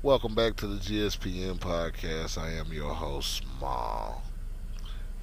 Welcome 0.00 0.36
back 0.36 0.54
to 0.58 0.68
the 0.68 0.76
GSPN 0.76 1.58
podcast. 1.58 2.38
I 2.38 2.52
am 2.52 2.72
your 2.72 2.94
host, 2.94 3.42
Small. 3.58 4.22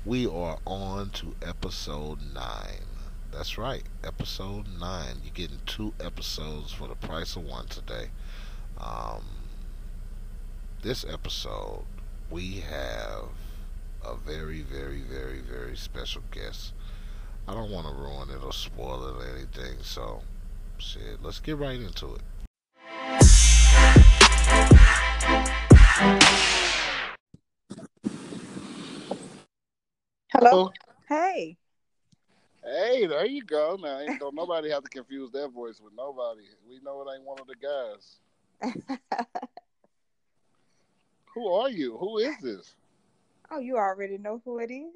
We 0.04 0.28
are 0.28 0.58
on 0.66 1.12
to 1.12 1.34
episode 1.42 2.20
9. 2.34 2.44
That's 3.32 3.58
right, 3.58 3.84
episode 4.04 4.66
9. 4.78 5.06
You're 5.24 5.34
getting 5.34 5.62
two 5.66 5.94
episodes 6.02 6.74
for 6.74 6.90
the 6.90 6.96
price 6.96 7.38
of 7.38 7.46
one 7.46 7.68
today. 7.68 8.10
Um, 8.78 9.24
this 10.82 11.06
episode, 11.06 11.86
we 12.30 12.56
have 12.70 13.30
a 14.04 14.18
very, 14.18 14.62
very, 14.62 15.00
very, 15.00 15.40
very 15.40 15.78
special 15.78 16.24
guest. 16.32 16.74
I 17.48 17.54
don't 17.54 17.72
want 17.72 17.88
to 17.88 17.94
ruin 17.94 18.30
it 18.30 18.44
or 18.44 18.52
spoil 18.52 19.08
it 19.08 19.24
or 19.24 19.38
anything, 19.38 19.78
so 19.84 20.24
shit, 20.78 21.24
let's 21.24 21.40
get 21.40 21.56
right 21.56 21.80
into 21.80 22.16
it. 22.16 22.22
Hello. 25.98 26.36
Oh. 30.52 30.72
Hey. 31.08 31.56
Hey, 32.62 33.06
there 33.06 33.26
you 33.26 33.42
go. 33.44 33.78
Now, 33.82 34.00
ain't 34.00 34.20
don't 34.20 34.36
nobody 34.36 34.70
have 34.72 34.84
to 34.84 34.90
confuse 34.90 35.32
their 35.32 35.48
voice 35.48 35.80
with 35.82 35.94
nobody. 35.96 36.42
We 36.68 36.80
know 36.84 37.02
it 37.02 37.08
ain't 37.16 37.24
one 37.24 37.38
of 37.40 37.48
the 37.48 37.56
guys. 37.56 38.20
Who 41.34 41.48
are 41.48 41.70
you? 41.70 41.98
Who 41.98 42.18
is 42.18 42.36
this? 42.42 42.76
oh, 43.52 43.60
you 43.60 43.78
already 43.78 44.18
know 44.18 44.42
who 44.44 44.60
it 44.60 44.72
is. 44.72 44.92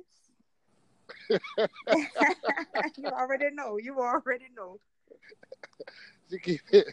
you 2.97 3.07
already 3.07 3.51
know. 3.53 3.77
You 3.77 3.99
already 3.99 4.47
know. 4.55 4.79
Keep 6.43 6.61
it. 6.71 6.87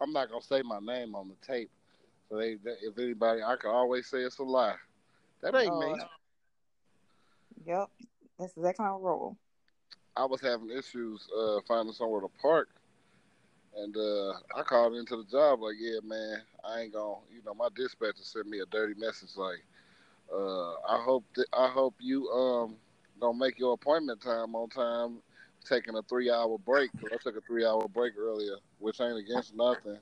I'm 0.00 0.12
not 0.12 0.30
gonna 0.30 0.42
say 0.42 0.62
my 0.62 0.78
name 0.78 1.14
on 1.14 1.28
the 1.28 1.36
tape, 1.46 1.70
so 2.28 2.38
they, 2.38 2.56
if 2.82 2.98
anybody, 2.98 3.42
I 3.42 3.56
can 3.56 3.70
always 3.70 4.06
say 4.06 4.18
it's 4.18 4.38
a 4.38 4.44
lie. 4.44 4.76
That 5.42 5.54
ain't 5.54 5.78
me. 5.78 5.94
Yep. 7.66 7.90
That's 8.38 8.56
exactly 8.56 8.84
how 8.84 8.98
I 8.98 9.00
roll. 9.00 9.36
I 10.16 10.24
was 10.24 10.40
having 10.40 10.70
issues 10.70 11.26
uh, 11.36 11.58
finding 11.66 11.92
somewhere 11.94 12.20
to 12.20 12.28
park, 12.40 12.68
and 13.76 13.96
uh, 13.96 14.32
I 14.56 14.62
called 14.62 14.94
into 14.94 15.16
the 15.16 15.24
job 15.24 15.60
like, 15.60 15.74
"Yeah, 15.78 15.98
man, 16.04 16.42
I 16.64 16.80
ain't 16.80 16.92
gonna." 16.92 17.16
You 17.32 17.42
know, 17.44 17.54
my 17.54 17.68
dispatcher 17.74 18.22
sent 18.22 18.46
me 18.46 18.60
a 18.60 18.66
dirty 18.66 18.94
message 18.98 19.36
like, 19.36 19.64
uh, 20.32 20.72
"I 20.88 21.02
hope 21.02 21.24
that 21.36 21.46
I 21.52 21.68
hope 21.68 21.94
you 21.98 22.28
um 22.30 22.76
gonna 23.20 23.38
make 23.38 23.58
your 23.58 23.74
appointment 23.74 24.20
time 24.22 24.54
on 24.54 24.68
time." 24.70 25.18
Taking 25.66 25.96
a 25.96 26.02
three-hour 26.02 26.58
break 26.58 26.90
I 27.06 27.16
took 27.16 27.38
a 27.38 27.40
three-hour 27.40 27.88
break 27.88 28.18
earlier, 28.18 28.56
which 28.80 29.00
ain't 29.00 29.16
against 29.16 29.54
nothing. 29.56 29.96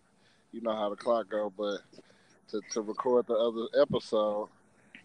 You 0.50 0.60
know 0.60 0.74
how 0.74 0.90
the 0.90 0.96
clock 0.96 1.28
go, 1.30 1.52
but 1.56 1.82
to 2.52 2.60
to 2.70 2.82
record 2.82 3.26
the 3.26 3.34
other 3.34 3.66
episode. 3.80 4.48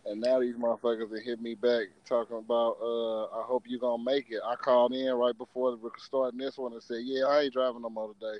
And 0.05 0.21
now 0.21 0.39
these 0.39 0.55
motherfuckers 0.55 1.13
have 1.13 1.23
hit 1.23 1.41
me 1.41 1.53
back 1.53 1.87
talking 2.05 2.37
about, 2.37 2.77
uh, 2.81 3.25
I 3.25 3.43
hope 3.43 3.63
you're 3.67 3.79
gonna 3.79 4.01
make 4.01 4.27
it. 4.29 4.39
I 4.45 4.55
called 4.55 4.93
in 4.93 5.13
right 5.15 5.37
before 5.37 5.71
the 5.71 5.89
starting 5.97 6.39
this 6.39 6.57
one 6.57 6.71
and 6.71 6.81
said, 6.81 7.01
yeah, 7.03 7.25
I 7.25 7.41
ain't 7.41 7.53
driving 7.53 7.81
no 7.81 7.89
more 7.89 8.13
today. 8.13 8.39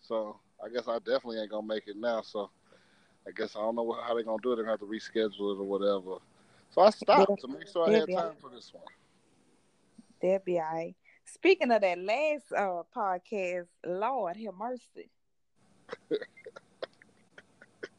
So 0.00 0.38
I 0.64 0.68
guess 0.68 0.86
I 0.86 0.98
definitely 0.98 1.40
ain't 1.40 1.50
gonna 1.50 1.66
make 1.66 1.88
it 1.88 1.96
now. 1.96 2.22
So 2.22 2.50
I 3.26 3.32
guess 3.32 3.56
I 3.56 3.60
don't 3.60 3.74
know 3.74 3.96
how 4.06 4.14
they're 4.14 4.22
gonna 4.22 4.42
do 4.42 4.52
it. 4.52 4.56
They're 4.56 4.64
gonna 4.64 4.78
have 4.78 4.80
to 4.80 4.86
reschedule 4.86 5.54
it 5.54 5.60
or 5.60 5.64
whatever. 5.64 6.18
So 6.70 6.82
I 6.82 6.90
stopped 6.90 7.40
to 7.40 7.48
make 7.48 7.66
sure 7.66 7.88
I 7.88 7.94
had 7.94 8.08
time 8.12 8.32
for 8.40 8.50
this 8.50 8.72
one. 8.72 8.84
That'd 10.22 10.44
be 10.44 10.58
all 10.58 10.72
right. 10.72 10.94
Speaking 11.24 11.70
of 11.72 11.80
that 11.80 11.98
last 11.98 12.52
uh 12.56 12.82
podcast, 12.94 13.66
Lord 13.84 14.36
have 14.36 14.54
mercy. 14.54 15.10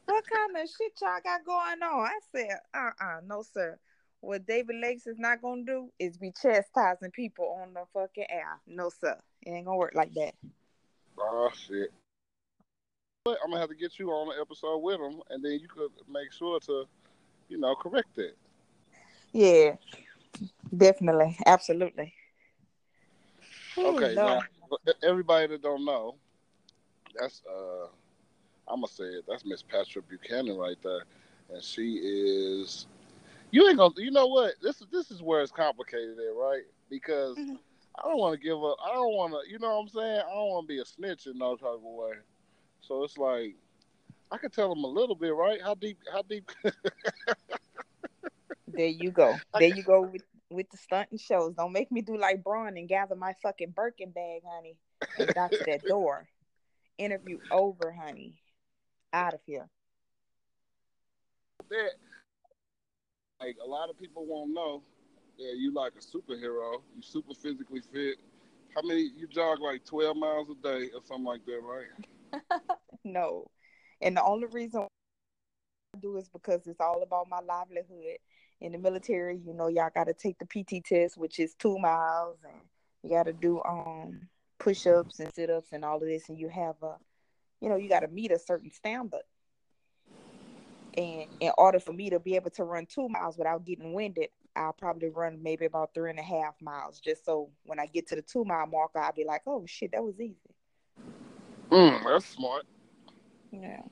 what 0.10 0.24
kind 0.28 0.58
of 0.58 0.70
shit 0.70 0.94
y'all 1.02 1.20
got 1.24 1.46
going 1.46 1.82
on? 1.84 2.06
I 2.06 2.20
said, 2.32 2.60
uh 2.74 2.92
uh 3.02 3.20
no 3.26 3.44
sir. 3.44 3.78
What 4.22 4.46
David 4.46 4.78
Lakes 4.82 5.08
is 5.08 5.18
not 5.18 5.42
gonna 5.42 5.64
do 5.64 5.90
is 6.00 6.18
be 6.18 6.32
chastising 6.32 7.12
people 7.12 7.58
on 7.62 7.74
the 7.74 7.84
fucking 7.94 8.26
air. 8.30 8.60
No 8.68 8.90
sir. 8.90 9.18
It 9.44 9.52
ain't 9.52 9.66
gonna 9.66 9.78
work 9.78 9.96
like 9.96 10.14
that. 10.16 10.34
Oh 11.18 11.50
shit. 11.68 11.92
But 13.24 13.38
I'm 13.44 13.50
gonna 13.52 13.62
have 13.62 13.70
to 13.70 13.76
get 13.76 14.00
you 14.00 14.12
on 14.12 14.30
the 14.36 14.42
episode 14.42 14.80
with 14.80 15.00
him 15.00 15.22
and 15.30 15.44
then 15.44 15.54
you 15.54 15.68
could 15.68 15.92
make 16.12 16.32
sure 16.32 16.60
to, 16.62 16.86
you 17.48 17.58
know, 17.58 17.76
correct 17.76 18.18
it. 18.18 18.38
Yeah. 19.32 19.76
Definitely. 20.76 21.38
Absolutely. 21.46 22.14
Ooh, 23.78 23.88
Okay, 23.88 24.16
Lord. 24.16 24.16
now 24.16 24.78
everybody 25.04 25.48
that 25.48 25.62
don't 25.62 25.86
know, 25.86 26.16
that's 27.18 27.42
uh, 27.50 27.88
I'm 28.70 28.78
gonna 28.78 28.88
say 28.88 29.06
it. 29.06 29.26
That's 29.28 29.46
Miss 29.46 29.64
Patrick 29.64 30.08
Buchanan 30.08 30.58
right 30.58 30.78
there, 30.84 31.04
and 31.54 31.64
she 31.64 31.96
is. 31.96 32.88
You 33.52 33.68
ain't 33.68 33.78
gonna. 33.78 33.94
You 33.98 34.12
know 34.12 34.28
what? 34.28 34.56
This 34.62 34.82
is 34.82 34.88
this 34.92 35.12
is 35.12 35.22
where 35.22 35.42
it's 35.42 35.52
complicated, 35.52 36.18
there, 36.18 36.34
right? 36.34 36.64
Because 36.90 37.38
Mhm. 37.38 37.60
I 37.98 38.04
don't 38.08 38.20
want 38.20 38.34
to 38.34 38.40
give 38.40 38.64
up. 38.64 38.78
I 38.84 38.94
don't 38.94 39.14
want 39.16 39.34
to. 39.34 39.50
You 39.52 39.60
know 39.60 39.70
what 39.76 39.82
I'm 39.82 39.90
saying? 39.90 40.22
I 40.28 40.34
don't 40.34 40.50
want 40.50 40.68
to 40.68 40.74
be 40.74 40.80
a 40.80 40.86
snitch 40.86 41.28
in 41.28 41.38
no 41.38 41.56
type 41.56 41.70
of 41.70 41.82
way. 41.82 42.14
So 42.82 43.04
it's 43.04 43.18
like 43.18 43.56
I 44.32 44.38
could 44.38 44.54
tell 44.54 44.70
them 44.70 44.84
a 44.84 44.88
little 44.88 45.16
bit, 45.16 45.34
right? 45.34 45.62
How 45.62 45.74
deep? 45.76 45.98
How 46.12 46.22
deep? 46.22 46.50
There 48.68 48.86
you 48.88 49.12
go. 49.12 49.42
There 49.58 49.68
you 49.68 49.84
go 49.84 50.02
with, 50.02 50.24
with 50.50 50.70
the 50.70 50.78
stunt 50.78 51.10
and 51.12 51.20
shows. 51.20 51.56
Don't 51.56 51.74
make 51.74 51.92
me 51.92 52.02
do 52.02 52.18
like 52.18 52.44
Braun 52.44 52.78
and 52.78 52.88
gather 52.88 53.16
my 53.16 53.34
fucking 53.42 53.72
Birkin 53.72 54.12
bag, 54.12 54.42
honey, 54.48 54.78
and 55.18 55.34
got 55.34 55.56
to 55.56 55.64
that 55.66 55.88
door. 55.88 56.30
Interview 56.98 57.40
over, 57.52 57.92
honey. 57.92 58.40
Out 59.14 59.34
of 59.34 59.40
here. 59.46 59.68
that 61.70 61.92
like 63.40 63.58
a 63.64 63.68
lot 63.68 63.90
of 63.90 63.98
people 63.98 64.26
won't 64.26 64.54
know 64.54 64.84
that 65.38 65.56
you 65.58 65.74
like 65.74 65.94
a 65.94 66.02
superhero. 66.02 66.82
You 66.96 67.02
super 67.02 67.34
physically 67.34 67.82
fit. 67.94 68.18
How 68.76 68.82
many 68.84 69.10
you 69.18 69.28
jog 69.28 69.62
like 69.62 69.86
twelve 69.86 70.18
miles 70.18 70.48
a 70.50 70.56
day 70.62 70.90
or 70.94 71.02
something 71.04 71.26
like 71.26 71.46
that, 71.46 71.62
right? 71.64 72.42
No. 73.06 73.50
And 74.02 74.16
the 74.18 74.24
only 74.24 74.48
reason 74.48 74.82
I 75.96 76.00
do 76.00 76.18
is 76.18 76.30
because 76.30 76.68
it's 76.68 76.82
all 76.82 77.02
about 77.02 77.30
my 77.30 77.40
livelihood. 77.40 78.18
In 78.62 78.74
the 78.74 78.78
military, 78.78 79.38
you 79.38 79.54
know, 79.54 79.68
y'all 79.68 79.90
got 79.94 80.08
to 80.08 80.14
take 80.14 80.38
the 80.38 80.46
PT 80.46 80.84
test, 80.84 81.18
which 81.18 81.40
is 81.40 81.56
two 81.56 81.80
miles, 81.80 82.38
and 82.44 82.62
you 83.04 83.10
got 83.10 83.24
to 83.24 83.34
do 83.34 83.62
um 83.64 84.28
push 84.60 84.86
ups 84.86 85.22
and 85.22 85.34
sit 85.34 85.50
ups 85.50 85.70
and 85.72 85.86
all 85.86 85.96
of 85.96 86.02
this, 86.02 86.28
and 86.28 86.38
you 86.38 86.50
have 86.50 86.76
a, 86.84 86.96
you 87.62 87.70
know, 87.70 87.76
you 87.76 87.90
got 87.90 88.02
to 88.02 88.08
meet 88.08 88.32
a 88.32 88.40
certain 88.40 88.72
standard. 88.72 89.22
And 90.98 91.26
in 91.40 91.52
order 91.58 91.80
for 91.80 91.94
me 91.94 92.10
to 92.10 92.20
be 92.20 92.36
able 92.36 92.50
to 92.52 92.64
run 92.64 92.86
two 92.86 93.08
miles 93.08 93.38
without 93.38 93.66
getting 93.66 93.94
winded, 93.94 94.30
I'll 94.56 94.74
probably 94.74 95.10
run 95.10 95.42
maybe 95.42 95.66
about 95.66 95.94
three 95.94 96.10
and 96.10 96.20
a 96.20 96.24
half 96.24 96.56
miles, 96.62 97.00
just 97.00 97.24
so 97.24 97.50
when 97.66 97.80
I 97.80 97.86
get 97.86 98.08
to 98.08 98.16
the 98.16 98.22
two 98.22 98.44
mile 98.44 98.66
marker, 98.66 99.00
I'll 99.00 99.14
be 99.14 99.24
like, 99.24 99.44
oh 99.48 99.66
shit, 99.66 99.92
that 99.92 100.04
was 100.04 100.20
easy. 100.20 100.36
Mm, 101.70 102.04
that's 102.04 102.26
smart. 102.26 102.66
Yeah. 103.52 103.84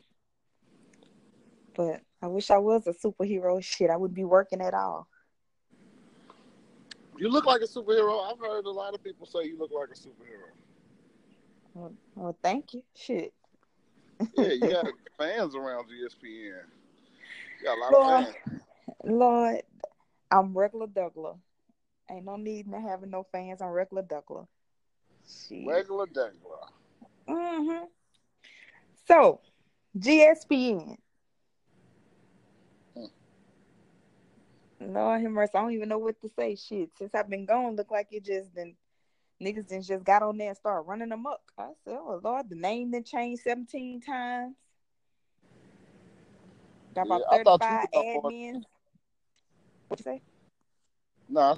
But 1.75 2.01
I 2.21 2.27
wish 2.27 2.49
I 2.49 2.57
was 2.57 2.87
a 2.87 2.93
superhero. 2.93 3.63
Shit, 3.63 3.91
I 3.91 3.97
wouldn't 3.97 4.15
be 4.15 4.23
working 4.23 4.61
at 4.61 4.73
all. 4.73 5.07
You 7.17 7.29
look 7.29 7.45
like 7.45 7.61
a 7.61 7.67
superhero. 7.67 8.31
I've 8.31 8.39
heard 8.39 8.65
a 8.65 8.71
lot 8.71 8.93
of 8.93 9.03
people 9.03 9.25
say 9.27 9.45
you 9.45 9.57
look 9.57 9.71
like 9.71 9.89
a 9.89 9.93
superhero. 9.93 10.49
Well, 11.73 11.93
well 12.15 12.37
thank 12.43 12.73
you. 12.73 12.83
Shit. 12.95 13.33
Yeah, 14.35 14.47
you 14.47 14.59
got 14.71 14.87
fans 15.17 15.55
around 15.55 15.85
GSPN. 15.85 16.63
You 17.59 17.65
got 17.65 17.77
a 17.77 17.79
lot 17.79 17.91
Lord, 17.91 18.23
of 18.23 18.33
fans. 18.33 18.61
Lord, 19.03 19.61
I'm 20.31 20.57
regular 20.57 20.87
Douglas. 20.87 21.37
Ain't 22.09 22.25
no 22.25 22.37
need 22.37 22.67
in 22.67 22.73
having 22.73 23.09
no 23.09 23.25
fans. 23.31 23.61
I'm 23.61 23.69
regular 23.69 24.03
Douglas. 24.03 24.47
Regular 25.65 26.05
Dangler. 26.07 26.69
Mm-hmm. 27.27 27.85
So, 29.07 29.41
GSPN. 29.97 30.97
Hmm. 32.95 33.05
Lord 34.79 35.21
have 35.21 35.31
mercy. 35.31 35.51
I 35.55 35.61
don't 35.61 35.73
even 35.73 35.89
know 35.89 35.97
what 35.97 36.21
to 36.21 36.29
say. 36.29 36.55
Shit. 36.55 36.91
Since 36.97 37.13
I've 37.13 37.29
been 37.29 37.45
gone, 37.45 37.75
look 37.75 37.91
like 37.91 38.07
it 38.11 38.23
just 38.23 38.55
then 38.55 38.75
niggas 39.41 39.67
then 39.67 39.81
just 39.81 40.03
got 40.03 40.23
on 40.23 40.37
there 40.37 40.49
and 40.49 40.57
started 40.57 40.87
running 40.87 41.09
them 41.09 41.25
up. 41.25 41.41
I 41.57 41.69
said, 41.83 41.97
Oh 41.99 42.19
Lord, 42.23 42.49
the 42.49 42.55
name 42.55 42.91
then 42.91 43.03
changed 43.03 43.43
17 43.43 44.01
times. 44.01 44.55
Got 46.95 47.05
about 47.05 47.21
Yeah, 47.21 47.37
I 47.39 47.43
thought 47.43 47.61
you 47.69 47.77
35 47.77 48.05
admins. 48.23 48.63
What 49.87 49.99
you 49.99 50.03
say? 50.03 50.21
No, 51.29 51.57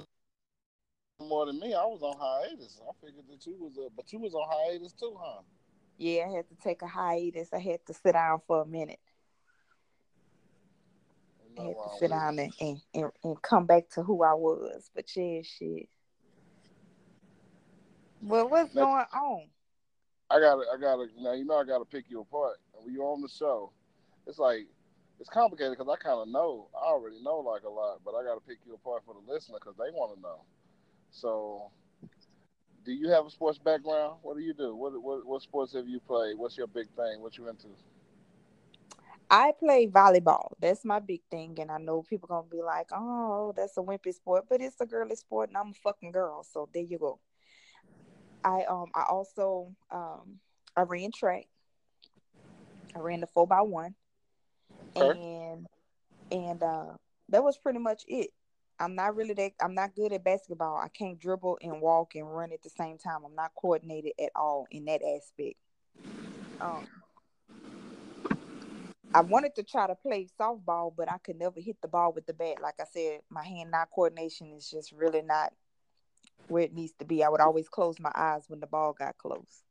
more 1.20 1.46
than 1.46 1.58
me. 1.58 1.74
I 1.74 1.84
was 1.84 2.02
on 2.02 2.16
hiatus. 2.18 2.80
I 2.86 2.92
figured 3.04 3.24
that 3.28 3.46
you 3.46 3.56
was, 3.58 3.78
uh, 3.78 3.88
but 3.96 4.12
you 4.12 4.18
was 4.18 4.34
on 4.34 4.46
hiatus 4.48 4.92
too, 4.92 5.16
huh? 5.18 5.42
Yeah, 5.98 6.26
I 6.28 6.36
had 6.36 6.48
to 6.48 6.56
take 6.56 6.82
a 6.82 6.86
hiatus. 6.86 7.52
I 7.52 7.58
had 7.58 7.84
to 7.86 7.94
sit 7.94 8.12
down 8.12 8.40
for 8.46 8.62
a 8.62 8.66
minute. 8.66 9.00
Ain't 11.58 11.58
I 11.58 11.62
had 11.68 11.74
to 11.74 11.98
sit 11.98 12.10
down 12.10 12.38
and, 12.38 12.52
and, 12.60 12.80
and, 12.94 13.10
and 13.22 13.42
come 13.42 13.66
back 13.66 13.88
to 13.90 14.02
who 14.02 14.22
I 14.22 14.34
was. 14.34 14.90
But 14.94 15.14
yeah, 15.14 15.42
shit. 15.42 15.88
Well, 18.22 18.48
what's 18.48 18.74
Now- 18.74 18.84
going 18.84 19.06
on? 19.12 19.50
I 20.30 20.38
gotta, 20.38 20.64
I 20.72 20.76
gotta, 20.76 21.08
now 21.18 21.32
you 21.32 21.44
know 21.44 21.56
I 21.56 21.64
gotta 21.64 21.84
pick 21.84 22.04
you 22.08 22.20
apart. 22.20 22.58
When 22.72 22.94
you're 22.94 23.06
on 23.06 23.20
the 23.20 23.28
show, 23.28 23.72
it's 24.26 24.38
like 24.38 24.66
it's 25.20 25.28
complicated 25.28 25.76
because 25.76 25.92
I 25.92 26.02
kind 26.02 26.20
of 26.20 26.28
know, 26.28 26.68
I 26.74 26.86
already 26.86 27.22
know 27.22 27.38
like 27.40 27.62
a 27.64 27.68
lot, 27.68 28.00
but 28.04 28.14
I 28.14 28.24
got 28.24 28.34
to 28.34 28.40
pick 28.40 28.58
you 28.66 28.74
apart 28.74 29.02
for 29.04 29.14
the 29.14 29.32
listener 29.32 29.58
because 29.60 29.76
they 29.76 29.90
want 29.92 30.16
to 30.16 30.20
know. 30.20 30.40
So, 31.10 31.70
do 32.84 32.92
you 32.92 33.10
have 33.10 33.26
a 33.26 33.30
sports 33.30 33.58
background? 33.58 34.16
What 34.22 34.36
do 34.36 34.42
you 34.42 34.54
do? 34.54 34.74
What, 34.74 35.00
what 35.02 35.26
what 35.26 35.42
sports 35.42 35.74
have 35.74 35.86
you 35.86 36.00
played? 36.00 36.38
What's 36.38 36.56
your 36.56 36.68
big 36.68 36.86
thing? 36.96 37.20
What 37.20 37.36
you 37.36 37.48
into? 37.48 37.66
I 39.30 39.52
play 39.58 39.86
volleyball. 39.86 40.52
That's 40.58 40.84
my 40.84 40.98
big 40.98 41.20
thing, 41.30 41.56
and 41.60 41.70
I 41.70 41.78
know 41.78 42.02
people 42.02 42.26
gonna 42.26 42.48
be 42.50 42.62
like, 42.62 42.88
"Oh, 42.92 43.52
that's 43.54 43.76
a 43.76 43.80
wimpy 43.80 44.14
sport," 44.14 44.46
but 44.48 44.60
it's 44.60 44.80
a 44.80 44.86
girly 44.86 45.16
sport, 45.16 45.50
and 45.50 45.58
I'm 45.58 45.70
a 45.70 45.74
fucking 45.74 46.12
girl. 46.12 46.42
So 46.44 46.68
there 46.72 46.82
you 46.82 46.98
go. 46.98 47.18
I 48.44 48.64
um 48.64 48.90
I 48.94 49.04
also 49.08 49.74
um 49.90 50.40
I 50.76 50.82
ran 50.82 51.12
track. 51.12 51.46
I 52.94 52.98
ran 53.00 53.20
the 53.20 53.26
four 53.26 53.46
by 53.46 53.62
one, 53.62 53.94
and 54.96 55.66
and 56.30 56.62
uh 56.62 56.96
that 57.28 57.44
was 57.44 57.58
pretty 57.58 57.78
much 57.78 58.04
it. 58.08 58.30
I'm 58.78 58.94
not 58.94 59.16
really 59.16 59.34
that 59.34 59.52
I'm 59.60 59.74
not 59.74 59.94
good 59.94 60.12
at 60.12 60.24
basketball. 60.24 60.76
I 60.76 60.88
can't 60.88 61.18
dribble 61.20 61.58
and 61.62 61.80
walk 61.80 62.14
and 62.14 62.34
run 62.34 62.52
at 62.52 62.62
the 62.62 62.70
same 62.70 62.98
time. 62.98 63.24
I'm 63.24 63.34
not 63.34 63.54
coordinated 63.54 64.12
at 64.22 64.30
all 64.34 64.66
in 64.70 64.86
that 64.86 65.02
aspect. 65.02 65.56
Um 66.60 66.86
I 69.12 69.22
wanted 69.22 69.56
to 69.56 69.64
try 69.64 69.88
to 69.88 69.96
play 69.96 70.28
softball, 70.40 70.94
but 70.94 71.10
I 71.10 71.18
could 71.18 71.36
never 71.36 71.60
hit 71.60 71.80
the 71.82 71.88
ball 71.88 72.12
with 72.12 72.26
the 72.26 72.32
bat. 72.32 72.60
Like 72.62 72.76
I 72.80 72.84
said, 72.84 73.22
my 73.28 73.44
hand-eye 73.44 73.86
coordination 73.92 74.52
is 74.52 74.70
just 74.70 74.92
really 74.92 75.22
not 75.22 75.52
where 76.48 76.62
it 76.62 76.74
needs 76.74 76.92
to 76.98 77.04
be. 77.04 77.22
I 77.22 77.28
would 77.28 77.40
always 77.40 77.68
close 77.68 77.98
my 78.00 78.12
eyes 78.14 78.44
when 78.48 78.60
the 78.60 78.66
ball 78.66 78.92
got 78.92 79.18
close. 79.18 79.62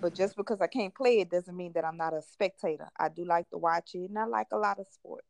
But 0.00 0.14
just 0.14 0.36
because 0.36 0.60
I 0.60 0.66
can't 0.66 0.94
play 0.94 1.20
it 1.20 1.30
doesn't 1.30 1.56
mean 1.56 1.72
that 1.74 1.84
I'm 1.84 1.96
not 1.96 2.14
a 2.14 2.22
spectator. 2.22 2.88
I 2.98 3.08
do 3.10 3.24
like 3.24 3.50
to 3.50 3.58
watch 3.58 3.94
it, 3.94 4.08
and 4.08 4.18
I 4.18 4.24
like 4.24 4.46
a 4.52 4.56
lot 4.56 4.78
of 4.78 4.86
sports. 4.90 5.26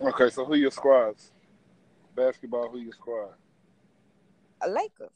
Okay, 0.00 0.30
so 0.30 0.44
who 0.44 0.54
your 0.54 0.70
squads? 0.70 1.30
Basketball, 2.16 2.68
who 2.70 2.78
your 2.78 2.92
squad? 2.92 3.34
Uh, 4.64 4.68
Lakers 4.68 5.12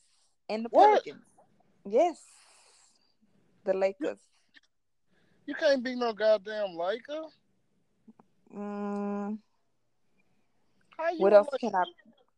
and 0.48 0.64
the 0.64 0.68
What? 0.68 1.02
Pelicans. 1.02 1.22
Yes, 1.88 2.18
the 3.64 3.74
Lakers. 3.74 4.18
You 5.46 5.54
can't 5.54 5.82
be 5.82 5.94
no 5.94 6.12
goddamn 6.12 6.76
Laker. 6.76 7.24
Mm, 8.54 9.38
How 10.96 11.10
you 11.10 11.18
what 11.18 11.32
else 11.32 11.48
Laker? 11.52 11.58
can 11.58 11.74
I? 11.74 11.84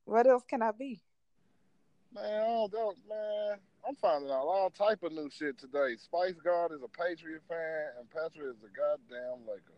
What 0.07 0.27
else 0.27 0.45
can 0.49 0.63
I 0.63 0.71
be? 0.71 1.03
Man, 2.15 2.25
I 2.25 2.47
don't, 2.47 2.73
don't 2.73 2.97
man. 3.09 3.59
I'm 3.87 3.97
finding 3.97 4.31
out 4.31 4.47
all 4.47 4.71
type 4.71 5.03
of 5.03 5.13
new 5.13 5.29
shit 5.31 5.59
today. 5.59 5.97
Spice 5.99 6.35
God 6.43 6.73
is 6.73 6.81
a 6.83 6.89
Patriot 6.89 7.43
fan, 7.49 7.89
and 7.99 8.09
Patriot 8.09 8.51
is 8.51 8.63
a 8.65 8.73
goddamn 8.75 9.47
Laker. 9.47 9.75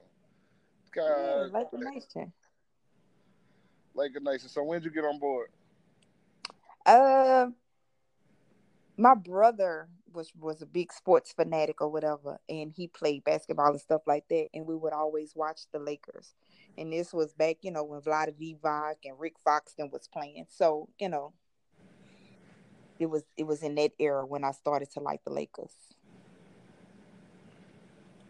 Yeah, 0.97 1.49
God, 1.49 1.53
Laker 1.53 1.93
Nation. 1.93 2.33
Laker 3.95 4.21
Nation. 4.21 4.49
So 4.49 4.63
when'd 4.63 4.85
you 4.85 4.91
get 4.91 5.05
on 5.05 5.19
board? 5.19 5.49
Uh, 6.87 7.49
my 8.97 9.15
brother 9.15 9.89
was 10.13 10.31
was 10.39 10.63
a 10.63 10.67
big 10.67 10.93
sports 10.93 11.33
fanatic 11.33 11.81
or 11.81 11.89
whatever, 11.89 12.39
and 12.49 12.73
he 12.75 12.87
played 12.87 13.25
basketball 13.25 13.71
and 13.71 13.81
stuff 13.81 14.03
like 14.07 14.29
that. 14.29 14.49
And 14.53 14.67
we 14.67 14.77
would 14.77 14.93
always 14.93 15.33
watch 15.35 15.63
the 15.73 15.79
Lakers. 15.79 16.35
And 16.79 16.93
this 16.93 17.13
was 17.13 17.33
back, 17.33 17.57
you 17.63 17.73
know, 17.73 17.83
when 17.83 18.01
Vlade 18.01 18.35
Divac 18.41 18.97
and 19.05 19.19
Rick 19.19 19.35
Foxton 19.45 19.91
was 19.91 20.09
playing. 20.13 20.47
So 20.49 20.89
you 20.99 21.09
know, 21.09 21.33
it 22.99 23.07
was 23.07 23.25
it 23.37 23.45
was 23.45 23.63
in 23.63 23.75
that 23.77 23.93
era 23.99 24.25
when 24.25 24.45
I 24.45 24.53
started 24.53 24.91
to 24.93 25.01
like 25.01 25.25
the 25.25 25.33
Lakers. 25.33 25.73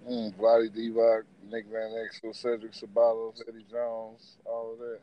Mm, 0.09 0.35
Vlade 0.35 0.75
Divac, 0.75 1.25
Nick 1.51 1.67
Van 1.67 1.91
Exel, 1.91 2.35
Cedric 2.35 2.73
Ceballos, 2.73 3.43
Eddie 3.47 3.67
Jones, 3.71 4.39
all 4.47 4.73
of 4.73 4.79
that. 4.79 5.01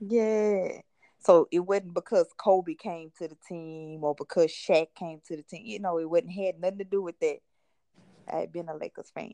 Yeah. 0.00 0.80
So 1.18 1.46
it 1.52 1.60
wasn't 1.60 1.92
because 1.92 2.28
Kobe 2.38 2.74
came 2.74 3.12
to 3.18 3.28
the 3.28 3.36
team 3.46 4.02
or 4.02 4.14
because 4.14 4.50
Shaq 4.50 4.94
came 4.94 5.20
to 5.26 5.36
the 5.36 5.42
team. 5.42 5.66
You 5.66 5.78
know, 5.78 5.98
it 5.98 6.08
wasn't 6.08 6.32
had 6.32 6.58
nothing 6.58 6.78
to 6.78 6.84
do 6.84 7.02
with 7.02 7.20
that. 7.20 7.40
I 8.32 8.38
had 8.38 8.52
been 8.52 8.70
a 8.70 8.76
Lakers 8.76 9.10
fan. 9.14 9.32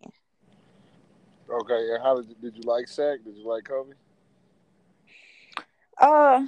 Okay, 1.49 1.91
and 1.93 2.03
how 2.03 2.17
did 2.17 2.29
you, 2.29 2.35
did 2.41 2.57
you 2.57 2.63
like 2.65 2.87
Shaq? 2.87 3.25
Did 3.25 3.37
you 3.37 3.47
like 3.47 3.65
Kobe? 3.65 3.93
Uh, 5.99 6.47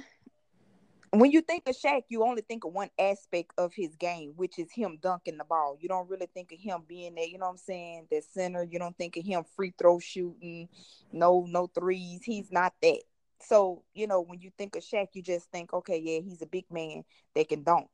when 1.11 1.31
you 1.31 1.41
think 1.41 1.67
of 1.67 1.75
Shaq, 1.75 2.03
you 2.09 2.23
only 2.23 2.41
think 2.41 2.65
of 2.65 2.73
one 2.73 2.89
aspect 2.99 3.53
of 3.57 3.73
his 3.73 3.95
game, 3.95 4.33
which 4.35 4.59
is 4.59 4.71
him 4.71 4.99
dunking 5.01 5.37
the 5.37 5.43
ball. 5.43 5.77
You 5.79 5.89
don't 5.89 6.09
really 6.09 6.27
think 6.33 6.51
of 6.51 6.59
him 6.59 6.83
being 6.87 7.15
there. 7.15 7.25
You 7.25 7.37
know 7.37 7.45
what 7.45 7.51
I'm 7.53 7.57
saying? 7.57 8.07
That 8.11 8.23
center. 8.25 8.63
You 8.63 8.77
don't 8.77 8.97
think 8.97 9.17
of 9.17 9.25
him 9.25 9.43
free 9.55 9.73
throw 9.77 9.99
shooting, 9.99 10.69
no 11.11 11.45
no 11.49 11.67
threes. 11.67 12.21
He's 12.23 12.51
not 12.51 12.73
that. 12.81 13.01
So 13.41 13.83
you 13.93 14.05
know 14.05 14.21
when 14.21 14.39
you 14.39 14.51
think 14.57 14.75
of 14.75 14.83
Shaq, 14.83 15.07
you 15.13 15.21
just 15.21 15.49
think, 15.51 15.73
okay, 15.73 15.97
yeah, 15.97 16.19
he's 16.19 16.41
a 16.41 16.47
big 16.47 16.65
man 16.69 17.03
that 17.35 17.49
can 17.49 17.63
dunk. 17.63 17.89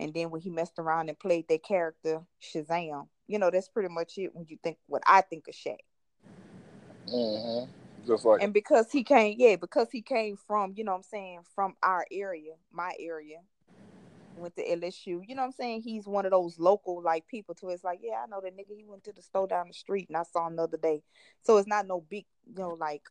And 0.00 0.12
then 0.12 0.30
when 0.30 0.40
he 0.40 0.50
messed 0.50 0.78
around 0.78 1.08
and 1.08 1.18
played 1.18 1.48
that 1.48 1.62
character 1.62 2.22
Shazam, 2.42 3.08
you 3.28 3.38
know 3.38 3.50
that's 3.50 3.68
pretty 3.68 3.90
much 3.90 4.18
it. 4.18 4.34
When 4.34 4.46
you 4.48 4.58
think 4.62 4.78
what 4.86 5.02
I 5.06 5.20
think 5.20 5.46
of 5.48 5.54
Shaq. 5.54 5.78
Mm-hmm. 7.08 7.70
Just 8.06 8.24
like 8.24 8.42
and 8.42 8.52
because 8.52 8.90
he 8.92 9.02
came 9.02 9.34
yeah 9.38 9.56
because 9.56 9.88
he 9.90 10.00
came 10.00 10.36
from 10.36 10.72
you 10.76 10.84
know 10.84 10.92
what 10.92 10.98
i'm 10.98 11.02
saying 11.02 11.40
from 11.54 11.74
our 11.82 12.06
area 12.12 12.52
my 12.72 12.92
area 13.00 13.38
went 14.36 14.54
to 14.54 14.62
lsu 14.62 15.22
you 15.26 15.34
know 15.34 15.42
what 15.42 15.46
i'm 15.46 15.52
saying 15.52 15.80
he's 15.80 16.06
one 16.06 16.24
of 16.24 16.30
those 16.30 16.58
local 16.58 17.02
like 17.02 17.26
people 17.26 17.54
to 17.54 17.70
it's 17.70 17.82
like 17.82 18.00
yeah 18.02 18.22
i 18.22 18.26
know 18.28 18.40
that 18.40 18.56
nigga 18.56 18.76
he 18.76 18.84
went 18.86 19.02
to 19.02 19.12
the 19.12 19.22
store 19.22 19.46
down 19.46 19.66
the 19.66 19.74
street 19.74 20.08
and 20.08 20.16
i 20.16 20.22
saw 20.22 20.46
him 20.46 20.56
the 20.56 20.62
other 20.62 20.76
day 20.76 21.02
so 21.42 21.56
it's 21.56 21.66
not 21.66 21.86
no 21.86 22.00
big 22.08 22.26
you 22.46 22.62
know 22.62 22.76
like 22.78 23.02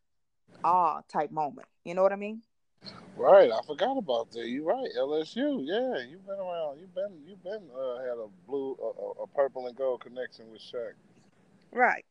ah 0.63 1.01
type 1.11 1.31
moment 1.31 1.67
you 1.83 1.93
know 1.93 2.03
what 2.03 2.13
i 2.13 2.17
mean 2.17 2.41
Right, 3.17 3.49
I 3.49 3.61
forgot 3.65 3.97
about 3.97 4.31
that. 4.33 4.45
You're 4.45 4.65
right, 4.65 4.89
LSU. 4.99 5.61
Yeah, 5.63 6.03
you've 6.05 6.25
been 6.25 6.37
around. 6.37 6.79
You've 6.79 6.93
been 6.93 7.13
you've 7.25 7.41
been 7.41 7.63
uh, 7.73 7.99
had 7.99 8.17
a 8.17 8.27
blue, 8.45 8.77
a, 8.81 9.21
a, 9.21 9.23
a 9.23 9.27
purple 9.27 9.67
and 9.67 9.75
gold 9.75 10.01
connection 10.01 10.51
with 10.51 10.61
Shaq. 10.61 10.91
right 11.71 12.03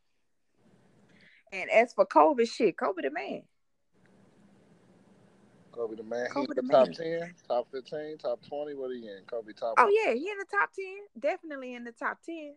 and 1.61 1.69
as 1.71 1.93
for 1.93 2.05
kobe 2.05 2.45
shit 2.45 2.77
kobe 2.77 3.01
the 3.01 3.11
man 3.11 3.43
Kobe 5.71 5.95
the 5.97 6.03
man. 6.03 6.27
Kobe 6.29 6.47
He's 6.47 6.55
the 6.55 6.61
the 6.61 6.67
top 6.69 6.85
man. 6.87 6.93
ten, 6.93 7.35
top 7.49 7.67
fifteen, 7.69 8.17
top 8.17 8.39
twenty. 8.47 8.75
What 8.75 8.91
are 8.91 8.93
he 8.93 9.01
in? 9.09 9.23
Kobe 9.27 9.51
top. 9.51 9.75
oh 9.77 9.89
yeah 9.89 10.13
he 10.13 10.29
in 10.29 10.37
the 10.37 10.45
top 10.49 10.69
10 10.73 10.85
definitely 11.19 11.75
in 11.75 11.83
the 11.83 11.91
top 11.91 12.19
10 12.25 12.55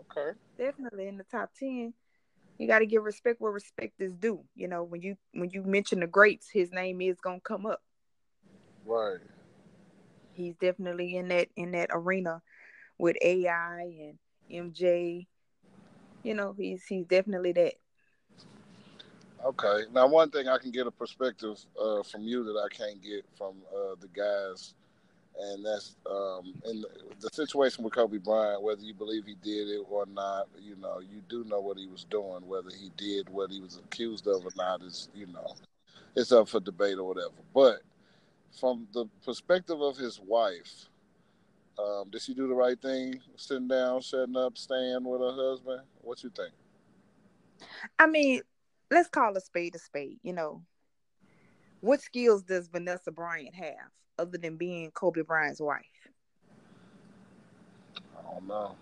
Okay. 0.00 0.38
definitely 0.58 1.08
in 1.08 1.16
the 1.16 1.24
top 1.24 1.50
10 1.58 1.94
you 2.58 2.66
got 2.68 2.80
to 2.80 2.86
give 2.86 3.02
respect 3.04 3.40
where 3.40 3.50
respect 3.50 3.98
is 4.02 4.12
due 4.12 4.44
you 4.54 4.68
know 4.68 4.82
when 4.82 5.00
you 5.00 5.16
when 5.32 5.48
you 5.48 5.62
mention 5.62 6.00
the 6.00 6.06
greats 6.06 6.50
his 6.50 6.70
name 6.72 7.00
is 7.00 7.18
gonna 7.22 7.40
come 7.40 7.64
up 7.64 7.80
Right. 8.84 9.16
he's 10.34 10.56
definitely 10.56 11.16
in 11.16 11.28
that 11.28 11.48
in 11.56 11.70
that 11.72 11.88
arena 11.90 12.42
with 12.98 13.16
ai 13.22 14.12
and 14.50 14.74
mj 14.74 15.26
you 16.22 16.34
know 16.34 16.54
he's 16.58 16.84
he's 16.84 17.06
definitely 17.06 17.52
that 17.52 17.72
Okay. 19.44 19.82
Now, 19.92 20.06
one 20.06 20.30
thing 20.30 20.48
I 20.48 20.58
can 20.58 20.70
get 20.70 20.86
a 20.86 20.90
perspective 20.90 21.58
uh, 21.80 22.02
from 22.02 22.22
you 22.22 22.44
that 22.44 22.58
I 22.58 22.74
can't 22.74 23.02
get 23.02 23.24
from 23.36 23.54
uh, 23.74 23.94
the 24.00 24.08
guys, 24.08 24.74
and 25.38 25.64
that's 25.64 25.96
um, 26.10 26.54
in 26.64 26.80
the, 26.80 26.88
the 27.20 27.28
situation 27.32 27.84
with 27.84 27.94
Kobe 27.94 28.18
Bryant. 28.18 28.62
Whether 28.62 28.82
you 28.82 28.94
believe 28.94 29.24
he 29.26 29.36
did 29.42 29.68
it 29.68 29.82
or 29.88 30.06
not, 30.06 30.48
you 30.60 30.76
know, 30.76 31.00
you 31.00 31.22
do 31.28 31.44
know 31.44 31.60
what 31.60 31.76
he 31.76 31.86
was 31.86 32.04
doing. 32.04 32.46
Whether 32.46 32.70
he 32.70 32.90
did 32.96 33.28
what 33.28 33.50
he 33.50 33.60
was 33.60 33.76
accused 33.84 34.26
of 34.26 34.44
or 34.44 34.50
not 34.56 34.82
is, 34.82 35.08
you 35.14 35.26
know, 35.26 35.54
it's 36.16 36.32
up 36.32 36.48
for 36.48 36.60
debate 36.60 36.98
or 36.98 37.04
whatever. 37.04 37.34
But 37.54 37.82
from 38.58 38.88
the 38.92 39.06
perspective 39.24 39.80
of 39.80 39.96
his 39.96 40.18
wife, 40.18 40.86
um, 41.78 42.08
did 42.10 42.22
she 42.22 42.32
do 42.32 42.48
the 42.48 42.54
right 42.54 42.80
thing, 42.80 43.20
sitting 43.36 43.68
down, 43.68 44.00
shutting 44.00 44.36
up, 44.36 44.56
staying 44.56 45.04
with 45.04 45.20
her 45.20 45.32
husband? 45.32 45.82
What 46.00 46.22
you 46.24 46.30
think? 46.30 46.52
i 47.98 48.06
mean 48.06 48.40
let's 48.90 49.08
call 49.08 49.36
a 49.36 49.40
spade 49.40 49.74
a 49.74 49.78
spade 49.78 50.18
you 50.22 50.32
know 50.32 50.62
what 51.80 52.00
skills 52.00 52.42
does 52.42 52.68
vanessa 52.68 53.10
bryant 53.10 53.54
have 53.54 53.90
other 54.18 54.38
than 54.38 54.56
being 54.56 54.90
kobe 54.92 55.22
bryant's 55.22 55.60
wife 55.60 55.84
I 58.18 58.32
don't 58.32 58.46
know. 58.46 58.74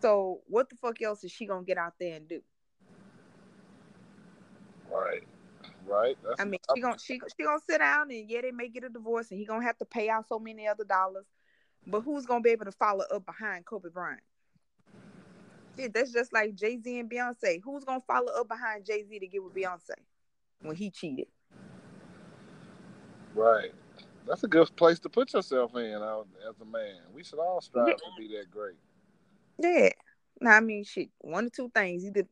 so 0.00 0.40
what 0.46 0.68
the 0.68 0.76
fuck 0.76 1.00
else 1.02 1.24
is 1.24 1.32
she 1.32 1.46
gonna 1.46 1.64
get 1.64 1.78
out 1.78 1.94
there 1.98 2.16
and 2.16 2.28
do 2.28 2.40
Right. 4.90 5.22
Right. 5.86 6.16
That's 6.24 6.40
I 6.40 6.44
mean, 6.44 6.60
she 6.74 6.80
gonna 6.80 6.98
she 6.98 7.20
she 7.36 7.44
gonna 7.44 7.60
sit 7.68 7.78
down 7.78 8.10
and 8.10 8.28
yeah, 8.28 8.40
they 8.42 8.50
may 8.50 8.68
get 8.68 8.84
a 8.84 8.88
divorce 8.88 9.30
and 9.30 9.38
he 9.38 9.46
gonna 9.46 9.64
have 9.64 9.78
to 9.78 9.84
pay 9.84 10.08
out 10.08 10.28
so 10.28 10.38
many 10.38 10.66
other 10.66 10.84
dollars. 10.84 11.26
But 11.86 12.00
who's 12.00 12.26
gonna 12.26 12.40
be 12.40 12.50
able 12.50 12.64
to 12.64 12.72
follow 12.72 13.04
up 13.12 13.24
behind 13.24 13.64
Kobe 13.64 13.88
Bryant? 13.92 14.22
That's 15.76 16.12
just 16.12 16.32
like 16.32 16.54
Jay 16.54 16.78
Z 16.80 16.98
and 16.98 17.10
Beyonce. 17.10 17.60
Who's 17.62 17.84
gonna 17.84 18.00
follow 18.06 18.32
up 18.32 18.48
behind 18.48 18.84
Jay 18.84 19.04
Z 19.04 19.18
to 19.18 19.26
get 19.26 19.42
with 19.42 19.54
Beyonce 19.54 19.90
when 20.60 20.76
he 20.76 20.90
cheated? 20.90 21.26
right. 23.34 23.72
That's 24.26 24.42
a 24.42 24.48
good 24.48 24.74
place 24.74 24.98
to 25.00 25.08
put 25.08 25.32
yourself 25.34 25.76
in 25.76 25.92
as 25.92 26.60
a 26.60 26.64
man. 26.64 26.96
We 27.12 27.22
should 27.22 27.38
all 27.38 27.60
strive 27.60 27.88
Yeah. 27.88 27.94
to 27.94 28.10
be 28.18 28.28
that 28.36 28.50
great. 28.50 28.76
Yeah. 29.58 29.90
Now 30.40 30.56
I 30.56 30.60
mean 30.60 30.82
shit, 30.84 31.10
one 31.20 31.46
or 31.46 31.50
two 31.50 31.68
things. 31.70 32.04
Either 32.04 32.26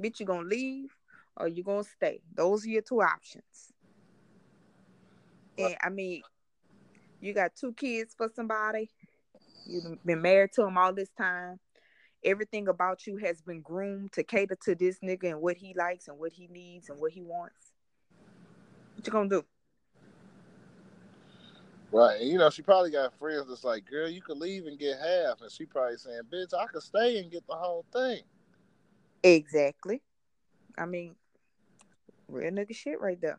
bitch 0.00 0.20
you 0.20 0.26
gonna 0.26 0.48
leave 0.48 0.96
or 1.36 1.48
you 1.48 1.62
gonna 1.62 1.84
stay. 1.84 2.20
Those 2.34 2.64
are 2.64 2.68
your 2.70 2.82
two 2.82 3.02
options. 3.02 3.72
And 5.58 5.76
I 5.82 5.88
mean, 5.88 6.22
you 7.20 7.32
got 7.32 7.54
two 7.54 7.72
kids 7.74 8.14
for 8.16 8.28
somebody. 8.34 8.90
You've 9.66 10.04
been 10.04 10.22
married 10.22 10.52
to 10.54 10.62
him 10.66 10.76
all 10.78 10.92
this 10.92 11.10
time. 11.10 11.58
Everything 12.24 12.68
about 12.68 13.06
you 13.06 13.18
has 13.18 13.42
been 13.42 13.60
groomed 13.60 14.12
to 14.12 14.22
cater 14.22 14.56
to 14.64 14.74
this 14.74 14.98
nigga 15.00 15.30
and 15.30 15.40
what 15.40 15.56
he 15.56 15.74
likes 15.74 16.08
and 16.08 16.18
what 16.18 16.32
he 16.32 16.46
needs 16.48 16.88
and 16.88 16.98
what 16.98 17.12
he 17.12 17.22
wants. 17.22 17.72
What 18.96 19.06
you 19.06 19.12
gonna 19.12 19.28
do? 19.28 19.44
Right. 21.92 22.20
And 22.20 22.28
you 22.28 22.38
know, 22.38 22.50
she 22.50 22.62
probably 22.62 22.90
got 22.90 23.16
friends 23.18 23.46
that's 23.48 23.62
like, 23.62 23.84
girl, 23.84 24.08
you 24.08 24.20
could 24.20 24.38
leave 24.38 24.66
and 24.66 24.78
get 24.78 24.98
half. 24.98 25.42
And 25.42 25.50
she 25.50 25.64
probably 25.64 25.96
saying, 25.96 26.22
bitch, 26.32 26.52
I 26.52 26.66
could 26.66 26.82
stay 26.82 27.18
and 27.18 27.30
get 27.30 27.46
the 27.46 27.54
whole 27.54 27.84
thing. 27.92 28.20
Exactly. 29.22 30.02
I 30.76 30.86
mean, 30.86 31.14
real 32.28 32.50
nigga 32.50 32.74
shit 32.74 33.00
right 33.00 33.20
there. 33.20 33.38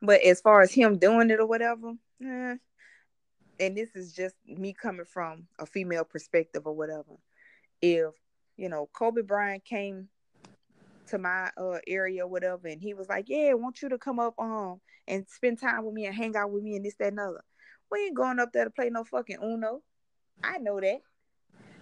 But 0.00 0.22
as 0.22 0.40
far 0.40 0.62
as 0.62 0.72
him 0.72 0.98
doing 0.98 1.30
it 1.30 1.38
or 1.38 1.46
whatever, 1.46 1.92
eh, 2.24 2.56
and 3.60 3.76
this 3.76 3.94
is 3.94 4.12
just 4.12 4.34
me 4.46 4.72
coming 4.72 5.06
from 5.06 5.46
a 5.60 5.66
female 5.66 6.04
perspective 6.04 6.66
or 6.66 6.74
whatever. 6.74 7.18
If 7.82 8.14
you 8.56 8.68
know 8.68 8.88
Kobe 8.92 9.22
Bryant 9.22 9.64
came 9.64 10.08
to 11.08 11.18
my 11.18 11.50
uh 11.56 11.78
area 11.86 12.24
or 12.24 12.28
whatever, 12.28 12.68
and 12.68 12.80
he 12.80 12.94
was 12.94 13.08
like, 13.08 13.28
"Yeah, 13.28 13.50
I 13.50 13.54
want 13.54 13.82
you 13.82 13.88
to 13.90 13.98
come 13.98 14.18
up 14.18 14.34
um 14.38 14.80
and 15.08 15.26
spend 15.28 15.60
time 15.60 15.84
with 15.84 15.94
me 15.94 16.06
and 16.06 16.14
hang 16.14 16.36
out 16.36 16.50
with 16.52 16.62
me 16.62 16.76
and 16.76 16.84
this 16.84 16.94
that 16.96 17.08
and 17.08 17.20
other." 17.20 17.44
We 17.90 18.06
ain't 18.06 18.16
going 18.16 18.38
up 18.38 18.52
there 18.52 18.64
to 18.64 18.70
play 18.70 18.88
no 18.88 19.04
fucking 19.04 19.38
Uno. 19.42 19.82
I 20.42 20.58
know 20.58 20.80
that. 20.80 21.00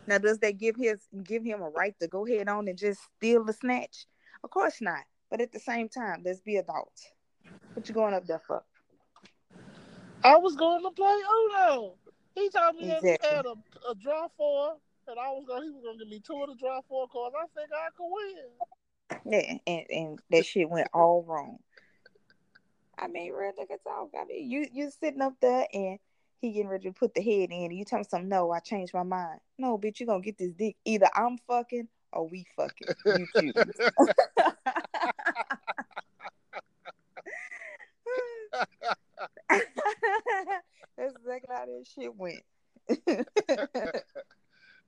Now, 0.07 0.19
does 0.19 0.39
that 0.41 0.59
give 0.59 0.75
his 0.77 1.07
give 1.23 1.45
him 1.45 1.63
a 1.63 1.69
right 1.69 1.95
to 2.01 2.09
go 2.09 2.27
ahead 2.27 2.49
on 2.49 2.67
and 2.67 2.77
just 2.77 3.01
steal 3.17 3.45
the 3.45 3.53
snatch? 3.53 4.07
Of 4.43 4.51
course 4.51 4.81
not. 4.81 5.05
But 5.31 5.41
at 5.41 5.53
the 5.53 5.61
same 5.61 5.89
time, 5.89 6.23
let's 6.25 6.41
be 6.41 6.57
adults. 6.57 7.13
What 7.75 7.89
you 7.89 7.95
going 7.95 8.15
up 8.15 8.27
there 8.27 8.41
for? 8.45 8.65
I 10.25 10.37
was 10.37 10.57
going 10.57 10.83
to 10.83 10.91
play 10.91 11.17
Uno. 11.69 11.95
He 12.35 12.51
told 12.51 12.75
me 12.75 12.83
Exactly. 12.89 13.29
he 13.29 13.35
had 13.35 13.47
a, 13.47 13.55
a 13.91 13.95
draw 13.95 14.29
four, 14.37 14.77
and 15.11 15.19
I 15.19 15.31
was 15.31 15.45
gonna 15.47 15.65
He 15.65 15.71
was 15.71 15.83
to 15.83 15.99
give 15.99 16.09
me 16.09 16.21
two 16.25 16.41
of 16.43 16.49
the 16.49 16.55
draw 16.55 16.81
four 16.89 17.09
cards. 17.09 17.35
I 17.39 17.47
think 17.55 17.71
I 17.75 17.89
could 17.97 18.09
win. 18.09 18.37
Yeah, 19.27 19.59
and, 19.67 19.87
and 19.91 20.19
that 20.31 20.47
shit 20.47 20.71
went 20.71 20.89
all 20.95 21.25
wrong. 21.27 21.59
I 22.99 23.09
mean, 23.09 23.33
real 23.33 23.53
nigga 23.53 23.83
talk. 23.83 24.11
I 24.19 24.25
mean, 24.25 24.51
you 24.51 24.67
you 24.73 24.91
sitting 24.91 25.23
up 25.23 25.35
there 25.41 25.67
and 25.73 25.99
he 26.41 26.53
getting 26.53 26.69
ready 26.69 26.89
to 26.89 26.93
put 26.93 27.15
the 27.15 27.23
head 27.23 27.51
in, 27.51 27.65
and 27.71 27.77
you 27.77 27.85
tell 27.85 27.99
him 27.99 28.05
something. 28.05 28.29
No, 28.29 28.51
I 28.51 28.61
changed 28.61 28.95
my 28.95 29.03
mind. 29.03 29.41
No, 29.59 29.77
bitch, 29.79 30.01
you 30.01 30.07
gonna 30.07 30.21
get 30.21 30.39
this 30.39 30.53
dick. 30.53 30.77
Either 30.85 31.09
I'm 31.15 31.39
fucking 31.47 31.89
or 32.13 32.29
we 32.29 32.47
fucking. 32.57 32.89
You 33.07 33.27
choose. 33.37 33.55
That's 40.97 41.15
exactly 41.17 41.55
how 41.55 41.67
that 41.67 41.85
shit 41.95 42.15
went. 42.15 42.43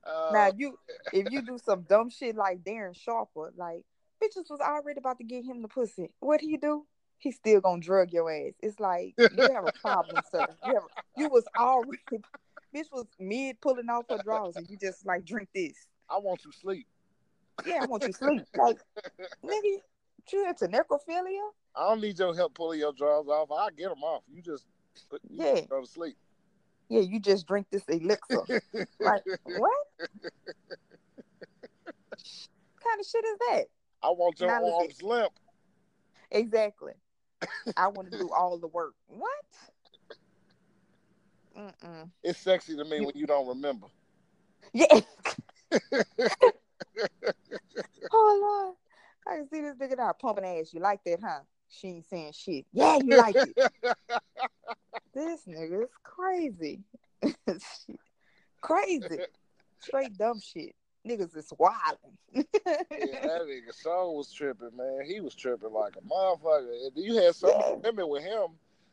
Uh, 0.05 0.29
now 0.33 0.51
you, 0.55 0.77
if 1.13 1.31
you 1.31 1.41
do 1.41 1.57
some 1.63 1.81
dumb 1.83 2.09
shit 2.09 2.35
like 2.35 2.63
Darren 2.63 2.95
Sharper, 2.95 3.53
like 3.55 3.85
bitches 4.21 4.49
was 4.49 4.59
already 4.61 4.99
about 4.99 5.17
to 5.19 5.23
get 5.23 5.45
him 5.45 5.61
the 5.61 5.67
pussy. 5.67 6.09
What 6.19 6.41
he 6.41 6.57
do? 6.57 6.85
He 7.19 7.31
still 7.31 7.61
gonna 7.61 7.81
drug 7.81 8.11
your 8.11 8.29
ass. 8.31 8.53
It's 8.61 8.79
like 8.79 9.15
you 9.17 9.49
have 9.53 9.65
a 9.65 9.71
problem, 9.81 10.21
sir. 10.29 10.45
You 10.67 10.73
have, 10.73 10.83
you 11.15 11.29
was 11.29 11.45
already, 11.57 11.99
bitch 12.75 12.91
was 12.91 13.05
mid 13.19 13.61
pulling 13.61 13.89
off 13.89 14.05
her 14.09 14.17
drawers, 14.23 14.57
and 14.57 14.69
you 14.69 14.77
just 14.77 15.05
like 15.05 15.23
drink 15.23 15.49
this. 15.55 15.87
I 16.09 16.17
want 16.17 16.43
you 16.43 16.51
sleep. 16.51 16.85
Yeah, 17.65 17.79
I 17.83 17.85
want 17.85 18.03
you 18.03 18.11
sleep. 18.13 18.43
Like, 18.57 18.77
nigga, 19.45 19.77
you 20.31 20.47
into 20.47 20.67
necrophilia? 20.67 21.47
I 21.75 21.87
don't 21.89 22.01
need 22.01 22.19
your 22.19 22.35
help 22.35 22.53
pulling 22.53 22.79
your 22.79 22.93
drawers 22.93 23.27
off. 23.27 23.49
I 23.51 23.69
get 23.71 23.89
them 23.89 24.03
off. 24.03 24.23
You 24.31 24.41
just 24.41 24.65
put, 25.09 25.21
Yeah. 25.29 25.55
just 25.55 25.69
go 25.69 25.81
to 25.81 25.87
sleep. 25.87 26.17
Yeah, 26.89 27.01
you 27.01 27.19
just 27.19 27.47
drink 27.47 27.67
this 27.71 27.83
elixir. 27.87 28.61
Like, 28.99 29.23
what? 29.43 29.87
kind 32.83 32.99
of 32.99 33.05
shit 33.05 33.25
is 33.25 33.37
that? 33.49 33.65
I 34.03 34.09
want 34.09 34.39
your 34.39 34.49
Now 34.49 34.77
arms 34.79 35.01
limp. 35.01 35.33
Exactly. 36.31 36.93
I 37.77 37.87
want 37.87 38.11
to 38.11 38.17
do 38.17 38.29
all 38.29 38.57
the 38.57 38.67
work. 38.67 38.93
What? 39.07 39.29
Mm-mm. 41.57 42.09
It's 42.23 42.39
sexy 42.39 42.75
to 42.75 42.83
me 42.83 43.01
when 43.01 43.15
you 43.15 43.27
don't 43.27 43.47
remember. 43.47 43.87
Yeah. 44.73 44.85
oh 48.11 48.39
Lord, 48.41 48.75
I 49.27 49.37
can 49.37 49.49
see 49.49 49.61
this 49.61 49.75
nigga 49.75 49.97
now 49.97 50.13
pumping 50.19 50.45
ass. 50.45 50.73
You 50.73 50.79
like 50.79 51.03
that, 51.05 51.19
huh? 51.23 51.41
She 51.73 51.87
ain't 51.87 52.05
saying 52.05 52.33
shit. 52.33 52.65
Yeah, 52.71 52.99
you 53.03 53.17
like 53.17 53.35
it. 53.35 53.55
this 55.13 55.41
nigga 55.47 55.83
is 55.83 55.89
crazy. 56.03 56.81
crazy. 58.61 59.19
Straight 59.79 60.17
dumb 60.17 60.39
shit. 60.39 60.75
Niggas 61.07 61.35
is 61.35 61.51
wilding. 61.57 62.17
yeah, 62.33 62.43
that 62.91 63.41
nigga 63.47 63.73
Song 63.73 64.15
was 64.15 64.31
tripping, 64.31 64.75
man. 64.77 65.01
He 65.05 65.19
was 65.19 65.35
tripping 65.35 65.73
like 65.73 65.95
a 65.97 66.01
motherfucker. 66.01 66.87
If 66.87 66.93
you 66.95 67.15
had 67.15 67.35
some 67.35 67.49
Yeah. 67.49 67.73
women 67.83 68.07
with 68.09 68.23
him. 68.23 68.49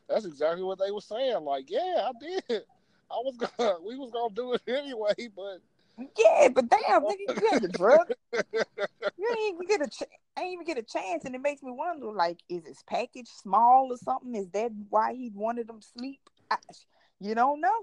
That's 0.09 0.25
exactly 0.25 0.63
what 0.63 0.77
they 0.77 0.91
were 0.91 0.99
saying. 0.99 1.45
Like, 1.45 1.69
yeah, 1.69 2.09
I 2.09 2.11
did. 2.19 2.43
I 2.49 3.15
was 3.23 3.37
gonna, 3.37 3.75
we 3.85 3.97
was 3.97 4.11
gonna 4.11 4.33
do 4.33 4.53
it 4.53 4.61
anyway, 4.67 5.13
but 5.33 5.59
yeah, 5.97 6.49
but 6.53 6.69
damn, 6.69 7.03
nigga, 7.03 7.27
you 7.29 7.49
had 7.51 7.61
the 7.61 7.69
drug. 7.69 8.07
You 9.17 9.35
ain't 9.39 9.55
even 9.55 9.67
get 9.67 9.81
a 9.87 9.89
ch- 9.89 10.09
ain't 10.39 10.53
even 10.53 10.65
get 10.65 10.77
a 10.77 10.83
chance, 10.83 11.25
and 11.25 11.35
it 11.35 11.41
makes 11.41 11.61
me 11.61 11.71
wonder, 11.71 12.07
like, 12.11 12.39
is 12.49 12.65
his 12.65 12.83
package 12.83 13.27
small 13.27 13.89
or 13.91 13.97
something? 13.97 14.35
Is 14.35 14.49
that 14.51 14.71
why 14.89 15.13
he 15.13 15.31
wanted 15.33 15.67
them 15.67 15.79
to 15.81 15.87
sleep? 15.97 16.21
I, 16.49 16.57
you 17.19 17.35
don't 17.35 17.61
know. 17.61 17.75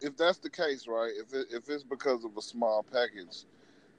if 0.00 0.16
that's 0.16 0.38
the 0.38 0.50
case, 0.50 0.86
right? 0.88 1.12
If 1.16 1.34
it, 1.34 1.48
if 1.50 1.68
it's 1.68 1.82
because 1.84 2.24
of 2.24 2.36
a 2.36 2.42
small 2.42 2.84
package, 2.84 3.44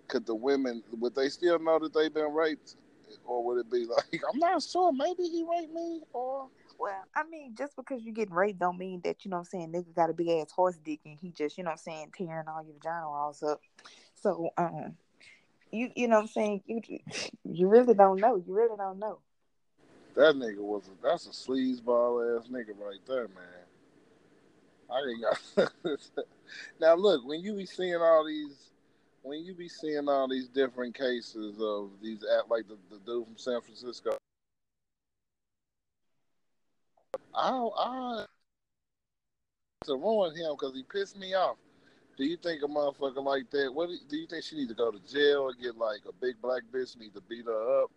could 0.07 0.25
the 0.25 0.35
women 0.35 0.83
would 0.97 1.15
they 1.15 1.29
still 1.29 1.59
know 1.59 1.79
that 1.79 1.93
they've 1.93 2.13
been 2.13 2.33
raped, 2.33 2.75
or 3.25 3.43
would 3.45 3.59
it 3.59 3.71
be 3.71 3.85
like 3.85 4.21
I'm 4.33 4.39
not 4.39 4.63
sure? 4.63 4.91
Maybe 4.91 5.23
he 5.23 5.45
raped 5.49 5.73
me, 5.73 6.01
or 6.13 6.49
Well, 6.79 7.03
I 7.13 7.23
mean, 7.29 7.55
just 7.57 7.75
because 7.75 8.03
you 8.03 8.13
getting 8.13 8.33
raped 8.33 8.59
don't 8.59 8.77
mean 8.77 9.01
that, 9.03 9.25
you 9.25 9.31
know 9.31 9.37
what 9.37 9.49
I'm 9.53 9.59
saying, 9.59 9.73
nigga 9.73 9.93
got 9.93 10.09
a 10.09 10.13
big 10.13 10.29
ass 10.29 10.51
horse 10.51 10.77
dick 10.77 11.01
and 11.05 11.17
he 11.19 11.31
just, 11.31 11.57
you 11.57 11.63
know 11.65 11.71
what 11.71 11.81
I'm 11.85 11.93
saying, 11.93 12.13
tearing 12.17 12.47
all 12.47 12.63
your 12.63 12.73
vagina 12.73 13.09
walls 13.09 13.43
up. 13.43 13.59
So, 14.15 14.49
um, 14.57 14.95
you 15.71 15.91
you 15.95 16.07
know 16.07 16.15
what 16.15 16.21
I'm 16.21 16.27
saying, 16.27 16.63
you 16.65 16.81
you 17.43 17.67
really 17.67 17.93
don't 17.93 18.19
know. 18.19 18.37
You 18.37 18.53
really 18.53 18.77
don't 18.77 18.99
know. 18.99 19.19
that 20.15 20.35
nigga 20.35 20.59
was 20.59 20.83
a, 20.87 21.07
that's 21.07 21.27
a 21.27 21.31
sleazeball 21.31 22.39
ass 22.39 22.47
nigga 22.47 22.77
right 22.79 22.99
there, 23.07 23.27
man. 23.27 23.65
I 24.89 24.99
ain't 25.09 25.21
got. 25.21 25.71
now 26.81 26.95
look, 26.95 27.25
when 27.25 27.41
you 27.41 27.53
be 27.55 27.65
seeing 27.65 27.95
all 27.95 28.25
these, 28.25 28.71
when 29.21 29.43
you 29.43 29.53
be 29.53 29.69
seeing 29.69 30.09
all 30.09 30.27
these 30.27 30.47
different 30.47 30.95
cases 30.95 31.55
of 31.61 31.91
these 32.01 32.23
like 32.49 32.67
the, 32.67 32.77
the 32.89 32.99
dude 33.05 33.25
from 33.25 33.37
San 33.37 33.61
Francisco, 33.61 34.17
I 37.33 37.69
I 37.77 38.25
to 39.85 39.95
ruin 39.95 40.35
him 40.35 40.55
because 40.59 40.75
he 40.75 40.83
pissed 40.83 41.17
me 41.17 41.33
off. 41.33 41.57
Do 42.17 42.25
you 42.25 42.37
think 42.37 42.61
a 42.63 42.67
motherfucker 42.67 43.23
like 43.23 43.49
that? 43.51 43.73
What 43.73 43.89
do 44.09 44.17
you, 44.17 44.27
think 44.27 44.43
she 44.43 44.57
need 44.57 44.67
to 44.69 44.75
go 44.75 44.91
to 44.91 44.99
jail 45.11 45.43
or 45.43 45.53
get 45.53 45.77
like 45.77 46.01
a 46.07 46.11
big 46.11 46.35
black 46.41 46.63
bitch 46.71 46.97
need 46.97 47.13
to 47.15 47.21
beat 47.21 47.45
her 47.45 47.83
up, 47.83 47.91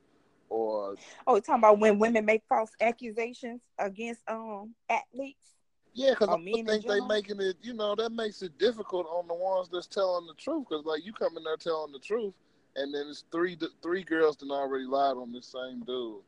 or 0.48 0.96
Oh, 1.26 1.40
talking 1.40 1.60
about 1.60 1.80
when 1.80 1.98
women 1.98 2.24
make 2.24 2.42
false 2.48 2.70
accusations 2.80 3.60
against 3.78 4.22
um 4.28 4.74
athletes? 4.88 5.56
Yeah, 5.94 6.10
because 6.10 6.28
I 6.30 6.36
think 6.36 6.66
they 6.68 6.78
general? 6.78 7.08
making 7.08 7.40
it, 7.40 7.56
you 7.62 7.74
know, 7.74 7.94
that 7.96 8.12
makes 8.12 8.42
it 8.42 8.56
difficult 8.58 9.06
on 9.06 9.26
the 9.28 9.34
ones 9.34 9.68
that's 9.70 9.86
telling 9.86 10.26
the 10.26 10.34
truth. 10.34 10.66
Because 10.68 10.84
like 10.86 11.04
you 11.04 11.12
come 11.12 11.36
in 11.36 11.44
there 11.44 11.56
telling 11.56 11.92
the 11.92 11.98
truth, 11.98 12.32
and 12.76 12.94
then 12.94 13.08
it's 13.08 13.24
three 13.32 13.58
three 13.82 14.04
girls 14.04 14.36
that 14.36 14.50
already 14.50 14.84
lied 14.84 15.16
on 15.16 15.32
this 15.32 15.46
same 15.46 15.80
dude. 15.84 16.22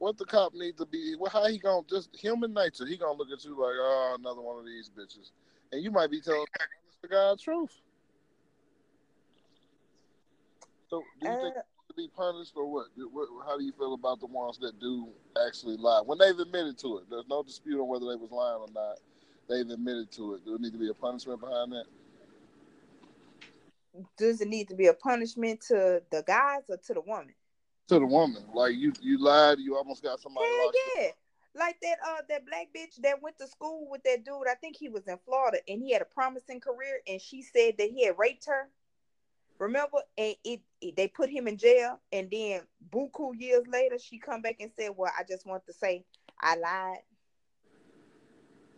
What 0.00 0.16
the 0.16 0.24
cop 0.24 0.54
need 0.54 0.78
to 0.78 0.86
be? 0.86 1.14
Well, 1.18 1.30
how 1.30 1.46
he 1.46 1.58
gonna 1.58 1.86
just 1.86 2.08
human 2.16 2.54
nature? 2.54 2.86
He 2.86 2.96
gonna 2.96 3.18
look 3.18 3.28
at 3.30 3.44
you 3.44 3.50
like, 3.50 3.76
oh, 3.76 4.16
another 4.18 4.40
one 4.40 4.58
of 4.58 4.64
these 4.64 4.88
bitches, 4.88 5.30
and 5.70 5.84
you 5.84 5.90
might 5.90 6.10
be 6.10 6.22
telling 6.22 6.46
the 7.02 7.08
the 7.08 7.38
truth. 7.38 7.82
So, 10.88 11.02
do 11.20 11.28
you 11.28 11.36
think 11.42 11.54
Uh, 11.54 11.60
to 11.88 11.94
be 11.94 12.08
punished 12.16 12.52
or 12.56 12.64
what? 12.64 12.86
what? 13.12 13.28
How 13.46 13.58
do 13.58 13.62
you 13.62 13.72
feel 13.72 13.92
about 13.92 14.20
the 14.20 14.26
ones 14.26 14.56
that 14.62 14.80
do 14.80 15.06
actually 15.46 15.76
lie 15.76 16.00
when 16.00 16.16
they've 16.16 16.38
admitted 16.38 16.78
to 16.78 16.98
it? 16.98 17.04
There's 17.10 17.28
no 17.28 17.42
dispute 17.42 17.78
on 17.78 17.86
whether 17.86 18.06
they 18.06 18.16
was 18.16 18.30
lying 18.30 18.58
or 18.58 18.68
not. 18.72 18.96
They've 19.50 19.68
admitted 19.68 20.10
to 20.12 20.34
it. 20.34 20.46
Do 20.46 20.52
there 20.52 20.60
need 20.60 20.72
to 20.72 20.78
be 20.78 20.88
a 20.88 20.94
punishment 20.94 21.40
behind 21.40 21.72
that? 21.72 21.84
does 24.16 24.40
it 24.40 24.48
need 24.48 24.68
to 24.68 24.74
be 24.74 24.86
a 24.86 24.94
punishment 24.94 25.60
to 25.60 26.02
the 26.10 26.22
guys 26.26 26.62
or 26.68 26.78
to 26.78 26.94
the 26.94 27.00
woman? 27.02 27.34
To 27.90 27.98
the 27.98 28.06
woman, 28.06 28.44
like 28.54 28.76
you, 28.76 28.92
you 29.00 29.18
lied. 29.18 29.58
You 29.58 29.76
almost 29.76 30.00
got 30.00 30.20
somebody 30.20 30.46
Hell 30.46 30.70
yeah. 30.96 31.08
Like 31.56 31.76
that 31.82 31.96
uh 32.06 32.22
that 32.28 32.46
black 32.46 32.68
bitch 32.72 33.02
that 33.02 33.20
went 33.20 33.36
to 33.38 33.48
school 33.48 33.88
with 33.90 34.04
that 34.04 34.24
dude, 34.24 34.46
I 34.48 34.54
think 34.54 34.76
he 34.76 34.88
was 34.88 35.08
in 35.08 35.18
Florida 35.26 35.58
and 35.66 35.82
he 35.82 35.92
had 35.92 36.00
a 36.00 36.04
promising 36.04 36.60
career 36.60 37.00
and 37.08 37.20
she 37.20 37.42
said 37.42 37.74
that 37.78 37.90
he 37.90 38.04
had 38.04 38.14
raped 38.16 38.46
her. 38.46 38.68
Remember, 39.58 39.98
and 40.16 40.36
it, 40.44 40.60
it, 40.80 40.94
they 40.94 41.08
put 41.08 41.30
him 41.30 41.48
in 41.48 41.56
jail, 41.58 41.98
and 42.12 42.30
then 42.30 42.60
buku 42.94 43.32
years 43.36 43.64
later, 43.66 43.98
she 43.98 44.18
come 44.18 44.40
back 44.40 44.58
and 44.60 44.70
said, 44.78 44.90
"Well, 44.96 45.10
I 45.18 45.24
just 45.24 45.44
want 45.44 45.66
to 45.66 45.72
say 45.72 46.04
I 46.40 46.54
lied." 46.54 46.98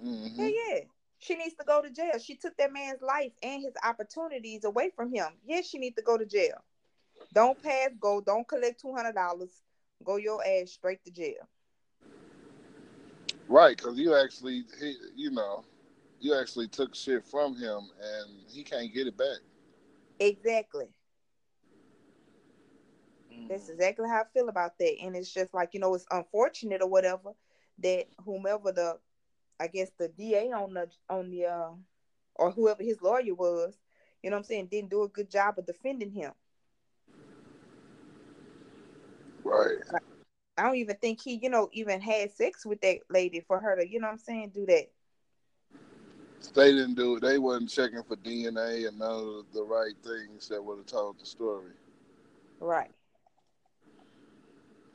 Mm-hmm. 0.03 0.41
Yeah, 0.41 0.49
yeah. 0.49 0.81
She 1.19 1.35
needs 1.35 1.55
to 1.57 1.65
go 1.65 1.83
to 1.83 1.91
jail. 1.91 2.19
She 2.19 2.35
took 2.35 2.57
that 2.57 2.73
man's 2.73 3.03
life 3.03 3.33
and 3.43 3.63
his 3.63 3.75
opportunities 3.85 4.65
away 4.65 4.91
from 4.97 5.13
him. 5.13 5.29
Yes, 5.47 5.67
she 5.67 5.77
needs 5.77 5.97
to 5.97 6.03
go 6.03 6.17
to 6.17 6.25
jail. 6.25 6.65
Don't 7.33 7.61
pass 7.63 7.91
go. 8.01 8.21
Don't 8.21 8.47
collect 8.47 8.81
two 8.81 8.95
hundred 8.95 9.15
dollars. 9.15 9.63
Go 10.05 10.17
your 10.17 10.43
ass 10.47 10.73
straight 10.73 11.03
to 11.05 11.11
jail. 11.11 11.49
Right, 13.49 13.77
because 13.77 13.99
you 13.99 14.15
actually, 14.17 14.65
he, 14.81 14.97
you 15.17 15.31
know, 15.31 15.65
you 16.21 16.35
actually 16.39 16.69
took 16.69 16.95
shit 16.95 17.25
from 17.25 17.57
him, 17.57 17.91
and 18.01 18.31
he 18.49 18.63
can't 18.63 18.93
get 18.93 19.07
it 19.07 19.17
back. 19.17 19.39
Exactly. 20.19 20.87
That's 23.49 23.69
exactly 23.69 24.09
how 24.09 24.21
I 24.23 24.25
feel 24.33 24.49
about 24.49 24.79
that. 24.79 24.97
And 25.03 25.17
it's 25.17 25.33
just 25.33 25.53
like, 25.53 25.75
you 25.75 25.81
know, 25.81 25.95
it's 25.95 26.07
unfortunate 26.11 26.83
or 26.83 26.89
whatever 26.89 27.33
that 27.79 28.07
whomever 28.25 28.73
the 28.73 28.99
I 29.59 29.67
guess 29.67 29.91
the 29.99 30.09
DA 30.09 30.53
on 30.53 30.75
the 30.75 30.89
on 31.09 31.31
the 31.31 31.47
uh 31.47 31.71
or 32.35 32.51
whoever 32.51 32.83
his 32.83 33.01
lawyer 33.03 33.35
was, 33.35 33.75
you 34.23 34.31
know 34.31 34.37
what 34.37 34.41
I'm 34.41 34.45
saying, 34.45 34.69
didn't 34.71 34.91
do 34.91 35.03
a 35.03 35.09
good 35.09 35.31
job 35.31 35.59
of 35.59 35.67
defending 35.67 36.11
him. 36.13 36.33
Right. 39.45 39.79
I 40.57 40.65
don't 40.65 40.77
even 40.77 40.97
think 40.97 41.21
he, 41.23 41.41
you 41.43 41.49
know, 41.49 41.69
even 41.73 42.01
had 42.01 42.31
sex 42.33 42.67
with 42.67 42.81
that 42.83 42.99
lady 43.09 43.41
for 43.41 43.59
her 43.59 43.77
to, 43.77 43.89
you 43.89 44.01
know 44.01 44.07
what 44.07 44.13
I'm 44.13 44.19
saying, 44.19 44.51
do 44.55 44.67
that. 44.67 44.89
They 46.55 46.73
didn't 46.73 46.95
do 46.95 47.17
it. 47.17 47.21
They 47.21 47.39
wasn't 47.39 47.71
checking 47.71 48.03
for 48.03 48.17
DNA 48.17 48.89
and 48.89 48.99
none 48.99 49.11
of 49.11 49.45
the 49.55 49.63
right 49.63 49.95
things 50.05 50.49
that 50.49 50.63
would 50.63 50.79
have 50.79 50.87
told 50.87 51.19
the 51.19 51.25
story. 51.25 51.73
Right. 52.61 52.91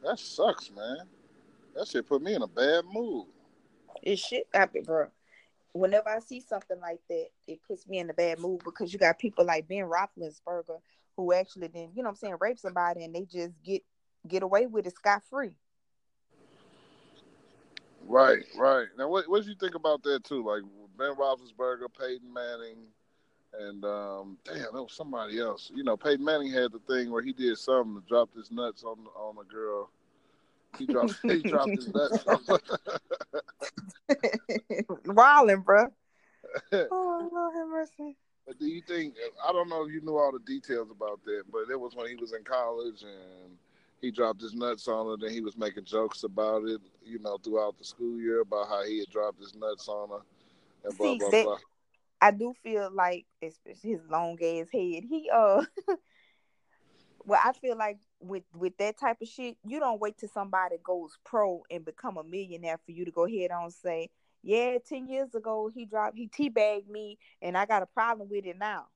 That 0.04 0.20
sucks, 0.20 0.72
man. 0.72 1.08
That 1.76 1.88
shit 1.88 2.08
put 2.08 2.22
me 2.22 2.36
in 2.36 2.42
a 2.42 2.48
bad 2.48 2.86
mood. 2.92 3.26
It 4.04 4.20
shit 4.20 4.48
happen, 4.54 4.84
bro. 4.84 5.08
Whenever 5.74 6.10
I 6.10 6.20
see 6.20 6.40
something 6.40 6.80
like 6.80 7.00
that, 7.10 7.28
it 7.48 7.60
puts 7.68 7.88
me 7.88 8.00
in 8.00 8.10
a 8.10 8.14
bad 8.14 8.40
mood 8.40 8.62
because 8.64 8.94
you 8.94 9.00
got 9.00 9.20
people 9.20 9.46
like 9.46 9.68
Ben 9.68 9.90
Roethlisberger 9.90 10.80
who 11.16 11.34
actually 11.34 11.68
then, 11.68 11.90
you 11.94 12.04
know 12.04 12.10
what 12.10 12.10
I'm 12.10 12.16
saying, 12.16 12.36
rape 12.40 12.60
somebody 12.60 13.04
and 13.04 13.14
they 13.14 13.26
just 13.26 13.54
get 13.64 13.84
get 14.28 14.44
away 14.44 14.68
with 14.68 14.88
it 14.88 14.96
scot 14.96 15.24
free. 15.30 15.52
Right, 18.08 18.46
right. 18.58 18.88
Now, 18.98 19.10
what 19.10 19.30
what 19.30 19.44
do 19.44 19.50
you 19.50 19.56
think 19.56 19.76
about 19.76 20.02
that 20.04 20.24
too? 20.24 20.46
Like 20.46 20.64
Ben 20.98 21.16
Roethlisberger, 21.16 21.88
Peyton 22.00 22.34
Manning, 22.34 22.78
and 23.60 23.84
um, 23.84 24.38
damn, 24.46 24.74
that 24.74 24.84
was 24.84 24.94
somebody 24.94 25.40
else. 25.40 25.70
You 25.74 25.84
know, 25.84 25.98
Peyton 25.98 26.24
Manning 26.24 26.52
had 26.52 26.72
the 26.72 26.80
thing 26.80 27.12
where 27.12 27.22
he 27.22 27.34
did 27.34 27.58
something 27.58 28.02
to 28.02 28.08
drop 28.08 28.34
his 28.34 28.50
nuts 28.50 28.84
on 28.84 28.98
on 29.16 29.36
a 29.42 29.44
girl. 29.44 29.90
He 30.78 30.86
dropped 30.86 31.16
he 31.24 31.44
dropped 31.44 31.76
his 31.76 31.94
nuts. 31.94 32.24
Wilding, 35.06 35.62
bro. 35.62 35.88
Oh 36.72 37.30
Lord 37.32 37.56
have 37.56 37.68
mercy. 37.68 38.16
But 38.46 38.58
do 38.58 38.68
you 38.68 38.82
think? 38.82 39.16
I 39.46 39.52
don't 39.52 39.68
know 39.68 39.86
if 39.86 39.92
you 39.92 40.00
knew 40.00 40.18
all 40.18 40.32
the 40.32 40.40
details 40.40 40.90
about 40.90 41.22
that, 41.26 41.44
but 41.52 41.70
it 41.70 41.78
was 41.78 41.94
when 41.94 42.08
he 42.08 42.16
was 42.16 42.32
in 42.32 42.46
college 42.46 43.04
and 43.04 43.58
he 44.02 44.12
dropped 44.12 44.42
his 44.42 44.54
nuts 44.54 44.88
on 44.88 45.08
her. 45.08 45.26
and 45.26 45.34
he 45.34 45.42
was 45.42 45.58
making 45.58 45.86
jokes 45.86 46.24
about 46.24 46.64
it, 46.66 46.82
you 47.04 47.20
know, 47.20 47.38
throughout 47.38 47.78
the 47.78 47.84
school 47.84 48.20
year 48.20 48.42
about 48.42 48.68
how 48.68 48.84
he 48.84 49.00
had 49.00 49.10
dropped 49.10 49.40
his 49.40 49.56
nuts 49.56 49.88
on 49.88 50.10
her 50.10 50.22
and 50.86 50.98
blah 50.98 51.14
See, 51.14 51.18
blah 51.20 51.30
that- 51.32 51.46
blah. 51.46 51.58
I 52.20 52.32
do 52.32 52.54
feel 52.64 52.90
like 52.92 53.28
especially 53.44 53.92
his 53.92 54.02
long 54.10 54.38
ass 54.44 54.70
head. 54.72 55.04
He 55.08 55.30
uh 55.32 55.64
well, 57.26 57.40
I 57.44 57.54
feel 57.54 57.78
like 57.78 58.00
with 58.20 58.44
with 58.56 58.78
that 58.78 58.98
type 58.98 59.18
of 59.22 59.28
shit, 59.28 59.58
you 59.66 59.80
don't 59.80 60.00
wait 60.02 60.18
till 60.18 60.30
somebody 60.30 60.78
goes 60.84 61.18
pro 61.24 61.64
and 61.70 61.86
become 61.86 62.18
a 62.18 62.24
millionaire 62.24 62.80
for 62.86 62.92
you 62.92 63.06
to 63.06 63.12
go 63.12 63.26
ahead 63.26 63.52
on 63.52 63.70
say, 63.72 64.10
Yeah, 64.42 64.78
ten 64.88 65.08
years 65.08 65.36
ago 65.36 65.70
he 65.74 65.86
dropped 65.86 66.18
he 66.18 66.28
teabagged 66.28 66.88
me 66.88 67.18
and 67.42 67.58
I 67.58 67.66
got 67.66 67.84
a 67.84 67.88
problem 67.88 68.30
with 68.30 68.46
it 68.46 68.58
now 68.58 68.88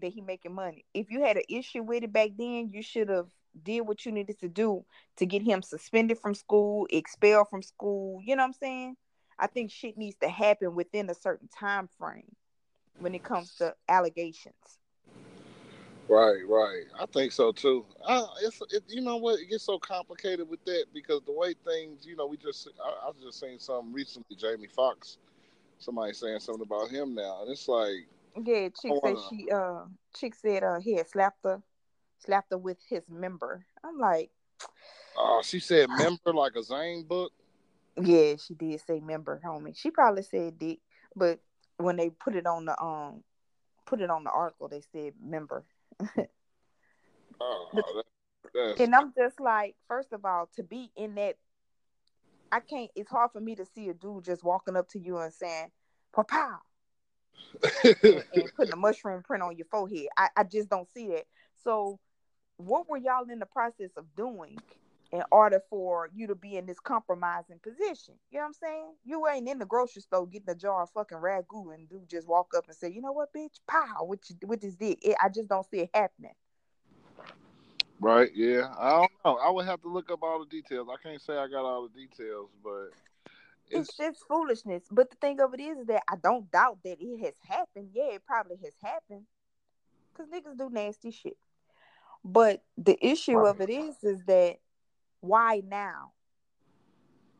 that 0.00 0.12
he 0.12 0.20
making 0.22 0.54
money. 0.54 0.84
If 0.94 1.10
you 1.10 1.22
had 1.22 1.36
an 1.36 1.42
issue 1.48 1.82
with 1.82 2.02
it 2.04 2.12
back 2.12 2.30
then, 2.38 2.70
you 2.72 2.82
should 2.82 3.08
have 3.10 3.28
did 3.62 3.80
what 3.82 4.04
you 4.04 4.12
needed 4.12 4.38
to 4.40 4.48
do 4.48 4.84
to 5.16 5.26
get 5.26 5.42
him 5.42 5.62
suspended 5.62 6.18
from 6.18 6.34
school, 6.34 6.86
expelled 6.90 7.48
from 7.48 7.62
school. 7.62 8.20
You 8.22 8.36
know 8.36 8.42
what 8.42 8.48
I'm 8.48 8.52
saying? 8.54 8.96
I 9.38 9.46
think 9.46 9.70
shit 9.70 9.96
needs 9.96 10.16
to 10.22 10.28
happen 10.28 10.74
within 10.74 11.08
a 11.10 11.14
certain 11.14 11.48
time 11.48 11.88
frame 11.98 12.34
when 12.98 13.14
it 13.14 13.22
comes 13.22 13.54
to 13.56 13.74
allegations. 13.88 14.54
Right, 16.08 16.42
right. 16.48 16.84
I 16.98 17.06
think 17.06 17.30
so 17.30 17.52
too. 17.52 17.86
I, 18.06 18.26
it's 18.42 18.60
it, 18.72 18.82
you 18.88 19.00
know 19.00 19.16
what 19.16 19.38
it 19.38 19.48
gets 19.48 19.64
so 19.64 19.78
complicated 19.78 20.48
with 20.48 20.64
that 20.64 20.86
because 20.92 21.20
the 21.24 21.32
way 21.32 21.54
things, 21.64 22.04
you 22.04 22.16
know, 22.16 22.26
we 22.26 22.36
just 22.36 22.68
I, 22.84 23.08
I 23.08 23.12
just 23.22 23.38
seen 23.38 23.60
something 23.60 23.92
recently. 23.92 24.36
Jamie 24.36 24.66
Foxx, 24.66 25.18
somebody 25.78 26.12
saying 26.12 26.40
something 26.40 26.62
about 26.62 26.90
him 26.90 27.14
now, 27.14 27.42
and 27.42 27.50
it's 27.50 27.68
like, 27.68 28.08
Yeah, 28.44 28.68
chick 28.70 28.74
said 28.82 28.92
wanna- 29.02 29.20
she 29.28 29.48
uh 29.50 29.84
chick 30.16 30.34
said 30.34 30.64
uh 30.64 30.80
he 30.80 30.96
had 30.96 31.08
slapped 31.08 31.38
her 31.44 31.62
slapped 32.24 32.50
her 32.50 32.58
with 32.58 32.78
his 32.88 33.04
member. 33.08 33.64
I'm 33.84 33.98
like, 33.98 34.30
oh, 35.16 35.40
she 35.44 35.60
said 35.60 35.88
member 35.98 36.32
like 36.34 36.56
a 36.56 36.62
Zane 36.62 37.04
book. 37.04 37.32
yeah, 38.00 38.34
she 38.36 38.54
did 38.54 38.80
say 38.86 39.00
member, 39.00 39.40
homie. 39.44 39.76
She 39.76 39.90
probably 39.90 40.22
said 40.22 40.58
dick, 40.58 40.78
but 41.16 41.40
when 41.78 41.96
they 41.96 42.10
put 42.10 42.36
it 42.36 42.46
on 42.46 42.66
the 42.66 42.80
um 42.80 43.22
put 43.86 44.00
it 44.00 44.10
on 44.10 44.24
the 44.24 44.30
article, 44.30 44.68
they 44.68 44.82
said 44.92 45.14
member. 45.22 45.64
Oh, 47.40 47.66
that, 47.74 48.04
that's 48.54 48.80
And 48.80 48.94
I'm 48.94 49.12
just 49.16 49.40
like, 49.40 49.74
first 49.88 50.12
of 50.12 50.24
all, 50.24 50.48
to 50.56 50.62
be 50.62 50.90
in 50.96 51.14
that, 51.16 51.36
I 52.52 52.60
can't. 52.60 52.90
It's 52.94 53.10
hard 53.10 53.30
for 53.32 53.40
me 53.40 53.54
to 53.56 53.64
see 53.64 53.88
a 53.88 53.94
dude 53.94 54.24
just 54.24 54.44
walking 54.44 54.76
up 54.76 54.88
to 54.90 54.98
you 54.98 55.18
and 55.18 55.32
saying, 55.32 55.70
"Pow," 56.12 56.22
pow," 56.22 56.58
and, 57.84 58.24
and 58.32 58.54
putting 58.56 58.72
a 58.72 58.76
mushroom 58.76 59.22
print 59.22 59.42
on 59.42 59.56
your 59.56 59.66
forehead. 59.70 60.06
I, 60.16 60.28
I 60.36 60.44
just 60.44 60.68
don't 60.68 60.88
see 60.90 61.08
that. 61.08 61.26
So, 61.62 61.98
what 62.64 62.88
were 62.88 62.98
y'all 62.98 63.28
in 63.30 63.38
the 63.38 63.46
process 63.46 63.90
of 63.96 64.04
doing 64.16 64.58
in 65.12 65.22
order 65.32 65.60
for 65.70 66.08
you 66.14 66.26
to 66.28 66.34
be 66.34 66.56
in 66.56 66.66
this 66.66 66.80
compromising 66.80 67.58
position? 67.60 68.14
You 68.30 68.38
know 68.38 68.44
what 68.44 68.46
I'm 68.48 68.52
saying? 68.54 68.94
You 69.04 69.26
ain't 69.28 69.48
in 69.48 69.58
the 69.58 69.66
grocery 69.66 70.02
store 70.02 70.26
getting 70.26 70.50
a 70.50 70.54
jar 70.54 70.82
of 70.82 70.90
fucking 70.90 71.18
ragu 71.18 71.74
and 71.74 71.88
dude 71.88 72.08
just 72.08 72.28
walk 72.28 72.52
up 72.56 72.66
and 72.68 72.76
say, 72.76 72.90
"You 72.90 73.02
know 73.02 73.12
what, 73.12 73.32
bitch? 73.32 73.60
Pow!" 73.66 74.04
With 74.04 74.30
you- 74.30 74.46
with 74.46 74.60
this 74.60 74.76
dick. 74.76 74.98
It, 75.02 75.16
I 75.22 75.28
just 75.28 75.48
don't 75.48 75.66
see 75.70 75.80
it 75.80 75.90
happening. 75.94 76.34
right. 78.00 78.30
Yeah, 78.34 78.72
I 78.78 78.90
don't 79.00 79.12
know. 79.24 79.36
I 79.38 79.50
would 79.50 79.66
have 79.66 79.82
to 79.82 79.88
look 79.88 80.10
up 80.10 80.22
all 80.22 80.40
the 80.40 80.46
details. 80.46 80.88
I 80.92 80.96
can't 81.02 81.20
say 81.20 81.36
I 81.36 81.48
got 81.48 81.64
all 81.64 81.88
the 81.88 81.94
details, 82.00 82.50
but 82.62 82.90
it's 83.70 83.90
it's 83.90 83.96
just 83.96 84.26
foolishness. 84.28 84.84
But 84.90 85.10
the 85.10 85.16
thing 85.16 85.40
of 85.40 85.54
it 85.54 85.60
is 85.60 85.86
that 85.86 86.02
I 86.10 86.16
don't 86.22 86.50
doubt 86.50 86.78
that 86.84 86.98
it 87.00 87.18
has 87.24 87.34
happened. 87.48 87.90
Yeah, 87.92 88.14
it 88.14 88.26
probably 88.26 88.56
has 88.64 88.74
happened. 88.82 89.26
Cause 90.14 90.26
niggas 90.28 90.58
do 90.58 90.68
nasty 90.70 91.10
shit. 91.10 91.36
But 92.24 92.62
the 92.76 92.98
issue 93.04 93.38
of 93.38 93.60
it 93.60 93.70
is 93.70 93.96
is 94.02 94.24
that 94.24 94.56
why 95.20 95.62
now? 95.66 96.12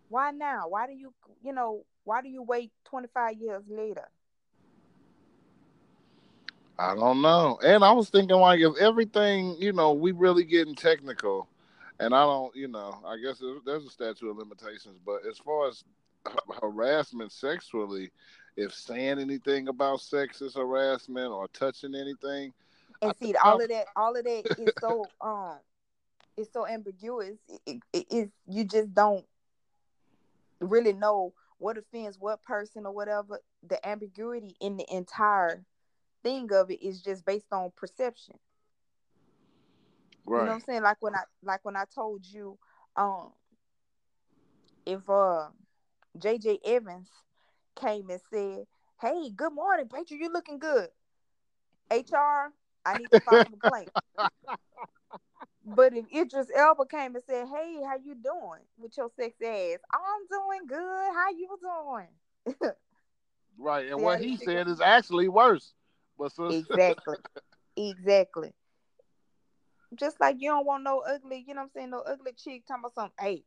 Why 0.08 0.30
now? 0.30 0.68
Why 0.68 0.86
do 0.86 0.92
you 0.92 1.12
you 1.42 1.52
know, 1.52 1.84
why 2.04 2.22
do 2.22 2.28
you 2.28 2.42
wait 2.42 2.72
25 2.84 3.36
years 3.38 3.62
later? 3.68 4.08
I 6.78 6.94
don't 6.94 7.20
know. 7.20 7.58
And 7.62 7.84
I 7.84 7.92
was 7.92 8.08
thinking 8.08 8.36
like 8.36 8.60
if 8.60 8.76
everything, 8.78 9.56
you 9.58 9.72
know, 9.72 9.92
we 9.92 10.12
really 10.12 10.44
getting 10.44 10.74
technical, 10.74 11.46
and 11.98 12.14
I 12.14 12.22
don't, 12.22 12.56
you 12.56 12.68
know, 12.68 12.98
I 13.06 13.16
guess 13.18 13.38
there's, 13.38 13.60
there's 13.66 13.84
a 13.84 13.90
statute 13.90 14.30
of 14.30 14.38
limitations, 14.38 14.98
but 15.04 15.20
as 15.28 15.36
far 15.38 15.68
as 15.68 15.84
harassment 16.62 17.32
sexually, 17.32 18.10
if 18.56 18.72
saying 18.74 19.18
anything 19.18 19.68
about 19.68 20.00
sex 20.00 20.40
is 20.40 20.54
harassment 20.54 21.30
or 21.30 21.48
touching 21.48 21.94
anything, 21.94 22.52
And 23.02 23.14
see, 23.16 23.34
all 23.36 23.60
of 23.60 23.68
that, 23.68 23.86
all 23.96 24.16
of 24.16 24.24
that 24.24 24.44
is 24.56 24.72
so 24.80 25.10
um, 25.20 25.58
it's 26.36 26.52
so 26.52 26.66
ambiguous. 26.66 27.38
It, 27.66 27.80
it, 27.92 28.06
it, 28.10 28.30
you 28.48 28.64
just 28.64 28.94
don't 28.94 29.24
really 30.60 30.92
know 30.92 31.34
what 31.58 31.78
offends 31.78 32.18
what 32.18 32.42
person 32.42 32.86
or 32.86 32.92
whatever. 32.92 33.40
The 33.68 33.86
ambiguity 33.86 34.56
in 34.60 34.76
the 34.76 34.86
entire 34.94 35.64
thing 36.22 36.50
of 36.52 36.70
it 36.70 36.82
is 36.82 37.02
just 37.02 37.24
based 37.24 37.52
on 37.52 37.72
perception. 37.76 38.36
right. 40.26 40.40
You 40.40 40.44
know 40.46 40.52
what? 40.52 40.54
I'm 40.56 40.60
saying? 40.60 40.82
Like 40.82 40.98
when 41.00 41.14
I 41.14 41.22
like 41.42 41.64
when 41.64 41.76
I 41.76 41.84
told 41.94 42.26
you, 42.26 42.58
um, 42.96 43.32
if 44.86 45.08
uh 45.08 45.48
JJ 46.18 46.58
Evans 46.64 47.08
came 47.80 48.10
and 48.10 48.20
said, 48.32 48.66
Hey, 49.00 49.30
good 49.30 49.52
morning, 49.52 49.88
Patriot, 49.88 50.20
you 50.20 50.32
looking 50.32 50.58
good. 50.58 50.88
HR, 51.90 52.52
I 52.84 52.98
need 52.98 53.10
to 53.12 53.20
file 53.20 53.40
a 53.40 53.44
complaint. 53.44 53.90
But 55.64 55.94
if 55.94 56.06
Idris 56.14 56.48
Elba 56.54 56.86
came 56.86 57.14
and 57.14 57.24
said, 57.24 57.46
Hey, 57.46 57.80
how 57.86 57.96
you 58.02 58.14
doing 58.14 58.62
with 58.78 58.96
your 58.96 59.10
sexy 59.16 59.44
ass? 59.44 59.78
I'm 59.92 60.26
doing 60.30 60.66
good. 60.66 61.12
How 61.14 61.30
you 61.30 61.58
doing? 61.62 62.72
Right. 63.58 63.90
And 63.90 63.98
See 63.98 64.04
what 64.04 64.20
he 64.20 64.36
said 64.38 64.68
is 64.68 64.80
actually 64.80 65.28
worse. 65.28 65.74
But 66.18 66.32
so 66.32 66.46
exactly. 66.46 67.16
exactly. 67.76 68.52
Just 69.94 70.18
like 70.18 70.36
you 70.38 70.48
don't 70.48 70.64
want 70.64 70.84
no 70.84 71.00
ugly, 71.00 71.44
you 71.46 71.54
know 71.54 71.60
what 71.60 71.64
I'm 71.64 71.70
saying, 71.74 71.90
no 71.90 72.00
ugly 72.00 72.32
chick 72.32 72.64
talking 72.66 72.80
about 72.80 72.94
something. 72.94 73.12
Hey, 73.20 73.44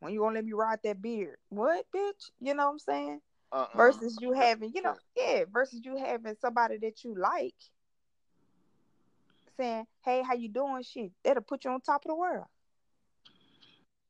when 0.00 0.12
you 0.12 0.20
gonna 0.20 0.36
let 0.36 0.44
me 0.44 0.52
ride 0.52 0.78
that 0.84 1.02
beard? 1.02 1.36
What, 1.48 1.86
bitch? 1.94 2.30
You 2.40 2.54
know 2.54 2.66
what 2.66 2.72
I'm 2.72 2.78
saying? 2.78 3.20
Uh-uh. 3.50 3.76
Versus 3.76 4.18
you 4.20 4.32
having, 4.32 4.72
you 4.74 4.82
know, 4.82 4.94
yeah, 5.16 5.44
versus 5.52 5.80
you 5.82 5.96
having 5.96 6.36
somebody 6.40 6.76
that 6.82 7.02
you 7.02 7.14
like 7.16 7.54
saying, 9.56 9.86
"Hey, 10.04 10.22
how 10.22 10.34
you 10.34 10.48
doing?" 10.48 10.82
Shit, 10.82 11.12
that'll 11.22 11.42
put 11.42 11.64
you 11.64 11.70
on 11.70 11.80
top 11.80 12.04
of 12.04 12.08
the 12.08 12.14
world. 12.14 12.46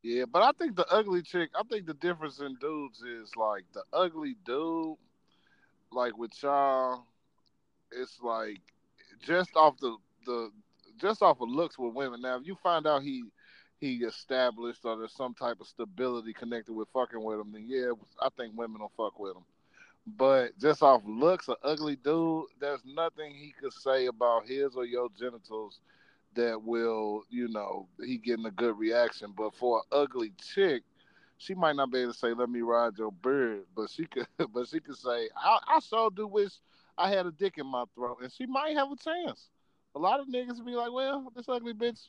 Yeah, 0.02 0.24
but 0.30 0.42
I 0.42 0.52
think 0.52 0.76
the 0.76 0.86
ugly 0.88 1.22
chick. 1.22 1.50
I 1.58 1.62
think 1.68 1.86
the 1.86 1.94
difference 1.94 2.38
in 2.38 2.54
dudes 2.60 3.02
is 3.02 3.34
like 3.36 3.64
the 3.72 3.82
ugly 3.92 4.36
dude, 4.44 4.96
like 5.90 6.16
with 6.16 6.30
y'all, 6.42 7.04
it's 7.90 8.20
like 8.22 8.60
just 9.24 9.50
off 9.56 9.78
the 9.80 9.96
the 10.24 10.50
just 11.00 11.22
off 11.22 11.40
of 11.40 11.48
looks 11.48 11.78
with 11.78 11.94
women. 11.94 12.20
Now, 12.22 12.36
if 12.36 12.46
you 12.46 12.56
find 12.62 12.86
out 12.86 13.02
he 13.02 13.24
he 13.78 13.96
established 14.04 14.84
or 14.84 14.96
there's 14.96 15.12
some 15.12 15.34
type 15.34 15.60
of 15.60 15.66
stability 15.66 16.32
connected 16.32 16.72
with 16.72 16.88
fucking 16.92 17.22
with 17.22 17.40
him, 17.40 17.52
then 17.52 17.64
yeah, 17.66 17.90
I 18.20 18.28
think 18.36 18.56
women 18.56 18.80
will 18.80 18.92
fuck 18.96 19.18
with 19.18 19.36
him. 19.36 19.44
But 20.06 20.58
just 20.58 20.82
off 20.82 21.02
looks, 21.06 21.48
an 21.48 21.56
ugly 21.64 21.96
dude, 21.96 22.46
there's 22.60 22.84
nothing 22.84 23.34
he 23.34 23.52
could 23.60 23.72
say 23.72 24.06
about 24.06 24.46
his 24.46 24.76
or 24.76 24.84
your 24.84 25.08
genitals 25.18 25.80
that 26.34 26.62
will, 26.62 27.22
you 27.30 27.48
know, 27.48 27.88
he 28.04 28.18
getting 28.18 28.46
a 28.46 28.50
good 28.50 28.78
reaction. 28.78 29.32
But 29.36 29.54
for 29.54 29.78
an 29.78 30.00
ugly 30.00 30.32
chick, 30.54 30.84
she 31.38 31.54
might 31.54 31.76
not 31.76 31.90
be 31.90 32.00
able 32.00 32.12
to 32.12 32.18
say, 32.18 32.34
"Let 32.34 32.50
me 32.50 32.62
ride 32.62 32.98
your 32.98 33.12
beard," 33.12 33.64
but 33.74 33.90
she 33.90 34.06
could, 34.08 34.26
but 34.52 34.68
she 34.68 34.80
could 34.80 34.96
say, 34.96 35.28
"I, 35.36 35.58
I 35.68 35.80
sure 35.80 36.10
do 36.10 36.26
wish 36.26 36.52
I 36.96 37.10
had 37.10 37.26
a 37.26 37.32
dick 37.32 37.58
in 37.58 37.66
my 37.66 37.84
throat," 37.94 38.18
and 38.22 38.32
she 38.32 38.46
might 38.46 38.76
have 38.76 38.92
a 38.92 38.96
chance. 38.96 39.48
A 39.94 39.98
lot 39.98 40.20
of 40.20 40.28
niggas 40.28 40.64
be 40.64 40.72
like, 40.76 40.92
"Well, 40.92 41.32
this 41.34 41.48
ugly 41.48 41.74
bitch, 41.74 42.00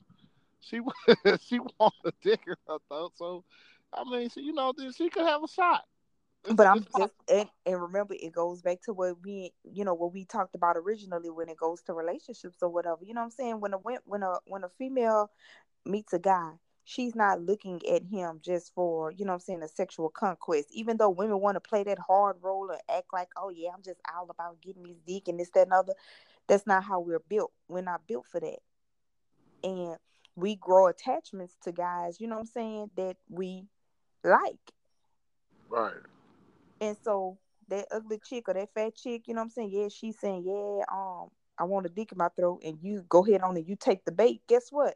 she 0.60 0.82
she 1.42 1.60
want 1.80 1.94
a 2.06 2.14
dick 2.22 2.42
in 2.48 2.56
her 2.68 2.78
throat," 2.88 3.14
so 3.16 3.44
I 3.94 4.04
mean, 4.04 4.30
she, 4.30 4.42
you 4.42 4.54
know, 4.54 4.74
she 4.96 5.10
could 5.10 5.26
have 5.26 5.44
a 5.44 5.48
shot 5.48 5.86
but 6.52 6.68
I'm 6.68 6.86
just 6.98 7.14
and, 7.32 7.50
and 7.66 7.82
remember 7.82 8.16
it 8.20 8.34
goes 8.34 8.62
back 8.62 8.82
to 8.84 8.94
what 8.94 9.18
we 9.24 9.52
you 9.64 9.86
know 9.86 9.94
what 9.94 10.14
we 10.14 10.26
talked 10.26 10.56
about 10.56 10.78
originally 10.78 11.30
when 11.30 11.50
it 11.50 11.58
goes 11.58 11.82
to 11.84 11.94
relationships 11.94 12.58
or 12.62 12.70
whatever. 12.70 13.04
You 13.04 13.14
know 13.14 13.22
what 13.22 13.26
I'm 13.26 13.32
saying? 13.32 13.60
When 13.60 13.74
a 13.74 13.78
when 13.78 14.24
a 14.24 14.38
when 14.46 14.64
a 14.64 14.70
female 14.78 15.30
meets 15.86 16.14
a 16.14 16.20
guy, 16.20 16.52
she's 16.84 17.16
not 17.16 17.42
looking 17.42 17.82
at 17.88 18.04
him 18.04 18.40
just 18.42 18.74
for, 18.74 19.12
you 19.12 19.26
know 19.26 19.34
I'm 19.34 19.40
saying, 19.40 19.62
a 19.62 19.68
sexual 19.68 20.10
conquest. 20.10 20.70
Even 20.72 20.96
though 20.98 21.10
women 21.10 21.42
want 21.42 21.56
to 21.56 21.60
play 21.60 21.84
that 21.84 22.00
hard 22.00 22.38
role 22.42 22.70
and 22.70 22.80
act 22.90 23.08
like, 23.12 23.28
oh 23.36 23.50
yeah, 23.50 23.70
I'm 23.76 23.84
just 23.84 24.00
all 24.16 24.30
about 24.30 24.62
getting 24.62 24.84
this 24.84 25.00
dick 25.06 25.28
and 25.28 25.38
this, 25.40 25.50
that, 25.54 25.64
and 25.64 25.74
other. 25.74 25.94
That's 26.48 26.66
not 26.66 26.86
how 26.86 27.02
we're 27.02 27.20
built. 27.28 27.52
We're 27.68 27.82
not 27.82 28.08
built 28.08 28.26
for 28.26 28.40
that. 28.40 28.60
And 29.64 29.98
we 30.38 30.56
grow 30.56 30.88
attachments 30.88 31.58
to 31.64 31.74
guys, 31.74 32.22
you 32.22 32.28
know 32.28 32.36
what 32.36 32.42
I'm 32.42 32.48
saying, 32.48 32.92
that 32.96 33.18
we 33.30 33.66
like. 34.24 34.56
Right. 35.70 35.94
And 36.82 36.98
so 37.04 37.38
that 37.70 37.88
ugly 37.92 38.20
chick 38.24 38.48
or 38.48 38.54
that 38.54 38.74
fat 38.74 38.96
chick, 38.96 39.28
you 39.28 39.34
know 39.34 39.42
what 39.42 39.46
I'm 39.46 39.50
saying? 39.52 39.72
Yeah, 39.72 39.88
she's 39.90 40.20
saying, 40.20 40.44
Yeah, 40.46 40.84
um, 40.92 41.30
I 41.58 41.64
want 41.64 41.86
a 41.86 41.90
dick 41.90 42.12
in 42.12 42.18
my 42.18 42.30
throat, 42.30 42.62
and 42.64 42.78
you 42.82 43.04
go 43.10 43.26
ahead 43.26 43.42
on 43.42 43.58
and 43.58 43.68
you 43.68 43.76
take 43.76 44.06
the 44.06 44.12
bait. 44.12 44.42
Guess 44.48 44.70
what? 44.72 44.96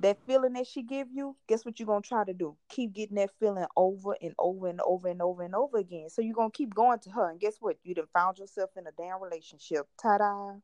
That 0.00 0.18
feeling 0.26 0.54
that 0.54 0.66
she 0.66 0.82
give 0.82 1.08
you, 1.12 1.36
guess 1.46 1.64
what 1.64 1.78
you're 1.78 1.86
gonna 1.86 2.02
try 2.02 2.24
to 2.24 2.34
do? 2.34 2.56
Keep 2.68 2.94
getting 2.94 3.16
that 3.16 3.30
feeling 3.38 3.66
over 3.76 4.16
and 4.20 4.34
over 4.38 4.68
and 4.68 4.80
over 4.80 5.08
and 5.08 5.22
over 5.22 5.42
and 5.42 5.54
over 5.54 5.78
again. 5.78 6.10
So 6.10 6.20
you're 6.20 6.34
gonna 6.34 6.50
keep 6.50 6.74
going 6.74 6.98
to 7.00 7.10
her, 7.10 7.30
and 7.30 7.40
guess 7.40 7.56
what? 7.60 7.76
You 7.84 7.94
done 7.94 8.06
found 8.12 8.38
yourself 8.38 8.70
in 8.76 8.86
a 8.86 8.92
damn 8.92 9.22
relationship. 9.22 9.86
Ta 10.00 10.18
da! 10.18 10.54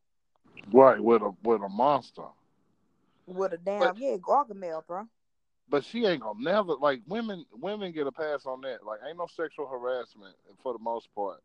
Right, 0.73 1.03
with 1.03 1.23
a 1.23 1.33
with 1.43 1.63
a 1.63 1.69
monster. 1.69 2.27
With 3.27 3.53
a 3.53 3.59
damn 3.59 3.79
but, 3.79 3.99
yeah, 3.99 4.17
Gargamel, 4.17 4.85
bro 4.87 5.07
but 5.71 5.85
she 5.85 6.05
ain't 6.05 6.23
gonna 6.23 6.43
never 6.43 6.75
like 6.75 7.01
women. 7.07 7.47
Women 7.53 7.93
get 7.93 8.07
a 8.07 8.13
pass 8.13 8.45
on 8.45 8.61
that. 8.63 8.85
Like, 8.85 9.01
ain't 9.09 9.19
no 9.19 9.27
sexual 9.27 9.67
harassment 9.67 10.35
for 10.63 10.73
the 10.73 10.79
most 10.79 11.09
part. 11.15 11.41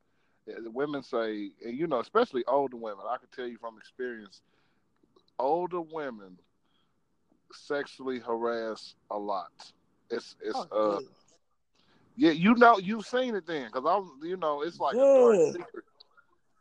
Women 0.48 1.04
say, 1.04 1.52
and 1.64 1.78
you 1.78 1.88
know, 1.88 2.00
especially 2.00 2.44
older 2.48 2.78
women. 2.78 3.06
I 3.08 3.18
can 3.18 3.28
tell 3.36 3.48
you 3.48 3.58
from 3.58 3.78
experience, 3.78 4.42
older 5.40 5.82
women 5.82 6.38
sexually 7.54 8.20
harass 8.20 8.96
a 9.12 9.18
lot. 9.18 9.52
It's 10.10 10.36
it's 10.42 10.60
oh, 10.72 10.98
uh, 10.98 11.00
yeah, 12.16 12.32
you 12.32 12.56
know, 12.56 12.78
you've 12.80 13.06
seen 13.06 13.36
it 13.36 13.46
then, 13.46 13.68
because 13.68 13.86
I'm, 13.88 14.28
you 14.28 14.38
know, 14.38 14.62
it's 14.62 14.80
like 14.80 14.96
yeah. 14.96 15.02
a 15.02 15.38
dark 15.38 15.54
secret. 15.54 15.86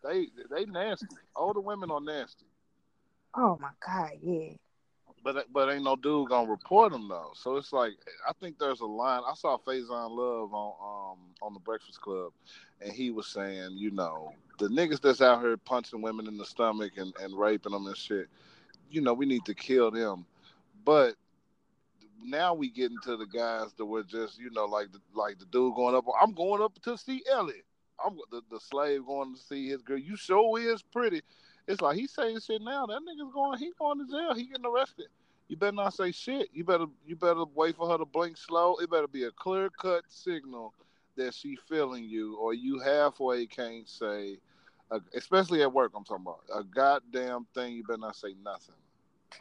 They 0.02 0.28
they 0.50 0.64
nasty. 0.66 1.06
Older 1.34 1.60
women 1.60 1.90
are 1.90 2.00
nasty. 2.00 2.46
Oh 3.34 3.58
my 3.60 3.70
god, 3.86 4.12
yeah 4.22 4.52
but 5.24 5.52
but 5.52 5.72
ain't 5.72 5.84
no 5.84 5.96
dude 5.96 6.28
gonna 6.28 6.48
report 6.48 6.92
him 6.92 7.08
though. 7.08 7.32
So 7.34 7.56
it's 7.56 7.72
like 7.72 7.94
I 8.28 8.32
think 8.34 8.58
there's 8.58 8.80
a 8.80 8.86
line. 8.86 9.22
I 9.26 9.34
saw 9.34 9.56
Faizon 9.56 10.10
Love 10.10 10.52
on 10.52 10.74
um 11.14 11.18
on 11.42 11.54
the 11.54 11.60
Breakfast 11.60 12.00
Club, 12.00 12.32
and 12.82 12.92
he 12.92 13.10
was 13.10 13.26
saying, 13.26 13.70
you 13.72 13.90
know, 13.90 14.32
the 14.58 14.68
niggas 14.68 15.00
that's 15.00 15.22
out 15.22 15.40
here 15.40 15.56
punching 15.56 16.02
women 16.02 16.28
in 16.28 16.36
the 16.36 16.44
stomach 16.44 16.92
and 16.98 17.14
and 17.20 17.36
raping 17.36 17.72
them 17.72 17.86
and 17.86 17.96
shit, 17.96 18.28
you 18.90 19.00
know, 19.00 19.14
we 19.14 19.24
need 19.24 19.46
to 19.46 19.54
kill 19.54 19.90
them. 19.90 20.26
But 20.84 21.14
now 22.22 22.52
we 22.54 22.70
get 22.70 22.90
into 22.90 23.16
the 23.16 23.26
guys 23.26 23.72
that 23.78 23.84
were 23.86 24.02
just, 24.02 24.38
you 24.38 24.50
know, 24.50 24.66
like 24.66 24.92
the 24.92 25.00
like 25.14 25.38
the 25.38 25.46
dude 25.46 25.74
going 25.74 25.94
up. 25.94 26.04
I'm 26.20 26.32
going 26.32 26.62
up 26.62 26.80
to 26.82 26.98
see 26.98 27.22
Elliot. 27.30 27.64
I'm 28.04 28.18
the, 28.30 28.42
the 28.50 28.60
slave 28.60 29.06
going 29.06 29.34
to 29.34 29.40
see 29.40 29.68
his 29.68 29.80
girl. 29.82 29.98
You 29.98 30.16
sure 30.16 30.60
is 30.60 30.82
pretty. 30.82 31.22
It's 31.66 31.80
like 31.80 31.96
he's 31.96 32.12
saying 32.12 32.40
shit 32.40 32.62
now. 32.62 32.86
That 32.86 33.00
nigga's 33.00 33.32
going. 33.32 33.58
He 33.58 33.72
going 33.78 33.98
to 33.98 34.10
jail. 34.10 34.34
He 34.34 34.46
getting 34.46 34.66
arrested. 34.66 35.06
You 35.48 35.56
better 35.56 35.72
not 35.72 35.94
say 35.94 36.12
shit. 36.12 36.48
You 36.52 36.64
better 36.64 36.86
you 37.06 37.16
better 37.16 37.44
wait 37.54 37.76
for 37.76 37.88
her 37.88 37.98
to 37.98 38.04
blink 38.04 38.36
slow. 38.36 38.76
It 38.76 38.90
better 38.90 39.06
be 39.06 39.24
a 39.24 39.30
clear 39.30 39.70
cut 39.70 40.04
signal 40.08 40.74
that 41.16 41.34
she 41.34 41.56
feeling 41.68 42.04
you, 42.04 42.36
or 42.36 42.54
you 42.54 42.80
halfway 42.80 43.46
can't 43.46 43.88
say, 43.88 44.38
uh, 44.90 44.98
especially 45.14 45.62
at 45.62 45.72
work. 45.72 45.92
I'm 45.94 46.04
talking 46.04 46.24
about 46.26 46.40
a 46.52 46.64
goddamn 46.64 47.46
thing. 47.54 47.74
You 47.74 47.84
better 47.84 48.00
not 48.00 48.16
say 48.16 48.34
nothing. 48.42 48.74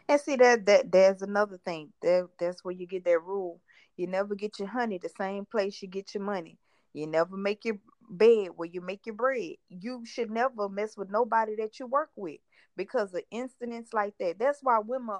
And 0.07 0.19
see 0.19 0.35
that 0.37 0.65
that 0.65 0.91
there's 0.91 1.21
another 1.21 1.57
thing. 1.57 1.91
That 2.01 2.29
that's 2.39 2.63
where 2.63 2.73
you 2.73 2.85
get 2.85 3.05
that 3.05 3.23
rule. 3.23 3.59
You 3.95 4.07
never 4.07 4.35
get 4.35 4.59
your 4.59 4.67
honey 4.67 4.97
the 4.97 5.09
same 5.09 5.45
place 5.45 5.81
you 5.81 5.87
get 5.87 6.13
your 6.13 6.23
money. 6.23 6.57
You 6.93 7.07
never 7.07 7.37
make 7.37 7.65
your 7.65 7.77
bed 8.09 8.49
where 8.55 8.69
you 8.69 8.81
make 8.81 9.05
your 9.05 9.15
bread. 9.15 9.55
You 9.69 10.05
should 10.05 10.29
never 10.31 10.69
mess 10.69 10.97
with 10.97 11.09
nobody 11.09 11.55
that 11.57 11.79
you 11.79 11.87
work 11.87 12.09
with 12.15 12.39
because 12.75 13.13
of 13.13 13.21
incidents 13.31 13.93
like 13.93 14.13
that. 14.19 14.39
That's 14.39 14.59
why 14.61 14.79
women 14.79 15.17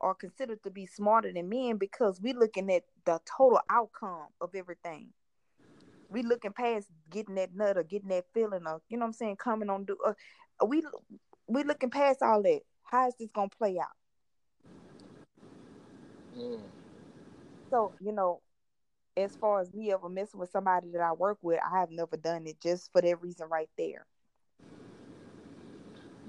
are 0.00 0.14
considered 0.14 0.62
to 0.62 0.70
be 0.70 0.86
smarter 0.86 1.32
than 1.32 1.48
men 1.48 1.76
because 1.76 2.20
we're 2.20 2.38
looking 2.38 2.70
at 2.72 2.84
the 3.04 3.20
total 3.24 3.60
outcome 3.70 4.28
of 4.40 4.54
everything. 4.54 5.08
We 6.08 6.22
looking 6.22 6.52
past 6.52 6.86
getting 7.10 7.34
that 7.34 7.54
nut 7.54 7.76
or 7.76 7.82
getting 7.82 8.08
that 8.08 8.24
feeling 8.32 8.66
of 8.66 8.80
you 8.88 8.96
know 8.96 9.04
what 9.04 9.08
I'm 9.08 9.12
saying 9.12 9.36
coming 9.36 9.68
on 9.68 9.84
do. 9.84 9.96
Uh, 10.06 10.14
we 10.66 10.82
we 11.46 11.64
looking 11.64 11.90
past 11.90 12.22
all 12.22 12.42
that. 12.42 12.60
How 12.84 13.08
is 13.08 13.14
this 13.18 13.30
gonna 13.30 13.50
play 13.58 13.78
out? 13.78 13.88
Mm. 16.38 16.60
So 17.70 17.92
you 18.00 18.12
know, 18.12 18.40
as 19.18 19.34
far 19.36 19.60
as 19.60 19.74
me 19.74 19.92
ever 19.92 20.08
messing 20.08 20.38
with 20.38 20.50
somebody 20.50 20.90
that 20.92 21.00
I 21.00 21.12
work 21.12 21.38
with, 21.42 21.58
I 21.64 21.80
have 21.80 21.90
never 21.90 22.16
done 22.16 22.46
it 22.46 22.60
just 22.60 22.92
for 22.92 23.02
that 23.02 23.20
reason 23.20 23.48
right 23.48 23.68
there. 23.76 24.06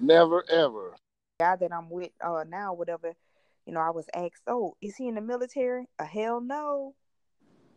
Never 0.02 0.44
ever. 0.50 0.96
Guy 1.40 1.56
that 1.56 1.72
I'm 1.72 1.90
with 1.90 2.12
uh 2.24 2.44
now, 2.48 2.74
whatever, 2.74 3.14
you 3.66 3.74
know, 3.74 3.80
I 3.80 3.92
was 3.92 4.08
asked, 4.14 4.42
Oh, 4.48 4.76
is 4.82 4.96
he 4.96 5.08
in 5.08 5.16
the 5.16 5.22
military? 5.22 5.86
A 6.00 6.06
hell 6.06 6.42
no. 6.42 6.96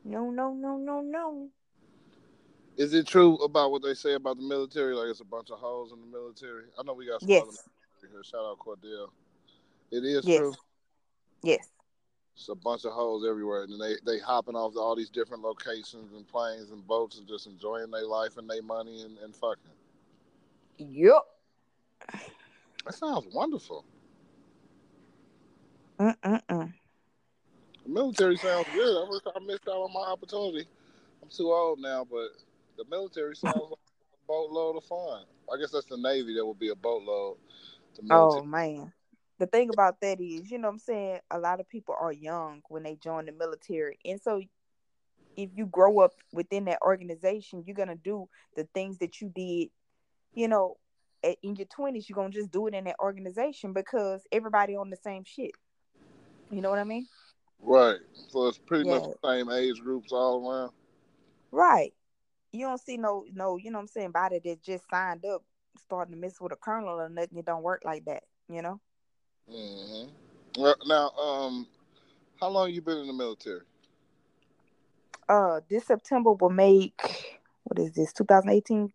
No, 0.05 0.31
no, 0.31 0.53
no, 0.53 0.77
no, 0.77 1.01
no. 1.01 1.49
Is 2.77 2.95
it 2.95 3.07
true 3.07 3.37
about 3.37 3.71
what 3.71 3.83
they 3.83 3.95
say 3.95 4.15
about 4.15 4.39
the 4.39 4.43
military? 4.43 4.95
Like 4.95 5.09
it's 5.09 5.21
a 5.21 5.25
bunch 5.25 5.51
of 5.51 5.59
hoes 5.59 5.93
in 5.93 6.01
the 6.01 6.07
military? 6.07 6.65
I 6.79 6.83
know 6.83 6.95
we 6.95 7.07
got 7.07 7.21
some 7.21 7.29
yes. 7.29 7.69
here. 8.01 8.23
Shout 8.25 8.45
out 8.45 8.59
Cordell. 8.59 9.11
It 9.91 10.05
is 10.05 10.27
yes. 10.27 10.39
true. 10.39 10.55
Yes. 11.43 11.69
It's 12.35 12.49
a 12.49 12.55
bunch 12.55 12.85
of 12.85 12.93
hoes 12.93 13.25
everywhere, 13.29 13.65
and 13.65 13.81
they 13.81 13.97
they 14.05 14.19
hopping 14.19 14.57
off 14.57 14.73
to 14.75 14.81
all 14.81 14.97
these 14.97 15.11
different 15.11 15.43
locations 15.43 16.13
and 16.15 16.27
planes 16.27 16.71
and 16.71 16.87
boats 16.87 17.19
and 17.19 17.29
just 17.29 17.47
enjoying 17.47 17.91
their 17.91 18.07
life 18.07 18.37
and 18.39 18.49
their 18.49 18.63
money 18.63 19.03
and, 19.03 19.19
and 19.19 19.37
fucking. 19.37 19.63
Yep. 20.79 21.23
That 22.85 22.95
sounds 22.95 23.27
wonderful. 23.33 23.85
Mm-mm-mm. 26.01 26.73
The 27.85 27.89
military 27.89 28.37
sounds 28.37 28.67
good. 28.75 29.07
I, 29.07 29.09
wish 29.09 29.23
I 29.37 29.39
missed 29.41 29.69
out 29.69 29.75
on 29.75 29.93
my 29.93 30.01
opportunity. 30.01 30.67
I'm 31.23 31.29
too 31.29 31.53
old 31.53 31.81
now, 31.81 32.07
but 32.11 32.29
the 32.77 32.85
military 32.91 33.37
sounds 33.37 33.55
like 33.55 33.79
a 34.15 34.27
boatload 34.27 34.77
of 34.77 34.85
fun. 34.85 35.25
I 35.53 35.61
guess 35.61 35.71
that's 35.71 35.87
the 35.87 35.99
Navy. 35.99 36.35
That 36.35 36.47
would 36.47 36.59
be 36.59 36.71
a 36.71 36.75
boatload. 36.75 37.37
Oh 38.11 38.43
man 38.43 38.93
the 39.43 39.49
thing 39.49 39.71
about 39.71 40.01
that 40.01 40.21
is, 40.21 40.53
you 40.53 40.59
know 40.59 40.69
what 40.69 40.75
I'm 40.75 40.79
saying, 40.79 41.19
a 41.33 41.37
lot 41.37 41.59
of 41.59 41.69
people 41.69 41.97
are 42.01 42.13
young 42.13 42.63
when 42.69 42.85
they 42.85 42.95
join 42.95 43.27
the 43.27 43.33
military. 43.33 43.99
And 44.05 44.21
so 44.21 44.41
if 45.37 45.51
you 45.57 45.67
grow 45.67 45.99
up 45.99 46.13
within 46.33 46.67
that 46.67 46.79
organization, 46.81 47.65
you're 47.67 47.75
gonna 47.75 47.97
do 47.97 48.29
the 48.55 48.69
things 48.73 48.99
that 48.99 49.21
you 49.21 49.33
did, 49.35 49.71
you 50.33 50.47
know, 50.47 50.77
in 51.43 51.57
your 51.57 51.67
twenties, 51.67 52.09
you're 52.09 52.15
gonna 52.15 52.31
just 52.31 52.53
do 52.53 52.69
it 52.69 52.75
in 52.75 52.85
that 52.85 53.01
organization 53.01 53.73
because 53.73 54.23
everybody 54.31 54.77
on 54.77 54.91
the 54.91 54.97
same 54.97 55.25
shit. 55.25 55.51
You 56.53 56.61
know 56.61 56.71
what 56.71 56.79
I 56.79 56.85
mean? 56.85 57.09
Right. 57.61 57.99
So 58.29 58.47
it's 58.47 58.59
pretty 58.59 58.89
Yeah. 58.89 59.01
much 59.01 59.11
the 59.23 59.29
same 59.29 59.51
age 59.51 59.81
groups 59.81 60.13
all 60.13 60.49
around. 60.49 60.73
Right. 61.51 61.93
You 62.53 62.67
don't 62.67 62.81
see 62.81 62.97
no 62.97 63.25
no, 63.35 63.57
you 63.57 63.73
know 63.73 63.79
what 63.79 63.83
I'm 63.83 63.89
saying, 63.89 64.13
body 64.13 64.39
that 64.45 64.63
just 64.63 64.89
signed 64.89 65.25
up 65.25 65.43
starting 65.79 66.15
to 66.15 66.21
mess 66.21 66.41
with 66.41 66.53
a 66.53 66.57
colonel 66.57 67.01
or 67.01 67.09
nothing. 67.09 67.39
It 67.39 67.45
don't 67.45 67.65
work 67.65 67.83
like 67.85 68.05
that, 68.05 68.23
you 68.49 68.63
know? 68.63 68.81
Hmm 69.49 70.09
Well, 70.59 70.77
now, 70.87 71.11
um, 71.11 71.67
how 72.41 72.49
long 72.49 72.71
you 72.71 72.83
been 72.83 72.99
in 72.99 73.07
the 73.07 73.13
military? 73.13 73.63
Uh 75.29 75.61
this 75.69 75.87
September 75.87 76.33
will 76.33 76.51
make 76.51 77.41
what 77.65 77.79
is 77.79 77.93
this, 77.93 78.13
2018? 78.13 78.93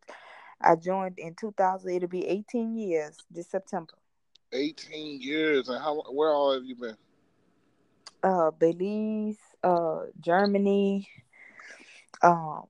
I 0.61 0.75
joined 0.75 1.19
in 1.19 1.35
2000. 1.35 1.89
It'll 1.91 2.09
be 2.09 2.27
18 2.27 2.75
years 2.75 3.17
this 3.29 3.49
September. 3.49 3.93
18 4.53 5.21
years. 5.21 5.69
And 5.69 5.81
how 5.81 6.01
where 6.11 6.31
all 6.31 6.53
have 6.53 6.65
you 6.65 6.75
been? 6.75 6.97
Uh, 8.23 8.51
Belize, 8.51 9.39
uh, 9.63 10.05
Germany, 10.19 11.07
um, 12.21 12.63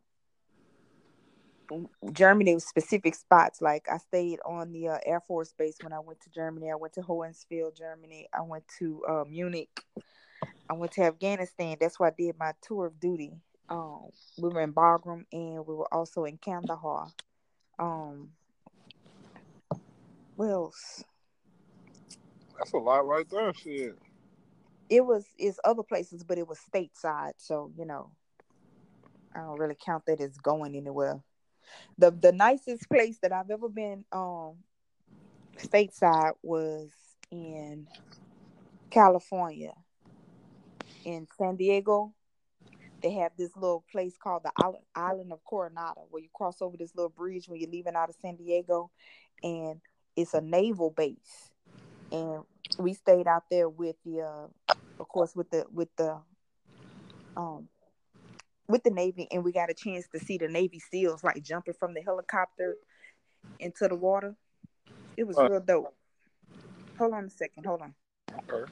Germany 2.11 2.55
with 2.55 2.63
specific 2.63 3.15
spots. 3.15 3.61
Like 3.61 3.87
I 3.91 3.97
stayed 3.97 4.39
on 4.45 4.71
the 4.71 4.89
uh, 4.89 4.97
Air 5.05 5.21
Force 5.21 5.53
Base 5.57 5.77
when 5.81 5.93
I 5.93 5.99
went 5.99 6.19
to 6.21 6.29
Germany. 6.29 6.71
I 6.71 6.75
went 6.75 6.93
to 6.93 7.01
Hohenfels, 7.01 7.77
Germany. 7.77 8.27
I 8.33 8.41
went 8.41 8.63
to 8.79 9.03
uh, 9.07 9.23
Munich. 9.27 9.81
I 10.69 10.73
went 10.73 10.91
to 10.93 11.03
Afghanistan. 11.03 11.77
That's 11.79 11.99
where 11.99 12.09
I 12.09 12.13
did 12.17 12.37
my 12.37 12.53
tour 12.61 12.87
of 12.87 12.99
duty. 12.99 13.33
Um, 13.69 14.09
we 14.37 14.49
were 14.49 14.61
in 14.61 14.73
Bagram 14.73 15.25
and 15.31 15.65
we 15.65 15.75
were 15.75 15.93
also 15.93 16.25
in 16.25 16.37
Kandahar. 16.37 17.07
Um, 17.79 18.29
else? 20.45 21.03
That's 22.57 22.73
a 22.73 22.77
lot 22.77 23.05
right 23.05 23.27
there. 23.29 23.53
Shit. 23.53 23.95
It 24.89 25.05
was 25.05 25.25
it's 25.37 25.59
other 25.65 25.83
places, 25.83 26.23
but 26.23 26.37
it 26.37 26.47
was 26.47 26.59
stateside, 26.59 27.33
so 27.37 27.71
you 27.77 27.85
know, 27.85 28.11
I 29.35 29.39
don't 29.39 29.59
really 29.59 29.75
count 29.83 30.05
that 30.05 30.21
as 30.21 30.37
going 30.37 30.75
anywhere. 30.75 31.21
The 31.97 32.11
the 32.11 32.31
nicest 32.31 32.89
place 32.89 33.17
that 33.21 33.31
I've 33.31 33.49
ever 33.49 33.69
been 33.69 34.05
um 34.11 34.55
stateside 35.57 36.33
was 36.41 36.89
in 37.31 37.87
California, 38.89 39.73
in 41.05 41.27
San 41.37 41.55
Diego. 41.55 42.13
They 43.01 43.11
have 43.13 43.31
this 43.37 43.55
little 43.55 43.85
place 43.91 44.17
called 44.17 44.43
the 44.43 44.51
island, 44.95 45.31
of 45.31 45.43
Coronado, 45.45 46.07
where 46.09 46.23
you 46.23 46.29
cross 46.33 46.61
over 46.61 46.77
this 46.77 46.95
little 46.95 47.09
bridge 47.09 47.47
when 47.47 47.59
you're 47.59 47.69
leaving 47.69 47.95
out 47.95 48.09
of 48.09 48.15
San 48.21 48.35
Diego, 48.35 48.89
and 49.43 49.79
it's 50.15 50.33
a 50.33 50.41
naval 50.41 50.89
base. 50.89 51.51
And 52.11 52.43
we 52.79 52.93
stayed 52.93 53.27
out 53.27 53.43
there 53.51 53.69
with 53.69 53.97
the, 54.03 54.21
uh, 54.21 54.73
of 54.99 55.07
course, 55.07 55.35
with 55.35 55.49
the 55.51 55.65
with 55.71 55.89
the, 55.95 56.19
um, 57.35 57.69
with 58.67 58.83
the 58.83 58.91
Navy, 58.91 59.27
and 59.31 59.43
we 59.43 59.51
got 59.51 59.69
a 59.69 59.73
chance 59.73 60.07
to 60.13 60.19
see 60.19 60.37
the 60.37 60.47
Navy 60.47 60.79
SEALs 60.79 61.23
like 61.23 61.41
jumping 61.41 61.73
from 61.73 61.93
the 61.93 62.01
helicopter 62.01 62.75
into 63.59 63.87
the 63.87 63.95
water. 63.95 64.35
It 65.15 65.25
was 65.25 65.37
Right. 65.37 65.49
real 65.51 65.61
dope. 65.61 65.95
Hold 66.97 67.13
on 67.13 67.25
a 67.25 67.29
second. 67.29 67.65
Hold 67.65 67.81
on. 67.81 67.95
Okay. 68.33 68.71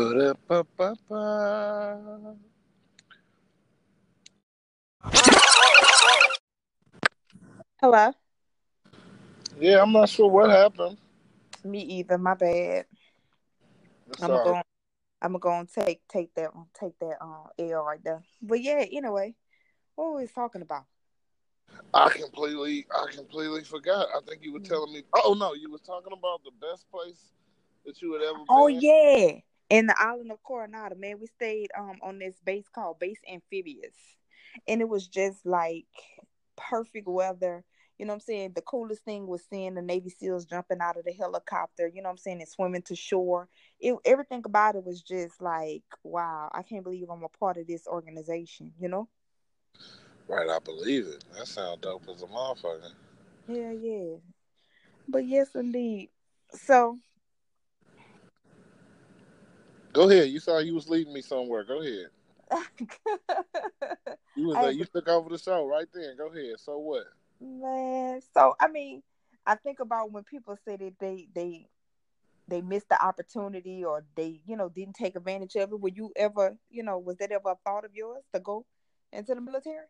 Ba-da-ba-ba-ba. 0.00 1.20
Hello. 7.82 8.12
Yeah, 9.60 9.82
I'm 9.82 9.92
not 9.92 10.08
sure 10.08 10.30
what 10.30 10.48
happened. 10.48 10.96
Me 11.64 11.80
either. 11.80 12.16
My 12.16 12.32
bad. 12.32 12.86
I'm 14.22 14.28
gonna 14.28 14.42
go. 14.42 14.62
I'm 15.20 15.32
gonna 15.32 15.38
go 15.38 15.52
and 15.58 15.68
take 15.68 16.00
take 16.08 16.34
that 16.36 16.56
one, 16.56 16.68
take 16.72 16.98
that 17.00 17.18
um 17.20 17.48
L 17.58 17.84
right 17.84 18.02
there. 18.02 18.22
But 18.40 18.62
yeah, 18.62 18.82
anyway, 18.90 19.34
what 19.96 20.12
were 20.12 20.20
we 20.20 20.26
talking 20.28 20.62
about? 20.62 20.84
I 21.92 22.08
completely, 22.08 22.86
I 22.90 23.12
completely 23.14 23.64
forgot. 23.64 24.08
I 24.16 24.20
think 24.26 24.42
you 24.42 24.54
were 24.54 24.60
Mm. 24.60 24.68
telling 24.68 24.94
me. 24.94 25.02
Oh 25.12 25.34
no, 25.38 25.52
you 25.52 25.70
was 25.70 25.82
talking 25.82 26.14
about 26.16 26.42
the 26.42 26.52
best 26.58 26.90
place 26.90 27.34
that 27.84 28.00
you 28.00 28.14
had 28.14 28.22
ever. 28.22 28.38
Oh 28.48 28.66
been. 28.66 28.80
yeah, 28.80 29.40
in 29.70 29.86
the 29.86 29.94
island 29.98 30.32
of 30.32 30.42
Coronado, 30.42 30.96
man, 30.96 31.18
we 31.20 31.28
stayed 31.28 31.70
um 31.78 31.98
on 32.02 32.18
this 32.18 32.34
base 32.44 32.66
called 32.74 32.98
Base 32.98 33.20
Amphibious, 33.32 33.94
and 34.68 34.80
it 34.80 34.88
was 34.88 35.06
just 35.06 35.46
like 35.46 35.86
perfect 36.56 37.08
weather. 37.08 37.64
You 37.96 38.06
know 38.06 38.12
what 38.12 38.16
I'm 38.16 38.20
saying? 38.20 38.52
The 38.54 38.62
coolest 38.62 39.04
thing 39.04 39.26
was 39.26 39.44
seeing 39.50 39.74
the 39.74 39.82
Navy 39.82 40.08
SEALs 40.08 40.46
jumping 40.46 40.80
out 40.80 40.96
of 40.96 41.04
the 41.04 41.12
helicopter. 41.12 41.86
You 41.86 42.02
know 42.02 42.08
what 42.08 42.14
I'm 42.14 42.18
saying? 42.18 42.40
And 42.40 42.48
swimming 42.48 42.82
to 42.82 42.96
shore. 42.96 43.48
It 43.78 43.94
everything 44.06 44.42
about 44.44 44.74
it 44.74 44.84
was 44.84 45.02
just 45.02 45.40
like, 45.40 45.82
wow, 46.02 46.50
I 46.52 46.62
can't 46.62 46.82
believe 46.82 47.08
I'm 47.10 47.22
a 47.22 47.28
part 47.28 47.58
of 47.58 47.66
this 47.66 47.86
organization. 47.86 48.72
You 48.80 48.88
know? 48.88 49.08
Right, 50.28 50.48
I 50.48 50.58
believe 50.60 51.06
it. 51.08 51.24
That 51.36 51.46
sounds 51.46 51.80
dope 51.82 52.08
as 52.08 52.22
a 52.22 52.26
motherfucker. 52.26 52.92
Yeah, 53.48 53.72
yeah. 53.72 54.16
But 55.06 55.26
yes, 55.26 55.48
indeed. 55.54 56.08
So 56.52 56.98
Go 59.92 60.08
ahead. 60.08 60.28
You 60.28 60.38
saw 60.38 60.58
you 60.58 60.74
was 60.74 60.88
leading 60.88 61.12
me 61.12 61.22
somewhere. 61.22 61.64
Go 61.64 61.80
ahead. 61.80 62.08
You 64.36 64.46
was 64.46 64.56
I 64.56 64.66
uh, 64.66 64.68
you 64.68 64.84
took 64.84 65.08
over 65.08 65.28
the 65.28 65.38
show 65.38 65.66
right 65.66 65.88
then. 65.92 66.16
Go 66.16 66.28
ahead. 66.28 66.58
So 66.58 66.78
what? 66.78 67.04
Man, 67.40 68.20
so 68.32 68.54
I 68.60 68.68
mean, 68.68 69.02
I 69.44 69.56
think 69.56 69.80
about 69.80 70.12
when 70.12 70.24
people 70.24 70.56
say 70.64 70.76
that 70.76 70.92
they 71.00 71.28
they 71.34 71.66
they 72.46 72.60
missed 72.60 72.88
the 72.88 73.04
opportunity 73.04 73.84
or 73.84 74.04
they 74.16 74.40
you 74.46 74.56
know 74.56 74.68
didn't 74.68 74.94
take 74.94 75.16
advantage 75.16 75.56
of 75.56 75.72
it. 75.72 75.80
Were 75.80 75.88
you 75.88 76.12
ever 76.16 76.56
you 76.70 76.82
know 76.82 76.98
was 76.98 77.16
that 77.16 77.32
ever 77.32 77.50
a 77.50 77.56
thought 77.64 77.84
of 77.84 77.94
yours 77.94 78.22
to 78.34 78.40
go 78.40 78.64
into 79.12 79.34
the 79.34 79.40
military? 79.40 79.86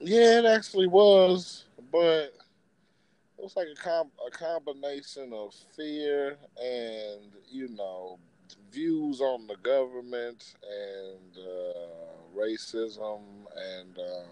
Yeah, 0.00 0.38
it 0.38 0.44
actually 0.46 0.86
was, 0.86 1.64
but 1.92 2.32
it 3.38 3.42
was 3.42 3.56
like 3.56 3.68
a 3.68 3.74
com- 3.74 4.10
a 4.26 4.30
combination 4.30 5.32
of 5.32 5.54
fear 5.76 6.38
and 6.60 7.32
you 7.48 7.68
know 7.68 8.18
views 8.72 9.20
on 9.20 9.46
the 9.46 9.56
government 9.56 10.54
and 10.62 11.38
uh, 11.38 12.38
racism 12.38 13.20
and 13.56 13.98
um, 13.98 14.28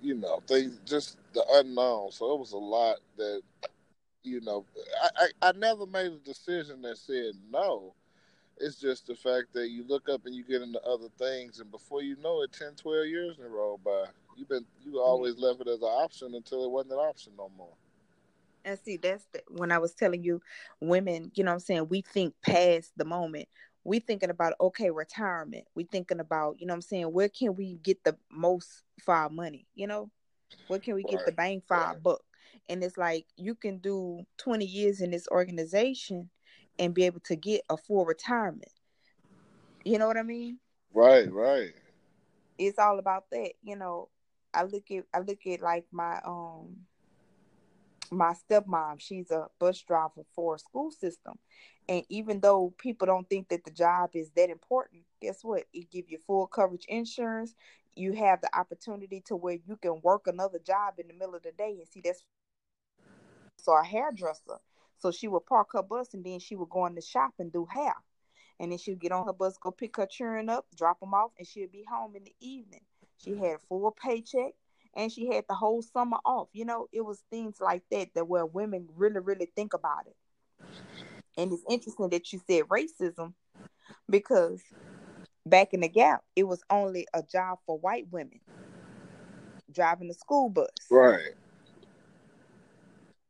you 0.00 0.14
know 0.14 0.42
things 0.46 0.78
just 0.84 1.16
the 1.34 1.44
unknown. 1.54 2.10
So 2.10 2.32
it 2.34 2.38
was 2.38 2.52
a 2.52 2.58
lot 2.58 2.98
that 3.16 3.42
you 4.22 4.40
know 4.40 4.64
I, 5.02 5.08
I, 5.42 5.48
I 5.48 5.52
never 5.52 5.86
made 5.86 6.12
a 6.12 6.18
decision 6.18 6.82
that 6.82 6.98
said 6.98 7.34
no. 7.50 7.94
It's 8.58 8.76
just 8.76 9.06
the 9.06 9.14
fact 9.14 9.54
that 9.54 9.70
you 9.70 9.84
look 9.88 10.08
up 10.08 10.26
and 10.26 10.34
you 10.34 10.44
get 10.44 10.62
into 10.62 10.80
other 10.82 11.08
things, 11.18 11.58
and 11.58 11.70
before 11.70 12.02
you 12.02 12.16
know 12.22 12.42
it, 12.42 12.52
10, 12.52 12.74
12 12.76 13.06
years 13.06 13.38
in 13.38 13.50
roll 13.50 13.80
by. 13.82 14.04
You've 14.36 14.48
been 14.48 14.64
you 14.84 14.98
always 14.98 15.36
left 15.38 15.60
it 15.60 15.68
as 15.68 15.82
an 15.82 15.88
option 15.88 16.34
until 16.34 16.64
it 16.64 16.70
wasn't 16.70 16.94
an 16.94 17.00
option 17.00 17.32
no 17.36 17.50
more. 17.56 17.74
And 18.64 18.78
see, 18.78 18.96
that's 18.96 19.26
the, 19.32 19.42
when 19.48 19.72
I 19.72 19.78
was 19.78 19.94
telling 19.94 20.22
you, 20.22 20.40
women, 20.80 21.30
you 21.34 21.44
know 21.44 21.50
what 21.50 21.54
I'm 21.56 21.60
saying, 21.60 21.88
we 21.88 22.02
think 22.02 22.34
past 22.42 22.92
the 22.96 23.04
moment. 23.04 23.48
We 23.84 23.98
thinking 23.98 24.30
about, 24.30 24.54
okay, 24.60 24.90
retirement. 24.90 25.64
We 25.74 25.84
thinking 25.84 26.20
about, 26.20 26.56
you 26.60 26.66
know 26.66 26.72
what 26.72 26.76
I'm 26.76 26.82
saying, 26.82 27.12
where 27.12 27.28
can 27.28 27.56
we 27.56 27.78
get 27.82 28.04
the 28.04 28.16
most 28.30 28.84
for 29.04 29.14
our 29.14 29.28
money? 29.28 29.66
You 29.74 29.88
know, 29.88 30.10
where 30.68 30.78
can 30.78 30.94
we 30.94 31.02
get 31.02 31.24
the 31.24 31.32
Right, 31.32 31.36
bang 31.36 31.62
for 31.66 31.76
our 31.76 31.94
buck? 31.96 32.22
And 32.68 32.84
it's 32.84 32.96
like, 32.96 33.26
you 33.36 33.54
can 33.56 33.78
do 33.78 34.24
20 34.38 34.64
years 34.64 35.00
in 35.00 35.10
this 35.10 35.26
organization 35.28 36.30
and 36.78 36.94
be 36.94 37.04
able 37.04 37.20
to 37.20 37.36
get 37.36 37.62
a 37.68 37.76
full 37.76 38.04
retirement. 38.04 38.70
You 39.84 39.98
know 39.98 40.06
what 40.06 40.16
I 40.16 40.22
mean? 40.22 40.58
Right, 40.94 41.30
right. 41.32 41.72
It's 42.58 42.78
all 42.78 42.98
about 42.98 43.24
that. 43.32 43.52
You 43.62 43.76
know, 43.76 44.08
I 44.54 44.64
look 44.64 44.90
at 44.90 45.04
I 45.12 45.20
look 45.20 45.46
at 45.46 45.60
like 45.60 45.86
my 45.90 46.20
um 46.24 46.76
my 48.12 48.34
stepmom, 48.34 49.00
she's 49.00 49.30
a 49.30 49.48
bus 49.58 49.80
driver 49.82 50.22
for 50.34 50.56
a 50.56 50.58
school 50.58 50.90
system. 50.90 51.38
And 51.88 52.04
even 52.08 52.40
though 52.40 52.72
people 52.78 53.06
don't 53.06 53.28
think 53.28 53.48
that 53.48 53.64
the 53.64 53.70
job 53.70 54.10
is 54.14 54.30
that 54.36 54.50
important, 54.50 55.02
guess 55.20 55.42
what? 55.42 55.64
It 55.72 55.90
give 55.90 56.08
you 56.08 56.18
full 56.18 56.46
coverage 56.46 56.84
insurance. 56.88 57.54
You 57.96 58.12
have 58.12 58.40
the 58.40 58.56
opportunity 58.56 59.22
to 59.26 59.36
where 59.36 59.58
you 59.66 59.76
can 59.76 60.00
work 60.02 60.26
another 60.26 60.58
job 60.58 60.94
in 60.98 61.08
the 61.08 61.14
middle 61.14 61.34
of 61.34 61.42
the 61.42 61.52
day. 61.52 61.76
And 61.78 61.88
see, 61.88 62.00
that's 62.04 62.22
so 63.58 63.72
a 63.72 63.84
hairdresser. 63.84 64.58
So 64.98 65.10
she 65.10 65.28
would 65.28 65.46
park 65.46 65.68
her 65.72 65.82
bus 65.82 66.14
and 66.14 66.24
then 66.24 66.38
she 66.38 66.54
would 66.54 66.70
go 66.70 66.86
in 66.86 66.94
the 66.94 67.00
shop 67.00 67.34
and 67.38 67.52
do 67.52 67.66
hair. 67.66 67.94
And 68.60 68.70
then 68.70 68.78
she'd 68.78 69.00
get 69.00 69.12
on 69.12 69.26
her 69.26 69.32
bus, 69.32 69.58
go 69.58 69.72
pick 69.72 69.96
her 69.96 70.06
children 70.06 70.48
up, 70.48 70.66
drop 70.76 71.00
them 71.00 71.14
off, 71.14 71.32
and 71.38 71.46
she'd 71.46 71.72
be 71.72 71.84
home 71.90 72.14
in 72.14 72.24
the 72.24 72.34
evening. 72.40 72.82
She 73.18 73.36
had 73.36 73.56
a 73.56 73.58
full 73.58 73.90
paycheck 73.90 74.52
and 74.94 75.10
she 75.10 75.28
had 75.28 75.44
the 75.48 75.54
whole 75.54 75.82
summer 75.82 76.18
off. 76.24 76.48
You 76.52 76.64
know, 76.64 76.88
it 76.92 77.02
was 77.02 77.22
things 77.30 77.56
like 77.60 77.82
that 77.90 78.08
that 78.14 78.28
where 78.28 78.46
women 78.46 78.88
really, 78.96 79.20
really 79.20 79.50
think 79.54 79.74
about 79.74 80.06
it. 80.06 80.16
And 81.36 81.52
it's 81.52 81.64
interesting 81.68 82.10
that 82.10 82.32
you 82.32 82.40
said 82.46 82.64
racism 82.64 83.32
because 84.08 84.62
back 85.46 85.72
in 85.72 85.80
the 85.80 85.88
gap, 85.88 86.22
it 86.36 86.44
was 86.44 86.62
only 86.70 87.06
a 87.14 87.22
job 87.22 87.58
for 87.66 87.78
white 87.78 88.06
women 88.10 88.40
driving 89.72 90.08
the 90.08 90.14
school 90.14 90.50
bus. 90.50 90.68
Right. 90.90 91.32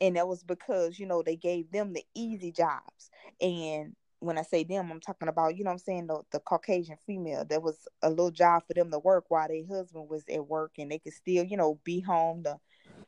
And 0.01 0.17
that 0.17 0.27
was 0.27 0.43
because, 0.43 0.99
you 0.99 1.07
know, 1.07 1.23
they 1.23 1.37
gave 1.37 1.71
them 1.71 1.93
the 1.93 2.05
easy 2.15 2.51
jobs. 2.51 3.11
And 3.41 3.95
when 4.23 4.39
I 4.39 4.43
say 4.43 4.63
them, 4.63 4.91
I'm 4.91 5.01
talking 5.01 5.29
about, 5.29 5.57
you 5.57 5.65
know 5.65 5.73
I'm 5.73 5.79
saying, 5.79 6.07
the, 6.07 6.23
the 6.31 6.39
Caucasian 6.39 6.97
female. 7.07 7.45
There 7.45 7.61
was 7.61 7.89
a 8.03 8.09
little 8.09 8.31
job 8.31 8.63
for 8.67 8.75
them 8.75 8.91
to 8.93 8.99
work 9.01 9.25
while 9.29 9.49
their 9.49 9.67
husband 9.67 10.09
was 10.09 10.23
at 10.33 10.47
work 10.47 10.73
and 10.79 10.91
they 10.91 11.01
could 11.01 11.13
still, 11.13 11.45
you 11.45 11.57
know, 11.57 11.81
be 11.83 12.01
home 12.01 12.45
to 12.45 12.59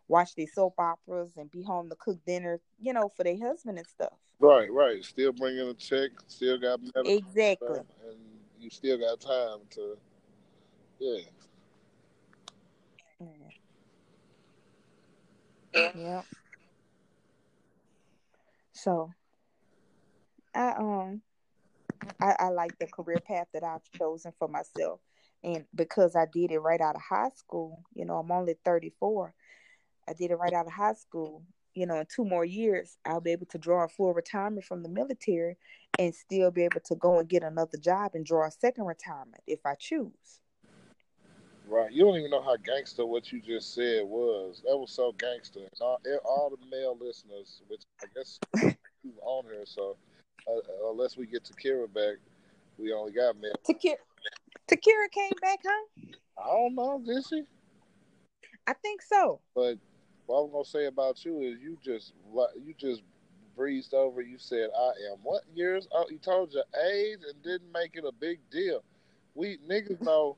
watch 0.08 0.34
their 0.34 0.48
soap 0.52 0.74
operas 0.78 1.30
and 1.36 1.50
be 1.50 1.62
home 1.62 1.88
to 1.88 1.96
cook 1.96 2.18
dinner, 2.26 2.60
you 2.80 2.92
know, 2.92 3.08
for 3.08 3.22
their 3.22 3.38
husband 3.38 3.78
and 3.78 3.86
stuff. 3.86 4.18
Right, 4.40 4.70
right. 4.72 5.04
Still 5.04 5.32
bringing 5.32 5.68
a 5.68 5.74
check, 5.74 6.10
still 6.26 6.58
got 6.58 6.80
medical 6.82 7.12
Exactly. 7.12 7.78
and 7.78 8.18
you 8.58 8.70
still 8.70 8.98
got 8.98 9.20
time 9.20 9.60
to, 9.70 9.96
yeah. 10.98 11.20
Mm. 13.22 13.28
Yeah. 15.96 16.22
So 18.72 19.12
I 20.54 20.70
um 20.78 21.22
I, 22.20 22.36
I 22.38 22.48
like 22.48 22.78
the 22.78 22.86
career 22.86 23.18
path 23.26 23.46
that 23.52 23.64
I've 23.64 23.90
chosen 23.96 24.32
for 24.38 24.48
myself. 24.48 25.00
And 25.42 25.64
because 25.74 26.16
I 26.16 26.26
did 26.32 26.50
it 26.52 26.58
right 26.58 26.80
out 26.80 26.96
of 26.96 27.02
high 27.02 27.30
school, 27.36 27.82
you 27.94 28.04
know, 28.04 28.16
I'm 28.16 28.30
only 28.30 28.56
34. 28.64 29.34
I 30.08 30.12
did 30.12 30.30
it 30.30 30.36
right 30.36 30.52
out 30.52 30.66
of 30.66 30.72
high 30.72 30.94
school. 30.94 31.42
You 31.74 31.86
know, 31.86 31.98
in 31.98 32.06
two 32.14 32.24
more 32.24 32.44
years, 32.44 32.98
I'll 33.04 33.20
be 33.20 33.32
able 33.32 33.46
to 33.46 33.58
draw 33.58 33.84
a 33.84 33.88
full 33.88 34.14
retirement 34.14 34.64
from 34.64 34.82
the 34.82 34.88
military 34.88 35.56
and 35.98 36.14
still 36.14 36.50
be 36.50 36.62
able 36.62 36.80
to 36.86 36.94
go 36.94 37.18
and 37.18 37.28
get 37.28 37.42
another 37.42 37.78
job 37.78 38.12
and 38.14 38.24
draw 38.24 38.46
a 38.46 38.50
second 38.50 38.84
retirement 38.84 39.42
if 39.46 39.60
I 39.66 39.74
choose. 39.74 40.40
Right. 41.66 41.90
You 41.90 42.04
don't 42.04 42.16
even 42.16 42.30
know 42.30 42.42
how 42.42 42.56
gangster 42.56 43.04
what 43.04 43.32
you 43.32 43.40
just 43.40 43.74
said 43.74 44.04
was. 44.04 44.62
That 44.64 44.76
was 44.76 44.92
so 44.92 45.12
gangster. 45.18 45.60
And 45.60 45.70
all, 45.80 45.98
all 46.24 46.50
the 46.50 46.64
male 46.70 46.96
listeners, 47.00 47.62
which 47.68 47.82
I 48.02 48.06
guess 48.14 48.38
you 49.02 49.14
on 49.22 49.44
here, 49.44 49.64
so 49.64 49.96
uh, 50.48 50.90
unless 50.90 51.16
we 51.16 51.26
get 51.26 51.44
Takira 51.44 51.92
back, 51.92 52.16
we 52.78 52.92
only 52.92 53.12
got 53.12 53.40
male. 53.40 53.54
Takira, 53.68 53.96
Takira 54.68 55.10
came 55.12 55.32
back, 55.40 55.60
huh? 55.64 56.06
I 56.38 56.46
don't 56.46 56.74
know, 56.74 57.02
did 57.04 57.24
she? 57.26 57.42
I 58.66 58.72
think 58.72 59.02
so. 59.02 59.40
But 59.54 59.78
what 60.26 60.40
I'm 60.40 60.52
gonna 60.52 60.64
say 60.64 60.86
about 60.86 61.24
you 61.24 61.42
is 61.42 61.60
you 61.60 61.76
just 61.84 62.12
you 62.64 62.74
just 62.78 63.02
breezed 63.56 63.94
over. 63.94 64.20
You 64.20 64.38
said 64.38 64.70
I 64.76 64.88
am 65.12 65.18
what 65.22 65.42
years? 65.54 65.86
Oh, 65.92 66.06
you 66.10 66.18
told 66.18 66.52
your 66.52 66.64
age 66.90 67.18
and 67.28 67.42
didn't 67.42 67.72
make 67.72 67.96
it 67.96 68.04
a 68.04 68.12
big 68.12 68.38
deal. 68.50 68.82
We 69.34 69.58
niggas 69.68 70.00
know 70.00 70.36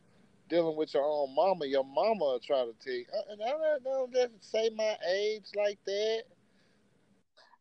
dealing 0.48 0.76
with 0.76 0.94
your 0.94 1.04
own 1.04 1.34
mama. 1.34 1.66
Your 1.66 1.84
mama 1.84 2.38
try 2.44 2.64
to 2.64 2.74
tell 2.82 2.94
you, 2.94 3.06
uh, 3.16 3.32
and 3.32 3.42
I 3.42 3.50
don't 3.50 3.84
know 3.84 4.08
just 4.12 4.50
say 4.50 4.70
my 4.74 4.96
age 5.08 5.46
like 5.56 5.78
that. 5.86 6.22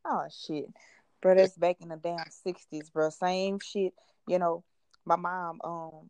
Oh 0.06 0.26
shit, 0.30 0.70
bro, 1.22 1.36
that's 1.36 1.58
back 1.58 1.78
in 1.82 1.90
the 1.90 1.98
damn 1.98 2.30
sixties, 2.30 2.90
bro. 2.90 3.10
Same 3.10 3.60
shit. 3.60 3.94
You 4.28 4.40
know, 4.40 4.64
my 5.06 5.16
mom, 5.16 5.60
um, 5.64 6.10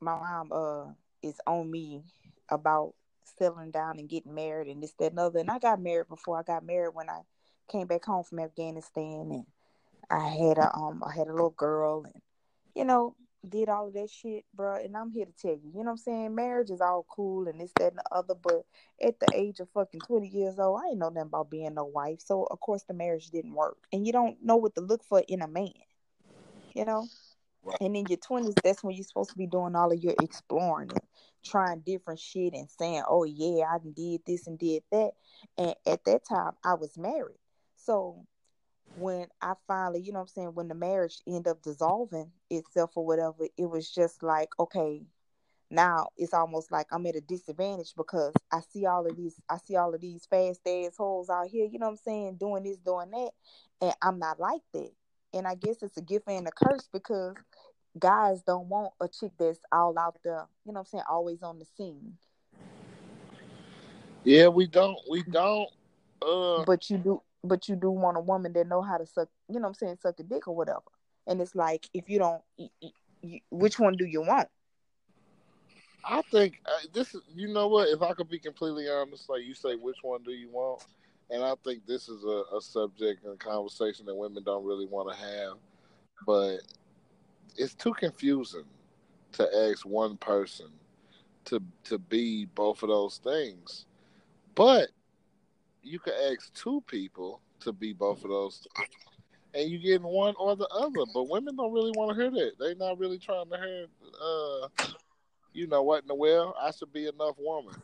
my 0.00 0.14
mom, 0.16 0.52
uh, 0.52 0.92
is 1.22 1.40
on 1.46 1.70
me 1.70 2.02
about 2.48 2.94
settling 3.38 3.70
down 3.70 3.98
and 3.98 4.08
getting 4.08 4.34
married 4.34 4.68
and 4.68 4.82
this, 4.82 4.92
that, 4.98 5.12
and 5.12 5.18
other. 5.18 5.38
And 5.38 5.50
I 5.50 5.58
got 5.58 5.80
married 5.80 6.08
before 6.08 6.38
I 6.38 6.42
got 6.42 6.64
married 6.64 6.94
when 6.94 7.08
I 7.08 7.20
came 7.70 7.86
back 7.86 8.04
home 8.04 8.24
from 8.24 8.40
Afghanistan 8.40 9.30
and 9.30 9.46
I 10.10 10.28
had 10.28 10.58
a 10.58 10.74
um 10.74 11.02
I 11.06 11.14
had 11.14 11.28
a 11.28 11.32
little 11.32 11.50
girl 11.50 12.04
and 12.04 12.22
you 12.74 12.84
know, 12.84 13.14
did 13.48 13.68
all 13.68 13.88
of 13.88 13.94
that 13.94 14.10
shit, 14.10 14.44
bro. 14.54 14.76
And 14.76 14.96
I'm 14.96 15.10
here 15.10 15.26
to 15.26 15.32
tell 15.32 15.52
you, 15.52 15.70
you 15.72 15.78
know 15.78 15.84
what 15.84 15.90
I'm 15.92 15.96
saying? 15.96 16.34
Marriage 16.34 16.70
is 16.70 16.80
all 16.80 17.06
cool 17.08 17.48
and 17.48 17.60
this, 17.60 17.72
that, 17.78 17.92
and 17.92 17.98
the 17.98 18.04
other, 18.12 18.34
but 18.34 18.64
at 19.02 19.18
the 19.20 19.28
age 19.34 19.60
of 19.60 19.68
fucking 19.70 20.00
20 20.00 20.28
years 20.28 20.58
old, 20.58 20.80
I 20.80 20.88
ain't 20.88 20.98
know 20.98 21.08
nothing 21.08 21.28
about 21.28 21.50
being 21.50 21.74
no 21.74 21.84
wife. 21.84 22.20
So 22.20 22.44
of 22.44 22.60
course 22.60 22.82
the 22.84 22.94
marriage 22.94 23.30
didn't 23.30 23.54
work. 23.54 23.78
And 23.92 24.06
you 24.06 24.12
don't 24.12 24.36
know 24.42 24.56
what 24.56 24.74
to 24.74 24.80
look 24.80 25.02
for 25.04 25.22
in 25.26 25.42
a 25.42 25.48
man. 25.48 25.72
You 26.74 26.84
know? 26.84 27.06
Right. 27.62 27.76
And 27.80 27.96
in 27.96 28.06
your 28.06 28.18
20s, 28.18 28.54
that's 28.62 28.82
when 28.82 28.94
you're 28.94 29.04
supposed 29.04 29.30
to 29.30 29.36
be 29.36 29.46
doing 29.46 29.76
all 29.76 29.92
of 29.92 30.02
your 30.02 30.14
exploring 30.22 30.90
and 30.92 31.02
trying 31.44 31.80
different 31.80 32.18
shit 32.18 32.54
and 32.54 32.68
saying, 32.70 33.02
oh, 33.06 33.24
yeah, 33.24 33.64
I 33.64 33.78
did 33.94 34.22
this 34.26 34.46
and 34.46 34.58
did 34.58 34.82
that. 34.92 35.10
And 35.58 35.74
at 35.86 36.04
that 36.04 36.26
time, 36.26 36.52
I 36.64 36.74
was 36.74 36.96
married. 36.96 37.36
So 37.76 38.24
when 38.94 39.26
I 39.40 39.54
finally, 39.66 40.00
you 40.00 40.12
know 40.12 40.18
what 40.18 40.24
I'm 40.24 40.28
saying, 40.28 40.54
when 40.54 40.68
the 40.68 40.74
marriage 40.74 41.20
ended 41.26 41.48
up 41.48 41.62
dissolving 41.62 42.32
itself 42.50 42.92
or 42.96 43.06
whatever, 43.06 43.46
it 43.56 43.66
was 43.66 43.90
just 43.90 44.22
like, 44.22 44.48
okay, 44.58 45.02
now 45.70 46.08
it's 46.16 46.34
almost 46.34 46.72
like 46.72 46.86
I'm 46.90 47.06
at 47.06 47.16
a 47.16 47.20
disadvantage 47.20 47.94
because 47.96 48.34
I 48.52 48.60
see 48.60 48.86
all 48.86 49.06
of 49.06 49.16
these 49.16 49.40
I 49.48 49.58
see 49.58 49.76
all 49.76 49.94
of 49.94 50.00
these 50.00 50.26
fast 50.26 50.66
ass 50.66 50.96
holes 50.96 51.30
out 51.30 51.48
here, 51.48 51.66
you 51.66 51.78
know 51.78 51.86
what 51.86 51.92
I'm 51.92 51.96
saying, 51.98 52.36
doing 52.40 52.64
this, 52.64 52.78
doing 52.78 53.10
that, 53.10 53.30
and 53.80 53.94
I'm 54.02 54.18
not 54.18 54.40
like 54.40 54.62
that. 54.74 54.90
And 55.32 55.46
I 55.46 55.54
guess 55.54 55.82
it's 55.82 55.96
a 55.96 56.02
gift 56.02 56.28
and 56.28 56.48
a 56.48 56.50
curse 56.50 56.88
because 56.92 57.36
guys 57.98 58.42
don't 58.42 58.68
want 58.68 58.92
a 59.00 59.06
chick 59.06 59.32
that's 59.38 59.60
all 59.70 59.96
out 59.96 60.18
there, 60.24 60.46
you 60.64 60.72
know 60.72 60.80
what 60.80 60.80
I'm 60.80 60.86
saying, 60.86 61.04
always 61.08 61.42
on 61.42 61.60
the 61.60 61.66
scene. 61.76 62.14
Yeah, 64.24 64.48
we 64.48 64.66
don't. 64.66 64.98
We 65.08 65.22
don't. 65.22 65.68
Uh, 66.20 66.64
But 66.64 66.90
you 66.90 66.98
do 66.98 67.22
but 67.42 67.68
you 67.68 67.76
do 67.76 67.90
want 67.90 68.16
a 68.16 68.20
woman 68.20 68.52
that 68.52 68.68
know 68.68 68.82
how 68.82 68.98
to 68.98 69.06
suck, 69.06 69.28
you 69.48 69.56
know 69.56 69.62
what 69.62 69.68
I'm 69.68 69.74
saying, 69.74 69.98
suck 70.00 70.18
a 70.18 70.22
dick 70.22 70.48
or 70.48 70.54
whatever. 70.54 70.82
And 71.26 71.40
it's 71.40 71.54
like 71.54 71.88
if 71.94 72.08
you 72.08 72.18
don't 72.18 72.42
which 73.50 73.78
one 73.78 73.96
do 73.96 74.04
you 74.04 74.22
want? 74.22 74.48
I 76.04 76.22
think 76.22 76.60
uh, 76.66 76.86
this 76.94 77.14
is. 77.14 77.22
You 77.34 77.48
know 77.48 77.68
what? 77.68 77.88
If 77.88 78.02
I 78.02 78.14
could 78.14 78.28
be 78.28 78.38
completely 78.38 78.88
honest, 78.88 79.28
like 79.28 79.44
you 79.44 79.54
say, 79.54 79.74
which 79.74 79.98
one 80.02 80.22
do 80.22 80.32
you 80.32 80.48
want? 80.48 80.82
And 81.28 81.44
I 81.44 81.54
think 81.62 81.86
this 81.86 82.08
is 82.08 82.24
a, 82.24 82.56
a 82.56 82.60
subject 82.60 83.24
and 83.24 83.34
a 83.34 83.36
conversation 83.36 84.06
that 84.06 84.14
women 84.14 84.42
don't 84.42 84.64
really 84.64 84.86
want 84.86 85.10
to 85.10 85.16
have, 85.16 85.58
but 86.26 86.58
it's 87.56 87.74
too 87.74 87.92
confusing 87.92 88.64
to 89.32 89.48
ask 89.70 89.86
one 89.86 90.16
person 90.16 90.68
to 91.44 91.62
to 91.84 91.98
be 91.98 92.46
both 92.46 92.82
of 92.82 92.88
those 92.88 93.18
things. 93.18 93.84
But 94.54 94.88
you 95.82 95.98
could 95.98 96.14
ask 96.30 96.52
two 96.54 96.82
people 96.86 97.40
to 97.60 97.72
be 97.72 97.92
both 97.92 98.24
of 98.24 98.30
those, 98.30 98.66
and 99.54 99.70
you 99.70 99.78
getting 99.78 100.06
one 100.06 100.34
or 100.38 100.56
the 100.56 100.68
other. 100.68 101.04
But 101.12 101.28
women 101.28 101.56
don't 101.56 101.72
really 101.72 101.92
want 101.92 102.16
to 102.16 102.22
hear 102.22 102.30
that. 102.30 102.52
They're 102.58 102.74
not 102.74 102.98
really 102.98 103.18
trying 103.18 103.50
to 103.50 103.56
hear. 103.56 103.86
Uh, 104.20 104.86
you 105.52 105.66
know 105.66 105.82
what 105.82 106.02
in 106.02 106.08
the 106.08 106.14
well? 106.14 106.54
I 106.60 106.70
should 106.70 106.92
be 106.92 107.06
enough 107.06 107.36
woman. 107.38 107.74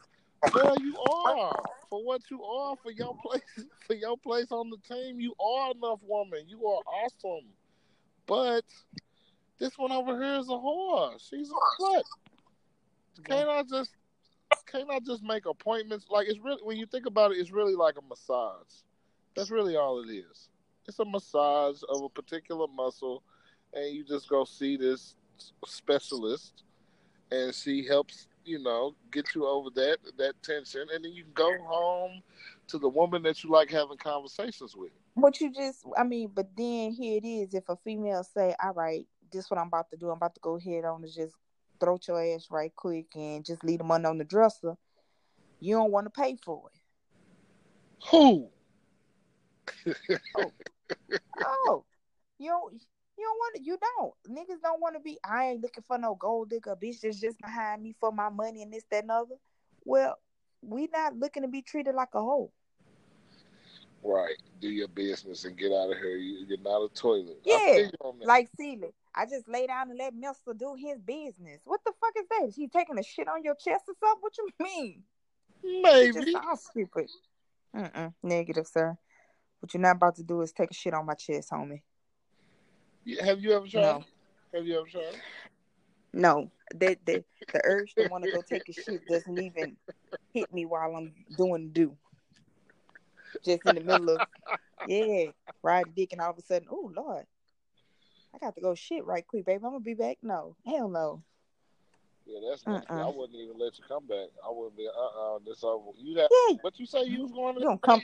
Well, 0.54 0.76
you 0.78 0.96
are 1.26 1.52
for 1.90 2.04
what 2.04 2.22
you 2.30 2.42
are 2.42 2.76
for 2.82 2.92
your 2.92 3.16
place 3.22 3.42
for 3.86 3.94
your 3.94 4.16
place 4.18 4.46
on 4.50 4.70
the 4.70 4.76
team. 4.94 5.20
You 5.20 5.34
are 5.40 5.72
enough 5.72 6.00
woman. 6.06 6.40
You 6.46 6.66
are 6.66 6.82
awesome. 6.86 7.48
But 8.26 8.64
this 9.58 9.76
one 9.78 9.92
over 9.92 10.20
here 10.22 10.38
is 10.38 10.48
a 10.48 10.52
whore. 10.52 11.14
She's 11.18 11.50
a 11.50 11.82
slut. 11.82 12.02
Can't 13.24 13.48
I 13.48 13.62
just 13.62 13.90
can't 14.66 14.90
I 14.90 14.98
just 15.00 15.22
make 15.22 15.46
appointments? 15.46 16.06
Like 16.10 16.28
it's 16.28 16.38
really 16.38 16.62
when 16.62 16.76
you 16.76 16.86
think 16.86 17.06
about 17.06 17.32
it, 17.32 17.38
it's 17.38 17.50
really 17.50 17.74
like 17.74 17.96
a 17.98 18.02
massage. 18.08 18.82
That's 19.34 19.50
really 19.50 19.76
all 19.76 20.02
it 20.02 20.10
is. 20.10 20.48
It's 20.86 20.98
a 20.98 21.04
massage 21.04 21.82
of 21.88 22.02
a 22.02 22.08
particular 22.08 22.66
muscle, 22.68 23.22
and 23.72 23.94
you 23.94 24.04
just 24.04 24.28
go 24.28 24.44
see 24.44 24.76
this 24.76 25.16
specialist, 25.64 26.62
and 27.30 27.54
she 27.54 27.84
helps 27.86 28.28
you 28.44 28.62
know 28.62 28.94
get 29.10 29.34
you 29.34 29.46
over 29.46 29.70
that 29.70 29.98
that 30.18 30.34
tension, 30.42 30.86
and 30.94 31.04
then 31.04 31.12
you 31.12 31.24
can 31.24 31.32
go 31.32 31.52
home 31.64 32.22
to 32.68 32.78
the 32.78 32.88
woman 32.88 33.22
that 33.24 33.42
you 33.42 33.50
like 33.50 33.70
having 33.70 33.96
conversations 33.96 34.76
with. 34.76 34.92
But 35.16 35.40
you 35.40 35.52
just, 35.52 35.84
I 35.96 36.04
mean, 36.04 36.30
but 36.34 36.48
then 36.56 36.92
here 36.92 37.18
it 37.22 37.26
is. 37.26 37.54
If 37.54 37.68
a 37.68 37.76
female 37.76 38.22
say, 38.22 38.54
"All 38.62 38.74
right, 38.74 39.06
this 39.32 39.46
is 39.46 39.50
what 39.50 39.58
I'm 39.58 39.68
about 39.68 39.90
to 39.90 39.96
do. 39.96 40.10
I'm 40.10 40.16
about 40.16 40.34
to 40.34 40.40
go 40.40 40.56
ahead 40.56 40.84
on 40.84 41.02
and 41.02 41.12
just 41.12 41.34
throw 41.78 41.98
your 42.06 42.22
ass 42.34 42.48
right 42.50 42.74
quick 42.74 43.06
and 43.14 43.44
just 43.44 43.64
leave 43.64 43.78
the 43.78 43.84
money 43.84 44.04
on 44.04 44.18
the 44.18 44.24
dresser. 44.24 44.76
You 45.60 45.76
don't 45.76 45.92
want 45.92 46.06
to 46.06 46.10
pay 46.10 46.36
for 46.44 46.70
it. 46.72 46.80
Who? 48.10 48.48
Oh, 50.36 50.52
oh. 51.44 51.84
you 52.38 52.50
don't. 52.50 52.74
You 53.18 53.24
don't 53.24 53.38
want 53.38 53.56
to. 53.56 53.62
You 53.62 53.78
don't. 53.98 54.14
Niggas 54.28 54.62
don't 54.62 54.80
want 54.80 54.94
to 54.94 55.00
be. 55.00 55.18
I 55.24 55.46
ain't 55.46 55.62
looking 55.62 55.84
for 55.86 55.98
no 55.98 56.14
gold 56.14 56.50
digger 56.50 56.76
bitch 56.76 57.00
that's 57.00 57.20
just 57.20 57.38
behind 57.40 57.82
me 57.82 57.94
for 57.98 58.12
my 58.12 58.28
money 58.28 58.62
and 58.62 58.72
this, 58.72 58.84
that, 58.90 59.04
and 59.04 59.10
other. 59.10 59.36
Well, 59.84 60.18
we 60.62 60.88
not 60.92 61.16
looking 61.16 61.42
to 61.42 61.48
be 61.48 61.62
treated 61.62 61.94
like 61.94 62.14
a 62.14 62.20
hoe. 62.20 62.52
Right. 64.06 64.36
Do 64.60 64.68
your 64.68 64.86
business 64.86 65.44
and 65.46 65.56
get 65.58 65.72
out 65.72 65.90
of 65.90 65.98
here. 65.98 66.16
You- 66.16 66.46
You're 66.46 66.58
not 66.58 66.84
a 66.84 66.88
toilet. 66.94 67.40
Yeah, 67.44 67.58
feel 67.58 67.78
you 67.86 67.90
on 68.00 68.18
that. 68.20 68.26
Like 68.28 68.48
Celie, 68.56 68.94
I 69.14 69.26
just 69.26 69.48
lay 69.48 69.66
down 69.66 69.90
and 69.90 69.98
let 69.98 70.14
Mister 70.14 70.54
do 70.54 70.76
his 70.78 71.00
business. 71.00 71.60
What 71.64 71.80
the 71.84 71.92
fuck 72.00 72.12
is 72.16 72.26
that? 72.30 72.52
He 72.54 72.68
taking 72.68 72.98
a 72.98 73.02
shit 73.02 73.26
on 73.26 73.42
your 73.42 73.56
chest 73.56 73.84
or 73.88 73.94
something? 73.98 74.20
What 74.20 74.38
you 74.38 74.48
mean? 74.60 75.02
Maybe. 75.82 76.12
just 76.12 76.32
sounds 76.32 76.64
stupid. 76.70 77.10
Mm-mm, 77.74 78.14
negative, 78.22 78.66
sir. 78.68 78.96
What 79.58 79.74
you're 79.74 79.80
not 79.80 79.96
about 79.96 80.14
to 80.16 80.22
do 80.22 80.40
is 80.42 80.52
take 80.52 80.70
a 80.70 80.74
shit 80.74 80.94
on 80.94 81.04
my 81.04 81.14
chest, 81.14 81.50
homie. 81.50 81.82
Yeah, 83.04 83.24
Have 83.24 83.40
you 83.40 83.52
ever 83.52 83.66
tried? 83.66 83.80
No. 83.82 84.04
Have 84.54 84.66
you 84.66 84.78
ever 84.78 84.88
tried? 84.88 85.20
No, 86.12 86.50
the 86.72 86.96
the 87.04 87.24
the 87.52 87.60
urge 87.64 87.94
to 87.96 88.06
want 88.08 88.24
to 88.24 88.30
go 88.30 88.40
take 88.40 88.68
a 88.68 88.72
shit 88.72 89.04
doesn't 89.06 89.38
even 89.38 89.76
hit 90.32 90.52
me 90.54 90.64
while 90.64 90.94
I'm 90.94 91.12
doing 91.36 91.70
do. 91.72 91.96
Just 93.44 93.66
in 93.66 93.74
the 93.76 93.80
middle 93.80 94.10
of 94.10 94.26
yeah, 94.86 95.26
ride 95.62 95.94
dick, 95.94 96.12
and 96.12 96.20
all 96.20 96.30
of 96.30 96.38
a 96.38 96.42
sudden, 96.42 96.68
oh 96.70 96.90
lord, 96.94 97.24
I 98.34 98.38
got 98.38 98.54
to 98.54 98.60
go 98.60 98.74
shit 98.74 99.04
right 99.04 99.26
quick, 99.26 99.46
baby. 99.46 99.56
I'm 99.56 99.70
gonna 99.72 99.80
be 99.80 99.94
back. 99.94 100.18
No, 100.22 100.56
hell 100.66 100.88
no. 100.88 101.22
Yeah, 102.26 102.40
that's 102.48 102.66
not. 102.66 102.84
I 102.90 103.02
Uh-uh. 103.02 103.10
wouldn't 103.12 103.38
even 103.38 103.58
let 103.58 103.78
you 103.78 103.84
come 103.86 104.06
back. 104.06 104.28
I 104.44 104.50
wouldn't 104.50 104.76
be. 104.76 104.88
Uh, 104.88 105.36
uh 105.36 105.38
this 105.46 105.62
over. 105.62 105.90
You 105.96 106.18
have. 106.18 106.28
Yeah, 106.48 106.56
What 106.60 106.78
you 106.78 106.86
say 106.86 107.04
you 107.04 107.22
was 107.22 107.32
going 107.32 107.54
to? 107.54 107.60
you 107.60 107.66
gonna 107.66 107.78
come 107.78 108.02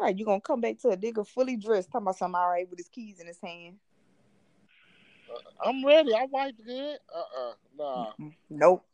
right? 0.00 0.18
You 0.18 0.24
gonna 0.24 0.40
come 0.40 0.60
back 0.60 0.78
to 0.80 0.88
a 0.90 0.96
nigga 0.96 1.26
fully 1.26 1.56
dressed, 1.56 1.90
talking 1.90 2.04
about 2.04 2.16
something 2.16 2.34
all 2.34 2.48
right 2.48 2.68
with 2.68 2.78
his 2.78 2.88
keys 2.88 3.20
in 3.20 3.26
his 3.26 3.40
hand? 3.40 3.76
Uh, 5.32 5.68
I'm 5.68 5.84
ready. 5.84 6.14
I 6.14 6.26
wiped 6.26 6.64
good. 6.64 6.98
Uh, 7.14 7.48
uh 7.48 7.52
Nah. 7.76 8.12
Nope. 8.50 8.84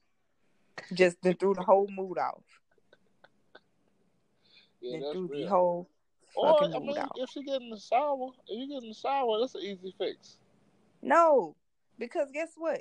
Just 0.95 1.19
threw 1.23 1.55
the 1.55 1.63
whole 1.63 1.89
mood 1.91 2.19
off. 2.19 2.43
Yeah, 4.81 4.93
then 4.93 5.01
that's 5.01 5.13
threw 5.13 5.29
the 5.29 5.35
real. 5.35 5.49
whole 5.49 5.91
Or 6.35 6.65
I 6.65 6.79
mean, 6.79 6.97
out. 6.97 7.13
if 7.17 7.31
she 7.31 7.43
get 7.43 7.61
in 7.61 7.71
the 7.71 7.79
shower, 7.79 8.29
if 8.49 8.59
you 8.59 8.69
get 8.69 8.83
in 8.83 8.89
the 8.91 8.95
shower, 8.95 9.39
that's 9.41 9.55
an 9.55 9.63
easy 9.63 9.95
fix. 9.99 10.37
No, 11.03 11.57
because 11.99 12.31
guess 12.33 12.53
what? 12.57 12.81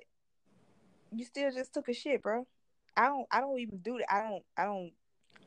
You 1.12 1.26
still 1.26 1.52
just 1.52 1.74
took 1.74 1.90
a 1.90 1.94
shit, 1.94 2.22
bro. 2.22 2.46
I 2.96 3.08
don't. 3.08 3.28
I 3.32 3.42
don't 3.42 3.60
even 3.60 3.80
do 3.80 3.98
that. 3.98 4.14
I 4.14 4.22
don't. 4.22 4.44
I 4.58 4.66
don't. 4.66 4.92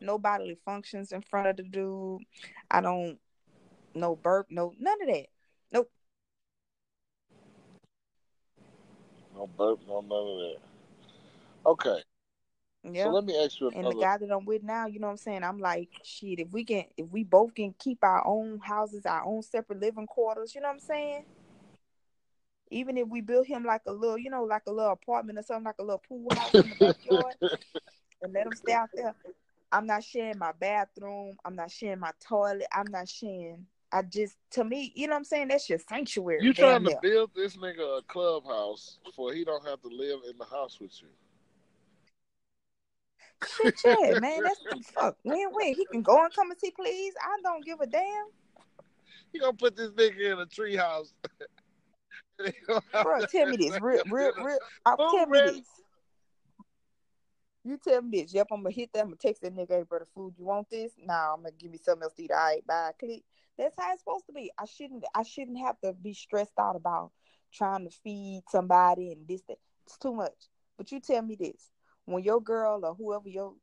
No 0.00 0.18
bodily 0.18 0.58
functions 0.64 1.12
in 1.12 1.22
front 1.22 1.46
of 1.48 1.56
the 1.56 1.62
dude. 1.62 2.22
I 2.70 2.80
don't. 2.80 3.18
No 3.94 4.16
burp. 4.16 4.46
No 4.50 4.72
none 4.78 5.00
of 5.02 5.08
that. 5.08 5.26
Nope. 5.70 5.90
No 9.34 9.46
burp, 9.46 9.80
no 9.86 10.00
none 10.00 10.12
of 10.12 10.38
that. 10.38 10.56
Okay, 11.64 12.02
Yeah. 12.84 13.04
so 13.04 13.10
let 13.10 13.24
me 13.24 13.36
ask 13.36 13.60
you 13.60 13.70
and 13.74 13.86
the 13.86 13.94
guy 13.94 14.18
that 14.18 14.30
I'm 14.30 14.44
with 14.44 14.62
now, 14.62 14.86
you 14.86 14.98
know 14.98 15.06
what 15.06 15.12
I'm 15.12 15.16
saying? 15.18 15.44
I'm 15.44 15.60
like, 15.60 15.88
shit. 16.02 16.40
If 16.40 16.50
we 16.50 16.64
can, 16.64 16.84
if 16.96 17.08
we 17.10 17.24
both 17.24 17.54
can 17.54 17.74
keep 17.78 18.02
our 18.02 18.26
own 18.26 18.58
houses, 18.58 19.06
our 19.06 19.24
own 19.24 19.42
separate 19.42 19.80
living 19.80 20.06
quarters, 20.06 20.54
you 20.54 20.60
know 20.60 20.68
what 20.68 20.74
I'm 20.74 20.80
saying? 20.80 21.24
Even 22.70 22.96
if 22.98 23.06
we 23.08 23.20
build 23.20 23.46
him 23.46 23.64
like 23.64 23.82
a 23.86 23.92
little, 23.92 24.18
you 24.18 24.30
know, 24.30 24.44
like 24.44 24.62
a 24.66 24.72
little 24.72 24.92
apartment 24.92 25.38
or 25.38 25.42
something, 25.42 25.64
like 25.64 25.78
a 25.78 25.82
little 25.82 26.02
pool 26.08 26.34
house 26.34 26.54
in 26.54 26.70
the 26.70 26.74
backyard. 26.74 27.34
and 28.22 28.32
let 28.32 28.44
them 28.44 28.54
stay 28.54 28.72
out 28.72 28.88
there. 28.94 29.14
I'm 29.70 29.86
not 29.86 30.04
sharing 30.04 30.38
my 30.38 30.52
bathroom. 30.52 31.36
I'm 31.44 31.54
not 31.54 31.70
sharing 31.70 32.00
my 32.00 32.12
toilet. 32.20 32.66
I'm 32.72 32.90
not 32.90 33.08
sharing. 33.08 33.66
I 33.90 34.02
just, 34.02 34.36
to 34.52 34.64
me, 34.64 34.92
you 34.94 35.06
know 35.06 35.12
what 35.12 35.18
I'm 35.18 35.24
saying? 35.24 35.48
That's 35.48 35.68
your 35.68 35.78
sanctuary. 35.78 36.44
You 36.44 36.54
trying 36.54 36.84
to 36.84 36.90
near. 36.90 36.98
build 37.02 37.30
this 37.34 37.56
nigga 37.56 37.98
a 37.98 38.02
clubhouse 38.02 38.98
for 39.14 39.34
he 39.34 39.44
don't 39.44 39.66
have 39.66 39.80
to 39.82 39.88
live 39.88 40.20
in 40.30 40.38
the 40.38 40.44
house 40.46 40.78
with 40.80 40.92
you. 41.02 41.08
Shit, 43.44 43.74
yeah, 43.84 44.18
man. 44.18 44.44
That's 44.44 44.60
the 44.60 44.80
fuck. 44.94 45.16
Win 45.24 45.48
win. 45.52 45.74
He 45.74 45.86
can 45.86 46.02
go 46.02 46.24
and 46.24 46.32
come 46.34 46.50
and 46.50 46.60
see, 46.60 46.70
please. 46.70 47.14
I 47.20 47.40
don't 47.42 47.64
give 47.64 47.80
a 47.80 47.86
damn. 47.86 48.26
You 49.32 49.40
gonna 49.40 49.52
put 49.54 49.76
this 49.76 49.90
nigga 49.90 50.32
in 50.32 50.38
a 50.38 50.46
tree 50.46 50.76
house. 50.76 51.12
Bro, 53.02 53.26
tell 53.26 53.46
me 53.46 53.56
this. 53.56 53.78
Real, 53.80 54.02
real, 54.10 54.32
real. 54.36 54.58
Food 54.86 55.08
tell 55.14 55.26
me 55.26 55.40
this. 55.40 55.66
You 57.64 57.78
tell 57.82 58.02
me 58.02 58.22
this. 58.22 58.34
Yep, 58.34 58.48
I'm 58.50 58.62
gonna 58.62 58.74
hit 58.74 58.90
that. 58.92 59.00
I'm 59.00 59.06
gonna 59.06 59.16
text 59.16 59.42
that 59.42 59.54
nigga, 59.54 59.70
hey, 59.70 59.84
bro, 59.88 60.00
the 60.00 60.06
food, 60.06 60.34
you 60.36 60.44
want 60.44 60.68
this? 60.68 60.92
Nah, 60.98 61.34
I'm 61.34 61.42
gonna 61.42 61.52
give 61.56 61.70
me 61.70 61.78
something 61.78 62.02
else 62.02 62.14
to 62.14 62.24
eat. 62.24 62.30
All 62.32 62.36
right, 62.38 62.66
bye. 62.66 62.90
Click. 62.98 63.22
That's 63.56 63.76
how 63.78 63.92
it's 63.92 64.00
supposed 64.00 64.26
to 64.26 64.32
be. 64.32 64.50
I 64.58 64.64
shouldn't 64.64 65.04
I 65.14 65.22
shouldn't 65.22 65.58
have 65.58 65.78
to 65.84 65.92
be 65.92 66.14
stressed 66.14 66.58
out 66.58 66.74
about 66.74 67.12
trying 67.52 67.84
to 67.84 67.90
feed 68.02 68.42
somebody 68.50 69.12
and 69.12 69.28
this 69.28 69.42
that. 69.48 69.58
It's 69.86 69.98
too 69.98 70.14
much. 70.14 70.48
But 70.76 70.90
you 70.90 71.00
tell 71.00 71.22
me 71.22 71.36
this. 71.36 71.70
When 72.12 72.24
your 72.24 72.40
girl 72.40 72.84
or 72.84 72.94
whoever 72.94 73.28
your 73.28 73.54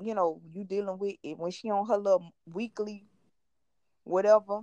you 0.00 0.14
know, 0.14 0.40
you 0.52 0.64
dealing 0.64 0.98
with 0.98 1.16
it, 1.22 1.38
when 1.38 1.50
she 1.50 1.70
on 1.70 1.86
her 1.88 1.96
little 1.96 2.32
weekly 2.52 3.06
whatever, 4.04 4.60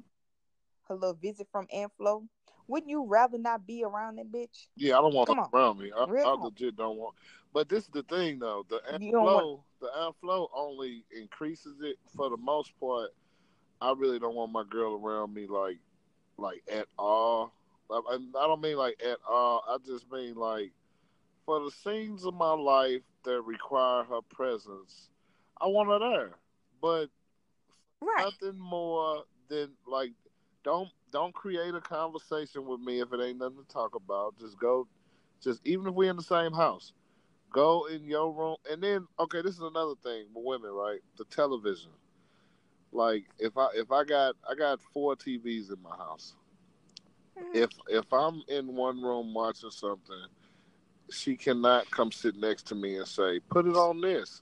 her 0.88 0.95
little 0.95 1.13
visit 1.13 1.47
from 1.51 1.67
Aunt 1.71 1.91
Flo, 1.97 2.23
wouldn't 2.67 2.89
you 2.89 3.05
rather 3.05 3.38
not 3.38 3.65
be 3.65 3.84
around 3.84 4.17
that 4.17 4.32
bitch? 4.32 4.67
Yeah, 4.76 4.97
I 4.97 5.01
don't 5.01 5.13
want 5.13 5.28
Come 5.28 5.39
him 5.39 5.43
on. 5.43 5.49
around 5.53 5.80
me. 5.80 5.91
I, 5.95 6.03
I 6.03 6.32
legit 6.34 6.76
don't 6.76 6.97
want. 6.97 7.15
But 7.53 7.69
this 7.69 7.84
is 7.84 7.89
the 7.89 8.03
thing, 8.03 8.39
though. 8.39 8.65
The 8.69 8.82
want- 9.09 9.61
the 9.82 10.13
flow 10.19 10.49
only 10.55 11.03
increases 11.15 11.82
it 11.82 11.97
for 12.15 12.30
the 12.30 12.38
most 12.38 12.78
part. 12.80 13.09
I 13.82 13.93
really 13.93 14.19
don't 14.19 14.36
want 14.36 14.51
my 14.51 14.63
girl 14.63 14.95
around 14.95 15.34
me 15.34 15.47
like, 15.47 15.80
like 16.38 16.63
at 16.71 16.88
all. 16.97 17.53
I 17.91 17.99
I 18.15 18.47
don't 18.47 18.61
mean 18.61 18.78
like 18.78 19.01
at 19.05 19.19
all. 19.30 19.63
I 19.67 19.78
just 19.86 20.11
mean 20.11 20.36
like 20.36 20.71
for 21.45 21.59
the 21.59 21.71
scenes 21.71 22.26
of 22.26 22.34
my 22.34 22.53
life 22.53 23.01
that 23.26 23.41
require 23.41 24.03
her 24.05 24.21
presence. 24.21 25.09
I 25.59 25.67
want 25.67 25.89
her 25.89 25.99
there, 25.99 26.32
but 26.82 27.09
Right. 28.01 28.26
nothing 28.26 28.59
more 28.59 29.23
than 29.49 29.71
like 29.88 30.11
don't 30.63 30.89
don't 31.11 31.34
create 31.34 31.76
a 31.76 31.82
conversation 31.82 32.65
with 32.65 32.80
me 32.82 32.99
if 33.01 33.13
it 33.13 33.21
ain't 33.21 33.39
nothing 33.39 33.57
to 33.57 33.67
talk 33.73 33.95
about. 33.95 34.38
Just 34.39 34.59
go 34.59 34.88
just 35.41 35.61
even 35.65 35.88
if 35.88 35.93
we're 35.93 36.09
in 36.09 36.17
the 36.17 36.23
same 36.23 36.53
house. 36.53 36.93
Go 37.51 37.86
in 37.88 38.03
your 38.03 38.34
room 38.34 38.57
and 38.69 38.82
then 38.84 39.07
okay, 39.19 39.41
this 39.41 39.55
is 39.55 39.61
another 39.61 39.95
thing 40.03 40.26
with 40.34 40.45
women, 40.45 40.71
right? 40.71 40.99
The 41.17 41.26
television. 41.26 41.91
Like 42.91 43.26
if 43.39 43.57
I 43.57 43.69
if 43.76 43.91
I 43.91 44.03
got 44.03 44.36
I 44.49 44.55
got 44.55 44.82
four 44.93 45.15
TVs 45.15 45.69
in 45.71 45.82
my 45.82 45.95
house. 45.95 46.36
Mhm. 47.38 47.55
If 47.55 47.69
if 47.88 48.11
I'm 48.13 48.43
in 48.47 48.76
one 48.76 49.01
room 49.01 49.34
watching 49.34 49.71
something, 49.71 50.26
she 51.12 51.36
cannot 51.36 51.89
come 51.91 52.12
sit 52.12 52.36
next 52.36 52.68
to 52.68 52.76
me 52.76 52.97
and 52.97 53.08
say, 53.08 53.39
"Put 53.39 53.68
it 53.68 53.76
on 53.76 54.01
this." 54.01 54.41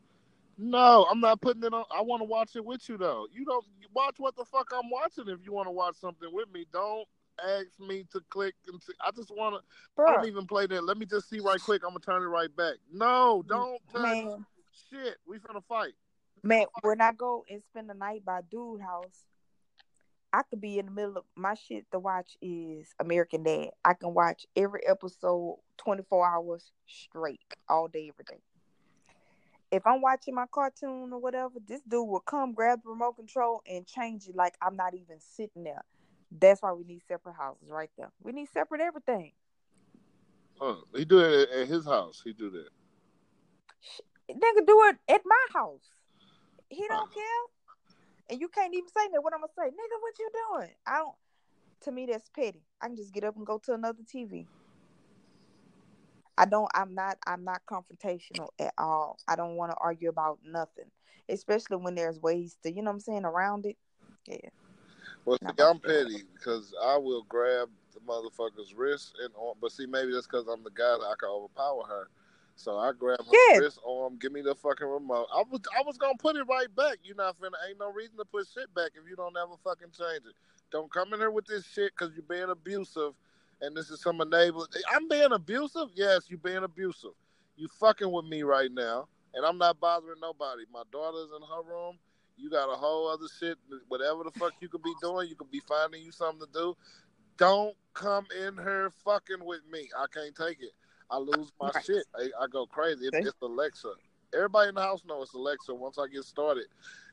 No, 0.57 1.05
I'm 1.09 1.19
not 1.19 1.41
putting 1.41 1.63
it 1.63 1.73
on. 1.73 1.85
I 1.95 2.01
want 2.01 2.21
to 2.21 2.25
watch 2.25 2.55
it 2.55 2.63
with 2.63 2.87
you 2.87 2.97
though. 2.97 3.27
You 3.31 3.45
don't 3.45 3.65
watch 3.93 4.15
what 4.17 4.35
the 4.35 4.45
fuck 4.45 4.71
I'm 4.73 4.89
watching. 4.89 5.27
If 5.27 5.39
you 5.43 5.51
want 5.51 5.67
to 5.67 5.71
watch 5.71 5.95
something 5.95 6.29
with 6.31 6.51
me, 6.53 6.65
don't 6.71 7.07
ask 7.43 7.79
me 7.79 8.05
to 8.11 8.21
click 8.29 8.53
and 8.67 8.81
see. 8.81 8.93
I 9.01 9.11
just 9.11 9.31
want 9.31 9.55
to. 9.55 10.03
I 10.03 10.13
don't 10.13 10.27
even 10.27 10.45
play 10.45 10.67
that. 10.67 10.83
Let 10.83 10.97
me 10.97 11.05
just 11.05 11.29
see 11.29 11.39
right 11.39 11.59
quick. 11.59 11.81
I'm 11.83 11.89
gonna 11.89 11.99
turn 11.99 12.21
it 12.21 12.27
right 12.27 12.55
back. 12.55 12.75
No, 12.91 13.43
don't 13.47 13.79
touch 13.91 14.01
man, 14.03 14.45
shit. 14.89 15.17
We 15.27 15.39
finna 15.39 15.63
fight. 15.67 15.93
man, 16.43 16.65
when 16.81 17.01
I 17.01 17.13
go 17.13 17.45
and 17.49 17.63
spend 17.63 17.89
the 17.89 17.93
night 17.95 18.23
by 18.23 18.41
dude 18.49 18.81
house, 18.81 19.25
I 20.33 20.41
could 20.41 20.59
be 20.59 20.79
in 20.79 20.87
the 20.87 20.91
middle 20.91 21.17
of 21.17 21.25
my 21.35 21.53
shit 21.53 21.85
to 21.91 21.99
watch 21.99 22.37
is 22.41 22.95
American 22.99 23.43
Dad. 23.43 23.69
I 23.85 23.93
can 23.93 24.15
watch 24.15 24.47
every 24.55 24.81
episode 24.87 25.59
24 25.77 26.27
hours 26.27 26.71
straight, 26.87 27.39
all 27.69 27.87
day, 27.87 28.11
every 28.11 28.25
day. 28.27 28.41
If 29.71 29.85
I'm 29.85 30.01
watching 30.01 30.33
my 30.33 30.45
cartoon 30.51 31.13
or 31.13 31.19
whatever, 31.19 31.53
this 31.67 31.81
dude 31.81 32.07
will 32.07 32.19
come 32.19 32.53
grab 32.53 32.81
the 32.83 32.89
remote 32.89 33.13
control 33.13 33.61
and 33.69 33.85
change 33.85 34.27
it 34.27 34.35
like 34.35 34.55
I'm 34.59 34.75
not 34.75 34.95
even 34.95 35.19
sitting 35.19 35.63
there. 35.63 35.83
That's 36.31 36.63
why 36.63 36.73
we 36.73 36.83
need 36.83 37.03
separate 37.07 37.35
houses 37.35 37.69
right 37.69 37.91
there. 37.95 38.11
We 38.23 38.31
need 38.31 38.49
separate 38.51 38.81
everything. 38.81 39.33
Huh. 40.59 40.77
He 40.95 41.05
do 41.05 41.19
it 41.19 41.49
at- 41.49 41.67
his 41.67 41.85
house. 41.85 42.21
He 42.23 42.33
do 42.33 42.49
that. 42.49 42.69
Nigga, 44.31 44.65
do 44.65 44.83
it 44.85 44.97
at 45.09 45.21
my 45.25 45.45
house. 45.53 45.89
He 46.69 46.87
don't 46.87 47.09
oh. 47.11 47.13
care, 47.13 47.23
and 48.33 48.41
you 48.41 48.47
can't 48.47 48.73
even 48.73 48.87
say 48.87 49.07
that. 49.11 49.21
What 49.21 49.33
I'm 49.33 49.41
gonna 49.41 49.51
say, 49.55 49.67
nigga? 49.67 50.01
What 50.01 50.17
you 50.17 50.29
doing? 50.49 50.69
I 50.87 50.97
don't. 50.97 51.15
To 51.81 51.91
me, 51.91 52.07
that's 52.07 52.29
petty. 52.29 52.63
I 52.81 52.87
can 52.87 52.95
just 52.95 53.13
get 53.13 53.23
up 53.23 53.35
and 53.37 53.45
go 53.45 53.59
to 53.59 53.73
another 53.73 53.99
TV. 54.03 54.47
I 56.35 56.45
don't. 56.45 56.69
I'm 56.73 56.95
not. 56.95 57.19
I'm 57.27 57.43
not 57.43 57.61
confrontational 57.69 58.49
at 58.57 58.73
all. 58.79 59.19
I 59.27 59.35
don't 59.35 59.55
want 59.55 59.71
to 59.71 59.77
argue 59.79 60.09
about 60.09 60.39
nothing, 60.43 60.89
especially 61.29 61.77
when 61.77 61.93
there's 61.93 62.19
ways 62.19 62.57
to, 62.63 62.71
you 62.71 62.81
know, 62.81 62.89
what 62.89 62.95
I'm 62.95 62.99
saying, 63.01 63.25
around 63.25 63.67
it. 63.67 63.77
Yeah. 64.25 64.49
Well, 65.25 65.37
see, 65.37 65.63
I'm 65.63 65.79
petty 65.79 66.23
because 66.33 66.73
I 66.83 66.97
will 66.97 67.23
grab 67.29 67.69
the 67.93 67.99
motherfucker's 67.99 68.73
wrist 68.73 69.13
and. 69.21 69.31
But 69.61 69.71
see, 69.71 69.85
maybe 69.85 70.11
that's 70.11 70.25
because 70.25 70.47
I'm 70.47 70.63
the 70.63 70.71
guy 70.71 70.97
that 70.99 71.05
I 71.05 71.13
can 71.19 71.29
overpower 71.29 71.83
her. 71.87 72.09
So 72.55 72.77
I 72.77 72.91
grab 72.93 73.19
her 73.19 73.31
Yeah. 73.51 73.59
wrist 73.59 73.79
arm, 73.85 74.17
give 74.17 74.31
me 74.31 74.41
the 74.41 74.55
fucking 74.55 74.87
remote. 74.87 75.27
I 75.33 75.43
was 75.49 75.61
I 75.77 75.81
was 75.83 75.97
gonna 75.97 76.17
put 76.17 76.35
it 76.35 76.43
right 76.43 76.73
back. 76.75 76.99
You 77.03 77.15
not 77.15 77.39
finna 77.39 77.53
ain't 77.67 77.79
no 77.79 77.91
reason 77.91 78.17
to 78.17 78.25
put 78.25 78.47
shit 78.47 78.73
back 78.73 78.91
if 78.95 79.09
you 79.09 79.15
don't 79.15 79.35
ever 79.37 79.57
fucking 79.63 79.91
change 79.91 80.25
it. 80.25 80.35
Don't 80.71 80.91
come 80.91 81.13
in 81.13 81.19
here 81.19 81.31
with 81.31 81.45
this 81.45 81.65
shit 81.65 81.93
because 81.97 82.13
you're 82.15 82.23
being 82.23 82.49
abusive, 82.49 83.13
and 83.61 83.75
this 83.75 83.89
is 83.89 84.01
some 84.01 84.19
enabler. 84.19 84.67
I'm 84.91 85.07
being 85.07 85.31
abusive. 85.31 85.89
Yes, 85.95 86.29
you're 86.29 86.39
being 86.39 86.63
abusive. 86.63 87.11
You 87.55 87.67
fucking 87.79 88.11
with 88.11 88.25
me 88.25 88.43
right 88.43 88.71
now, 88.71 89.07
and 89.33 89.45
I'm 89.45 89.57
not 89.57 89.79
bothering 89.79 90.19
nobody. 90.21 90.63
My 90.71 90.83
daughter's 90.91 91.29
in 91.35 91.41
her 91.47 91.63
room. 91.63 91.97
You 92.37 92.49
got 92.49 92.71
a 92.71 92.75
whole 92.75 93.09
other 93.09 93.27
shit. 93.39 93.57
Whatever 93.87 94.23
the 94.23 94.31
fuck 94.31 94.53
you 94.59 94.67
could 94.69 94.81
be 94.83 94.93
doing, 95.01 95.29
you 95.29 95.35
could 95.35 95.51
be 95.51 95.61
finding 95.67 96.01
you 96.01 96.11
something 96.11 96.47
to 96.47 96.53
do. 96.53 96.75
Don't 97.37 97.75
come 97.93 98.25
in 98.45 98.57
here 98.57 98.91
fucking 99.03 99.43
with 99.43 99.61
me. 99.71 99.89
I 99.97 100.05
can't 100.11 100.35
take 100.35 100.61
it. 100.61 100.71
I 101.13 101.17
lose 101.17 101.51
my 101.61 101.69
Right. 101.69 101.85
shit. 101.85 102.07
I, 102.15 102.31
I 102.41 102.47
go 102.47 102.65
crazy. 102.65 103.05
It, 103.05 103.13
Okay. 103.13 103.27
it's 103.27 103.39
Alexa. 103.41 103.93
Everybody 104.33 104.69
in 104.69 104.75
the 104.75 104.81
house 104.81 105.05
knows 105.05 105.27
it's 105.27 105.35
Alexa. 105.35 105.73
Once 105.75 105.99
I 105.99 106.07
get 106.07 106.23
started, 106.23 106.65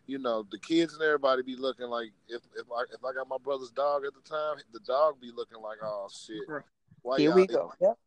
you 0.07 0.19
know, 0.19 0.43
the 0.51 0.59
kids 0.59 0.95
and 0.95 1.03
everybody 1.03 1.43
be 1.43 1.55
looking 1.55 1.87
like 1.87 2.11
if 2.27 2.41
if 2.57 2.67
I 2.75 2.85
if 2.95 3.05
I 3.05 3.13
got 3.13 3.29
my 3.29 3.37
brother's 3.37 3.71
dog 3.71 4.07
at 4.07 4.15
the 4.15 4.23
time, 4.23 4.57
the 4.73 4.81
dog 4.81 5.21
be 5.21 5.31
looking 5.31 5.61
like 5.61 5.79
oh 5.83 6.09
shit. 6.11 6.41
Why 7.03 7.19
Here 7.19 7.35
we 7.35 7.47
go. 7.47 7.75
Yep. 7.79 7.99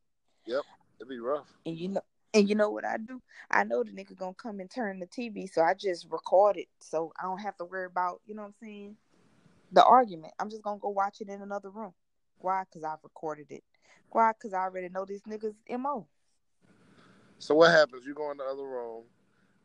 Yep. 0.47 0.63
It'd 0.99 1.09
be 1.09 1.19
rough. 1.19 1.53
And 1.67 1.77
you 1.77 1.89
know, 1.89 2.01
and 2.33 2.49
you 2.49 2.55
know 2.55 2.71
what 2.71 2.85
I 2.85 2.97
do? 2.97 3.21
I 3.51 3.63
know 3.63 3.83
the 3.83 3.91
nigga 3.91 4.17
gonna 4.17 4.33
come 4.33 4.59
and 4.61 4.71
turn 4.71 4.99
the 4.99 5.05
TV, 5.05 5.47
so 5.47 5.61
I 5.61 5.75
just 5.75 6.07
record 6.09 6.57
it, 6.57 6.69
so 6.79 7.13
I 7.19 7.23
don't 7.23 7.37
have 7.37 7.55
to 7.57 7.65
worry 7.65 7.85
about, 7.85 8.21
you 8.25 8.33
know 8.33 8.41
what 8.41 8.47
I'm 8.49 8.55
saying, 8.59 8.97
the 9.71 9.85
argument. 9.85 10.33
I'm 10.39 10.49
just 10.49 10.63
gonna 10.63 10.79
go 10.79 10.89
watch 10.89 11.21
it 11.21 11.29
in 11.29 11.43
another 11.43 11.69
room. 11.69 11.93
Why? 12.39 12.63
Cause 12.73 12.83
I've 12.83 13.03
recorded 13.03 13.51
it. 13.51 13.63
Why? 14.09 14.31
Cause 14.41 14.53
I 14.53 14.59
already 14.59 14.89
know 14.89 15.05
this 15.05 15.21
nigga's 15.21 15.55
mo. 15.79 16.07
So 17.39 17.55
what 17.55 17.71
happens? 17.71 18.05
You 18.05 18.13
go 18.13 18.31
in 18.31 18.37
the 18.37 18.43
other 18.43 18.63
room. 18.63 19.03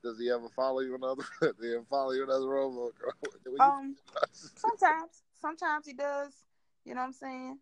Does 0.02 0.18
he 0.18 0.30
ever 0.30 0.48
follow 0.48 0.80
you 0.80 0.94
in 0.94 1.02
another? 1.02 1.24
Does 1.40 1.54
he 1.60 1.74
ever 1.74 1.84
follow 1.88 2.12
you 2.12 2.22
in 2.22 2.30
another 2.30 2.48
room? 2.48 2.90
Um, 3.60 3.96
sometimes, 4.32 5.22
sometimes 5.40 5.86
he 5.86 5.92
does. 5.92 6.32
You 6.84 6.94
know 6.94 7.00
what 7.00 7.08
I'm 7.08 7.12
saying? 7.12 7.58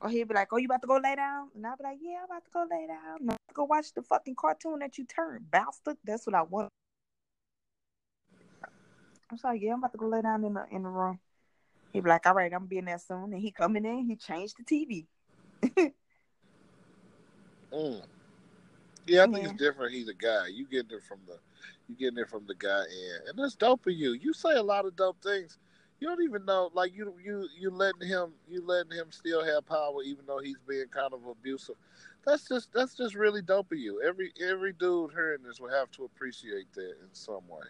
Or 0.00 0.10
he'll 0.10 0.26
be 0.26 0.34
like, 0.34 0.48
"Oh, 0.52 0.58
you 0.58 0.66
about 0.66 0.82
to 0.82 0.86
go 0.86 0.98
lay 1.02 1.16
down?" 1.16 1.48
And 1.54 1.66
I'll 1.66 1.76
be 1.76 1.84
like, 1.84 1.98
"Yeah, 2.00 2.18
I'm 2.18 2.24
about 2.26 2.44
to 2.44 2.50
go 2.52 2.66
lay 2.70 2.86
down. 2.86 3.16
I'm 3.20 3.24
about 3.24 3.48
to 3.48 3.54
go 3.54 3.64
watch 3.64 3.92
the 3.94 4.02
fucking 4.02 4.34
cartoon 4.34 4.80
that 4.80 4.98
you 4.98 5.04
turned, 5.04 5.50
bastard. 5.50 5.96
That's 6.04 6.26
what 6.26 6.34
I 6.34 6.42
want." 6.42 6.70
I'm 9.30 9.38
sorry, 9.38 9.60
yeah, 9.62 9.72
I'm 9.72 9.78
about 9.78 9.92
to 9.92 9.98
go 9.98 10.06
lay 10.06 10.22
down 10.22 10.44
in 10.44 10.54
the 10.54 10.66
in 10.70 10.82
the 10.82 10.88
room. 10.88 11.18
He'd 11.92 12.04
be 12.04 12.10
like, 12.10 12.26
"All 12.26 12.34
right, 12.34 12.52
I'm 12.52 12.66
being 12.66 12.84
there 12.84 12.98
soon." 12.98 13.32
And 13.32 13.40
he 13.40 13.50
coming 13.50 13.84
in, 13.84 14.06
he 14.06 14.16
changed 14.16 14.56
the 14.58 14.64
TV. 14.64 15.06
Mm. 17.72 18.02
Yeah, 19.06 19.24
I 19.24 19.26
think 19.26 19.38
Yeah. 19.38 19.50
it's 19.50 19.58
different. 19.58 19.92
He's 19.92 20.08
a 20.08 20.14
guy. 20.14 20.48
You 20.48 20.66
getting 20.66 20.96
it 20.96 21.02
from 21.04 21.20
the, 21.26 21.38
you 21.88 21.94
getting 21.94 22.18
it 22.18 22.28
from 22.28 22.46
the 22.46 22.54
guy 22.54 22.80
end, 22.80 23.28
and 23.28 23.38
that's 23.38 23.54
dope 23.54 23.86
of 23.86 23.92
you. 23.92 24.12
You 24.12 24.32
say 24.32 24.54
a 24.54 24.62
lot 24.62 24.84
of 24.86 24.96
dope 24.96 25.22
things. 25.22 25.58
You 26.00 26.08
don't 26.08 26.22
even 26.22 26.44
know, 26.44 26.70
like 26.74 26.92
you, 26.94 27.14
you, 27.24 27.48
you 27.58 27.70
letting 27.70 28.06
him, 28.06 28.32
you 28.48 28.62
letting 28.64 28.92
him 28.92 29.06
still 29.10 29.42
have 29.44 29.64
power, 29.66 30.02
even 30.04 30.26
though 30.26 30.40
he's 30.40 30.58
being 30.68 30.88
kind 30.88 31.14
of 31.14 31.24
abusive. 31.26 31.76
That's 32.26 32.46
just, 32.48 32.72
that's 32.74 32.94
just 32.94 33.14
really 33.14 33.40
dope 33.40 33.72
of 33.72 33.78
you. 33.78 34.02
Every, 34.02 34.32
every 34.46 34.72
dude 34.74 35.12
hearing 35.12 35.42
this 35.42 35.58
will 35.60 35.70
have 35.70 35.90
to 35.92 36.04
appreciate 36.04 36.70
that 36.74 36.96
in 37.02 37.08
some 37.12 37.48
way. 37.48 37.66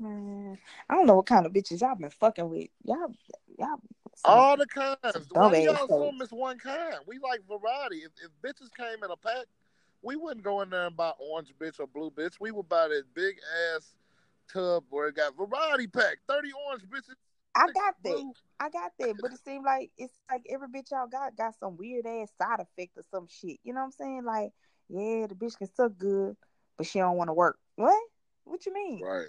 Man, 0.00 0.58
I 0.88 0.94
don't 0.94 1.06
know 1.06 1.16
what 1.16 1.26
kind 1.26 1.46
of 1.46 1.52
bitches 1.52 1.80
y'all 1.82 1.94
been 1.94 2.10
fucking 2.10 2.48
with. 2.48 2.68
Y'all, 2.84 3.14
y'all. 3.58 3.80
All 4.24 4.56
the 4.56 4.66
kinds. 4.66 5.28
Why 5.30 5.50
do 5.52 5.58
y'all 5.60 5.84
assume 5.84 6.20
it's 6.20 6.32
one 6.32 6.58
kind? 6.58 6.96
We 7.06 7.18
like 7.18 7.40
variety. 7.48 7.98
If, 7.98 8.12
if 8.22 8.30
bitches 8.42 8.70
came 8.76 9.02
in 9.02 9.10
a 9.10 9.16
pack, 9.16 9.46
we 10.02 10.16
wouldn't 10.16 10.44
go 10.44 10.60
in 10.60 10.70
there 10.70 10.86
and 10.86 10.96
buy 10.96 11.12
orange 11.18 11.54
bitch 11.58 11.80
or 11.80 11.86
blue 11.86 12.10
bitch. 12.10 12.34
We 12.40 12.50
would 12.50 12.68
buy 12.68 12.88
that 12.88 13.04
big 13.14 13.36
ass 13.74 13.94
tub 14.52 14.84
where 14.90 15.08
it 15.08 15.16
got 15.16 15.36
variety 15.36 15.86
pack, 15.86 16.18
thirty 16.28 16.50
orange 16.66 16.84
bitches. 16.84 17.16
I 17.54 17.66
got 17.66 17.74
that. 17.74 17.94
blue. 18.02 18.32
I 18.60 18.68
got 18.68 18.92
that, 18.98 19.14
but 19.20 19.32
it 19.32 19.38
seemed 19.44 19.64
like 19.64 19.90
it's 19.96 20.14
like 20.30 20.42
every 20.50 20.68
bitch 20.68 20.90
y'all 20.90 21.08
got 21.08 21.36
got 21.36 21.58
some 21.58 21.76
weird 21.76 22.06
ass 22.06 22.28
side 22.40 22.60
effect 22.60 22.96
or 22.96 23.04
some 23.10 23.26
shit. 23.28 23.58
You 23.64 23.74
know 23.74 23.80
what 23.80 23.86
I'm 23.86 23.92
saying? 23.92 24.24
Like, 24.24 24.52
yeah, 24.88 25.26
the 25.26 25.34
bitch 25.34 25.56
can 25.56 25.72
suck 25.74 25.92
good, 25.98 26.36
but 26.76 26.86
she 26.86 26.98
don't 26.98 27.16
want 27.16 27.28
to 27.28 27.34
work. 27.34 27.58
What? 27.76 27.98
What 28.44 28.66
you 28.66 28.74
mean? 28.74 29.02
Right. 29.02 29.26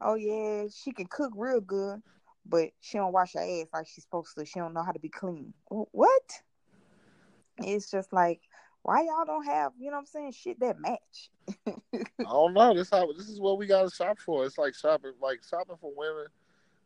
Oh 0.00 0.14
yeah, 0.14 0.66
she 0.72 0.92
can 0.92 1.06
cook 1.06 1.32
real 1.34 1.60
good, 1.60 2.00
but 2.48 2.70
she 2.80 2.98
don't 2.98 3.12
wash 3.12 3.34
her 3.34 3.40
ass 3.40 3.66
like 3.72 3.86
she's 3.86 4.04
supposed 4.04 4.34
to. 4.36 4.44
She 4.44 4.58
don't 4.58 4.74
know 4.74 4.82
how 4.82 4.92
to 4.92 4.98
be 4.98 5.08
clean. 5.08 5.52
What? 5.68 6.42
It's 7.58 7.90
just 7.90 8.12
like, 8.12 8.40
why 8.82 9.02
y'all 9.02 9.26
don't 9.26 9.44
have, 9.44 9.72
you 9.78 9.90
know 9.90 9.96
what 9.96 10.00
I'm 10.00 10.06
saying, 10.06 10.32
shit 10.32 10.60
that 10.60 10.80
match? 10.80 11.30
I 11.94 12.22
don't 12.24 12.54
know. 12.54 12.74
This 12.74 12.90
how 12.90 13.12
this 13.12 13.28
is 13.28 13.40
what 13.40 13.58
we 13.58 13.66
got 13.66 13.88
to 13.88 13.94
shop 13.94 14.18
for. 14.18 14.46
It's 14.46 14.58
like 14.58 14.74
shopping, 14.74 15.12
like 15.20 15.40
shopping 15.48 15.76
for 15.80 15.92
women. 15.96 16.26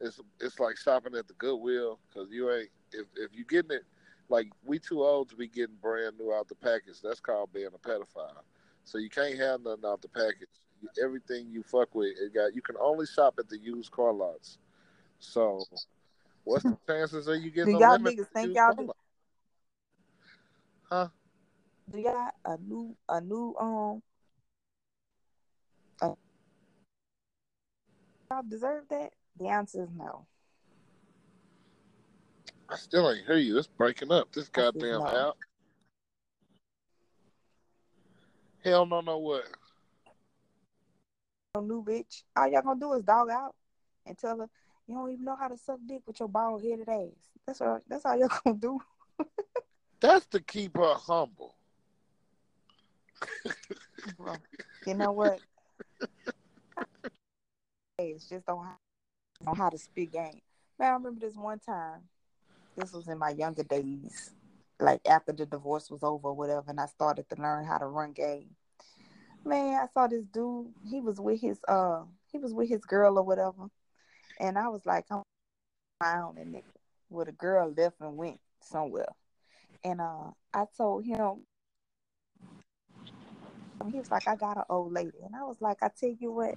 It's 0.00 0.20
it's 0.40 0.58
like 0.58 0.76
shopping 0.76 1.14
at 1.16 1.28
the 1.28 1.34
Goodwill 1.34 1.98
because 2.08 2.30
you 2.30 2.50
ain't 2.52 2.70
if 2.92 3.06
if 3.16 3.36
you 3.36 3.44
getting 3.44 3.72
it 3.72 3.84
like 4.28 4.48
we 4.64 4.78
too 4.78 5.02
old 5.02 5.28
to 5.28 5.36
be 5.36 5.46
getting 5.46 5.76
brand 5.80 6.18
new 6.18 6.32
out 6.32 6.48
the 6.48 6.54
package. 6.54 7.00
That's 7.02 7.20
called 7.20 7.52
being 7.52 7.68
a 7.68 7.88
pedophile. 7.88 8.42
So 8.84 8.98
you 8.98 9.10
can't 9.10 9.38
have 9.38 9.62
nothing 9.62 9.84
out 9.86 10.02
the 10.02 10.08
package. 10.08 10.48
Everything 11.02 11.48
you 11.50 11.62
fuck 11.62 11.94
with, 11.94 12.14
it 12.20 12.34
got. 12.34 12.54
You 12.54 12.62
can 12.62 12.76
only 12.80 13.06
shop 13.06 13.34
at 13.38 13.48
the 13.48 13.58
used 13.58 13.92
car 13.92 14.12
lots. 14.12 14.58
So, 15.22 15.64
what's 16.44 16.64
the 16.64 16.76
chances 16.86 17.28
of 17.28 17.36
you 17.36 17.50
getting 17.50 17.78
Do 17.78 17.84
y'all 17.84 17.96
niggas 17.98 18.26
think 18.34 18.54
y'all 18.54 18.74
do? 18.74 18.90
Huh? 20.82 21.08
Do 21.90 22.00
y'all 22.00 22.30
a 22.44 22.58
new 22.58 22.96
a 23.08 23.20
new 23.20 23.54
um 23.58 24.02
uh, 26.02 26.14
y'all 28.30 28.42
deserve 28.48 28.84
that? 28.90 29.12
The 29.38 29.46
answer 29.46 29.84
is 29.84 29.88
no. 29.96 30.26
I 32.68 32.76
still 32.76 33.10
ain't 33.10 33.24
hear 33.24 33.36
you. 33.36 33.56
It's 33.58 33.68
breaking 33.68 34.10
up. 34.10 34.32
This 34.32 34.48
goddamn 34.48 35.00
no. 35.00 35.06
app. 35.06 35.36
Hell 38.64 38.86
no, 38.86 39.00
no 39.00 39.18
what? 39.18 39.44
No 41.54 41.60
new 41.60 41.84
bitch. 41.84 42.24
All 42.36 42.48
y'all 42.48 42.62
gonna 42.62 42.80
do 42.80 42.92
is 42.94 43.04
dog 43.04 43.30
out 43.30 43.54
and 44.04 44.18
tell 44.18 44.38
her 44.38 44.48
you 44.86 44.94
don't 44.94 45.12
even 45.12 45.24
know 45.24 45.36
how 45.36 45.48
to 45.48 45.56
suck 45.56 45.78
dick 45.86 46.02
with 46.06 46.18
your 46.20 46.28
bald 46.28 46.62
headed 46.62 46.88
ass. 46.88 47.30
That's 47.46 47.60
all. 47.60 47.80
That's 47.88 48.04
all 48.04 48.16
y'all 48.16 48.28
gonna 48.44 48.58
do. 48.58 48.80
That's 50.00 50.26
to 50.26 50.40
keep 50.40 50.76
her 50.76 50.94
humble. 50.94 51.54
You 54.86 54.94
know 54.94 55.12
what? 55.12 55.40
It's 57.98 58.28
just 58.28 58.48
on 58.48 58.64
how, 58.64 59.50
on 59.50 59.56
how 59.56 59.68
to 59.68 59.78
speak 59.78 60.12
game. 60.12 60.40
Man, 60.78 60.90
I 60.90 60.94
remember 60.94 61.20
this 61.20 61.36
one 61.36 61.60
time. 61.60 62.00
This 62.76 62.92
was 62.92 63.06
in 63.06 63.18
my 63.18 63.30
younger 63.30 63.62
days, 63.62 64.32
like 64.80 65.00
after 65.06 65.32
the 65.32 65.46
divorce 65.46 65.90
was 65.90 66.02
over, 66.02 66.28
or 66.28 66.34
whatever, 66.34 66.64
and 66.68 66.80
I 66.80 66.86
started 66.86 67.28
to 67.28 67.40
learn 67.40 67.64
how 67.64 67.78
to 67.78 67.86
run 67.86 68.12
game. 68.12 68.48
Man, 69.44 69.74
I 69.74 69.86
saw 69.92 70.06
this 70.06 70.24
dude. 70.24 70.72
He 70.88 71.00
was 71.00 71.20
with 71.20 71.40
his 71.40 71.60
uh, 71.68 72.02
he 72.32 72.38
was 72.38 72.54
with 72.54 72.68
his 72.68 72.84
girl 72.84 73.18
or 73.18 73.22
whatever, 73.22 73.68
and 74.40 74.58
I 74.58 74.68
was 74.68 74.84
like, 74.86 75.06
I'm 75.10 75.22
a 76.36 76.40
nigga. 76.40 76.62
Well, 77.10 77.24
the 77.24 77.32
girl 77.32 77.72
left 77.76 78.00
and 78.00 78.16
went 78.16 78.40
somewhere, 78.60 79.08
and 79.84 80.00
uh, 80.00 80.30
I 80.52 80.64
told 80.76 81.04
him 81.04 81.44
he 83.90 83.98
was 83.98 84.10
like, 84.10 84.28
I 84.28 84.36
got 84.36 84.56
an 84.56 84.64
old 84.68 84.92
lady. 84.92 85.18
And 85.24 85.34
I 85.34 85.42
was 85.44 85.56
like, 85.60 85.78
I 85.82 85.88
tell 85.98 86.14
you 86.18 86.32
what, 86.32 86.54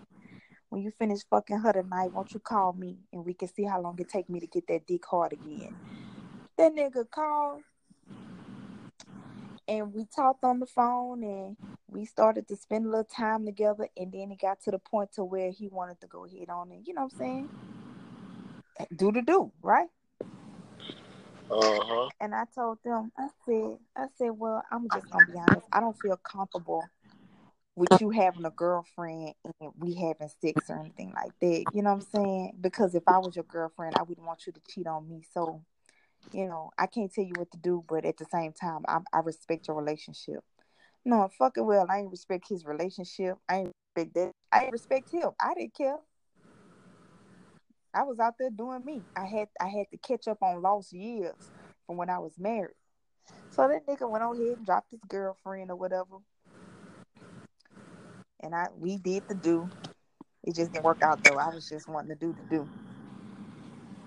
when 0.69 0.81
you 0.81 0.91
finish 0.91 1.21
fucking 1.29 1.59
her 1.59 1.73
tonight, 1.73 2.13
won't 2.13 2.33
you 2.33 2.39
call 2.39 2.73
me 2.73 2.97
and 3.13 3.25
we 3.25 3.33
can 3.33 3.47
see 3.47 3.63
how 3.63 3.81
long 3.81 3.97
it 3.99 4.09
take 4.09 4.29
me 4.29 4.39
to 4.39 4.47
get 4.47 4.67
that 4.67 4.87
dick 4.87 5.05
hard 5.05 5.33
again. 5.33 5.75
That 6.57 6.73
nigga 6.75 7.09
called 7.09 7.61
and 9.67 9.93
we 9.93 10.05
talked 10.05 10.43
on 10.43 10.59
the 10.59 10.65
phone 10.65 11.23
and 11.23 11.57
we 11.87 12.05
started 12.05 12.47
to 12.47 12.55
spend 12.55 12.85
a 12.85 12.89
little 12.89 13.03
time 13.03 13.45
together 13.45 13.87
and 13.97 14.11
then 14.11 14.31
it 14.31 14.39
got 14.39 14.61
to 14.63 14.71
the 14.71 14.79
point 14.79 15.11
to 15.13 15.23
where 15.23 15.51
he 15.51 15.67
wanted 15.67 15.99
to 16.01 16.07
go 16.07 16.25
ahead 16.25 16.49
on 16.49 16.71
and 16.71 16.87
you 16.87 16.93
know 16.93 17.03
what 17.03 17.13
I'm 17.13 17.17
saying? 17.17 17.49
Do 18.95 19.11
the 19.11 19.21
do, 19.21 19.51
right? 19.61 19.87
Uh 21.49 21.55
huh. 21.61 22.09
And 22.19 22.33
I 22.33 22.45
told 22.53 22.79
them, 22.83 23.11
I 23.17 23.27
said, 23.45 23.77
I 23.95 24.05
said, 24.17 24.31
well, 24.31 24.63
I'm 24.71 24.89
just 24.89 25.09
gonna 25.09 25.25
be 25.25 25.37
honest. 25.37 25.67
I 25.71 25.79
don't 25.79 25.97
feel 25.99 26.17
comfortable 26.17 26.83
with 27.75 27.99
you 27.99 28.09
having 28.09 28.45
a 28.45 28.51
girlfriend 28.51 29.33
and 29.59 29.71
we 29.77 29.93
having 29.95 30.29
sex 30.41 30.69
or 30.69 30.79
anything 30.79 31.13
like 31.13 31.33
that. 31.41 31.65
You 31.73 31.83
know 31.83 31.93
what 31.93 32.05
I'm 32.13 32.23
saying? 32.23 32.53
Because 32.61 32.95
if 32.95 33.03
I 33.07 33.17
was 33.19 33.35
your 33.35 33.45
girlfriend, 33.45 33.95
I 33.97 34.03
wouldn't 34.03 34.25
want 34.25 34.47
you 34.47 34.53
to 34.53 34.61
cheat 34.69 34.87
on 34.87 35.07
me. 35.07 35.23
So, 35.33 35.61
you 36.31 36.47
know, 36.47 36.71
I 36.77 36.87
can't 36.87 37.13
tell 37.13 37.23
you 37.23 37.33
what 37.37 37.51
to 37.51 37.57
do, 37.57 37.83
but 37.87 38.05
at 38.05 38.17
the 38.17 38.25
same 38.25 38.53
time, 38.53 38.83
I, 38.87 38.99
I 39.13 39.19
respect 39.19 39.67
your 39.67 39.77
relationship. 39.77 40.43
No, 41.05 41.29
fucking 41.37 41.65
well, 41.65 41.85
I 41.89 41.99
ain't 41.99 42.11
respect 42.11 42.49
his 42.49 42.65
relationship. 42.65 43.37
I 43.47 43.57
ain't 43.57 43.71
respect 43.95 44.13
that. 44.15 44.31
I 44.51 44.63
ain't 44.63 44.71
respect 44.71 45.11
him. 45.11 45.31
I 45.39 45.53
didn't 45.53 45.75
care. 45.75 45.97
I 47.93 48.03
was 48.03 48.19
out 48.19 48.33
there 48.39 48.49
doing 48.49 48.83
me. 48.83 49.05
I 49.15 49.25
had 49.25 49.47
I 49.61 49.67
had 49.67 49.85
to 49.91 49.97
catch 49.97 50.27
up 50.27 50.39
on 50.41 50.61
lost 50.61 50.91
years. 50.93 51.51
from 51.85 51.97
when 51.97 52.09
I 52.09 52.19
was 52.19 52.33
married. 52.37 52.75
So 53.51 53.67
that 53.67 53.87
nigga 53.87 54.09
went 54.09 54.23
on 54.23 54.35
ahead 54.35 54.57
and 54.57 54.65
dropped 54.65 54.91
his 54.91 54.99
girlfriend 55.07 55.71
or 55.71 55.75
whatever. 55.75 56.17
And 58.41 58.53
I 58.53 58.67
we 58.77 58.97
did 58.97 59.23
the 59.29 59.35
do. 59.35 59.69
It 60.43 60.55
just 60.55 60.73
didn't 60.73 60.85
work 60.85 61.01
out 61.03 61.23
though. 61.23 61.37
I 61.37 61.53
was 61.53 61.69
just 61.69 61.87
wanting 61.87 62.09
to 62.09 62.15
do 62.15 62.33
the 62.33 62.57
do. 62.57 62.69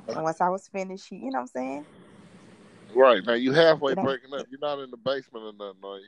And 0.09 0.23
once 0.23 0.41
I 0.41 0.49
was 0.49 0.69
finished, 0.69 1.11
you 1.11 1.31
know 1.31 1.39
what 1.39 1.41
I'm 1.41 1.47
saying? 1.47 1.87
Right. 2.95 3.25
Now 3.25 3.35
you 3.35 3.53
halfway 3.53 3.95
breaking 3.95 4.33
up. 4.35 4.47
You're 4.51 4.61
not 4.61 4.79
in 4.81 4.91
the 4.91 4.97
basement 4.97 5.45
or 5.45 5.53
nothing, 5.53 5.83
are 5.85 5.99
you? 5.99 6.07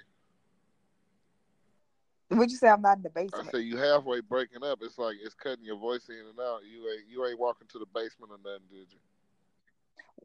Would 2.30 2.50
you 2.50 2.56
say 2.56 2.68
I'm 2.68 2.80
not 2.80 2.98
in 2.98 3.02
the 3.02 3.10
basement? 3.10 3.48
I 3.48 3.50
say 3.50 3.60
you 3.60 3.76
halfway 3.76 4.20
breaking 4.20 4.62
up. 4.62 4.78
It's 4.82 4.98
like 4.98 5.16
it's 5.22 5.34
cutting 5.34 5.64
your 5.64 5.76
voice 5.76 6.08
in 6.08 6.14
and 6.14 6.38
out. 6.38 6.60
You 6.64 6.88
ain't 6.88 7.08
you 7.08 7.26
ain't 7.26 7.38
walking 7.38 7.66
to 7.68 7.78
the 7.78 7.86
basement 7.86 8.30
or 8.30 8.38
nothing, 8.38 8.66
did 8.70 8.86
you? 8.90 8.98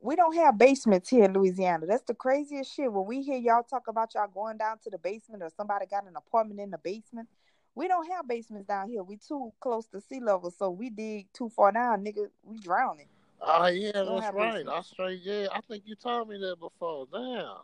We 0.02 0.16
don't 0.16 0.36
have 0.36 0.58
basements 0.58 1.10
here 1.10 1.24
in 1.24 1.34
Louisiana. 1.34 1.88
That's 1.88 2.04
the 2.04 2.14
craziest 2.14 2.72
shit. 2.72 2.92
When 2.92 3.08
we 3.08 3.24
hear 3.24 3.38
y'all 3.38 3.64
talk 3.64 3.88
about 3.88 4.14
y'all 4.14 4.28
going 4.28 4.58
down 4.58 4.78
to 4.84 4.90
the 4.92 5.00
basement 5.00 5.42
or 5.42 5.50
somebody 5.58 5.88
got 5.88 6.06
an 6.06 6.16
apartment 6.16 6.60
in 6.60 6.70
the 6.70 6.78
basement, 6.78 7.28
we 7.74 7.88
don't 7.88 8.08
have 8.12 8.28
basements 8.28 8.68
down 8.68 8.90
here. 8.90 9.02
We 9.02 9.18
too 9.18 9.52
close 9.60 9.88
to 9.88 10.02
sea 10.02 10.20
level, 10.20 10.52
so 10.52 10.70
we 10.70 10.92
dig 10.92 11.28
too 11.34 11.50
far 11.50 11.72
down, 11.72 12.06
nigga. 12.06 12.28
We 12.44 12.60
drowning. 12.60 13.08
Oh 13.48 13.68
yeah, 13.68 13.92
that's 13.94 14.34
right. 14.34 14.68
I 14.68 14.82
straight 14.82 15.22
yeah. 15.24 15.48
I 15.54 15.62
think 15.62 15.84
you 15.86 15.96
told 15.96 16.30
me 16.30 16.38
that 16.40 16.60
before. 16.60 17.06
Damn. 17.12 17.58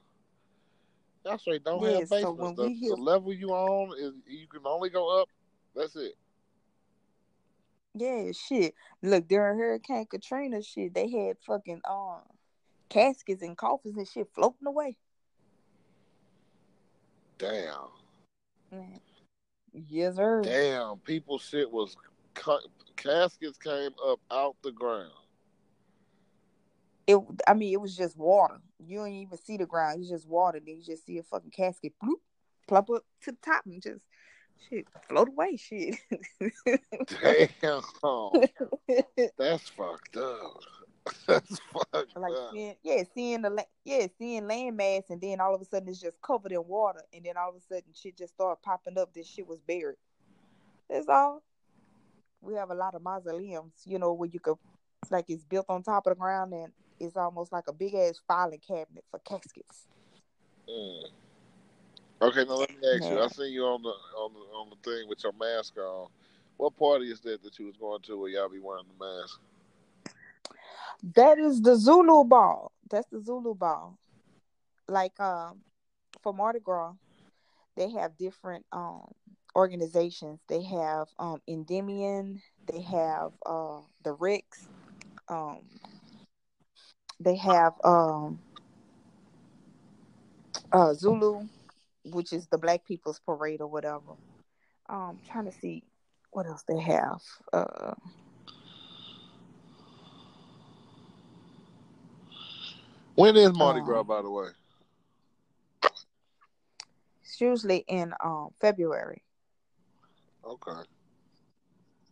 That's 1.24 1.46
right. 1.48 1.64
Don't 1.64 1.84
have 1.84 2.10
basements. 2.10 2.58
So 2.58 2.68
the, 2.68 2.96
the 2.96 3.02
level 3.02 3.34
you 3.34 3.50
on 3.50 3.98
is 3.98 4.14
you 4.28 4.48
can 4.48 4.62
only 4.66 4.90
go 4.90 5.22
up. 5.22 5.28
That's 5.76 5.96
it. 5.96 6.14
Yeah, 7.96 8.32
shit. 8.32 8.76
Look, 9.02 9.28
during 9.28 9.58
Hurricane 9.58 10.06
Katrina, 10.06 10.62
shit, 10.62 10.94
they 10.94 11.10
had 11.10 11.38
fucking 11.46 11.82
um 11.90 12.22
caskets 12.90 13.42
and 13.42 13.58
coffins 13.58 13.98
and 13.98 14.08
shit 14.08 14.28
floating 14.36 14.68
away. 14.68 14.98
Damn. 17.40 17.90
Man. 18.72 19.00
Yes, 19.74 20.16
sir. 20.18 20.42
Damn, 20.42 20.98
people 21.00 21.40
shit 21.40 21.72
was 21.72 21.96
cut. 22.36 22.62
Caskets 22.98 23.58
came 23.58 23.92
up 24.06 24.20
out 24.30 24.56
the 24.64 24.72
ground. 24.72 25.12
It. 27.08 27.18
I 27.48 27.54
mean, 27.54 27.74
it 27.74 27.82
was 27.82 27.96
just 27.96 28.18
water. 28.18 28.62
You 28.80 29.00
don't 29.00 29.12
even 29.12 29.38
see 29.38 29.58
the 29.58 29.66
ground. 29.66 30.02
It's 30.02 30.10
just 30.10 30.28
water. 30.28 30.60
Then 30.64 30.78
you 30.78 30.84
just 30.84 31.06
see 31.06 31.18
a 31.18 31.24
fucking 31.24 31.52
casket 31.52 31.94
bloop, 32.04 32.20
plop 32.68 32.90
up 32.90 33.04
to 33.24 33.32
the 33.32 33.38
top 33.44 33.66
and 33.66 33.82
just 33.82 34.04
shit 34.70 34.88
float 35.08 35.30
away. 35.30 35.58
Shit. 35.58 35.96
Damn. 36.40 37.50
That's 39.38 39.70
fucked 39.70 40.18
up. 40.18 40.62
That's 41.28 41.60
fucked 41.74 42.16
like 42.16 42.34
up. 42.34 42.52
Seeing, 42.54 42.76
yeah, 42.84 43.04
seeing 43.14 43.42
the 43.42 43.66
yeah, 43.86 44.06
seeing 44.18 44.44
landmass, 44.44 45.10
and 45.10 45.20
then 45.20 45.40
all 45.40 45.56
of 45.56 45.62
a 45.62 45.66
sudden 45.66 45.90
it's 45.90 46.00
just 46.00 46.22
covered 46.22 46.52
in 46.52 46.66
water, 46.68 47.02
and 47.14 47.26
then 47.26 47.38
all 47.38 47.50
of 47.50 47.56
a 47.56 47.62
sudden 47.62 47.92
shit 47.94 48.18
just 48.18 48.34
started 48.34 48.62
popping 48.62 48.98
up. 48.98 49.14
This 49.14 49.28
shit 49.28 49.48
was 49.48 49.60
buried. 49.60 49.98
That's 50.90 51.08
all. 51.08 51.42
We 52.42 52.56
have 52.56 52.70
a 52.70 52.76
lot 52.76 52.96
of 52.96 53.04
mausoleums, 53.04 53.74
you 53.86 54.00
know, 54.00 54.14
where 54.14 54.30
you 54.32 54.40
could 54.40 54.58
like 55.10 55.26
it's 55.28 55.44
built 55.44 55.66
on 55.70 55.82
top 55.84 56.06
of 56.06 56.12
the 56.12 56.20
ground, 56.20 56.54
and 56.54 56.72
it's 57.02 57.18
almost 57.18 57.52
like 57.52 57.66
a 57.68 57.74
big 57.74 57.96
ass 57.96 58.22
filing 58.28 58.60
cabinet 58.66 59.04
for 59.10 59.20
caskets. 59.20 59.88
Mm. 60.70 61.04
Okay, 62.22 62.46
now 62.46 62.56
let 62.56 62.70
me 62.70 62.76
ask 62.94 63.04
yeah. 63.04 63.14
you. 63.14 63.20
I 63.20 63.28
seen 63.28 63.52
you 63.52 63.64
on 63.64 63.82
the 63.82 63.90
on 63.90 64.34
the 64.34 64.40
on 64.56 64.70
the 64.70 64.90
thing 64.90 65.10
with 65.10 65.24
your 65.24 65.34
mask 65.34 65.76
on. 65.78 66.08
What 66.58 66.78
party 66.78 67.12
is 67.12 67.20
that 67.22 67.42
that 67.42 67.58
you 67.58 67.66
was 67.66 67.78
going 67.78 68.02
to 68.04 68.20
where 68.20 68.30
y'all 68.30 68.48
be 68.48 68.60
wearing 68.60 68.86
the 68.88 69.06
mask? 69.06 69.40
That 71.16 71.40
is 71.40 71.62
the 71.62 71.76
Zulu 71.76 72.24
ball. 72.26 72.72
That's 72.90 73.08
the 73.12 73.22
Zulu 73.22 73.56
ball. 73.56 73.98
Like 74.88 75.20
um 75.20 75.62
for 76.22 76.34
Mardi 76.34 76.60
Gras, 76.60 76.94
they 77.76 77.90
have 77.90 78.18
different 78.18 78.66
um 78.72 79.08
organizations. 79.56 80.40
They 80.48 80.62
have 80.62 81.08
um 81.18 81.42
Endymion, 81.48 82.42
they 82.68 82.82
have 82.82 83.32
uh 83.46 83.80
the 84.04 84.14
Rex, 84.14 84.68
um 85.28 85.62
they 87.24 87.38
have 87.38 87.74
um 87.84 88.42
uh 90.72 90.94
Zulu, 90.94 91.48
which 92.06 92.34
is 92.34 92.48
the 92.48 92.58
Black 92.58 92.86
People's 92.86 93.20
Parade 93.20 93.62
or 93.62 93.68
whatever. 93.68 94.14
Um 94.90 95.20
trying 95.26 95.46
to 95.46 95.52
see 95.52 95.84
what 96.32 96.46
else 96.48 96.64
they 96.68 96.80
have. 96.80 97.22
Uh 97.54 97.94
When 103.16 103.36
is 103.38 103.54
Mardi 103.54 103.82
um, 103.82 103.86
Gras, 103.86 104.04
by 104.04 104.22
the 104.22 104.30
way? 104.30 104.50
It's 107.24 107.40
usually 107.42 107.84
in 107.88 108.14
um 108.24 108.50
February. 108.60 109.24
Okay. 110.44 110.82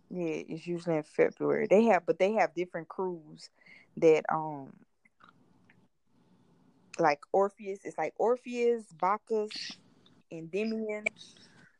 Yeah, 0.10 0.44
it's 0.50 0.68
usually 0.68 0.98
in 0.98 1.04
February. 1.04 1.68
They 1.68 1.84
have, 1.86 2.06
but 2.06 2.20
they 2.20 2.34
have 2.34 2.56
different 2.56 2.88
crews 2.88 3.50
that 3.98 4.24
um 4.34 4.74
like 7.00 7.20
Orpheus. 7.32 7.80
It's 7.84 7.98
like 7.98 8.14
Orpheus, 8.18 8.84
Bacchus, 9.00 9.52
Endymion, 10.32 11.06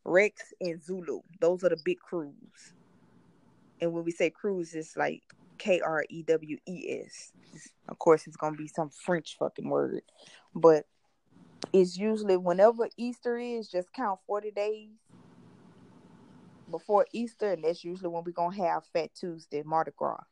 Rex, 0.06 0.54
and 0.62 0.82
Zulu. 0.82 1.22
Those 1.40 1.64
are 1.64 1.70
the 1.70 1.78
big 1.84 2.00
crews. 2.00 2.74
And 3.82 3.94
when 3.94 4.04
we 4.04 4.12
say 4.12 4.30
crews, 4.30 4.74
it's 4.74 4.98
like 4.98 5.24
K 5.58 5.82
R 5.82 6.06
E 6.10 6.24
W 6.24 6.58
E 6.68 7.02
S. 7.06 7.32
Of 7.88 7.98
course, 8.00 8.28
it's 8.28 8.38
gonna 8.38 8.58
be 8.58 8.68
some 8.68 8.90
French 8.90 9.38
fucking 9.38 9.70
word, 9.70 10.02
but 10.54 10.86
it's 11.74 11.98
usually 11.98 12.38
whenever 12.38 12.88
Easter 12.98 13.38
is, 13.38 13.70
just 13.70 13.92
count 13.94 14.20
forty 14.28 14.52
days 14.52 14.90
before 16.70 17.08
Easter, 17.12 17.52
and 17.54 17.64
that's 17.64 17.84
usually 17.84 18.10
when 18.10 18.24
we're 18.24 18.32
gonna 18.32 18.56
have 18.56 18.86
Fat 18.94 19.10
Tuesday, 19.16 19.64
Mardi 19.64 19.92
Gras. 19.98 20.24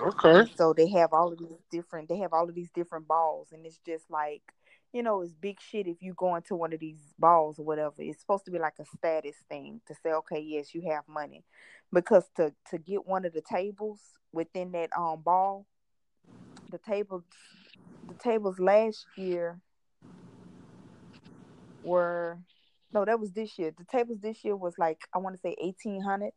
Okay. 0.00 0.50
So 0.56 0.72
they 0.72 0.88
have 0.90 1.12
all 1.12 1.32
of 1.32 1.38
these 1.38 1.58
different. 1.70 2.08
They 2.08 2.18
have 2.18 2.32
all 2.32 2.48
of 2.48 2.54
these 2.54 2.70
different 2.70 3.08
balls, 3.08 3.48
and 3.52 3.66
it's 3.66 3.80
just 3.84 4.10
like 4.10 4.42
you 4.92 5.02
know, 5.02 5.20
it's 5.20 5.34
big 5.34 5.60
shit 5.60 5.86
if 5.86 6.00
you 6.00 6.14
go 6.14 6.34
into 6.36 6.54
one 6.54 6.72
of 6.72 6.80
these 6.80 6.96
balls 7.18 7.58
or 7.58 7.64
whatever. 7.64 7.94
It's 7.98 8.20
supposed 8.20 8.46
to 8.46 8.50
be 8.50 8.58
like 8.58 8.74
a 8.80 8.86
status 8.96 9.36
thing 9.48 9.82
to 9.86 9.94
say, 10.02 10.12
okay, 10.12 10.40
yes, 10.40 10.74
you 10.74 10.82
have 10.90 11.04
money, 11.06 11.44
because 11.92 12.24
to 12.36 12.54
to 12.70 12.78
get 12.78 13.06
one 13.06 13.24
of 13.24 13.32
the 13.34 13.42
tables 13.42 14.00
within 14.32 14.72
that 14.72 14.90
um 14.96 15.20
ball, 15.22 15.66
the 16.70 16.78
table, 16.78 17.24
the 18.08 18.14
tables 18.14 18.58
last 18.58 19.04
year 19.16 19.60
were 21.82 22.38
no, 22.92 23.04
that 23.04 23.20
was 23.20 23.32
this 23.32 23.58
year. 23.58 23.72
The 23.76 23.84
tables 23.84 24.20
this 24.20 24.42
year 24.44 24.56
was 24.56 24.78
like 24.78 25.00
I 25.14 25.18
want 25.18 25.36
to 25.36 25.40
say 25.40 25.54
eighteen 25.60 26.00
hundred, 26.02 26.32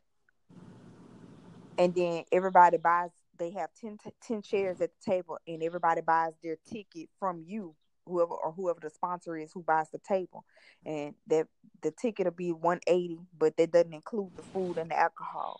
and 1.78 1.96
then 1.96 2.26
everybody 2.32 2.78
buys. 2.78 3.12
They 3.42 3.50
have 3.54 3.72
10, 3.82 3.98
10 4.22 4.44
chairs 4.44 4.82
at 4.82 4.92
the 4.94 5.12
table, 5.12 5.40
and 5.48 5.64
everybody 5.64 6.02
buys 6.02 6.34
their 6.44 6.58
ticket 6.72 7.10
from 7.20 7.44
you 7.44 7.74
whoever 8.06 8.34
or 8.34 8.52
whoever 8.52 8.80
the 8.80 8.92
sponsor 8.92 9.36
is 9.36 9.52
who 9.52 9.64
buys 9.64 9.90
the 9.92 9.98
table. 9.98 10.46
And 10.86 11.16
that 11.26 11.48
the 11.82 11.90
ticket 11.90 12.28
will 12.28 12.34
be 12.34 12.52
180 12.52 13.18
but 13.36 13.58
that 13.58 13.72
doesn't 13.72 13.94
include 13.94 14.34
the 14.36 14.44
food 14.44 14.78
and 14.78 14.92
the 14.92 15.00
alcohol. 15.00 15.60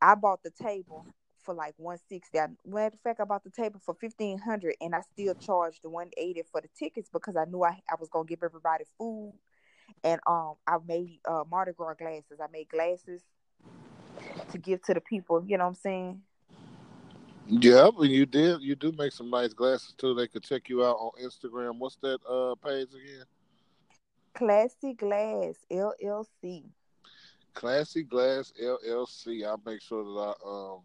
I 0.00 0.14
bought 0.14 0.44
the 0.44 0.52
table 0.52 1.04
for 1.42 1.54
like 1.54 1.74
160 1.76 2.38
I, 2.38 2.46
matter 2.64 2.94
of 2.94 3.00
fact 3.00 3.18
i 3.18 3.24
bought 3.24 3.42
the 3.42 3.50
table 3.50 3.80
for 3.84 3.96
1500 4.00 4.76
and 4.80 4.94
i 4.94 5.00
still 5.00 5.34
charged 5.34 5.82
the 5.82 5.90
180 5.90 6.42
for 6.52 6.60
the 6.60 6.68
tickets 6.78 7.10
because 7.12 7.34
i 7.34 7.44
knew 7.46 7.64
i, 7.64 7.80
I 7.90 7.96
was 7.98 8.08
going 8.08 8.28
to 8.28 8.30
give 8.30 8.44
everybody 8.44 8.84
food. 8.96 9.34
And 10.04 10.20
um 10.28 10.54
i 10.68 10.76
made 10.86 11.18
uh 11.28 11.42
mardi 11.50 11.72
gras 11.72 11.94
glasses. 11.98 12.38
I 12.40 12.46
made 12.52 12.68
glasses 12.68 13.22
to 14.52 14.58
give 14.58 14.82
to 14.82 14.94
the 14.94 15.00
people 15.00 15.44
you 15.44 15.58
know 15.58 15.64
what 15.64 15.70
i'm 15.70 15.74
saying 15.74 16.22
yeah, 17.46 17.90
but 17.96 18.08
you 18.08 18.26
did. 18.26 18.62
You 18.62 18.74
do 18.74 18.92
make 18.92 19.12
some 19.12 19.30
nice 19.30 19.52
glasses 19.52 19.94
too. 19.96 20.14
They 20.14 20.26
could 20.26 20.42
check 20.42 20.68
you 20.68 20.84
out 20.84 20.96
on 20.96 21.10
Instagram. 21.22 21.78
What's 21.78 21.96
that 21.96 22.18
uh 22.28 22.54
page 22.66 22.88
again? 22.88 23.24
Classy 24.34 24.94
Glass 24.94 25.56
LLC. 25.70 26.64
Classy 27.54 28.02
Glass 28.02 28.52
LLC. 28.60 29.46
I'll 29.46 29.60
make 29.64 29.82
sure 29.82 30.04
that 30.04 30.34
I 30.44 30.48
um 30.48 30.80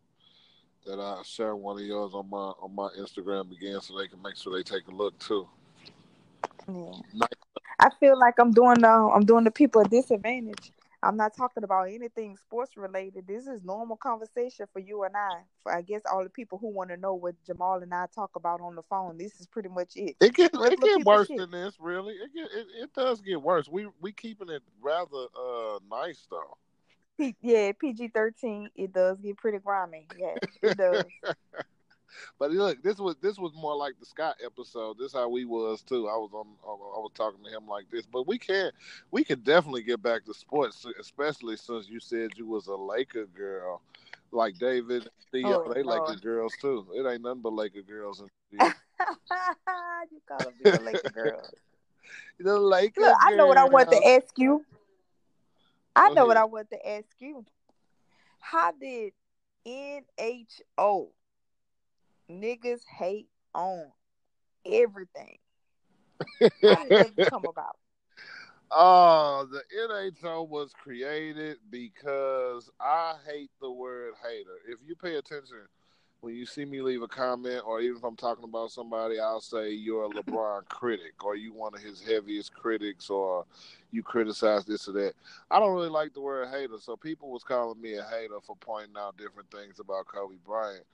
that 0.85 0.99
I 0.99 1.21
share 1.23 1.55
one 1.55 1.77
of 1.77 1.85
yours 1.85 2.11
on 2.13 2.29
my 2.29 2.37
on 2.37 2.73
my 2.75 2.89
Instagram 2.99 3.51
again, 3.51 3.79
so 3.81 3.97
they 3.97 4.07
can 4.07 4.21
make 4.21 4.35
sure 4.35 4.55
they 4.55 4.63
take 4.63 4.87
a 4.87 4.91
look 4.91 5.17
too. 5.19 5.47
Yeah. 6.67 6.91
Nice. 7.13 7.29
I 7.79 7.89
feel 7.99 8.17
like 8.17 8.39
I'm 8.39 8.51
doing 8.51 8.83
uh, 8.83 9.09
I'm 9.09 9.25
doing 9.25 9.43
the 9.43 9.51
people 9.51 9.81
a 9.81 9.87
disadvantage 9.87 10.71
I'm 11.03 11.15
not 11.15 11.35
talking 11.35 11.63
about 11.63 11.89
anything 11.89 12.37
sports 12.37 12.75
related. 12.75 13.27
This 13.27 13.45
is 13.45 13.63
normal 13.63 13.97
conversation 13.97 14.65
for 14.73 14.79
you 14.79 15.03
and 15.03 15.15
I. 15.15 15.41
For 15.61 15.71
I 15.71 15.81
guess 15.81 16.01
all 16.11 16.23
the 16.23 16.29
people 16.29 16.57
who 16.57 16.69
want 16.69 16.89
to 16.89 16.97
know 16.97 17.13
what 17.13 17.35
Jamal 17.45 17.83
and 17.83 17.93
I 17.93 18.07
talk 18.13 18.31
about 18.35 18.61
on 18.61 18.75
the 18.75 18.81
phone. 18.83 19.17
This 19.17 19.39
is 19.39 19.45
pretty 19.45 19.69
much 19.69 19.95
it. 19.95 20.15
It 20.19 20.33
gets 20.33 20.57
it 20.59 20.81
get 20.81 21.05
worse 21.05 21.27
shit. 21.27 21.37
than 21.37 21.51
this, 21.51 21.75
really. 21.79 22.15
It, 22.15 22.33
get, 22.33 22.45
it 22.51 22.67
it 22.81 22.93
does 22.93 23.21
get 23.21 23.41
worse. 23.41 23.69
We 23.69 23.87
we 24.01 24.11
keeping 24.11 24.49
it 24.49 24.63
rather 24.81 25.27
uh 25.39 25.79
nice 25.89 26.25
though. 26.31 26.57
P- 27.19 27.35
yeah, 27.41 27.71
PG 27.79 28.09
thirteen. 28.09 28.69
It 28.75 28.91
does 28.91 29.19
get 29.19 29.37
pretty 29.37 29.59
grimy. 29.59 30.07
Yeah, 30.17 30.35
it 30.63 30.77
does. 30.77 31.05
but 32.39 32.51
look, 32.51 32.81
this 32.83 32.97
was 32.97 33.15
this 33.21 33.37
was 33.37 33.53
more 33.55 33.75
like 33.75 33.99
the 33.99 34.05
Scott 34.05 34.35
episode. 34.43 34.97
This 34.99 35.13
how 35.13 35.29
we 35.29 35.45
was 35.45 35.81
too. 35.81 36.07
I 36.07 36.15
was 36.15 36.31
on. 36.33 36.47
I 36.63 36.99
was 36.99 37.11
talking 37.15 37.43
to 37.43 37.49
him 37.49 37.67
like 37.67 37.89
this. 37.91 38.05
But 38.05 38.27
we 38.27 38.37
can 38.37 38.71
we 39.11 39.23
can 39.23 39.39
definitely 39.41 39.83
get 39.83 40.01
back 40.01 40.25
to 40.25 40.33
sports, 40.33 40.85
especially 40.99 41.57
since 41.57 41.87
you 41.89 41.99
said 41.99 42.31
you 42.35 42.47
was 42.47 42.67
a 42.67 42.75
Laker 42.75 43.25
girl, 43.27 43.81
like 44.31 44.57
David. 44.57 45.09
Theo, 45.31 45.65
Oh, 45.65 45.73
they 45.73 45.83
Lord. 45.83 46.09
Laker 46.09 46.21
girls 46.21 46.53
too. 46.61 46.87
It 46.93 47.05
ain't 47.05 47.21
nothing 47.21 47.41
but 47.41 47.53
Laker 47.53 47.81
girls. 47.81 48.21
In 48.21 48.29
gotta 50.27 50.51
be 50.63 50.69
a 50.69 50.79
Laker 50.79 51.09
girl. 51.09 51.41
the 52.39 52.59
Laker. 52.59 53.01
Look, 53.01 53.17
I 53.19 53.35
know 53.35 53.47
what 53.47 53.57
I 53.57 53.65
want 53.65 53.91
to 53.91 54.07
ask 54.07 54.37
you. 54.37 54.65
I 55.95 56.09
Go 56.09 56.13
know 56.13 56.25
what. 56.27 56.37
I 56.37 56.45
want 56.45 56.69
to 56.69 56.89
ask 56.89 57.07
you. 57.19 57.43
How 58.39 58.71
did 58.71 59.11
NHO 59.65 61.07
niggas 62.29 62.81
hate 62.85 63.29
on 63.53 63.91
everything? 64.65 65.37
How 66.63 66.83
did 66.83 67.15
that 67.15 67.29
come 67.29 67.45
about? 67.45 67.77
Oh, 68.69 69.47
the 69.49 69.61
NHO 69.89 70.47
was 70.49 70.73
created 70.73 71.57
because 71.69 72.69
I 72.81 73.15
hate 73.25 73.49
the 73.61 73.71
word 73.71 74.13
hater. 74.21 74.57
If 74.67 74.79
you 74.85 74.95
pay 74.95 75.15
attention, 75.15 75.67
when 76.19 76.35
you 76.35 76.45
see 76.45 76.65
me 76.65 76.81
leave 76.81 77.01
a 77.01 77.07
comment, 77.07 77.63
or 77.65 77.79
even 77.79 77.97
if 77.97 78.03
I'm 78.03 78.15
talking 78.15 78.43
about 78.43 78.71
somebody, 78.71 79.19
I'll 79.19 79.39
say 79.39 79.71
you're 79.71 80.05
a 80.05 80.09
LeBron 80.09 80.65
critic, 80.69 81.23
or 81.23 81.35
you 81.35 81.53
one 81.53 81.75
of 81.75 81.81
his 81.81 82.01
heaviest 82.01 82.53
critics, 82.53 83.09
or 83.09 83.45
you 83.91 84.03
criticize 84.03 84.65
this 84.65 84.89
or 84.89 84.93
that. 84.93 85.13
I 85.49 85.59
don't 85.59 85.73
really 85.73 85.89
like 85.89 86.13
the 86.13 86.21
word 86.21 86.49
hater, 86.49 86.77
so 86.79 86.97
people 86.97 87.29
was 87.31 87.43
calling 87.43 87.79
me 87.79 87.95
a 87.95 88.03
hater 88.03 88.39
for 88.45 88.57
pointing 88.57 88.97
out 88.97 89.17
different 89.17 89.49
things 89.51 89.79
about 89.79 90.07
Kobe 90.07 90.35
Bryant. 90.45 90.85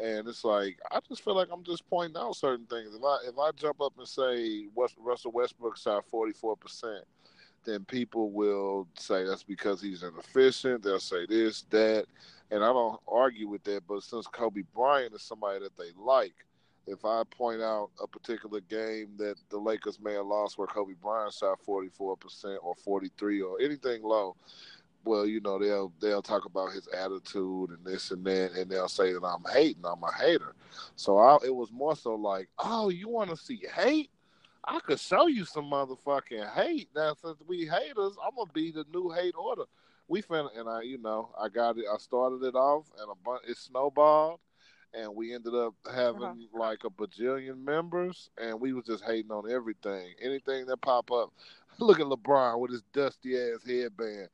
And 0.00 0.26
it's 0.26 0.44
like 0.44 0.78
I 0.90 1.00
just 1.08 1.22
feel 1.22 1.34
like 1.34 1.48
I'm 1.52 1.64
just 1.64 1.88
pointing 1.88 2.16
out 2.16 2.36
certain 2.36 2.66
things. 2.66 2.94
If 2.94 3.02
I 3.02 3.18
if 3.28 3.38
I 3.38 3.50
jump 3.52 3.80
up 3.80 3.92
and 3.98 4.08
say 4.08 4.66
West, 4.74 4.94
Russell 4.98 5.32
Westbrook 5.32 5.76
shot 5.76 6.04
44 6.06 6.56
percent, 6.56 7.04
then 7.64 7.84
people 7.84 8.30
will 8.30 8.88
say 8.98 9.24
that's 9.24 9.42
because 9.42 9.80
he's 9.80 10.02
inefficient. 10.02 10.82
They'll 10.82 10.98
say 10.98 11.26
this, 11.26 11.62
that, 11.70 12.06
and 12.50 12.64
I 12.64 12.68
don't 12.68 13.00
argue 13.06 13.48
with 13.48 13.64
that. 13.64 13.86
But 13.86 14.02
since 14.02 14.26
Kobe 14.26 14.62
Bryant 14.74 15.14
is 15.14 15.22
somebody 15.22 15.60
that 15.60 15.76
they 15.76 15.90
like, 15.96 16.34
if 16.86 17.04
I 17.04 17.22
point 17.30 17.62
out 17.62 17.90
a 18.02 18.06
particular 18.06 18.60
game 18.60 19.10
that 19.18 19.36
the 19.50 19.58
Lakers 19.58 20.00
may 20.00 20.14
have 20.14 20.26
lost 20.26 20.58
where 20.58 20.66
Kobe 20.66 20.94
Bryant 21.00 21.32
shot 21.32 21.60
44 21.64 22.16
percent 22.16 22.58
or 22.62 22.74
43 22.74 23.42
or 23.42 23.60
anything 23.60 24.02
low, 24.02 24.36
well, 25.04 25.26
you 25.26 25.40
know 25.40 25.58
they'll 25.58 25.92
they'll 26.00 26.22
talk 26.22 26.44
about 26.44 26.72
his 26.72 26.86
attitude 26.88 27.70
and 27.70 27.84
this 27.84 28.10
and 28.10 28.24
that, 28.24 28.52
and 28.52 28.70
they'll 28.70 28.88
say 28.88 29.12
that 29.12 29.22
I'm 29.24 29.44
hating. 29.52 29.84
I'm 29.84 30.02
a 30.02 30.12
hater. 30.12 30.54
So 30.96 31.18
I, 31.18 31.38
it 31.44 31.54
was 31.54 31.70
more 31.72 31.96
so 31.96 32.14
like, 32.14 32.48
oh, 32.58 32.88
you 32.88 33.08
want 33.08 33.30
to 33.30 33.36
see 33.36 33.62
hate? 33.74 34.10
I 34.64 34.78
could 34.80 35.00
show 35.00 35.26
you 35.26 35.44
some 35.44 35.64
motherfucking 35.64 36.52
hate. 36.54 36.88
Now, 36.94 37.14
since 37.20 37.38
we 37.46 37.66
haters, 37.66 38.16
I'm 38.24 38.36
gonna 38.36 38.52
be 38.52 38.70
the 38.70 38.84
new 38.92 39.10
hate 39.10 39.34
order. 39.36 39.64
We 40.08 40.22
finna, 40.22 40.56
and 40.58 40.68
I, 40.68 40.82
you 40.82 40.98
know, 40.98 41.30
I 41.40 41.48
got 41.48 41.78
it. 41.78 41.84
I 41.92 41.96
started 41.98 42.42
it 42.44 42.54
off, 42.54 42.86
and 43.00 43.10
a 43.10 43.14
bunch 43.24 43.42
it 43.48 43.56
snowballed, 43.56 44.38
and 44.94 45.14
we 45.16 45.34
ended 45.34 45.54
up 45.54 45.74
having 45.92 46.22
Uh-huh. 46.22 46.58
like 46.58 46.84
a 46.84 46.90
bajillion 46.90 47.64
members, 47.64 48.30
and 48.40 48.60
we 48.60 48.72
was 48.72 48.84
just 48.84 49.04
hating 49.04 49.30
on 49.32 49.50
everything, 49.50 50.12
anything 50.20 50.66
that 50.66 50.80
pop 50.80 51.10
up. 51.10 51.32
Look 51.78 51.98
at 52.00 52.06
LeBron 52.06 52.58
with 52.60 52.70
his 52.70 52.82
dusty 52.92 53.36
ass 53.36 53.66
headband. 53.66 54.28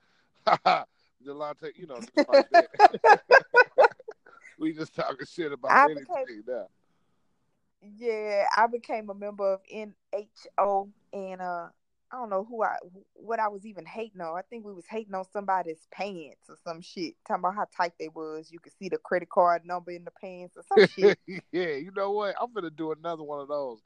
Delonte, 1.27 1.73
you 1.77 1.87
know, 1.87 2.01
like 2.29 2.47
we 4.59 4.73
just 4.73 4.95
talking 4.95 5.27
shit 5.27 5.53
about 5.53 5.73
I 5.73 5.85
anything 5.85 6.07
became- 6.27 6.45
now. 6.47 6.67
Yeah, 7.97 8.47
I 8.57 8.67
became 8.67 9.09
a 9.09 9.15
member 9.15 9.53
of 9.53 9.61
NHO, 9.73 10.89
and 11.13 11.41
uh, 11.41 11.69
I 12.11 12.17
don't 12.17 12.31
know 12.31 12.45
who 12.45 12.65
I 12.65 12.77
what 13.15 13.39
I 13.39 13.49
was 13.49 13.67
even 13.67 13.87
hating 13.87 14.21
on. 14.21 14.37
I 14.37 14.43
think 14.43 14.65
we 14.65 14.73
was 14.73 14.87
hating 14.87 15.15
on 15.15 15.25
somebody's 15.33 15.87
pants 15.93 16.49
or 16.49 16.57
some 16.65 16.81
shit, 16.81 17.15
talking 17.27 17.41
about 17.41 17.55
how 17.55 17.67
tight 17.77 17.93
they 18.01 18.09
was. 18.09 18.51
You 18.51 18.59
could 18.59 18.73
see 18.79 18.89
the 18.89 18.99
credit 18.99 19.29
card 19.29 19.65
number 19.65 19.93
in 19.93 20.05
the 20.05 20.11
pants 20.11 20.57
or 20.57 20.65
some 20.69 20.89
shit. 20.89 21.19
yeah, 21.53 21.75
you 21.77 21.93
know 21.95 22.11
what? 22.11 22.35
I'm 22.41 22.53
gonna 22.53 22.71
do 22.71 22.91
another 22.93 23.23
one 23.23 23.41
of 23.41 23.49
those. 23.49 23.81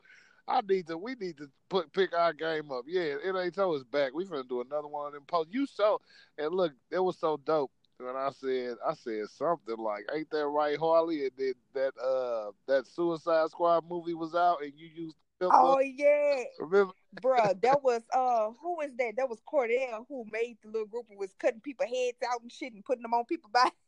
I 0.48 0.60
need 0.68 0.86
to. 0.88 0.98
We 0.98 1.14
need 1.14 1.38
to 1.38 1.48
put 1.68 1.92
pick 1.92 2.14
our 2.14 2.32
game 2.32 2.70
up. 2.72 2.84
Yeah, 2.86 3.14
NHO 3.24 3.76
is 3.76 3.84
back. 3.84 4.12
We 4.14 4.24
finna 4.24 4.48
do 4.48 4.60
another 4.60 4.88
one 4.88 5.06
of 5.06 5.12
them 5.12 5.24
posts. 5.26 5.52
You 5.54 5.66
so 5.66 6.00
and 6.38 6.54
look, 6.54 6.72
it 6.90 6.98
was 6.98 7.18
so 7.18 7.38
dope 7.44 7.70
when 7.98 8.16
I 8.16 8.30
said 8.30 8.76
I 8.86 8.94
said 8.94 9.28
something 9.28 9.76
like, 9.76 10.04
"Ain't 10.14 10.30
that 10.30 10.46
right, 10.46 10.78
Harley?" 10.78 11.22
And 11.22 11.32
then 11.36 11.54
that 11.74 11.92
uh 11.98 12.50
that 12.66 12.86
Suicide 12.86 13.50
Squad 13.50 13.84
movie 13.88 14.14
was 14.14 14.34
out, 14.34 14.62
and 14.62 14.72
you 14.76 14.88
used 14.88 15.16
oh 15.50 15.80
yeah, 15.80 16.44
Remember? 16.58 16.92
bruh, 17.20 17.60
that 17.62 17.82
was 17.82 18.02
uh, 18.12 18.50
who 18.60 18.76
was 18.76 18.90
that? 18.98 19.14
That 19.16 19.28
was 19.28 19.40
Cordell 19.50 20.04
who 20.08 20.24
made 20.30 20.58
the 20.62 20.68
little 20.68 20.86
group 20.86 21.06
and 21.10 21.18
was 21.18 21.32
cutting 21.38 21.60
people 21.60 21.86
heads 21.86 22.18
out 22.30 22.42
and 22.42 22.52
shit 22.52 22.72
and 22.72 22.84
putting 22.84 23.02
them 23.02 23.14
on 23.14 23.24
people 23.24 23.50
by. 23.52 23.68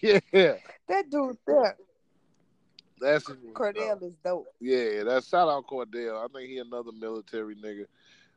Yeah, 0.00 0.20
That 0.88 1.10
dude 1.10 1.36
there, 1.46 1.76
that's 3.00 3.24
Cordell 3.54 4.02
is 4.02 4.14
dope. 4.24 4.46
Yeah, 4.60 5.02
that's 5.04 5.28
shout 5.28 5.48
out 5.48 5.66
Cordell. 5.66 6.22
I 6.22 6.26
think 6.32 6.50
he 6.50 6.58
another 6.58 6.92
military 6.92 7.56
nigga. 7.56 7.86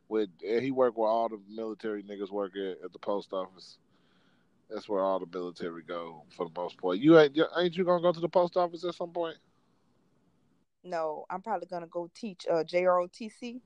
With 0.08 0.30
and 0.46 0.62
he 0.62 0.70
work 0.70 0.96
where 0.96 1.08
all 1.08 1.28
the 1.28 1.38
military 1.50 2.02
niggas 2.02 2.30
work 2.30 2.52
at, 2.56 2.82
at 2.84 2.92
the 2.92 2.98
post 2.98 3.32
office. 3.32 3.78
That's 4.70 4.88
where 4.88 5.02
all 5.02 5.18
the 5.18 5.38
military 5.38 5.82
go 5.82 6.22
for 6.30 6.46
the 6.46 6.60
most 6.60 6.78
part. 6.78 6.98
You 6.98 7.18
ain't 7.18 7.38
ain't 7.56 7.76
you 7.76 7.84
gonna 7.84 8.02
go 8.02 8.12
to 8.12 8.20
the 8.20 8.28
post 8.28 8.56
office 8.56 8.84
at 8.84 8.94
some 8.94 9.10
point? 9.10 9.36
No, 10.82 11.26
I'm 11.28 11.42
probably 11.42 11.66
gonna 11.66 11.86
go 11.86 12.10
teach 12.14 12.46
uh 12.50 12.64
JROTC 12.64 13.60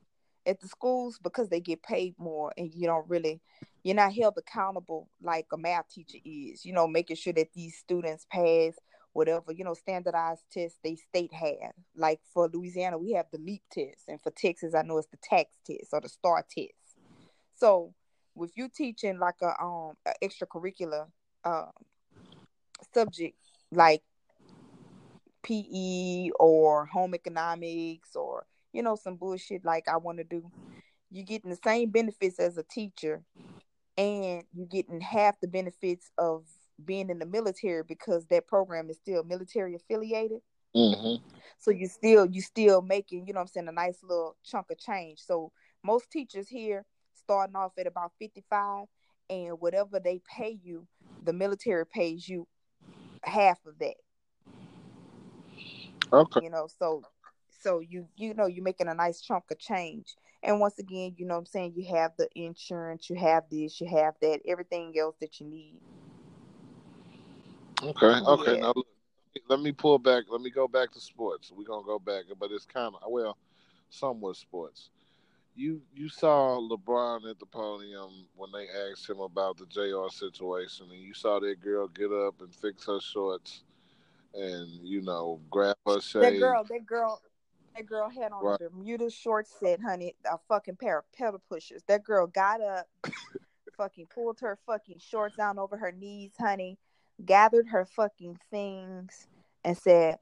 at 0.46 0.60
the 0.60 0.66
schools 0.66 1.20
because 1.22 1.48
they 1.48 1.60
get 1.60 1.82
paid 1.82 2.14
more 2.18 2.52
and 2.56 2.74
you 2.74 2.86
don't 2.86 3.08
really 3.08 3.40
you're 3.84 3.94
not 3.94 4.14
held 4.14 4.34
accountable 4.36 5.08
like 5.22 5.46
a 5.52 5.56
math 5.56 5.88
teacher 5.88 6.18
is, 6.24 6.64
you 6.64 6.72
know, 6.72 6.86
making 6.86 7.16
sure 7.16 7.32
that 7.32 7.52
these 7.54 7.76
students 7.76 8.26
pass 8.30 8.74
whatever, 9.12 9.52
you 9.52 9.64
know, 9.64 9.74
standardized 9.74 10.42
tests 10.50 10.78
they 10.82 10.96
state 10.96 11.32
have. 11.32 11.72
Like 11.96 12.20
for 12.32 12.48
Louisiana, 12.52 12.98
we 12.98 13.12
have 13.12 13.26
the 13.32 13.38
LEAP 13.38 13.62
test, 13.70 14.08
and 14.08 14.20
for 14.20 14.30
Texas, 14.30 14.74
I 14.74 14.82
know 14.82 14.98
it's 14.98 15.08
the 15.08 15.18
TAKS 15.18 15.58
test 15.66 15.90
or 15.92 16.00
the 16.00 16.08
STAAR 16.08 16.44
test. 16.50 16.72
So 17.54 17.94
with 18.34 18.52
you 18.56 18.68
teaching 18.68 19.18
like 19.18 19.36
a 19.42 19.62
um 19.62 19.94
a 20.06 20.12
extracurricular 20.22 21.06
um 21.44 21.70
subject 22.94 23.36
like 23.70 24.02
PE 25.42 26.30
or 26.38 26.86
home 26.86 27.14
economics 27.14 28.14
or 28.14 28.46
you 28.72 28.82
know 28.82 28.96
some 28.96 29.16
bullshit 29.16 29.64
like 29.64 29.88
I 29.88 29.96
want 29.96 30.18
to 30.18 30.24
do. 30.24 30.50
You're 31.10 31.26
getting 31.26 31.50
the 31.50 31.58
same 31.62 31.90
benefits 31.90 32.38
as 32.38 32.56
a 32.56 32.62
teacher, 32.62 33.22
and 33.98 34.44
you're 34.54 34.66
getting 34.66 35.00
half 35.00 35.38
the 35.40 35.48
benefits 35.48 36.10
of 36.16 36.44
being 36.82 37.10
in 37.10 37.18
the 37.18 37.26
military 37.26 37.82
because 37.86 38.26
that 38.26 38.46
program 38.46 38.90
is 38.90 38.98
still 38.98 39.24
military 39.24 39.74
affiliated. 39.74 40.40
Mm-hmm. 40.76 41.24
So 41.58 41.70
you 41.70 41.86
still 41.86 42.26
you 42.26 42.40
still 42.40 42.82
making 42.82 43.26
you 43.26 43.32
know 43.32 43.40
what 43.40 43.42
I'm 43.42 43.48
saying 43.48 43.68
a 43.68 43.72
nice 43.72 43.98
little 44.02 44.36
chunk 44.44 44.70
of 44.70 44.78
change. 44.78 45.20
So 45.20 45.52
most 45.84 46.10
teachers 46.10 46.48
here 46.48 46.84
starting 47.14 47.56
off 47.56 47.72
at 47.78 47.86
about 47.86 48.12
55, 48.18 48.86
and 49.30 49.60
whatever 49.60 50.00
they 50.00 50.20
pay 50.28 50.58
you, 50.62 50.86
the 51.22 51.32
military 51.32 51.86
pays 51.86 52.28
you 52.28 52.46
half 53.24 53.58
of 53.66 53.78
that 53.78 53.94
Okay. 56.12 56.40
you 56.42 56.50
know 56.50 56.66
so 56.78 57.02
so 57.62 57.80
you 57.80 58.06
you 58.16 58.34
know 58.34 58.46
you're 58.46 58.64
making 58.64 58.88
a 58.88 58.94
nice 58.94 59.20
chunk 59.20 59.44
of 59.50 59.58
change 59.58 60.14
and 60.42 60.60
once 60.60 60.78
again 60.78 61.14
you 61.16 61.24
know 61.24 61.34
what 61.34 61.40
i'm 61.40 61.46
saying 61.46 61.72
you 61.74 61.94
have 61.94 62.12
the 62.18 62.28
insurance 62.34 63.08
you 63.08 63.16
have 63.16 63.44
this 63.50 63.80
you 63.80 63.86
have 63.88 64.14
that 64.20 64.40
everything 64.46 64.92
else 64.98 65.16
that 65.20 65.40
you 65.40 65.46
need 65.46 65.80
Okay. 67.82 68.06
Okay. 68.06 68.54
Yeah. 68.54 68.60
Now 68.60 68.72
look, 68.76 68.86
let 69.48 69.60
me 69.60 69.72
pull 69.72 69.98
back. 69.98 70.24
Let 70.30 70.40
me 70.40 70.50
go 70.50 70.68
back 70.68 70.92
to 70.92 71.00
sports. 71.00 71.52
We're 71.54 71.64
gonna 71.64 71.84
go 71.84 71.98
back, 71.98 72.24
but 72.38 72.50
it's 72.52 72.64
kind 72.64 72.94
of 72.94 73.10
well, 73.10 73.36
somewhat 73.90 74.36
sports. 74.36 74.90
You 75.54 75.82
you 75.94 76.08
saw 76.08 76.58
LeBron 76.58 77.28
at 77.28 77.38
the 77.38 77.46
podium 77.46 78.26
when 78.36 78.50
they 78.52 78.66
asked 78.90 79.08
him 79.08 79.20
about 79.20 79.58
the 79.58 79.66
J.R. 79.66 80.08
situation, 80.10 80.86
and 80.90 81.00
you 81.00 81.12
saw 81.12 81.40
that 81.40 81.60
girl 81.60 81.88
get 81.88 82.10
up 82.12 82.40
and 82.40 82.54
fix 82.54 82.86
her 82.86 83.00
shorts, 83.00 83.64
and 84.34 84.68
you 84.82 85.02
know 85.02 85.40
grab 85.50 85.76
her 85.86 86.00
shade. 86.00 86.22
that 86.22 86.38
girl 86.38 86.64
that 86.64 86.86
girl 86.86 87.20
that 87.76 87.86
girl 87.86 88.08
had 88.08 88.32
on 88.32 88.44
Right. 88.44 88.60
a 88.60 88.70
bermuda 88.70 89.10
short 89.10 89.46
set 89.46 89.80
honey 89.80 90.14
a 90.30 90.38
fucking 90.48 90.76
pair 90.76 90.98
of 90.98 91.12
pedal 91.12 91.42
pushers 91.48 91.82
that 91.88 92.04
girl 92.04 92.26
got 92.26 92.60
up 92.60 92.86
fucking 93.76 94.06
pulled 94.06 94.40
her 94.40 94.58
fucking 94.66 94.98
shorts 94.98 95.36
down 95.36 95.58
over 95.58 95.76
her 95.76 95.92
knees 95.92 96.32
honey 96.38 96.78
gathered 97.24 97.68
her 97.68 97.84
fucking 97.84 98.38
things 98.50 99.26
and 99.64 99.76
said 99.76 100.18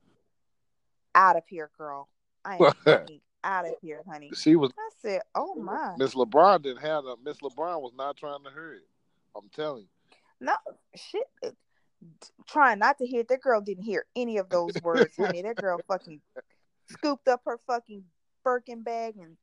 out 1.14 1.36
of 1.36 1.42
here 1.48 1.70
girl 1.76 2.08
i 2.44 2.56
am 2.56 3.06
out 3.44 3.66
of 3.66 3.74
here 3.80 4.02
honey 4.08 4.30
She 4.34 4.56
was 4.56 4.70
i 4.78 4.90
said 5.00 5.22
oh 5.34 5.54
my 5.54 5.94
Miss 5.98 6.14
LeBron 6.14 6.62
didn't 6.62 6.82
have 6.82 7.04
a 7.04 7.16
Miss 7.24 7.38
LeBron 7.38 7.80
was 7.80 7.92
not 7.96 8.16
trying 8.16 8.44
to 8.44 8.50
hurt 8.50 8.76
it. 8.76 8.88
I'm 9.36 9.48
telling 9.54 9.82
you. 9.82 9.88
No 10.40 10.54
shit. 10.94 11.28
trying 12.48 12.78
not 12.78 12.98
to 12.98 13.06
hear. 13.06 13.24
That 13.28 13.42
girl 13.42 13.60
didn't 13.60 13.84
hear 13.84 14.06
any 14.16 14.38
of 14.38 14.48
those 14.48 14.72
words, 14.82 15.16
honey. 15.16 15.42
That 15.42 15.56
girl 15.56 15.78
fucking 15.88 16.20
scooped 16.88 17.28
up 17.28 17.42
her 17.46 17.58
fucking 17.66 18.04
Birkin 18.42 18.82
bag 18.82 19.16
and 19.18 19.36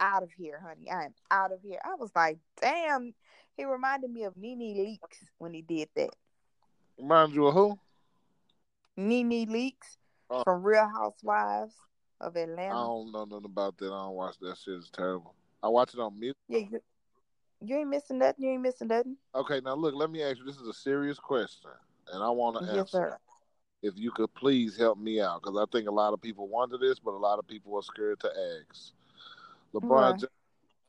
out 0.00 0.22
of 0.22 0.30
here, 0.32 0.62
honey. 0.64 0.90
I 0.90 1.04
am 1.04 1.14
out 1.30 1.52
of 1.52 1.60
here. 1.62 1.80
I 1.84 1.94
was 1.94 2.10
like, 2.14 2.38
damn. 2.60 3.14
He 3.56 3.64
reminded 3.64 4.10
me 4.10 4.24
of 4.24 4.36
Nene 4.36 4.76
Leakes 4.76 5.26
when 5.38 5.52
he 5.52 5.62
did 5.62 5.88
that. 5.96 6.10
Remind 7.02 7.34
you 7.34 7.48
of 7.48 7.54
who? 7.54 7.78
Nene 8.96 9.46
Leakes 9.48 9.96
Oh. 10.30 10.44
from 10.44 10.62
Real 10.62 10.88
Housewives 10.88 11.74
of 12.20 12.36
Atlanta. 12.36 12.74
I 12.74 12.78
don't 12.78 13.10
know 13.10 13.24
nothing 13.24 13.44
about 13.44 13.76
that. 13.78 13.86
I 13.86 14.04
don't 14.04 14.14
watch 14.14 14.38
that 14.40 14.56
shit. 14.56 14.74
It's 14.74 14.88
terrible. 14.88 15.34
I 15.64 15.68
watch 15.68 15.94
it 15.94 16.00
on 16.00 16.18
mute. 16.18 16.36
Yeah, 16.48 16.60
you, 16.60 16.80
you 17.60 17.76
ain't 17.76 17.88
missing 17.88 18.18
nothing. 18.18 18.44
You 18.44 18.52
ain't 18.52 18.62
missing 18.62 18.86
nothing. 18.86 19.16
Okay, 19.34 19.60
now 19.60 19.74
look, 19.74 19.96
let 19.96 20.10
me 20.12 20.22
ask 20.22 20.38
you. 20.38 20.44
This 20.44 20.60
is 20.60 20.68
a 20.68 20.72
serious 20.72 21.18
question, 21.18 21.72
and 22.12 22.22
I 22.22 22.30
want 22.30 22.56
to 22.58 22.64
Yes, 22.66 22.78
answer. 22.78 22.88
sir. 22.88 23.18
If 23.82 23.94
you 23.96 24.12
could 24.12 24.32
please 24.34 24.76
help 24.76 24.96
me 24.96 25.20
out, 25.20 25.42
because 25.42 25.58
I 25.58 25.64
think 25.72 25.88
a 25.88 25.92
lot 25.92 26.12
of 26.12 26.22
people 26.22 26.46
wonder 26.46 26.78
this, 26.78 27.00
but 27.00 27.10
a 27.10 27.18
lot 27.18 27.40
of 27.40 27.48
people 27.48 27.76
are 27.76 27.82
scared 27.82 28.20
to 28.20 28.30
ask. 28.70 28.92
LeBron 29.74 30.12
Right. 30.12 30.20
James, 30.20 30.30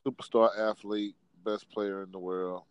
superstar 0.06 0.56
athlete, 0.56 1.16
best 1.44 1.68
player 1.70 2.04
in 2.04 2.12
the 2.12 2.20
world. 2.20 2.62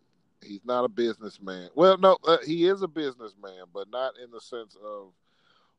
He's 0.44 0.64
not 0.64 0.84
a 0.84 0.88
businessman. 0.88 1.70
Well, 1.74 1.98
no, 1.98 2.18
uh, 2.26 2.38
he 2.44 2.66
is 2.66 2.82
a 2.82 2.88
businessman, 2.88 3.64
but 3.72 3.90
not 3.90 4.14
in 4.22 4.30
the 4.30 4.40
sense 4.40 4.76
of 4.84 5.12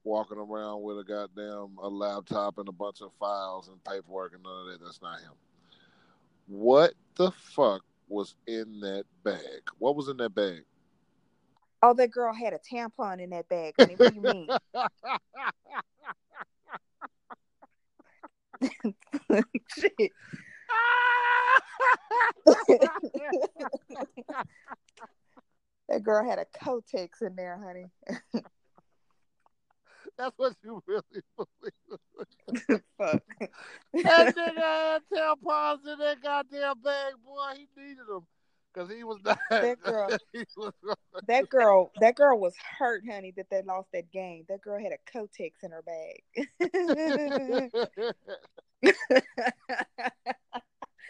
walking 0.03 0.37
around 0.37 0.83
with 0.83 0.99
a 0.99 1.03
goddamn 1.03 1.77
a 1.81 1.87
laptop 1.87 2.57
and 2.57 2.67
a 2.67 2.71
bunch 2.71 3.01
of 3.01 3.11
files 3.19 3.69
and 3.69 3.83
paperwork 3.83 4.33
and 4.33 4.43
none 4.43 4.61
of 4.61 4.67
that. 4.67 4.83
That's 4.83 5.01
not 5.01 5.19
him. 5.19 5.31
What 6.47 6.93
the 7.15 7.31
fuck 7.31 7.81
was 8.07 8.35
in 8.47 8.79
that 8.81 9.05
bag? 9.23 9.61
What 9.79 9.95
was 9.95 10.09
in 10.09 10.17
that 10.17 10.35
bag? 10.35 10.63
Oh, 11.81 11.93
that 11.93 12.11
girl 12.11 12.33
had 12.33 12.53
a 12.53 12.59
tampon 12.59 13.21
in 13.21 13.29
that 13.31 13.47
bag. 13.49 13.73
Honey. 13.77 13.95
What 13.95 14.09
do 14.09 14.15
you 14.15 14.21
mean? 14.21 14.47
Shit. 19.77 20.11
that 25.89 26.03
girl 26.03 26.23
had 26.27 26.39
a 26.39 26.45
Kotex 26.57 27.21
in 27.21 27.35
there, 27.35 27.59
honey. 27.63 27.85
That's 30.17 30.37
what 30.37 30.53
you 30.63 30.81
really 30.87 31.01
believe. 31.35 31.73
Fuck. 32.97 33.21
That 33.93 34.35
nigga 34.35 34.55
had 34.55 35.01
tampons 35.13 35.85
in 35.85 35.99
that 35.99 36.21
goddamn 36.23 36.79
bag, 36.81 37.13
boy. 37.25 37.53
He 37.55 37.67
needed 37.75 38.07
them 38.07 38.25
because 38.73 38.89
he 38.89 39.03
was 39.03 39.19
not. 39.23 39.39
That 39.49 39.81
girl. 39.81 40.09
was, 40.57 40.73
That 41.27 41.49
girl, 41.49 41.91
that 41.99 42.15
girl 42.15 42.39
was 42.39 42.53
hurt, 42.77 43.03
honey, 43.09 43.33
that 43.35 43.49
they 43.49 43.61
lost 43.63 43.89
that 43.93 44.11
game. 44.11 44.45
That 44.47 44.61
girl 44.61 44.81
had 44.81 44.93
a 44.93 44.97
Kotex 45.11 45.51
in 45.63 45.71
her 45.71 45.83
bag. 45.83 46.23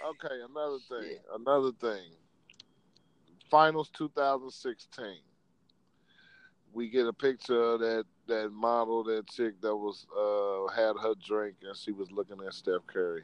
Okay, 0.10 0.36
another 0.50 0.78
thing. 0.90 1.18
Another 1.34 1.72
thing. 1.72 2.12
Finals 3.50 3.90
2016. 3.98 5.06
We 6.74 6.90
get 6.90 7.08
a 7.08 7.14
picture 7.14 7.62
of 7.62 7.80
that 7.80 8.06
that 8.28 8.52
model, 8.52 9.04
that 9.04 9.30
chick 9.30 9.62
that 9.62 9.76
was 9.76 10.06
uh 10.18 10.74
had 10.76 10.96
her 11.02 11.14
drink 11.24 11.56
and 11.62 11.78
she 11.78 11.92
was 11.92 12.12
looking 12.12 12.38
at 12.46 12.54
Steph 12.54 12.86
Curry. 12.88 13.24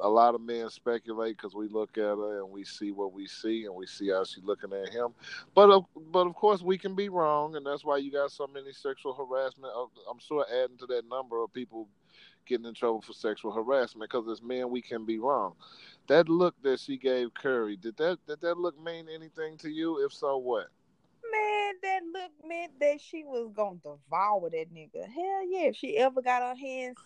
A 0.00 0.08
lot 0.08 0.34
of 0.34 0.40
men 0.40 0.70
speculate 0.70 1.36
because 1.36 1.54
we 1.54 1.68
look 1.68 1.98
at 1.98 2.02
her 2.16 2.40
and 2.40 2.50
we 2.50 2.64
see 2.64 2.92
what 2.92 3.12
we 3.12 3.26
see 3.26 3.64
and 3.64 3.74
we 3.74 3.86
see 3.86 4.10
how 4.10 4.24
she's 4.24 4.44
looking 4.44 4.72
at 4.72 4.92
him. 4.92 5.08
But 5.54 5.70
of, 5.70 5.84
but 6.12 6.26
of 6.26 6.34
course 6.34 6.62
we 6.62 6.78
can 6.78 6.94
be 6.94 7.08
wrong, 7.08 7.56
and 7.56 7.66
that's 7.66 7.84
why 7.84 7.96
you 7.98 8.12
got 8.12 8.30
so 8.30 8.46
many 8.46 8.72
sexual 8.72 9.14
harassment. 9.14 9.72
Uh, 9.76 9.86
I'm 10.10 10.20
sure 10.20 10.46
adding 10.50 10.76
to 10.78 10.86
that 10.86 11.08
number 11.08 11.42
of 11.42 11.52
people 11.52 11.88
getting 12.46 12.66
in 12.66 12.74
trouble 12.74 13.02
for 13.02 13.12
sexual 13.12 13.52
harassment 13.52 14.10
because 14.10 14.28
as 14.30 14.42
men 14.42 14.70
we 14.70 14.80
can 14.80 15.04
be 15.04 15.18
wrong. 15.18 15.54
That 16.08 16.28
look 16.28 16.54
that 16.62 16.78
she 16.78 16.96
gave 16.96 17.34
Curry 17.34 17.76
did 17.76 17.96
that 17.96 18.18
did 18.26 18.40
that 18.40 18.58
look 18.58 18.80
mean 18.80 19.06
anything 19.12 19.56
to 19.58 19.68
you? 19.68 20.04
If 20.04 20.12
so, 20.12 20.36
what? 20.36 20.68
Man, 21.32 21.74
that 21.82 22.00
look 22.12 22.30
meant 22.46 22.78
that 22.80 23.00
she 23.00 23.24
was 23.24 23.50
gonna 23.54 23.78
devour 23.82 24.50
that 24.50 24.72
nigga. 24.72 25.08
Hell 25.08 25.50
yeah, 25.50 25.68
if 25.68 25.76
she 25.76 25.96
ever 25.98 26.22
got 26.22 26.42
her 26.42 26.54
hands 26.54 26.96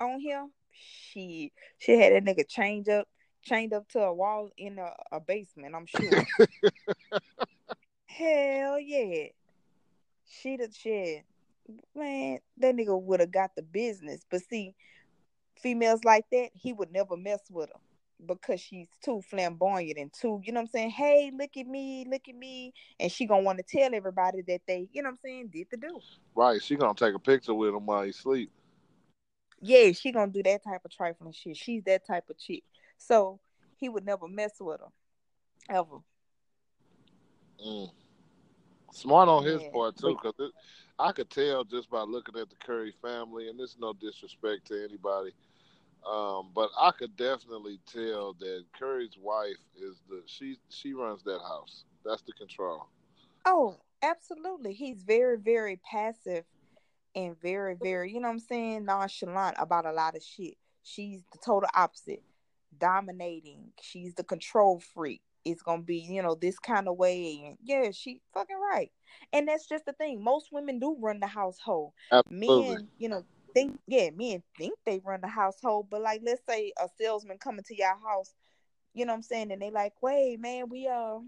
on 0.00 0.20
him, 0.20 0.50
she 0.72 1.52
she 1.78 1.98
had 1.98 2.12
that 2.12 2.24
nigga 2.24 2.46
chained 2.46 2.88
up, 2.88 3.08
chained 3.42 3.72
up 3.72 3.88
to 3.90 4.00
a 4.00 4.12
wall 4.12 4.50
in 4.58 4.78
a, 4.78 4.92
a 5.12 5.20
basement. 5.20 5.74
I'm 5.74 5.86
sure. 5.86 6.26
Hell 8.06 8.78
yeah, 8.78 9.28
she 10.28 10.56
the 10.58 10.68
shit. 10.70 11.24
Man, 11.94 12.38
that 12.58 12.76
nigga 12.76 13.00
would 13.00 13.20
have 13.20 13.32
got 13.32 13.54
the 13.56 13.62
business. 13.62 14.26
But 14.30 14.42
see, 14.42 14.74
females 15.58 16.04
like 16.04 16.26
that, 16.32 16.50
he 16.52 16.74
would 16.74 16.92
never 16.92 17.16
mess 17.16 17.40
with 17.50 17.70
her 17.70 17.80
because 18.26 18.60
she's 18.60 18.88
too 19.04 19.20
flamboyant 19.28 19.98
and 19.98 20.12
too, 20.12 20.40
you 20.44 20.52
know 20.52 20.60
what 20.60 20.64
I'm 20.64 20.68
saying? 20.68 20.90
Hey, 20.90 21.32
look 21.36 21.56
at 21.56 21.66
me, 21.66 22.06
look 22.08 22.28
at 22.28 22.34
me. 22.34 22.72
And 22.98 23.10
she 23.10 23.26
gonna 23.26 23.42
want 23.42 23.58
to 23.58 23.64
tell 23.64 23.94
everybody 23.94 24.42
that 24.48 24.62
they, 24.66 24.88
you 24.92 25.02
know 25.02 25.08
what 25.08 25.12
I'm 25.12 25.18
saying, 25.24 25.48
did 25.52 25.68
the 25.70 25.76
do. 25.76 26.00
Right, 26.34 26.62
she 26.62 26.76
gonna 26.76 26.94
take 26.94 27.14
a 27.14 27.18
picture 27.18 27.54
with 27.54 27.74
him 27.74 27.86
while 27.86 28.02
he 28.02 28.12
sleep. 28.12 28.50
Yeah, 29.60 29.92
she 29.92 30.12
gonna 30.12 30.32
do 30.32 30.42
that 30.42 30.64
type 30.64 30.84
of 30.84 30.90
trifling 30.90 31.32
shit. 31.32 31.56
She's 31.56 31.84
that 31.84 32.06
type 32.06 32.28
of 32.30 32.38
chick. 32.38 32.64
So 32.98 33.40
he 33.76 33.88
would 33.88 34.04
never 34.04 34.28
mess 34.28 34.52
with 34.60 34.80
her. 34.80 34.86
Ever. 35.68 35.98
Mm. 37.64 37.90
Smart 38.92 39.28
on 39.28 39.44
his 39.44 39.62
Yeah. 39.62 39.70
part 39.70 39.96
too, 39.96 40.18
because 40.22 40.52
I 40.98 41.12
could 41.12 41.30
tell 41.30 41.64
just 41.64 41.88
by 41.90 42.02
looking 42.02 42.36
at 42.36 42.50
the 42.50 42.56
Curry 42.56 42.92
family, 43.00 43.48
and 43.48 43.58
this 43.58 43.70
is 43.70 43.78
no 43.78 43.92
disrespect 43.92 44.66
to 44.66 44.84
anybody, 44.84 45.32
um, 46.10 46.50
but 46.54 46.70
I 46.78 46.90
could 46.90 47.16
definitely 47.16 47.78
tell 47.92 48.34
that 48.40 48.64
Curry's 48.78 49.16
wife 49.20 49.56
is 49.76 50.00
the 50.08 50.22
she 50.26 50.58
she 50.68 50.92
runs 50.94 51.22
that 51.24 51.40
house. 51.40 51.84
That's 52.04 52.22
the 52.22 52.32
control. 52.32 52.88
Oh, 53.44 53.76
absolutely. 54.02 54.72
He's 54.72 55.02
very, 55.02 55.36
very 55.38 55.80
passive 55.90 56.44
and 57.14 57.40
very, 57.40 57.76
very, 57.80 58.12
you 58.12 58.20
know 58.20 58.28
what 58.28 58.34
I'm 58.34 58.38
saying, 58.40 58.84
nonchalant 58.84 59.56
about 59.58 59.86
a 59.86 59.92
lot 59.92 60.16
of 60.16 60.22
shit. 60.22 60.54
She's 60.82 61.22
the 61.32 61.38
total 61.44 61.68
opposite. 61.74 62.22
Dominating. 62.78 63.72
She's 63.80 64.14
the 64.14 64.24
control 64.24 64.82
freak. 64.94 65.20
It's 65.44 65.62
gonna 65.62 65.82
be, 65.82 65.98
you 65.98 66.22
know, 66.22 66.34
this 66.34 66.58
kind 66.58 66.88
of 66.88 66.96
way. 66.96 67.42
And 67.44 67.58
yeah, 67.62 67.90
she 67.92 68.20
fucking 68.32 68.58
right. 68.58 68.90
And 69.32 69.46
that's 69.46 69.68
just 69.68 69.84
the 69.84 69.92
thing. 69.92 70.22
Most 70.22 70.52
women 70.52 70.78
do 70.78 70.96
run 70.98 71.20
the 71.20 71.26
household. 71.26 71.92
Absolutely. 72.10 72.74
Men, 72.74 72.88
you 72.98 73.08
know, 73.08 73.24
think 73.54 73.78
yeah, 73.86 74.10
men 74.10 74.42
think 74.56 74.74
they 74.84 75.00
run 75.04 75.20
the 75.20 75.28
household, 75.28 75.88
but 75.90 76.02
like 76.02 76.22
let's 76.24 76.42
say 76.48 76.72
a 76.82 76.88
salesman 76.98 77.38
coming 77.38 77.64
to 77.64 77.76
your 77.76 77.96
house, 77.98 78.34
you 78.94 79.04
know 79.06 79.12
what 79.12 79.18
I'm 79.18 79.22
saying, 79.22 79.52
and 79.52 79.62
they 79.62 79.70
like, 79.70 79.94
wait, 80.02 80.40
man, 80.40 80.68
we 80.68 80.88
uh 80.88 81.18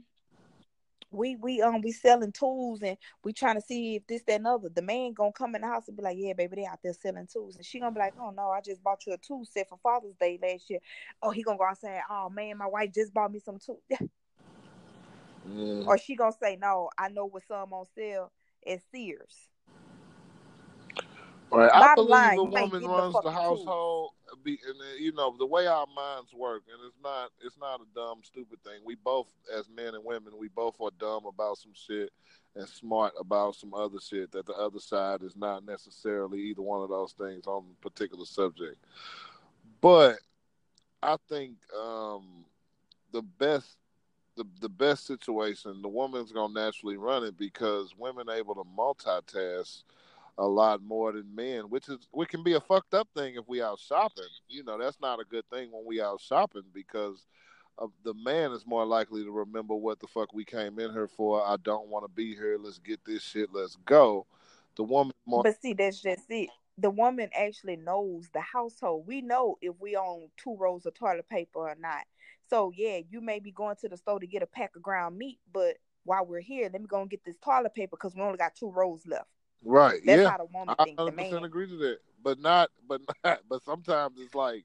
we 1.11 1.37
we 1.37 1.63
um 1.63 1.81
we 1.81 1.93
selling 1.93 2.33
tools 2.33 2.83
and 2.83 2.97
we 3.23 3.33
trying 3.33 3.55
to 3.55 3.61
see 3.61 3.97
if 3.97 4.07
this 4.07 4.23
that 4.27 4.37
and 4.37 4.47
other. 4.47 4.69
The 4.69 4.83
man 4.83 5.13
gonna 5.13 5.33
come 5.33 5.55
in 5.55 5.63
the 5.63 5.69
house 5.69 5.87
and 5.89 5.97
be 5.97 6.03
like, 6.03 6.17
yeah, 6.19 6.33
baby, 6.33 6.57
they 6.57 6.67
out 6.67 6.81
there 6.83 6.93
selling 6.93 7.27
tools, 7.27 7.57
and 7.57 7.65
she 7.65 7.81
gonna 7.81 7.93
be 7.93 8.01
like, 8.01 8.15
oh 8.21 8.31
no, 8.31 8.51
I 8.51 8.61
just 8.61 8.83
bought 8.83 9.07
you 9.07 9.13
a 9.15 9.19
tool 9.19 9.45
set 9.45 9.69
for 9.69 9.79
Father's 9.83 10.17
Day 10.17 10.39
last 10.43 10.69
year. 10.69 10.81
Oh, 11.23 11.31
he 11.31 11.43
gonna 11.43 11.59
go 11.59 11.65
out 11.65 11.79
saying, 11.79 12.03
oh 12.11 12.29
man, 12.31 12.59
my 12.59 12.67
wife 12.67 12.93
just 12.93 13.15
bought 13.15 13.33
me 13.33 13.39
some 13.39 13.59
tools, 13.59 13.83
Mhm. 15.49 15.87
or 15.87 15.99
she 15.99 16.17
gonna 16.17 16.33
say, 16.33 16.57
no, 16.57 16.89
I 16.99 17.09
know 17.09 17.27
what 17.27 17.43
some 17.47 17.73
on 17.73 17.85
sale 17.95 18.33
at 18.67 18.81
Sears. 18.91 19.49
Right. 21.51 21.71
I 21.73 21.95
believe 21.95 22.11
line, 22.11 22.39
a 22.39 22.45
woman 22.45 22.71
getting 22.71 22.89
the 22.89 22.89
runs 22.89 23.17
the 23.23 23.31
household. 23.31 24.11
Be, 24.43 24.59
and 24.67 24.81
uh, 24.81 24.97
you 24.99 25.13
know 25.13 25.35
the 25.39 25.47
way 25.47 25.67
our 25.67 25.87
minds 25.95 26.35
work, 26.35 26.65
and 26.71 26.79
it's 26.87 26.99
not 27.03 27.31
it's 27.43 27.57
not 27.59 27.81
a 27.81 27.85
dumb, 27.95 28.21
stupid 28.25 28.63
thing. 28.65 28.81
We 28.85 28.97
both, 28.97 29.29
as 29.57 29.69
men 29.69 29.95
and 29.95 30.05
women, 30.05 30.33
we 30.37 30.49
both 30.49 30.81
are 30.81 30.91
dumb 30.99 31.27
about 31.27 31.59
some 31.59 31.73
shit 31.75 32.11
and 32.57 32.69
smart 32.69 33.13
about 33.19 33.55
some 33.57 33.75
other 33.75 33.99
shit 34.01 34.33
that 34.33 34.47
the 34.47 34.55
other 34.55 34.81
side 34.81 35.23
is 35.23 35.37
not 35.37 35.65
necessarily 35.65 36.41
either 36.41 36.63
one 36.63 36.83
of 36.83 36.89
those 36.89 37.13
things 37.13 37.47
on 37.47 37.65
a 37.71 37.83
particular 37.83 38.25
subject. 38.25 38.77
But 39.81 40.19
I 41.03 41.17
think 41.29 41.57
um, 41.79 42.45
the 43.13 43.23
best 43.23 43.77
the 44.37 44.45
the 44.61 44.69
best 44.69 45.07
situation, 45.07 45.81
the 45.83 45.89
woman's 45.89 46.33
gonna 46.33 46.53
naturally 46.53 46.97
run 46.97 47.25
it 47.25 47.39
because 47.39 47.95
women 47.97 48.29
able 48.29 48.55
to 48.55 48.65
multitask 48.77 49.83
a 50.39 50.47
lot 50.47 50.83
more 50.83 51.13
than 51.13 51.35
men, 51.35 51.65
which 51.71 51.89
is 51.89 52.09
which 52.11 52.29
can 52.29 52.43
be 52.43 52.55
a 52.55 52.61
fucked 52.61 52.95
up 52.95 53.09
thing 53.17 53.35
if 53.37 53.47
we 53.47 53.63
out 53.63 53.79
shopping. 53.79 54.25
You 54.49 54.65
know, 54.65 54.79
that's 54.79 55.01
not 55.01 55.21
a 55.21 55.25
good 55.25 55.49
thing 55.51 55.71
when 55.73 55.85
we 55.87 56.01
out 56.01 56.21
shopping 56.21 56.65
because 56.73 57.25
of 57.79 57.91
the 58.05 58.15
man 58.15 58.53
is 58.53 58.67
more 58.67 58.85
likely 58.85 59.25
to 59.25 59.31
remember 59.31 59.75
what 59.75 60.01
the 60.01 60.07
fuck 60.07 60.33
we 60.33 60.45
came 60.45 60.79
in 60.79 60.93
here 60.93 61.09
for. 61.09 61.45
I 61.45 61.57
don't 61.63 61.89
want 61.89 62.05
to 62.05 62.09
be 62.09 62.35
here. 62.35 62.57
Let's 62.59 62.79
get 62.79 63.05
this 63.05 63.23
shit. 63.23 63.51
Let's 63.53 63.77
go. 63.85 64.27
The 64.77 64.85
woman 64.85 65.13
more 65.27 65.43
But 65.43 65.61
see, 65.61 65.73
that's 65.73 66.01
just 66.01 66.31
it. 66.31 66.51
The 66.79 66.91
woman 66.91 67.31
actually 67.37 67.77
knows 67.77 68.29
the 68.33 68.41
household. 68.41 69.07
We 69.07 69.21
know 69.21 69.57
if 69.61 69.75
we 69.79 69.97
own 69.97 70.29
two 70.37 70.57
rolls 70.59 70.87
of 70.87 70.95
toilet 70.95 71.29
paper 71.29 71.61
or 71.61 71.77
not. 71.79 72.05
So 72.51 72.73
yeah, 72.77 72.99
you 73.09 73.21
may 73.21 73.39
be 73.39 73.53
going 73.53 73.77
to 73.81 73.89
the 73.89 73.97
store 73.97 74.19
to 74.19 74.27
get 74.27 74.43
a 74.43 74.47
pack 74.47 74.75
of 74.77 74.83
ground 74.83 75.17
meat, 75.17 75.39
but 75.53 75.77
while 76.05 76.27
we're 76.27 76.41
here, 76.41 76.69
let 76.73 76.83
me 76.83 76.89
go 76.89 77.01
and 77.01 77.11
get 77.11 77.25
this 77.25 77.37
toilet 77.43 77.75
paper 77.75 77.97
because 77.97 78.15
we 78.15 78.23
only 78.23 78.37
got 78.37 78.55
two 78.55 78.71
rolls 78.71 79.07
left. 79.07 79.29
Right. 79.65 80.01
That's 80.05 80.23
yeah. 80.23 80.31
how 80.31 80.39
the 80.39 80.45
woman 80.45 80.75
I 80.79 80.85
thinks. 80.85 81.03
The 81.03 81.11
100% 81.11 81.33
man. 81.33 81.45
agree 81.45 81.69
to 81.69 81.77
that. 81.77 81.99
But 82.23 82.39
not, 82.41 82.71
but 82.89 83.01
not, 83.25 83.41
but 83.49 83.63
sometimes 83.65 84.19
it's 84.19 84.35
like, 84.35 84.65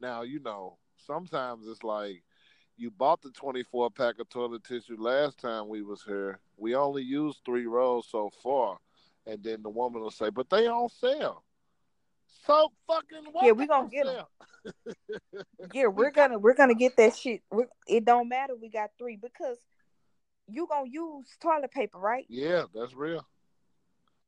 now, 0.00 0.22
you 0.22 0.40
know, 0.40 0.78
sometimes 1.06 1.66
it's 1.66 1.82
like, 1.82 2.22
you 2.76 2.90
bought 2.90 3.22
the 3.22 3.30
24 3.30 3.90
pack 3.90 4.18
of 4.18 4.28
toilet 4.28 4.64
tissue 4.64 4.96
last 4.98 5.38
time 5.38 5.68
we 5.68 5.82
was 5.82 6.02
here. 6.02 6.40
We 6.56 6.74
only 6.74 7.02
used 7.02 7.38
three 7.44 7.66
rolls 7.66 8.08
so 8.10 8.30
far. 8.42 8.78
And 9.26 9.42
then 9.42 9.62
the 9.62 9.70
woman 9.70 10.02
will 10.02 10.10
say, 10.10 10.30
but 10.30 10.50
they 10.50 10.66
on 10.66 10.88
sale. 10.88 11.44
So 12.46 12.72
fucking 12.86 13.32
what? 13.32 13.46
Yeah, 13.46 13.52
we 13.52 13.66
gonna 13.66 13.88
get 13.88 14.04
get 14.04 14.06
'em. 14.06 14.14
sale? 14.14 14.28
Yeah, 15.72 15.86
we're 15.86 16.10
gonna 16.10 16.38
we're 16.38 16.54
gonna 16.54 16.74
get 16.74 16.96
that 16.96 17.16
shit. 17.16 17.42
We're, 17.50 17.68
it 17.86 18.04
don't 18.04 18.28
matter. 18.28 18.54
We 18.54 18.68
got 18.68 18.90
three 18.98 19.16
because 19.16 19.58
you 20.46 20.66
gonna 20.68 20.88
use 20.90 21.26
toilet 21.40 21.70
paper, 21.70 21.98
right? 21.98 22.26
Yeah, 22.28 22.64
that's 22.74 22.94
real. 22.94 23.26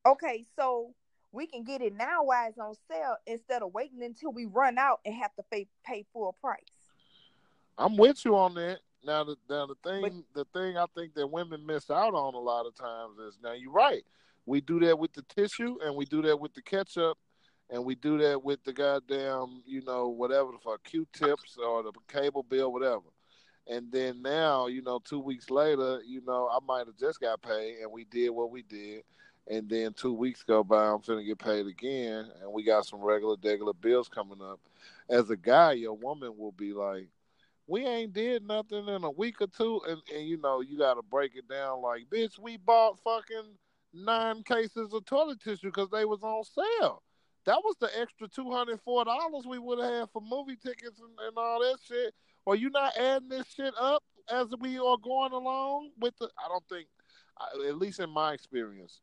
Okay, 0.06 0.46
so 0.56 0.94
we 1.32 1.46
can 1.46 1.64
get 1.64 1.82
it 1.82 1.94
now 1.94 2.22
while 2.22 2.48
it's 2.48 2.58
on 2.58 2.74
sale 2.88 3.16
instead 3.26 3.62
of 3.62 3.74
waiting 3.74 4.02
until 4.02 4.32
we 4.32 4.46
run 4.46 4.78
out 4.78 5.00
and 5.04 5.14
have 5.14 5.34
to 5.34 5.42
pay 5.50 5.66
pay 5.84 6.04
full 6.12 6.32
price. 6.40 6.60
I'm 7.76 7.96
with 7.96 8.24
you 8.24 8.36
on 8.36 8.54
that. 8.54 8.78
Now 9.04 9.24
the 9.24 9.36
now 9.50 9.66
the 9.66 9.74
thing 9.82 10.24
the 10.34 10.46
thing 10.54 10.78
I 10.78 10.86
think 10.94 11.14
that 11.14 11.26
women 11.26 11.66
miss 11.66 11.90
out 11.90 12.14
on 12.14 12.34
a 12.34 12.38
lot 12.38 12.66
of 12.66 12.74
times 12.76 13.18
is 13.18 13.38
now 13.42 13.52
you're 13.52 13.72
right. 13.72 14.04
We 14.46 14.60
do 14.60 14.78
that 14.80 14.96
with 14.96 15.12
the 15.12 15.22
tissue 15.22 15.76
and 15.84 15.96
we 15.96 16.04
do 16.04 16.22
that 16.22 16.38
with 16.38 16.54
the 16.54 16.62
ketchup 16.62 17.18
and 17.70 17.84
we 17.84 17.96
do 17.96 18.16
that 18.18 18.42
with 18.44 18.62
the 18.62 18.72
goddamn, 18.72 19.62
you 19.66 19.82
know, 19.84 20.08
whatever 20.08 20.52
for 20.62 20.78
Q 20.78 21.06
tips 21.12 21.58
or 21.58 21.82
the 21.82 21.92
cable 22.06 22.44
bill, 22.44 22.72
whatever. 22.72 23.02
And 23.68 23.90
then 23.90 24.22
now, 24.22 24.68
you 24.68 24.82
know, 24.82 25.00
two 25.00 25.18
weeks 25.18 25.50
later, 25.50 26.00
you 26.06 26.22
know, 26.24 26.48
I 26.48 26.58
might 26.64 26.86
have 26.86 26.96
just 26.96 27.20
got 27.20 27.42
paid 27.42 27.78
and 27.82 27.90
we 27.90 28.04
did 28.04 28.30
what 28.30 28.52
we 28.52 28.62
did. 28.62 29.02
And 29.48 29.68
then 29.68 29.92
two 29.92 30.12
weeks 30.12 30.42
go 30.42 30.64
by, 30.64 30.86
I'm 30.86 30.98
finna 30.98 31.24
get 31.24 31.38
paid 31.38 31.66
again, 31.66 32.30
and 32.42 32.52
we 32.52 32.64
got 32.64 32.84
some 32.84 33.00
regular, 33.00 33.36
regular 33.42 33.74
bills 33.74 34.08
coming 34.08 34.42
up. 34.42 34.58
As 35.08 35.30
a 35.30 35.36
guy, 35.36 35.72
your 35.72 35.96
woman 35.96 36.36
will 36.36 36.52
be 36.52 36.72
like, 36.72 37.08
we 37.68 37.86
ain't 37.86 38.12
did 38.12 38.46
nothing 38.46 38.88
in 38.88 39.04
a 39.04 39.10
week 39.10 39.40
or 39.40 39.46
two, 39.46 39.80
and, 39.88 40.00
and 40.14 40.26
you 40.26 40.36
know 40.38 40.60
you 40.60 40.78
got 40.78 40.94
to 40.94 41.02
break 41.02 41.36
it 41.36 41.48
down 41.48 41.80
like, 41.80 42.08
bitch, 42.10 42.38
we 42.38 42.56
bought 42.56 42.98
fucking 43.04 43.56
nine 43.92 44.42
cases 44.42 44.92
of 44.92 45.04
toilet 45.04 45.40
tissue 45.40 45.68
because 45.68 45.90
they 45.90 46.04
was 46.04 46.22
on 46.22 46.44
sale. 46.44 47.02
That 47.44 47.58
was 47.64 47.76
the 47.80 47.88
extra 48.00 48.26
two 48.28 48.50
hundred 48.50 48.80
four 48.80 49.04
dollars 49.04 49.46
we 49.46 49.60
would 49.60 49.78
have 49.78 49.92
had 49.92 50.10
for 50.10 50.20
movie 50.20 50.56
tickets 50.56 51.00
and, 51.00 51.10
and 51.26 51.36
all 51.36 51.60
that 51.60 51.78
shit. 51.86 52.12
Are 52.46 52.56
you 52.56 52.70
not 52.70 52.96
adding 52.96 53.28
this 53.28 53.46
shit 53.46 53.74
up 53.80 54.02
as 54.30 54.48
we 54.60 54.78
are 54.78 54.98
going 54.98 55.32
along 55.32 55.90
with 56.00 56.16
the? 56.18 56.28
I 56.44 56.48
don't 56.48 56.64
think, 56.68 56.88
at 57.68 57.78
least 57.78 58.00
in 58.00 58.10
my 58.10 58.32
experience, 58.32 59.00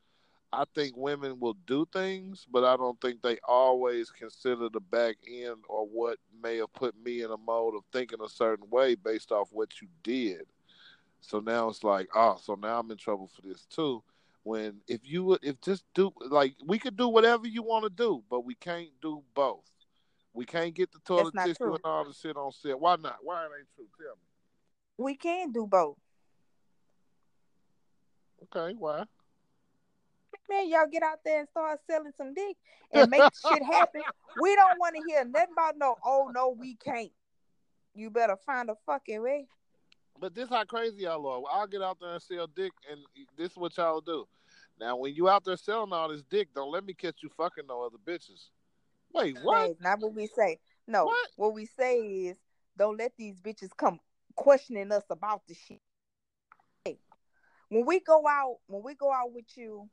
I 0.53 0.65
think 0.75 0.95
women 0.95 1.39
will 1.39 1.57
do 1.65 1.87
things, 1.91 2.45
but 2.51 2.63
I 2.63 2.77
don't 2.77 2.99
think 3.01 3.21
they 3.21 3.39
always 3.43 4.11
consider 4.11 4.69
the 4.69 4.79
back 4.79 5.15
end 5.27 5.63
or 5.67 5.87
what 5.87 6.19
may 6.43 6.57
have 6.57 6.71
put 6.73 6.93
me 7.03 7.23
in 7.23 7.31
a 7.31 7.37
mode 7.37 7.75
of 7.75 7.81
thinking 7.91 8.19
a 8.23 8.29
certain 8.29 8.69
way 8.69 8.93
based 8.93 9.31
off 9.31 9.49
what 9.51 9.81
you 9.81 9.87
did. 10.03 10.43
So 11.21 11.39
now 11.39 11.69
it's 11.69 11.83
like, 11.83 12.07
oh, 12.13 12.37
so 12.39 12.53
now 12.53 12.79
I'm 12.79 12.91
in 12.91 12.97
trouble 12.97 13.31
for 13.33 13.41
this 13.41 13.65
too. 13.65 14.03
When 14.43 14.81
if 14.87 15.01
you 15.03 15.23
would, 15.23 15.39
if 15.41 15.59
just 15.61 15.85
do 15.95 16.11
like 16.29 16.55
we 16.63 16.77
could 16.77 16.97
do 16.97 17.07
whatever 17.07 17.47
you 17.47 17.63
want 17.63 17.85
to 17.85 17.89
do, 17.89 18.23
but 18.29 18.45
we 18.45 18.53
can't 18.53 18.89
do 19.01 19.23
both. 19.33 19.63
We 20.33 20.45
can't 20.45 20.75
get 20.75 20.91
the 20.91 20.99
toilet 20.99 21.33
tissue 21.43 21.55
true. 21.55 21.75
and 21.75 21.83
all 21.83 22.05
the 22.05 22.13
shit 22.13 22.37
on 22.37 22.51
set. 22.51 22.79
Why 22.79 22.97
not? 22.97 23.17
Why 23.23 23.45
it 23.45 23.51
ain't 23.57 23.67
true? 23.75 23.87
Tell 23.97 24.15
me. 24.15 24.21
We 24.97 25.15
can 25.15 25.51
do 25.51 25.65
both. 25.65 25.97
Okay, 28.43 28.75
why? 28.77 29.05
Man, 30.49 30.69
y'all 30.69 30.87
get 30.91 31.03
out 31.03 31.19
there 31.23 31.39
and 31.39 31.49
start 31.49 31.79
selling 31.89 32.11
some 32.17 32.33
dick 32.33 32.57
and 32.91 33.09
make 33.09 33.23
shit 33.45 33.63
happen. 33.63 34.01
We 34.35 34.55
don't 34.55 34.79
want 34.79 34.95
to 34.95 35.03
hear 35.07 35.23
nothing 35.25 35.53
about 35.53 35.77
no. 35.77 35.95
Oh 36.03 36.31
no, 36.33 36.55
we 36.59 36.73
can't. 36.73 37.11
You 37.93 38.09
better 38.09 38.35
find 38.35 38.71
a 38.71 38.75
fucking 38.87 39.21
way. 39.21 39.45
But 40.19 40.33
this 40.33 40.49
how 40.49 40.63
crazy 40.63 41.03
y'all 41.03 41.27
are. 41.27 41.41
I'll 41.51 41.67
get 41.67 41.83
out 41.83 41.99
there 41.99 42.13
and 42.13 42.21
sell 42.21 42.47
dick, 42.47 42.71
and 42.89 42.99
this 43.37 43.51
is 43.51 43.57
what 43.57 43.77
y'all 43.77 44.01
do. 44.01 44.25
Now, 44.79 44.95
when 44.95 45.13
you 45.13 45.29
out 45.29 45.43
there 45.45 45.55
selling 45.55 45.93
all 45.93 46.09
this 46.09 46.23
dick, 46.23 46.49
don't 46.55 46.71
let 46.71 46.83
me 46.83 46.95
catch 46.95 47.17
you 47.21 47.29
fucking 47.37 47.67
no 47.67 47.83
other 47.83 47.97
bitches. 48.03 48.49
Wait, 49.13 49.37
what? 49.43 49.79
Not 49.79 49.99
what 49.99 50.15
we 50.15 50.25
say. 50.25 50.59
No, 50.87 51.05
What? 51.05 51.29
what 51.35 51.53
we 51.53 51.65
say 51.65 51.99
is 51.99 52.37
don't 52.75 52.97
let 52.97 53.11
these 53.17 53.39
bitches 53.39 53.69
come 53.77 53.99
questioning 54.35 54.91
us 54.91 55.03
about 55.09 55.43
the 55.47 55.53
shit. 55.53 55.79
Hey, 56.83 56.97
when 57.69 57.85
we 57.85 57.99
go 57.99 58.23
out, 58.27 58.57
when 58.67 58.81
we 58.83 58.95
go 58.95 59.11
out 59.13 59.31
with 59.31 59.45
you, 59.55 59.89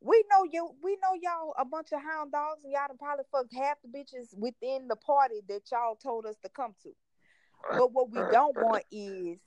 we 0.00 0.22
know 0.30 0.44
you. 0.50 0.70
We 0.82 0.96
know 1.02 1.18
y'all 1.20 1.54
a 1.58 1.64
bunch 1.64 1.92
of 1.92 2.00
hound 2.02 2.32
dogs, 2.32 2.62
and 2.64 2.72
y'all 2.72 2.88
done 2.88 2.98
probably 2.98 3.24
fucked 3.32 3.54
half 3.54 3.78
the 3.82 3.88
bitches 3.88 4.36
within 4.36 4.88
the 4.88 4.96
party 4.96 5.40
that 5.48 5.62
y'all 5.70 5.96
told 5.96 6.26
us 6.26 6.36
to 6.42 6.48
come 6.48 6.74
to. 6.82 6.90
But 7.70 7.92
what 7.92 8.10
we 8.10 8.18
don't 8.30 8.56
want 8.56 8.84
is 8.92 9.38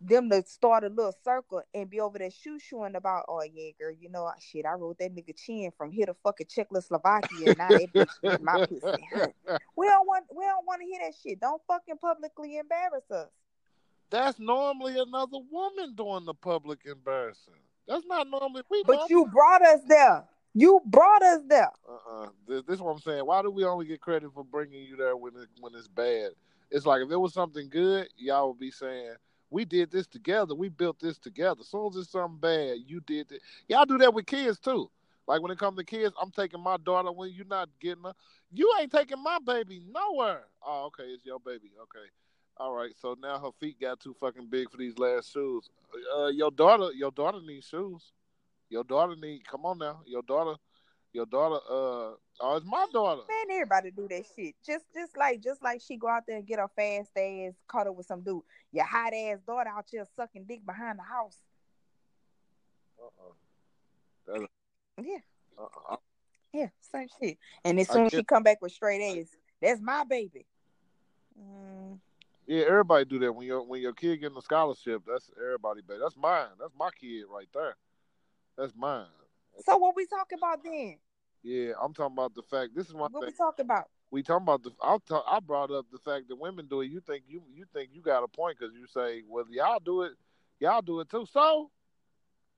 them 0.00 0.30
to 0.30 0.42
start 0.46 0.82
a 0.82 0.88
little 0.88 1.14
circle 1.22 1.62
and 1.74 1.90
be 1.90 2.00
over 2.00 2.18
there 2.18 2.30
shoo 2.30 2.58
shooing 2.58 2.96
about, 2.96 3.26
oh 3.28 3.42
yeah, 3.42 3.70
girl, 3.78 3.92
you 3.98 4.08
know 4.08 4.30
shit. 4.40 4.64
I 4.66 4.72
wrote 4.72 4.98
that 4.98 5.14
nigga 5.14 5.36
chin 5.36 5.70
from 5.76 5.92
here 5.92 6.06
to 6.06 6.14
fucking 6.24 6.46
Czechoslovakia, 6.48 7.48
and 7.48 7.58
now 7.58 7.68
that 7.68 7.92
bitch 7.92 8.08
is 8.22 8.40
my 8.40 8.66
pussy. 8.66 9.08
We 9.76 9.86
don't 9.86 10.06
want 10.06 10.26
we 10.34 10.44
don't 10.44 10.66
want 10.66 10.82
to 10.82 10.86
hear 10.86 11.00
that 11.00 11.14
shit. 11.22 11.40
Don't 11.40 11.62
fucking 11.66 11.96
publicly 11.96 12.58
embarrass 12.58 13.10
us. 13.10 13.30
That's 14.10 14.38
normally 14.38 14.98
another 14.98 15.38
woman 15.50 15.94
doing 15.94 16.26
the 16.26 16.34
public 16.34 16.80
embarrassing. 16.84 17.54
That's 17.90 18.06
not 18.06 18.30
normally 18.30 18.62
we. 18.70 18.84
But 18.86 19.10
you 19.10 19.26
brought 19.26 19.62
us 19.62 19.80
there. 19.88 20.24
You 20.54 20.80
brought 20.86 21.22
us 21.22 21.40
there. 21.48 21.70
uh-uh. 21.88 22.28
this, 22.46 22.62
this 22.62 22.74
is 22.76 22.80
what 22.80 22.92
I'm 22.92 23.00
saying. 23.00 23.26
Why 23.26 23.42
do 23.42 23.50
we 23.50 23.64
only 23.64 23.84
get 23.84 24.00
credit 24.00 24.30
for 24.32 24.44
bringing 24.44 24.82
you 24.84 24.96
there 24.96 25.16
when 25.16 25.34
it, 25.34 25.48
when 25.60 25.74
it's 25.74 25.88
bad? 25.88 26.30
It's 26.70 26.86
like 26.86 27.02
if 27.02 27.10
it 27.10 27.16
was 27.16 27.34
something 27.34 27.68
good, 27.68 28.08
y'all 28.16 28.48
would 28.48 28.60
be 28.60 28.70
saying 28.70 29.14
we 29.50 29.64
did 29.64 29.90
this 29.90 30.06
together. 30.06 30.54
We 30.54 30.68
built 30.68 31.00
this 31.00 31.18
together. 31.18 31.60
As 31.62 31.68
soon 31.68 31.88
as 31.88 31.96
it's 31.96 32.12
something 32.12 32.38
bad, 32.38 32.78
you 32.86 33.00
did 33.00 33.32
it. 33.32 33.42
Y'all 33.66 33.84
do 33.84 33.98
that 33.98 34.14
with 34.14 34.26
kids 34.26 34.60
too. 34.60 34.88
Like 35.26 35.42
when 35.42 35.50
it 35.50 35.58
comes 35.58 35.76
to 35.78 35.84
kids, 35.84 36.14
I'm 36.20 36.30
taking 36.30 36.62
my 36.62 36.76
daughter 36.76 37.10
when 37.10 37.32
you're 37.32 37.44
not 37.46 37.68
getting 37.80 38.04
her. 38.04 38.14
You 38.52 38.72
ain't 38.80 38.92
taking 38.92 39.20
my 39.20 39.38
baby 39.44 39.82
nowhere. 39.92 40.44
Oh, 40.64 40.86
okay, 40.86 41.10
it's 41.10 41.24
your 41.24 41.40
baby. 41.40 41.72
Okay. 41.82 42.06
All 42.60 42.74
right, 42.74 42.92
so 43.00 43.16
now 43.18 43.38
her 43.38 43.52
feet 43.58 43.80
got 43.80 44.00
too 44.00 44.14
fucking 44.20 44.48
big 44.50 44.70
for 44.70 44.76
these 44.76 44.98
last 44.98 45.32
shoes. 45.32 45.70
Uh, 46.14 46.26
your 46.26 46.50
daughter, 46.50 46.92
your 46.92 47.10
daughter 47.10 47.40
needs 47.40 47.66
shoes. 47.66 48.12
Your 48.68 48.84
daughter 48.84 49.16
need. 49.16 49.48
Come 49.48 49.64
on 49.64 49.78
now, 49.78 50.02
your 50.04 50.20
daughter, 50.20 50.56
your 51.14 51.24
daughter. 51.24 51.54
Uh, 51.54 52.16
oh, 52.40 52.56
it's 52.56 52.66
my 52.66 52.84
daughter. 52.92 53.22
Man, 53.30 53.56
everybody 53.56 53.90
do 53.92 54.06
that 54.08 54.24
shit. 54.36 54.54
Just 54.64 54.84
just 54.94 55.16
like 55.16 55.40
just 55.40 55.62
like 55.62 55.80
she 55.80 55.96
go 55.96 56.08
out 56.08 56.24
there 56.26 56.36
and 56.36 56.46
get 56.46 56.58
her 56.58 56.68
fast 56.76 57.10
ass 57.16 57.54
caught 57.66 57.86
up 57.86 57.94
with 57.96 58.04
some 58.04 58.20
dude. 58.20 58.42
Your 58.72 58.84
hot 58.84 59.14
ass 59.14 59.38
daughter 59.46 59.70
out 59.70 59.86
here 59.90 60.04
sucking 60.14 60.44
dick 60.44 60.60
behind 60.66 60.98
the 60.98 61.02
house. 61.02 61.38
Uh-uh. 63.02 63.32
That, 64.26 64.48
Yeah, 65.02 65.16
uh-uh. 65.58 65.96
yeah, 66.52 66.68
same 66.92 67.08
shit. 67.18 67.38
And 67.64 67.80
as 67.80 67.88
soon 67.88 68.04
as 68.04 68.12
she 68.12 68.22
come 68.22 68.42
back 68.42 68.60
with 68.60 68.72
straight 68.72 69.00
A's, 69.00 69.30
that's 69.62 69.80
my 69.80 70.04
baby. 70.04 70.44
Mm, 71.40 71.98
Yeah, 72.50 72.64
everybody 72.66 73.04
do 73.04 73.20
that 73.20 73.32
when 73.32 73.46
your 73.46 73.62
when 73.62 73.80
your 73.80 73.92
kid 73.92 74.16
getting 74.16 74.36
a 74.36 74.42
scholarship. 74.42 75.02
That's 75.06 75.30
everybody. 75.40 75.82
That's 75.86 76.16
mine. 76.16 76.48
That's 76.58 76.72
my 76.76 76.90
kid 77.00 77.22
right 77.32 77.46
there. 77.54 77.76
That's 78.58 78.72
mine. 78.74 79.06
so 79.64 79.76
what 79.76 79.94
we 79.94 80.04
talking 80.04 80.36
about 80.36 80.64
then? 80.64 80.98
Yeah, 81.44 81.74
I'm 81.80 81.94
talking 81.94 82.14
about 82.14 82.34
the 82.34 82.42
fact. 82.42 82.72
This 82.74 82.88
is 82.88 82.94
my 82.94 83.06
What 83.06 83.24
we 83.24 83.30
talking 83.30 83.66
about? 83.66 83.84
We 84.10 84.24
talking 84.24 84.42
about 84.42 84.64
the. 84.64 84.72
I 84.82 84.98
ta- 85.06 85.22
I 85.28 85.38
brought 85.38 85.70
up 85.70 85.86
the 85.92 85.98
fact 85.98 86.26
that 86.26 86.40
women 86.40 86.66
do 86.68 86.80
it. 86.80 86.86
You 86.90 86.98
think 86.98 87.22
you 87.28 87.40
you 87.54 87.66
think 87.72 87.90
you 87.92 88.02
got 88.02 88.24
a 88.24 88.26
point 88.26 88.56
because 88.58 88.74
you 88.74 88.88
say, 88.88 89.22
well, 89.28 89.44
y'all 89.48 89.78
do 89.78 90.02
it, 90.02 90.14
y'all 90.58 90.82
do 90.82 90.98
it 90.98 91.08
too. 91.08 91.26
So 91.30 91.70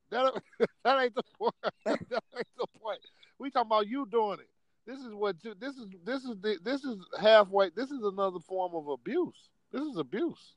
that 0.08 0.32
that 0.84 1.02
ain't 1.02 1.14
the 1.14 1.22
point. 1.38 1.54
that 1.84 2.24
ain't 2.34 2.48
the 2.56 2.66
point. 2.80 3.00
We 3.38 3.50
talking 3.50 3.68
about 3.68 3.88
you 3.88 4.08
doing 4.10 4.38
it. 4.40 4.48
This 4.86 5.00
is 5.00 5.12
what 5.12 5.36
you, 5.42 5.54
this 5.60 5.76
is. 5.76 5.86
This 6.02 6.24
is 6.24 6.34
the 6.40 6.56
this 6.64 6.82
is 6.82 6.96
halfway. 7.20 7.68
This 7.76 7.90
is 7.90 8.02
another 8.02 8.40
form 8.40 8.74
of 8.74 8.88
abuse. 8.88 9.50
This 9.72 9.82
is 9.82 9.96
abuse. 9.96 10.54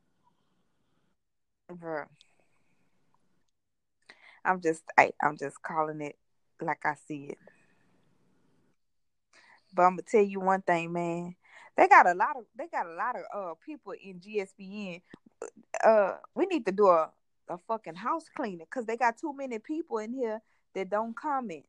Bruh. 1.72 2.06
I'm 4.44 4.62
just 4.62 4.84
I, 4.98 5.12
I'm 5.22 5.38
just 5.38 5.62
calling 5.62 6.02
it 6.02 6.18
like 6.62 6.86
I 6.86 6.96
see 7.08 7.30
it. 7.30 7.38
But 9.74 9.84
I'm 9.84 9.94
gonna 9.94 10.04
tell 10.04 10.22
you 10.22 10.42
one 10.42 10.62
thing, 10.62 10.92
man. 10.92 11.36
They 11.78 11.88
got 11.88 12.08
a 12.08 12.14
lot 12.14 12.36
of 12.38 12.44
they 12.58 12.68
got 12.68 12.88
a 12.88 12.94
lot 12.94 13.16
of 13.16 13.24
uh 13.34 13.54
people 13.66 13.94
in 13.94 14.20
GSPN. 14.20 15.02
Uh 15.84 16.18
we 16.36 16.46
need 16.46 16.66
to 16.66 16.72
do 16.74 16.88
a, 16.88 17.10
a 17.50 17.58
fucking 17.70 17.96
house 17.96 18.26
cleaning 18.36 18.68
because 18.70 18.86
they 18.86 18.98
got 18.98 19.18
too 19.18 19.34
many 19.34 19.60
people 19.60 20.00
in 20.00 20.14
here 20.14 20.42
that 20.74 20.90
don't 20.90 21.16
comment. 21.16 21.66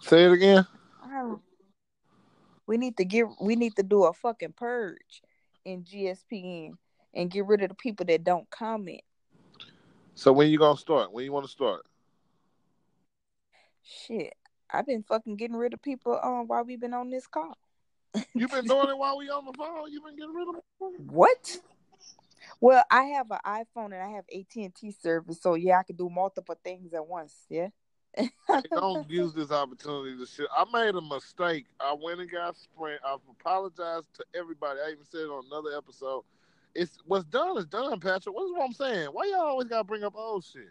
Say 0.00 0.24
it 0.24 0.32
again. 0.32 0.66
We 2.68 2.76
need 2.76 2.98
to 2.98 3.04
get 3.06 3.24
we 3.40 3.56
need 3.56 3.74
to 3.76 3.82
do 3.82 4.04
a 4.04 4.12
fucking 4.12 4.52
purge 4.52 5.22
in 5.64 5.84
GSPN 5.84 6.72
and 7.14 7.30
get 7.30 7.46
rid 7.46 7.62
of 7.62 7.70
the 7.70 7.74
people 7.74 8.04
that 8.06 8.22
don't 8.22 8.48
comment. 8.50 9.00
So 10.14 10.32
when 10.32 10.50
you 10.50 10.58
gonna 10.58 10.76
start? 10.76 11.10
When 11.10 11.24
you 11.24 11.32
want 11.32 11.46
to 11.46 11.50
start? 11.50 11.86
Shit, 13.82 14.34
I've 14.70 14.84
been 14.84 15.02
fucking 15.02 15.36
getting 15.36 15.56
rid 15.56 15.72
of 15.72 15.80
people 15.80 16.20
um 16.22 16.46
while 16.46 16.62
we've 16.62 16.78
been 16.78 16.92
on 16.92 17.08
this 17.08 17.26
call. 17.26 17.56
You've 18.34 18.50
been 18.50 18.66
doing 18.66 18.90
it 18.90 18.98
while 18.98 19.16
we 19.16 19.30
on 19.30 19.46
the 19.46 19.54
phone. 19.54 19.90
You've 19.90 20.04
been 20.04 20.16
getting 20.16 20.34
rid 20.34 20.48
of 20.48 20.56
them. 20.78 21.06
What? 21.08 21.58
Well, 22.60 22.84
I 22.90 23.04
have 23.04 23.30
an 23.30 23.38
iPhone 23.46 23.94
and 23.94 24.02
I 24.02 24.08
have 24.08 24.24
AT 24.30 24.54
and 24.56 24.74
T 24.74 24.90
service, 24.90 25.40
so 25.40 25.54
yeah, 25.54 25.78
I 25.78 25.84
can 25.84 25.96
do 25.96 26.10
multiple 26.10 26.58
things 26.62 26.92
at 26.92 27.06
once. 27.06 27.34
Yeah. 27.48 27.68
Don't 28.70 29.08
use 29.10 29.32
this 29.34 29.50
opportunity 29.50 30.16
to 30.16 30.26
shit. 30.26 30.46
I 30.56 30.64
made 30.72 30.94
a 30.94 31.00
mistake. 31.00 31.66
I 31.80 31.94
went 32.00 32.20
and 32.20 32.30
got 32.30 32.56
Sprint. 32.56 33.00
I've 33.06 33.20
apologized 33.30 34.06
to 34.14 34.24
everybody. 34.34 34.80
I 34.84 34.92
even 34.92 35.04
said 35.04 35.22
it 35.22 35.30
on 35.30 35.44
another 35.50 35.76
episode. 35.76 36.24
It's 36.74 36.98
what's 37.06 37.24
done 37.24 37.58
is 37.58 37.66
done, 37.66 38.00
Patrick. 38.00 38.34
What's 38.34 38.52
what 38.52 38.64
I'm 38.64 38.72
saying? 38.72 39.08
Why 39.12 39.26
y'all 39.26 39.48
always 39.48 39.68
gotta 39.68 39.84
bring 39.84 40.04
up 40.04 40.14
old 40.16 40.44
shit? 40.44 40.70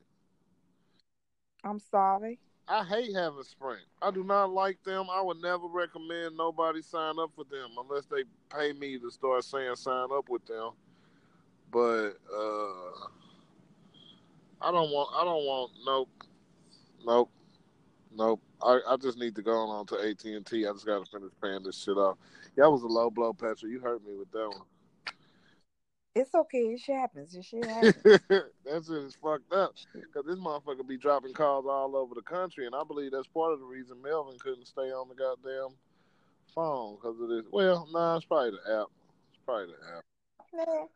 I'm 1.64 1.80
sorry. 1.80 2.40
I 2.70 2.84
hate 2.84 3.16
having 3.16 3.44
Sprint. 3.44 3.84
I 4.02 4.12
do 4.12 4.24
not 4.24 4.52
like 4.52 4.84
them. 4.84 5.08
I 5.10 5.22
would 5.22 5.42
never 5.42 5.68
recommend 5.68 6.36
nobody 6.36 6.82
sign 6.82 7.16
up 7.20 7.32
for 7.36 7.46
them 7.46 7.70
unless 7.78 8.06
they 8.06 8.24
pay 8.54 8.74
me 8.74 9.00
to 9.00 9.10
start 9.10 9.44
saying 9.46 9.76
sign 9.76 10.08
up 10.12 10.30
with 10.30 10.46
them. 10.46 10.72
But 11.72 12.12
uh 12.34 13.08
I 14.62 14.72
don't 14.72 14.92
want 14.92 15.10
I 15.16 15.24
don't 15.24 15.46
want 15.46 15.72
nope. 15.86 16.10
Nope. 17.06 17.32
Nope. 18.18 18.42
I, 18.64 18.80
I 18.90 18.98
just 18.98 19.20
need 19.20 19.36
to 19.36 19.44
go 19.44 19.52
on 19.52 19.86
to 19.88 19.96
AT 20.00 20.26
and 20.26 20.46
T. 20.46 20.66
I 20.66 20.72
just 20.72 20.88
gotta 20.88 21.06
finish 21.06 21.32
paying 21.42 21.62
this 21.64 21.78
shit 21.78 21.98
off. 21.98 22.18
That 22.56 22.70
was 22.70 22.82
a 22.82 22.88
low 22.88 23.12
blow, 23.12 23.32
Patrick. 23.32 23.72
You 23.72 23.80
hurt 23.80 24.04
me 24.04 24.16
with 24.16 24.32
that 24.32 24.50
one. 24.50 25.14
It's 26.16 26.34
okay. 26.34 26.74
It 26.74 26.80
shit 26.80 26.96
happens. 26.96 27.36
It 27.36 27.46
shit 27.46 27.64
happens. 27.68 27.94
that 28.02 28.86
shit 28.88 29.04
is 29.04 29.16
fucked 29.22 29.54
up. 29.54 29.76
Because 29.94 30.26
this 30.26 30.40
motherfucker 30.40 30.88
be 30.88 30.98
dropping 30.98 31.34
calls 31.34 31.68
all 31.70 31.96
over 31.96 32.16
the 32.16 32.24
country, 32.24 32.66
and 32.66 32.74
I 32.74 32.82
believe 32.88 33.12
that's 33.12 33.28
part 33.28 33.54
of 33.54 33.60
the 33.60 33.66
reason 33.66 34.02
Melvin 34.02 34.40
couldn't 34.40 34.66
stay 34.66 34.92
on 34.92 35.10
the 35.10 35.16
goddamn 35.16 35.78
phone 36.56 36.96
because 36.96 37.22
of 37.22 37.30
this. 37.30 37.46
Well, 37.52 37.88
nah, 37.92 38.16
it's 38.16 38.26
probably 38.26 38.52
the 38.52 38.82
app. 38.82 38.88
It's 39.30 39.44
probably 39.46 39.68
the 39.68 39.98
app. 39.98 40.04
Man, 40.68 40.88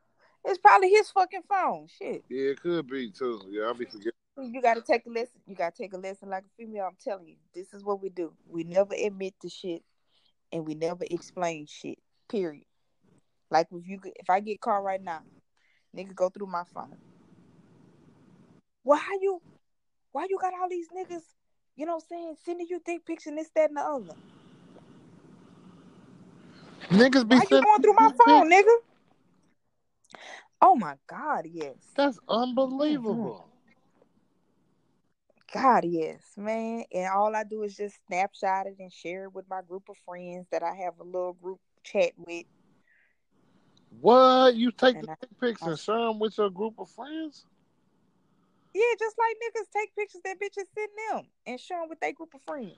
it's 0.46 0.58
probably 0.58 0.90
his 0.90 1.12
fucking 1.12 1.44
phone. 1.48 1.88
Shit. 2.00 2.24
Yeah, 2.30 2.50
it 2.50 2.62
could 2.62 2.88
be 2.88 3.12
too. 3.12 3.44
Yeah, 3.52 3.66
I'll 3.66 3.76
be 3.76 3.86
forgetting. 3.86 4.14
You 4.42 4.62
got 4.62 4.76
to 4.76 4.82
take 4.82 5.06
a 5.06 5.10
lesson. 5.10 5.40
You 5.46 5.56
got 5.56 5.76
to 5.76 5.84
take 5.84 5.94
a 5.94 5.98
lesson 5.98 6.30
like 6.30 6.44
a 6.44 6.56
female. 6.58 6.86
I'm 6.86 6.98
telling 7.04 7.28
you, 7.28 7.36
this 7.54 7.74
is 7.74 7.84
what 7.84 8.02
we 8.02 8.10
do. 8.10 8.34
We 8.48 8.64
never 8.64 8.94
admit 8.94 9.36
to 9.42 9.50
shit, 9.50 9.84
and 10.52 10.66
we 10.66 10.76
never 10.76 11.06
explain 11.10 11.68
shit. 11.68 12.00
Period. 12.28 12.66
Like 13.50 13.68
if 13.72 13.88
you 13.88 14.00
if 14.04 14.30
I 14.30 14.40
get 14.40 14.62
caught 14.62 14.84
right 14.84 15.02
now, 15.02 15.22
nigga 15.96 16.16
go 16.16 16.30
through 16.30 16.48
my 16.48 16.64
phone. 16.74 16.98
Why 18.84 19.02
you 19.22 19.42
why 20.12 20.28
you 20.30 20.38
got 20.40 20.54
all 20.60 20.70
these 20.70 20.88
niggas, 20.90 21.24
you 21.76 21.86
know 21.86 21.96
what 21.96 22.04
I'm 22.12 22.18
saying, 22.18 22.36
sending 22.44 22.68
you 22.70 22.82
dick 22.84 23.06
pics 23.06 23.28
and 23.28 23.38
this, 23.38 23.50
that, 23.56 23.70
and 23.70 23.78
the 23.78 23.82
other? 23.82 24.16
Niggas 26.90 27.28
be 27.28 27.36
Why 27.36 27.44
you 27.50 27.62
going 27.62 27.82
through 27.82 27.94
my 27.94 28.12
phone, 28.26 28.52
nigga? 28.52 28.76
Oh 30.62 30.76
my 30.76 30.96
god, 31.08 31.46
yes. 31.52 31.76
That's 31.96 32.20
unbelievable. 32.28 33.51
God, 35.54 35.84
yes, 35.86 36.22
man. 36.38 36.86
And 36.94 37.08
all 37.10 37.36
I 37.36 37.44
do 37.44 37.64
is 37.64 37.76
just 37.76 37.98
snapshot 38.08 38.68
it 38.68 38.76
and 38.80 38.92
share 38.92 39.26
it 39.26 39.34
with 39.34 39.50
my 39.50 39.62
group 39.62 39.90
of 39.90 39.98
friends 40.06 40.48
that 40.52 40.64
I 40.64 40.74
have 40.76 41.00
a 41.00 41.04
little 41.04 41.34
group 41.34 41.60
chat 41.84 42.12
with. 42.18 42.46
What? 44.00 44.56
You 44.56 44.72
take 44.72 44.96
And 44.96 45.08
the 45.08 45.12
I- 45.12 45.28
pics 45.40 45.62
and 45.62 45.78
share 45.78 45.98
them 45.98 46.20
with 46.20 46.38
your 46.38 46.50
group 46.50 46.80
of 46.80 46.90
friends? 46.90 47.46
Yeah, 48.74 48.84
just 48.98 49.18
like 49.18 49.36
niggas 49.36 49.70
take 49.78 49.94
pictures 49.96 50.22
that 50.24 50.40
bitches 50.40 50.68
send 50.74 50.90
them 51.10 51.28
and 51.46 51.60
show 51.60 51.76
them 51.76 51.90
with 51.90 52.00
their 52.00 52.14
group 52.14 52.34
of 52.34 52.42
friends. 52.44 52.78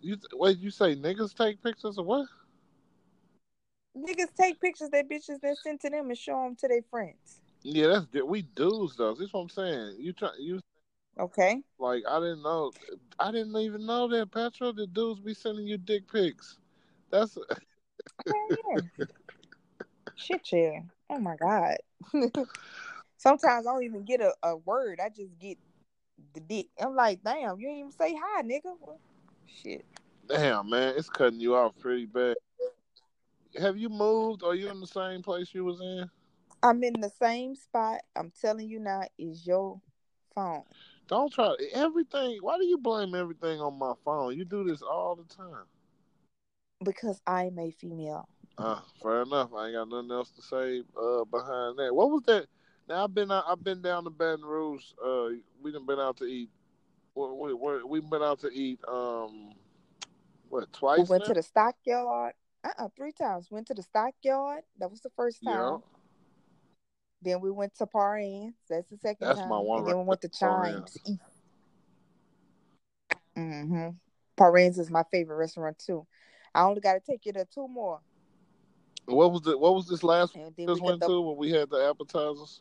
You 0.00 0.16
wait, 0.32 0.58
you 0.58 0.70
say 0.70 0.96
niggas 0.96 1.34
take 1.36 1.62
pictures 1.62 1.98
of 1.98 2.06
what? 2.06 2.26
Niggas 3.96 4.34
take 4.36 4.60
pictures 4.60 4.90
that 4.90 5.08
bitches 5.08 5.40
then 5.40 5.54
send 5.56 5.80
to 5.80 5.90
them 5.90 6.08
and 6.08 6.18
show 6.18 6.42
them 6.42 6.56
to 6.56 6.68
their 6.68 6.82
friends. 6.90 7.40
Yeah, 7.62 7.86
that's 7.88 8.24
we 8.24 8.42
dudes 8.42 8.96
though. 8.96 9.14
That's 9.14 9.32
what 9.32 9.40
I'm 9.40 9.48
saying. 9.48 9.96
You 9.98 10.12
try 10.12 10.30
you 10.38 10.60
Okay. 11.18 11.62
like 11.78 12.04
I 12.08 12.20
didn't 12.20 12.42
know. 12.42 12.72
I 13.18 13.32
didn't 13.32 13.56
even 13.56 13.86
know 13.86 14.08
that 14.08 14.30
Petra. 14.30 14.72
The 14.72 14.86
dudes 14.86 15.20
be 15.20 15.34
sending 15.34 15.66
you 15.66 15.78
dick 15.78 16.10
pics. 16.10 16.58
That's 17.10 17.36
yeah. 18.26 18.80
Shit, 20.14 20.52
yeah. 20.52 20.80
Oh 21.10 21.18
my 21.18 21.36
god. 21.36 21.76
Sometimes 23.16 23.66
I 23.66 23.72
don't 23.72 23.82
even 23.82 24.04
get 24.04 24.20
a, 24.20 24.32
a 24.42 24.56
word. 24.56 25.00
I 25.04 25.08
just 25.08 25.38
get 25.40 25.58
the 26.34 26.40
dick. 26.40 26.66
I'm 26.80 26.94
like, 26.94 27.22
damn, 27.24 27.58
you 27.58 27.66
didn't 27.66 27.78
even 27.78 27.92
say 27.92 28.16
hi, 28.20 28.42
nigga. 28.42 28.74
Well, 28.80 29.00
shit. 29.46 29.84
damn 30.28 30.70
man. 30.70 30.94
It's 30.96 31.10
cutting 31.10 31.40
you 31.40 31.56
off 31.56 31.72
pretty 31.80 32.06
bad. 32.06 32.36
Have 33.58 33.76
you 33.76 33.88
moved? 33.88 34.44
Are 34.44 34.54
you 34.54 34.68
in 34.70 34.80
the 34.80 34.86
same 34.86 35.22
place 35.22 35.48
you 35.52 35.64
was 35.64 35.80
in? 35.80 36.08
I'm 36.62 36.82
in 36.82 37.00
the 37.00 37.10
same 37.20 37.54
spot. 37.54 38.00
I'm 38.14 38.32
telling 38.40 38.68
you 38.68 38.78
now, 38.78 39.02
is 39.18 39.46
your 39.46 39.80
phone. 40.34 40.62
Don't 41.08 41.32
try 41.32 41.54
everything. 41.72 42.38
Why 42.42 42.58
do 42.58 42.66
you 42.66 42.78
blame 42.78 43.14
everything 43.14 43.60
on 43.60 43.78
my 43.78 43.94
phone? 44.04 44.36
You 44.36 44.44
do 44.44 44.62
this 44.62 44.82
all 44.82 45.16
the 45.16 45.34
time. 45.34 45.64
Because 46.84 47.20
I'm 47.26 47.58
a 47.58 47.70
female. 47.70 48.28
Uh, 48.58 48.80
fair 49.02 49.22
enough. 49.22 49.50
I 49.56 49.66
ain't 49.66 49.74
got 49.74 49.88
nothing 49.88 50.10
else 50.10 50.30
to 50.32 50.42
say 50.42 50.82
uh, 51.00 51.24
behind 51.24 51.78
that. 51.78 51.94
What 51.94 52.10
was 52.10 52.22
that? 52.26 52.46
Now 52.88 53.04
I've 53.04 53.14
been 53.14 53.32
out, 53.32 53.44
I've 53.48 53.64
been 53.64 53.80
down 53.80 54.04
to 54.04 54.10
Baton 54.10 54.44
Rouge. 54.44 54.84
Uh, 55.02 55.28
we 55.62 55.72
done 55.72 55.86
been 55.86 55.98
out 55.98 56.18
to 56.18 56.24
eat. 56.24 56.50
We 57.14 57.54
we 57.54 57.82
we've 57.84 58.08
been 58.08 58.22
out 58.22 58.40
to 58.40 58.48
eat. 58.48 58.80
Um, 58.86 59.52
what 60.48 60.70
twice? 60.72 60.98
We 60.98 61.04
went 61.04 61.24
now? 61.24 61.28
to 61.28 61.34
the 61.34 61.42
stockyard. 61.42 62.34
Uh-uh, 62.64 62.88
three 62.96 63.12
times. 63.12 63.48
Went 63.50 63.66
to 63.68 63.74
the 63.74 63.82
stockyard. 63.82 64.62
That 64.78 64.90
was 64.90 65.00
the 65.00 65.10
first 65.16 65.42
time. 65.44 65.54
Yeah, 65.54 65.76
Then 67.22 67.40
we 67.40 67.50
went 67.50 67.74
to 67.76 67.86
Parrain's. 67.86 68.54
That's 68.68 68.88
the 68.90 68.96
second 68.98 69.26
That's 69.26 69.40
time. 69.40 69.48
my 69.48 69.58
one 69.58 69.80
and 69.80 69.88
then 69.88 69.98
we 69.98 70.04
went 70.04 70.20
to. 70.20 70.28
Chimes. 70.28 70.96
Mm-hmm. 73.36 73.88
Parrain's 74.36 74.78
is 74.78 74.90
my 74.90 75.02
favorite 75.10 75.36
restaurant 75.36 75.78
too. 75.78 76.06
I 76.54 76.62
only 76.62 76.80
got 76.80 76.94
to 76.94 77.00
take 77.00 77.26
you 77.26 77.32
to 77.32 77.46
two 77.52 77.68
more, 77.68 78.00
what 79.08 79.32
was 79.32 79.40
the 79.42 79.56
what 79.56 79.74
was 79.74 79.88
this 79.88 80.02
last 80.02 80.36
one 80.36 80.46
and 80.46 80.54
we 80.56 80.66
then 80.66 80.66
we 80.66 80.72
just 80.72 80.82
got 80.82 80.86
went 80.86 81.00
the 81.00 81.06
to 81.08 81.20
when 81.20 81.36
we 81.36 81.50
had 81.50 81.70
the 81.70 81.88
appetizers? 81.88 82.60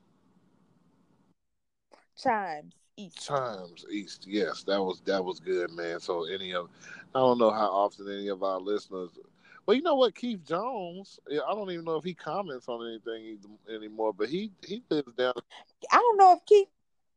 Chimes 2.18 2.74
East. 2.96 3.28
Chimes 3.28 3.86
East. 3.92 4.26
Yes, 4.28 4.64
that 4.64 4.82
was 4.82 5.02
that 5.06 5.24
was 5.24 5.40
good, 5.40 5.72
man. 5.72 6.00
So 6.00 6.26
any 6.26 6.54
of 6.54 6.70
I 7.14 7.20
don't 7.20 7.38
know 7.38 7.52
how 7.52 7.68
often 7.68 8.08
any 8.12 8.30
of 8.30 8.44
our 8.44 8.60
listeners. 8.60 9.12
Well, 9.68 9.76
you 9.76 9.84
know 9.84 9.96
what, 9.96 10.16
Keith 10.16 10.46
Jones. 10.46 11.20
I 11.30 11.54
don't 11.54 11.70
even 11.72 11.84
know 11.84 11.98
if 11.98 12.06
he 12.06 12.14
comments 12.14 12.70
on 12.70 12.88
anything 12.88 13.38
anymore, 13.70 14.14
but 14.14 14.30
he 14.30 14.50
he 14.66 14.82
lives 14.90 15.12
down. 15.18 15.34
I 15.92 15.98
don't 15.98 16.18
know 16.18 16.34
if 16.34 16.46
Keith. 16.46 16.70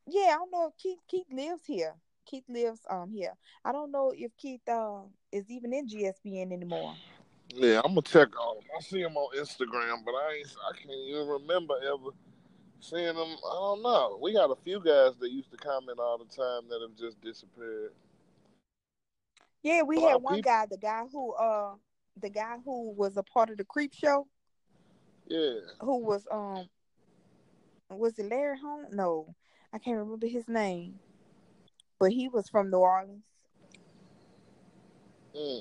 Yeah, 0.09 0.31
I 0.33 0.35
don't 0.35 0.51
know 0.51 0.67
if 0.67 0.77
Keith 0.77 0.99
Keith 1.07 1.29
lives 1.31 1.63
here. 1.65 1.95
Keith 2.27 2.43
lives 2.49 2.81
um 2.91 3.13
here. 3.13 3.35
I 3.65 3.71
don't 3.71 3.93
know 3.93 4.13
if 4.17 4.37
Keith 4.37 4.69
uh, 4.69 5.03
is 5.31 5.49
even 5.49 5.73
in 5.73 5.87
GSPN 5.87 6.53
anymore. 6.53 6.97
Yeah, 7.55 7.83
I'm 7.85 7.93
gonna 7.93 8.03
check 8.03 8.29
on 8.37 8.57
him. 8.57 8.65
I 8.77 8.81
see 8.81 9.01
him 9.01 9.17
on 9.17 9.37
Instagram, 9.37 10.05
but 10.05 10.13
I 10.13 10.39
ain't, 10.39 10.57
I 10.69 10.77
can't 10.77 10.91
even 11.09 11.29
remember 11.29 11.75
ever 11.87 12.11
seeing 12.81 13.15
him. 13.15 13.17
I 13.17 13.55
don't 13.55 13.83
know. 13.83 14.19
We 14.21 14.33
got 14.33 14.51
a 14.51 14.57
few 14.57 14.81
guys 14.81 15.13
that 15.21 15.31
used 15.31 15.53
to 15.53 15.57
comment 15.57 16.01
all 16.01 16.19
the 16.19 16.25
time 16.25 16.69
that 16.69 16.81
have 16.81 16.97
just 16.99 17.21
disappeared. 17.21 17.93
Yeah, 19.63 19.83
we 19.83 20.01
had 20.03 20.17
one 20.17 20.37
people- 20.37 20.51
guy, 20.51 20.67
the 20.67 20.79
guy 20.79 21.05
who 21.13 21.33
uh 21.35 21.75
the 22.21 22.31
guy 22.31 22.57
who 22.65 22.93
was 22.93 23.17
a 23.17 23.23
part 23.23 23.51
of 23.51 23.57
the 23.59 23.65
creep 23.65 23.93
show, 23.95 24.27
Yeah, 25.29 25.61
who 25.81 25.99
was 25.99 26.27
um 26.31 26.69
was 27.91 28.19
it 28.19 28.27
Larry 28.27 28.59
Holmes? 28.59 28.89
No, 28.93 29.35
I 29.73 29.79
can't 29.79 29.99
remember 29.99 30.27
his 30.27 30.49
name. 30.49 31.01
But 31.99 32.13
he 32.13 32.29
was 32.29 32.49
from 32.49 32.71
New 32.71 32.79
Orleans. 32.79 33.25
mm. 35.37 35.61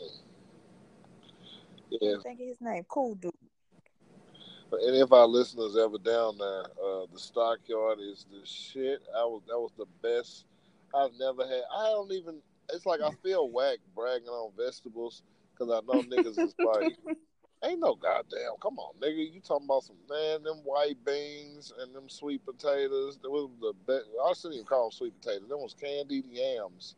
yeah. 1.90 2.16
Think 2.24 2.40
of 2.40 2.48
his 2.48 2.62
name. 2.62 2.86
Cool 2.88 3.16
dude. 3.16 3.34
But 4.70 4.82
any 4.88 5.00
of 5.02 5.12
our 5.12 5.26
listeners 5.26 5.76
ever 5.76 5.98
down 5.98 6.38
there, 6.38 6.64
uh, 6.64 7.06
the 7.12 7.18
stockyard 7.18 8.00
is 8.00 8.26
the 8.32 8.46
shit. 8.46 9.02
I 9.18 9.24
was 9.24 9.42
that 9.48 9.60
was 9.60 9.72
the 9.78 9.88
best 10.02 10.46
I've 10.94 11.18
never 11.20 11.44
had. 11.44 11.64
I 11.76 11.90
don't 11.90 12.12
even. 12.12 12.42
It's 12.72 12.86
like 12.86 13.02
I 13.02 13.10
feel 13.24 13.50
whack 13.50 13.80
bragging 13.96 14.28
on 14.28 14.52
vegetables 14.56 15.24
because 15.60 15.74
I 15.74 15.86
know 15.86 16.04
niggas 16.04 16.42
is 16.42 16.56
like, 16.62 16.98
ain't 17.64 17.80
no 17.80 17.96
goddamn. 17.96 18.54
Come 18.62 18.80
on, 18.80 18.96
nigga. 19.02 19.34
You 19.34 19.42
talking 19.42 19.66
about 19.66 19.84
some 19.84 19.98
man? 20.10 20.44
Them 20.44 20.58
white 20.64 21.04
beans 21.06 21.74
and 21.80 21.94
them 21.96 22.10
sweet 22.10 22.46
potatoes. 22.46 23.18
That 23.22 23.30
was 23.32 23.50
the 23.60 23.74
best. 23.88 24.06
I 24.26 24.34
shouldn't 24.34 24.56
even 24.56 24.66
call 24.68 24.86
them 24.90 24.92
sweet 24.92 25.20
potatoes. 25.22 25.50
Them 25.50 25.60
was 25.62 25.74
candied 25.74 26.26
yams. 26.30 26.96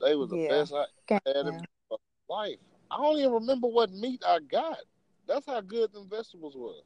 They 0.00 0.14
was 0.14 0.30
the 0.30 0.36
Yeah. 0.36 0.48
best 0.48 0.74
I 0.74 0.86
had 1.26 1.46
in 1.46 1.62
my 1.90 1.96
life. 2.28 2.58
I 2.90 2.96
don't 2.96 3.18
even 3.18 3.32
remember 3.32 3.68
what 3.68 3.90
meat 3.92 4.22
I 4.26 4.40
got. 4.40 4.78
That's 5.26 5.46
how 5.46 5.60
good 5.60 5.92
them 5.92 6.08
vegetables 6.08 6.56
were. 6.56 6.82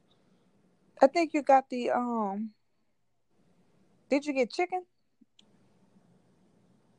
I 1.01 1.07
think 1.07 1.33
you 1.33 1.41
got 1.41 1.69
the 1.69 1.91
um 1.91 2.53
Did 4.09 4.25
you 4.25 4.33
get 4.33 4.51
chicken? 4.51 4.85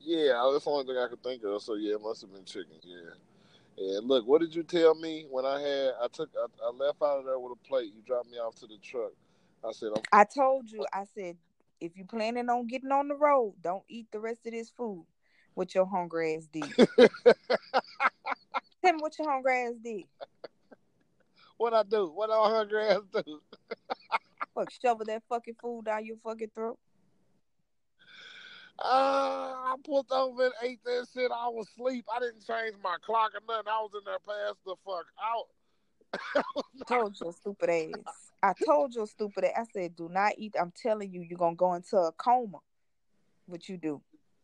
Yeah, 0.00 0.48
that's 0.52 0.64
the 0.64 0.70
only 0.70 0.84
thing 0.86 0.96
I 0.96 1.08
could 1.08 1.22
think 1.22 1.42
of. 1.44 1.62
So 1.62 1.74
yeah, 1.74 1.94
it 1.94 2.00
must 2.02 2.22
have 2.22 2.32
been 2.32 2.44
chicken. 2.44 2.76
Yeah. 2.82 3.14
And 3.80 4.08
look, 4.08 4.26
what 4.26 4.42
did 4.42 4.54
you 4.54 4.62
tell 4.62 4.94
me 4.94 5.26
when 5.30 5.46
I 5.46 5.58
had? 5.58 5.92
I 6.02 6.08
took, 6.12 6.28
I, 6.36 6.66
I 6.66 6.70
left 6.70 7.00
out 7.02 7.20
of 7.20 7.24
there 7.24 7.38
with 7.38 7.52
a 7.52 7.68
plate. 7.68 7.90
You 7.94 8.02
dropped 8.06 8.30
me 8.30 8.36
off 8.36 8.54
to 8.56 8.66
the 8.66 8.76
truck. 8.82 9.12
I 9.66 9.72
said, 9.72 9.88
I'm, 9.96 10.02
I 10.12 10.24
told 10.24 10.70
you. 10.70 10.84
I 10.92 11.04
said, 11.14 11.38
if 11.80 11.96
you 11.96 12.04
planning 12.04 12.50
on 12.50 12.66
getting 12.66 12.92
on 12.92 13.08
the 13.08 13.14
road, 13.14 13.54
don't 13.62 13.84
eat 13.88 14.08
the 14.12 14.20
rest 14.20 14.46
of 14.46 14.52
this 14.52 14.68
food. 14.68 15.06
What 15.54 15.74
your 15.74 15.86
hungry 15.86 16.36
ass 16.36 16.46
did. 16.52 16.64
Tell 16.76 16.98
me 18.92 18.98
what 18.98 19.18
your 19.18 19.30
hungry 19.30 19.66
ass 19.66 19.76
did. 19.82 20.02
what 21.56 21.72
I 21.72 21.82
do? 21.82 22.12
What 22.14 22.28
our 22.28 22.50
hungry 22.50 22.86
ass 22.86 23.00
do? 23.12 23.22
Fuck, 24.54 24.70
shovel 24.82 25.06
that 25.06 25.22
fucking 25.26 25.56
food 25.60 25.86
down 25.86 26.04
your 26.04 26.16
fucking 26.22 26.50
throat. 26.54 26.78
Uh, 28.82 29.52
I 29.52 29.74
pulled 29.84 30.10
over 30.10 30.46
and 30.46 30.54
ate 30.62 30.82
that 30.84 31.06
shit. 31.12 31.30
I 31.30 31.48
was 31.48 31.66
asleep. 31.68 32.06
I 32.14 32.18
didn't 32.18 32.46
change 32.46 32.76
my 32.82 32.96
clock 33.04 33.32
or 33.34 33.40
nothing. 33.46 33.68
I 33.68 33.80
was 33.82 33.90
in 33.94 34.00
there 34.06 34.18
past 34.26 34.58
the 34.64 34.74
fuck 34.84 35.06
out. 35.22 36.44
I 36.56 36.84
told 36.86 37.20
your 37.20 37.32
stupid 37.32 37.68
ass. 37.70 38.32
I 38.42 38.52
told 38.64 38.94
your 38.94 39.06
stupid 39.06 39.44
ass. 39.44 39.66
I 39.68 39.72
said, 39.72 39.96
do 39.96 40.08
not 40.10 40.32
eat. 40.38 40.54
I'm 40.58 40.72
telling 40.82 41.12
you, 41.12 41.20
you're 41.20 41.38
gonna 41.38 41.56
go 41.56 41.74
into 41.74 41.96
a 41.98 42.12
coma. 42.12 42.58
What 43.46 43.68
you 43.68 43.76
do? 43.76 44.00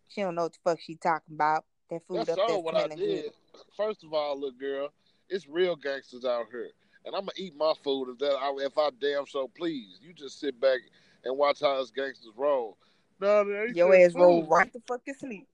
She 0.08 0.20
don't 0.20 0.34
know 0.34 0.42
what 0.42 0.52
the 0.52 0.58
fuck 0.64 0.80
she 0.80 0.96
talking 0.96 1.34
about. 1.34 1.64
That 1.90 2.02
food 2.06 2.18
That's 2.18 2.30
up 2.30 2.46
there 2.46 2.58
what 2.58 2.74
I 2.74 2.88
did. 2.88 2.98
good. 2.98 3.32
First 3.76 4.04
of 4.04 4.12
all, 4.12 4.38
look, 4.38 4.58
girl, 4.60 4.92
it's 5.30 5.48
real 5.48 5.76
gangsters 5.76 6.24
out 6.24 6.46
here, 6.50 6.70
and 7.04 7.14
I'm 7.14 7.22
gonna 7.22 7.32
eat 7.36 7.56
my 7.56 7.72
food 7.82 8.10
if 8.10 8.18
that 8.18 8.34
I, 8.34 8.54
if 8.60 8.76
I 8.76 8.90
damn 9.00 9.26
so 9.26 9.48
please. 9.48 9.98
You 10.02 10.12
just 10.12 10.40
sit 10.40 10.60
back 10.60 10.80
and 11.24 11.38
watch 11.38 11.60
how 11.60 11.80
us 11.80 11.90
gangsters 11.90 12.32
roll. 12.36 12.76
No, 13.20 13.44
they 13.44 13.72
Your 13.74 13.94
ass 13.94 14.14
roll 14.14 14.42
food. 14.42 14.50
right 14.50 14.72
the 14.72 14.80
fucking 14.86 15.14
sleep. 15.14 15.48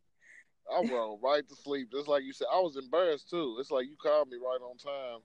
I 0.70 0.82
roll 0.90 1.18
right 1.22 1.47
to 1.48 1.55
sleep. 1.55 1.90
Just 1.93 2.09
like 2.09 2.24
you 2.24 2.32
said, 2.32 2.48
I 2.52 2.59
was 2.60 2.76
embarrassed 2.76 3.30
too. 3.30 3.56
It's 3.60 3.70
like 3.70 3.86
you 3.86 3.97
called 3.97 4.28
me 4.28 4.36
right 4.36 4.59
on 4.62 4.76
time. 4.78 5.20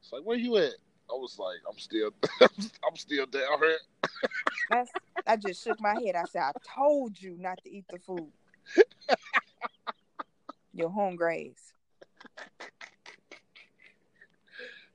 It's 0.00 0.12
like, 0.12 0.22
where 0.22 0.36
you 0.36 0.56
at? 0.56 0.72
I 1.10 1.14
was 1.14 1.38
like, 1.38 1.58
I'm 1.68 1.78
still, 1.78 2.10
I'm 2.40 2.96
still 2.96 3.26
down 3.26 3.58
here. 4.70 4.84
I 5.26 5.36
just 5.36 5.62
shook 5.62 5.80
my 5.80 5.94
head. 5.94 6.16
I 6.16 6.24
said, 6.24 6.42
I 6.42 6.52
told 6.76 7.20
you 7.20 7.36
not 7.38 7.58
to 7.64 7.70
eat 7.70 7.84
the 7.90 7.98
food. 7.98 8.30
Your 10.72 10.90
hungry 10.90 11.52
ass. 11.52 11.72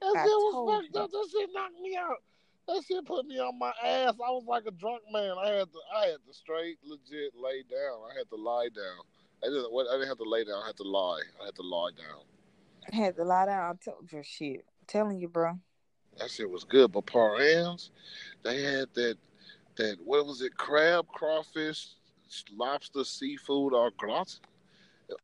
That 0.02 0.14
shit 0.14 0.26
was 0.26 0.82
fucked 0.84 0.96
up. 0.96 1.12
That 1.12 1.30
shit 1.32 1.50
knocked 1.54 1.80
me 1.80 1.98
out. 1.98 2.24
That 2.68 2.84
shit 2.86 3.06
put 3.06 3.26
me 3.26 3.40
on 3.40 3.58
my 3.58 3.72
ass. 3.84 4.14
I 4.16 4.30
was 4.32 4.44
like 4.46 4.66
a 4.68 4.72
drunk 4.72 5.02
man. 5.12 5.36
I 5.42 5.50
had 5.50 5.72
to, 5.72 5.80
I 5.96 6.06
had 6.08 6.18
to 6.28 6.34
straight, 6.34 6.78
legit 6.84 7.34
lay 7.36 7.64
down. 7.64 8.00
I 8.12 8.18
had 8.18 8.30
to 8.30 8.36
lie 8.36 8.68
down. 8.76 9.06
I 9.42 9.48
didn't, 9.48 9.68
I 9.74 9.94
didn't 9.94 10.08
have 10.10 10.18
to 10.18 10.30
lay 10.30 10.44
down. 10.44 10.62
I 10.64 10.68
had 10.68 10.78
to 10.78 10.84
lie. 10.84 11.22
I 11.42 11.46
had 11.46 11.56
to 11.56 11.62
lie 11.62 11.92
down. 11.96 12.24
I 12.92 12.96
had 12.96 13.16
to 13.16 13.24
lie 13.24 13.46
down. 13.46 13.76
I 13.76 13.86
told 13.90 14.12
you 14.12 14.22
shit. 14.24 14.66
I'm 14.68 14.86
telling 14.88 15.18
you, 15.18 15.30
bro. 15.30 15.60
That 16.18 16.30
shit 16.30 16.50
was 16.50 16.66
good. 16.66 16.92
But 16.92 17.06
Parrain's, 17.06 17.92
they 18.44 18.62
had 18.64 18.90
that, 18.96 19.18
that 19.78 19.98
what 20.04 20.26
was 20.26 20.42
it? 20.42 20.58
Crab, 20.58 21.08
crawfish, 21.08 21.88
lobster, 22.54 23.06
seafood, 23.06 23.74
au 23.74 23.92
gratin. 23.96 24.42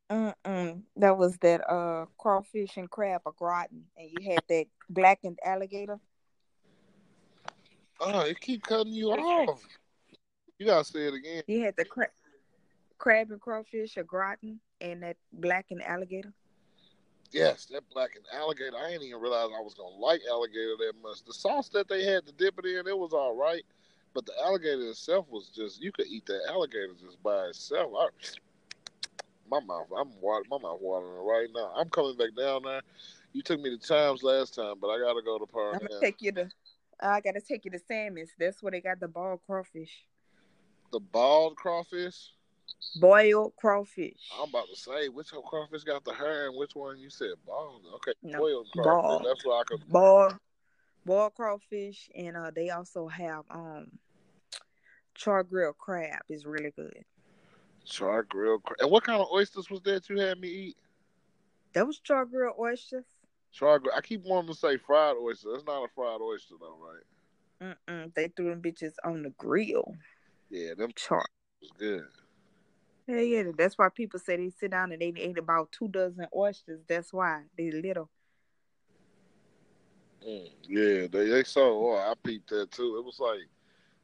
Mm-mm. 0.10 0.82
That 0.96 1.18
was 1.18 1.38
that 1.40 1.70
uh 1.70 2.06
crawfish 2.18 2.78
and 2.78 2.90
crab 2.90 3.22
au 3.26 3.34
gratin, 3.38 3.84
and 3.98 4.10
you 4.10 4.32
had 4.32 4.42
that 4.48 4.68
blackened 4.90 5.40
alligator. 5.44 6.00
Oh, 8.00 8.22
it 8.22 8.40
keep 8.40 8.64
cutting 8.64 8.94
you 8.94 9.12
off. 9.12 9.62
You 10.60 10.66
gotta 10.66 10.84
say 10.84 11.08
it 11.08 11.14
again. 11.14 11.44
You 11.48 11.62
had 11.62 11.76
the 11.76 11.86
cra- 11.86 12.12
crab 12.98 13.32
and 13.32 13.42
crawfish 13.42 13.98
au 13.98 14.04
gratin, 14.04 14.60
and 14.82 15.04
that 15.04 15.18
blackened 15.32 15.84
alligator. 15.84 16.34
Yes, 17.32 17.66
that 17.66 17.90
blackened 17.90 18.26
alligator. 18.32 18.78
I 18.78 18.92
didn't 18.92 19.08
even 19.08 19.20
realize 19.20 19.50
I 19.58 19.62
was 19.62 19.74
gonna 19.74 19.96
like 19.96 20.22
alligator 20.30 20.76
that 20.80 20.94
much. 21.02 21.24
The 21.24 21.34
sauce 21.34 21.70
that 21.70 21.88
they 21.88 22.06
had 22.06 22.26
to 22.28 22.32
dip 22.34 22.60
it 22.60 22.66
in, 22.66 22.88
it 22.88 22.98
was 22.98 23.14
all 23.14 23.36
right. 23.36 23.64
But 24.14 24.26
the 24.28 24.34
alligator 24.44 24.90
itself 24.90 25.26
was 25.30 25.50
just 25.50 25.82
you 25.82 25.92
could 25.92 26.08
eat 26.08 26.26
that 26.28 26.42
alligator 26.48 26.94
just 27.00 27.22
by 27.24 27.46
itself. 27.48 27.92
I, 28.00 28.08
my 29.50 29.60
mouth, 29.60 29.88
I'm 29.98 30.10
water, 30.22 30.46
my 30.50 30.60
mouth 30.60 30.80
watering 30.80 31.26
right 31.26 31.48
now. 31.54 31.74
I'm 31.76 31.90
coming 31.90 32.16
back 32.16 32.36
down 32.38 32.64
there. 32.64 32.82
You 33.34 33.42
took 33.42 33.60
me 33.60 33.76
to 33.76 33.84
Chimes 33.84 34.22
last 34.22 34.54
time, 34.54 34.76
but 34.80 34.90
I 34.90 35.00
gotta 35.00 35.22
go 35.24 35.40
to 35.40 35.48
Park. 35.48 35.80
I'm 35.82 35.88
gonna 35.88 36.00
take 36.00 36.22
you 36.22 36.32
to. 36.34 36.50
I 37.02 37.22
gotta 37.22 37.42
take 37.42 37.66
you 37.66 37.72
to 37.72 37.80
Sammy's. 37.80 38.32
That's 38.40 38.62
where 38.62 38.72
they 38.72 38.82
got 38.82 39.00
the 39.00 39.08
bald 39.08 39.40
crawfish, 39.46 40.06
The 40.92 41.00
bald 41.00 41.56
crawfish. 41.56 42.32
boiled 43.00 43.54
crawfish. 43.56 44.30
I'm 44.40 44.50
about 44.50 44.68
to 44.70 44.76
say 44.76 45.10
which 45.10 45.32
crawfish 45.48 45.84
got 45.84 46.04
the 46.06 46.14
hair 46.14 46.48
and 46.48 46.58
which 46.58 46.76
one 46.76 46.98
you 47.00 47.10
said 47.10 47.34
bald. 47.46 47.82
Okay, 47.96 48.14
No, 48.24 48.40
boiled 48.40 48.68
crawfish. 48.74 48.86
bald. 48.86 49.26
That's 49.28 49.46
what 49.46 49.60
I 49.60 49.64
could. 49.64 49.88
boiled 49.90 50.38
boiled 51.06 51.36
crawfish, 51.36 52.10
and 52.16 52.38
uh, 52.38 52.52
they 52.52 52.70
also 52.70 53.08
have 53.08 53.44
um 53.50 53.88
char 55.16 55.44
grilled 55.44 55.78
crab. 55.78 56.22
is 56.30 56.46
really 56.46 56.72
good. 56.72 57.04
Char 57.86 58.24
grilled. 58.24 58.64
Cra- 58.64 58.78
and 58.80 58.90
what 58.92 59.04
kind 59.04 59.22
of 59.22 59.28
oysters 59.32 59.70
was 59.70 59.82
that 59.82 60.10
you 60.10 60.20
had 60.20 60.40
me 60.40 60.48
eat? 60.48 60.78
That 61.74 61.86
was 61.88 62.00
char 62.00 62.26
grilled 62.26 62.56
oysters. 62.60 63.04
Char. 63.54 63.82
I 63.96 64.02
keep 64.02 64.24
wanting 64.26 64.54
to 64.54 64.60
say 64.60 64.78
fried 64.78 65.16
oyster. 65.22 65.50
That's 65.52 65.66
not 65.66 65.84
a 65.84 65.88
fried 65.96 66.20
oyster 66.22 66.56
though, 66.60 66.78
right? 66.82 67.76
Mm-mm. 67.88 68.14
They 68.16 68.28
threw 68.30 68.50
them 68.50 68.62
bitches 68.62 68.94
on 69.06 69.24
the 69.24 69.30
grill. 69.32 69.96
Yeah, 70.50 70.74
them 70.74 70.92
Char. 70.96 71.24
was 71.62 71.72
good. 71.78 72.04
Yeah, 73.08 73.20
yeah. 73.20 73.44
That's 73.58 73.78
why 73.78 73.90
people 73.90 74.20
say 74.20 74.38
they 74.38 74.50
sit 74.50 74.72
down 74.72 74.92
and 74.92 75.02
they 75.02 75.14
ate 75.16 75.38
about 75.38 75.72
two 75.72 75.88
dozen 75.88 76.28
oysters. 76.36 76.82
That's 76.88 77.14
why 77.14 77.44
they 77.58 77.72
little. 77.72 78.10
Mm, 80.28 80.50
yeah, 80.68 81.08
they 81.08 81.30
they 81.30 81.44
so. 81.44 81.62
Oh, 81.62 81.96
I 81.96 82.14
peeped 82.24 82.50
that 82.50 82.72
too. 82.72 82.98
It 82.98 83.06
was 83.06 83.20
like, 83.20 83.42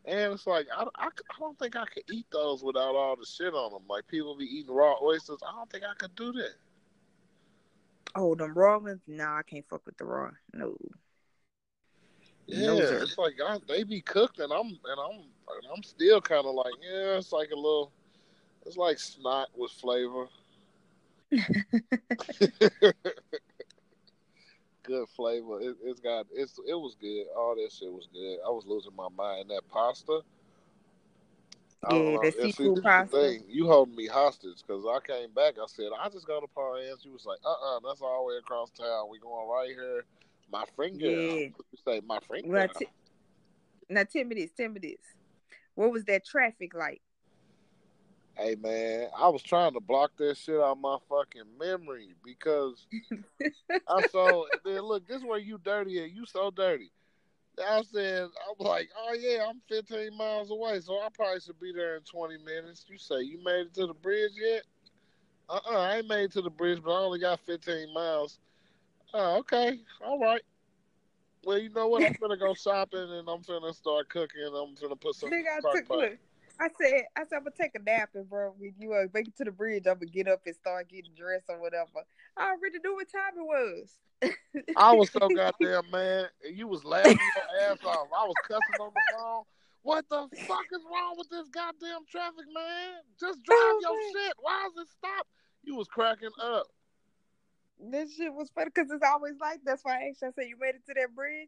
and 0.06 0.34
it's 0.34 0.46
like 0.46 0.68
I, 0.76 0.84
I, 0.96 1.06
I 1.08 1.40
don't 1.40 1.58
think 1.58 1.76
I 1.76 1.86
could 1.86 2.04
eat 2.12 2.28
those 2.32 2.62
without 2.62 2.96
all 2.96 3.16
the 3.16 3.26
shit 3.26 3.54
on 3.54 3.72
them. 3.72 3.84
Like 3.90 4.08
people 4.08 4.38
be 4.38 4.46
eating 4.46 4.74
raw 4.76 4.96
oysters. 5.02 5.40
I 5.48 5.56
don't 5.56 5.70
think 5.72 5.86
I 5.86 5.96
could 5.96 6.16
do 6.16 6.34
that. 6.34 6.56
Oh, 8.16 8.36
them 8.36 8.54
raw 8.54 8.80
ones? 8.80 9.02
Nah, 9.08 9.38
I 9.38 9.44
can't 9.44 9.66
fuck 9.70 9.86
with 9.86 9.98
the 9.98 10.06
raw. 10.06 10.32
No. 10.54 10.76
Yeah, 12.48 12.68
No, 12.68 12.78
it's 12.78 13.18
like 13.18 13.36
I, 13.46 13.60
they 13.68 13.84
be 13.84 14.02
cooked, 14.02 14.40
and 14.40 14.52
I'm 14.52 14.68
and 14.68 15.00
I'm 15.00 15.20
and 15.20 15.68
I'm 15.76 15.84
still 15.84 16.20
kind 16.20 16.46
of 16.46 16.56
like, 16.56 16.74
yeah, 16.82 17.18
it's 17.18 17.32
like 17.32 17.52
a 17.52 17.56
little, 17.56 17.92
it's 18.66 18.78
like 18.78 18.98
snot 18.98 19.50
with 19.56 19.72
flavor. 19.72 20.28
good 24.90 25.08
flavor. 25.16 25.62
It, 25.62 25.78
it's 25.84 26.00
got 26.00 26.26
it's 26.34 26.60
it 26.68 26.74
was 26.74 26.96
good. 27.00 27.26
All 27.38 27.56
that 27.56 27.72
shit 27.72 27.94
was 27.94 28.08
good. 28.12 28.38
I 28.46 28.50
was 28.50 28.66
losing 28.66 28.96
my 28.96 29.10
mind. 29.16 29.42
In 29.42 29.48
that 29.50 29.70
pasta. 29.70 30.22
Yeah, 31.88 32.18
the 32.22 32.34
And 32.42 32.54
seafood 32.54 32.84
pasta. 32.84 33.16
thing. 33.18 33.44
You 33.48 33.68
holding 33.68 33.96
me 33.96 34.08
hostage 34.08 34.62
because 34.66 34.84
I 34.86 35.00
came 35.06 35.32
back. 35.32 35.54
I 35.62 35.66
said 35.68 35.88
I 35.98 36.10
just 36.10 36.28
go 36.28 36.42
to 36.42 36.48
Parrain's. 36.48 37.06
You 37.06 37.14
was 37.14 37.26
like, 37.26 37.40
uh, 37.46 37.52
uh 37.52 37.80
that's 37.88 38.02
all 38.02 38.26
the 38.26 38.34
way 38.34 38.38
across 38.38 38.70
town. 38.72 39.08
We 39.10 39.20
going 39.20 39.48
right 39.48 39.70
here. 39.70 40.04
My 40.52 40.66
friend 40.76 41.00
girl. 41.00 41.12
Yeah. 41.12 41.48
You 41.72 41.78
say 41.88 42.02
my 42.06 42.20
friend 42.28 42.44
Well, 42.48 42.68
t- 42.68 42.88
now 43.90 44.04
this, 44.04 44.52
tell 44.58 44.70
me 44.70 44.80
this. 44.82 45.00
What 45.76 45.92
was 45.92 46.04
that 46.06 46.26
traffic 46.26 46.74
like? 46.74 47.02
Hey 48.36 48.56
man, 48.56 49.08
I 49.18 49.28
was 49.30 49.44
trying 49.44 49.74
to 49.74 49.80
block 49.80 50.12
that 50.18 50.38
shit 50.38 50.60
out 50.60 50.80
my 50.80 50.98
fucking 51.10 51.58
memory 51.60 52.16
because 52.24 52.88
I 53.88 54.02
saw. 54.02 54.46
Then 54.64 54.82
look, 54.82 55.08
this 55.08 55.24
where 55.24 55.40
you 55.40 55.60
dirty 55.64 56.02
at. 56.02 56.12
You 56.12 56.26
so 56.26 56.52
dirty. 56.52 56.92
I 57.68 57.82
said, 57.84 58.24
I'm 58.24 58.66
like, 58.66 58.90
oh 58.98 59.14
yeah, 59.14 59.46
I'm 59.48 59.62
15 59.70 60.16
miles 60.18 60.52
away, 60.52 60.80
so 60.80 60.94
I 61.00 61.08
probably 61.14 61.40
should 61.40 61.60
be 61.60 61.72
there 61.74 61.96
in 61.96 62.02
20 62.04 62.38
minutes. 62.44 62.86
You 62.90 62.98
say 62.98 63.22
you 63.22 63.44
made 63.44 63.68
it 63.68 63.74
to 63.76 63.88
the 63.88 63.94
bridge 63.94 64.32
yet? 64.36 64.64
Uh 65.50 65.60
uh 65.70 65.78
I 65.78 65.98
ain't 65.98 66.08
made 66.08 66.26
it 66.26 66.32
to 66.34 66.42
the 66.42 66.50
bridge, 66.50 66.82
but 66.84 66.92
I 66.92 67.00
only 67.00 67.20
got 67.20 67.40
15 67.42 67.94
miles. 67.94 68.40
Oh, 69.14 69.38
okay, 69.40 69.80
all 70.06 70.20
right. 70.20 70.42
Well, 71.46 71.58
you 71.58 71.70
know 71.70 71.88
what? 71.88 72.04
I'm 72.04 72.16
gonna 72.20 72.38
go 72.38 72.54
shopping 72.54 73.00
and 73.00 73.28
I'm 73.28 73.42
gonna 73.42 73.74
start 73.74 74.10
cooking. 74.10 74.42
I'm 74.46 74.76
gonna 74.76 74.96
put 74.96 75.16
some. 75.16 75.32
Nigga, 75.32 75.58
I 75.58 75.76
took 75.76 75.90
look. 75.90 76.18
I 76.60 76.68
said, 76.80 77.04
I 77.16 77.22
said, 77.22 77.38
I'm 77.38 77.44
gonna 77.44 77.52
take 77.58 77.76
a 77.76 77.80
nap 77.80 78.10
and 78.16 78.30
bro, 78.30 78.54
when 78.58 78.74
you 78.78 78.94
uh, 78.94 79.06
make 79.14 79.28
it 79.30 79.38
to 79.38 79.46
the 79.46 79.52
bridge, 79.52 79.88
I'm 79.88 79.96
gonna 79.96 80.08
get 80.08 80.28
up 80.28 80.42
and 80.46 80.56
start 80.56 80.90
getting 80.90 81.14
dressed 81.16 81.46
or 81.50 81.60
whatever. 81.60 82.04
I 82.36 82.52
already 82.52 82.80
knew 82.84 82.96
what 82.96 83.08
time 83.12 83.38
it 83.38 83.46
was. 83.46 83.98
I 84.76 84.94
was 84.94 85.10
so 85.10 85.20
goddamn 85.36 85.90
mad. 85.92 86.30
and 86.44 86.58
You 86.58 86.68
was 86.68 86.84
laughing 86.84 87.16
your 87.16 87.72
ass 87.72 87.78
off. 87.86 88.10
I 88.16 88.26
was 88.28 88.36
cussing 88.46 88.76
on 88.80 88.92
the 88.94 89.02
phone. 89.10 89.44
What 89.84 90.10
the 90.10 90.28
fuck 90.46 90.66
is 90.74 90.82
wrong 90.92 91.16
with 91.18 91.30
this 91.30 91.48
goddamn 91.48 92.02
traffic, 92.12 92.46
man? 92.54 92.96
Just 93.20 93.42
drive 93.44 93.58
Oh, 93.58 93.80
your 93.82 93.94
man. 93.96 94.12
shit. 94.28 94.34
Why 94.42 94.68
is 94.68 94.82
it 94.82 94.90
stop? 94.98 95.28
You 95.64 95.76
was 95.76 95.88
cracking 95.88 96.30
up. 96.42 96.68
This 97.80 98.16
shit 98.16 98.34
was 98.34 98.50
funny 98.54 98.70
because 98.76 98.92
it's 98.92 99.04
always 99.06 99.36
like 99.40 99.60
that's 99.64 99.84
why 99.86 99.94
I 99.94 100.10
asked. 100.10 100.22
you, 100.22 100.28
I 100.28 100.32
said, 100.32 100.50
"You 100.50 100.58
made 100.60 100.76
it 100.76 100.86
to 100.88 100.94
that 101.00 101.16
bridge?" 101.16 101.48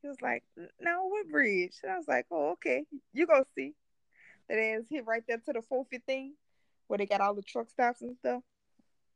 He 0.00 0.08
was 0.08 0.20
like, 0.22 0.42
"No, 0.80 1.04
what 1.08 1.28
bridge?" 1.28 1.74
And 1.82 1.92
I 1.92 1.98
was 1.98 2.08
like, 2.08 2.24
"Oh, 2.30 2.52
okay. 2.52 2.84
You 3.12 3.26
go 3.26 3.44
see." 3.54 3.74
That 4.48 4.58
ass 4.58 4.84
hit 4.90 5.06
right 5.06 5.22
there 5.26 5.38
to 5.38 5.52
the 5.52 5.62
415 5.62 6.34
where 6.88 6.98
they 6.98 7.06
got 7.06 7.20
all 7.20 7.34
the 7.34 7.42
truck 7.42 7.68
stops 7.70 8.02
and 8.02 8.16
stuff. 8.16 8.42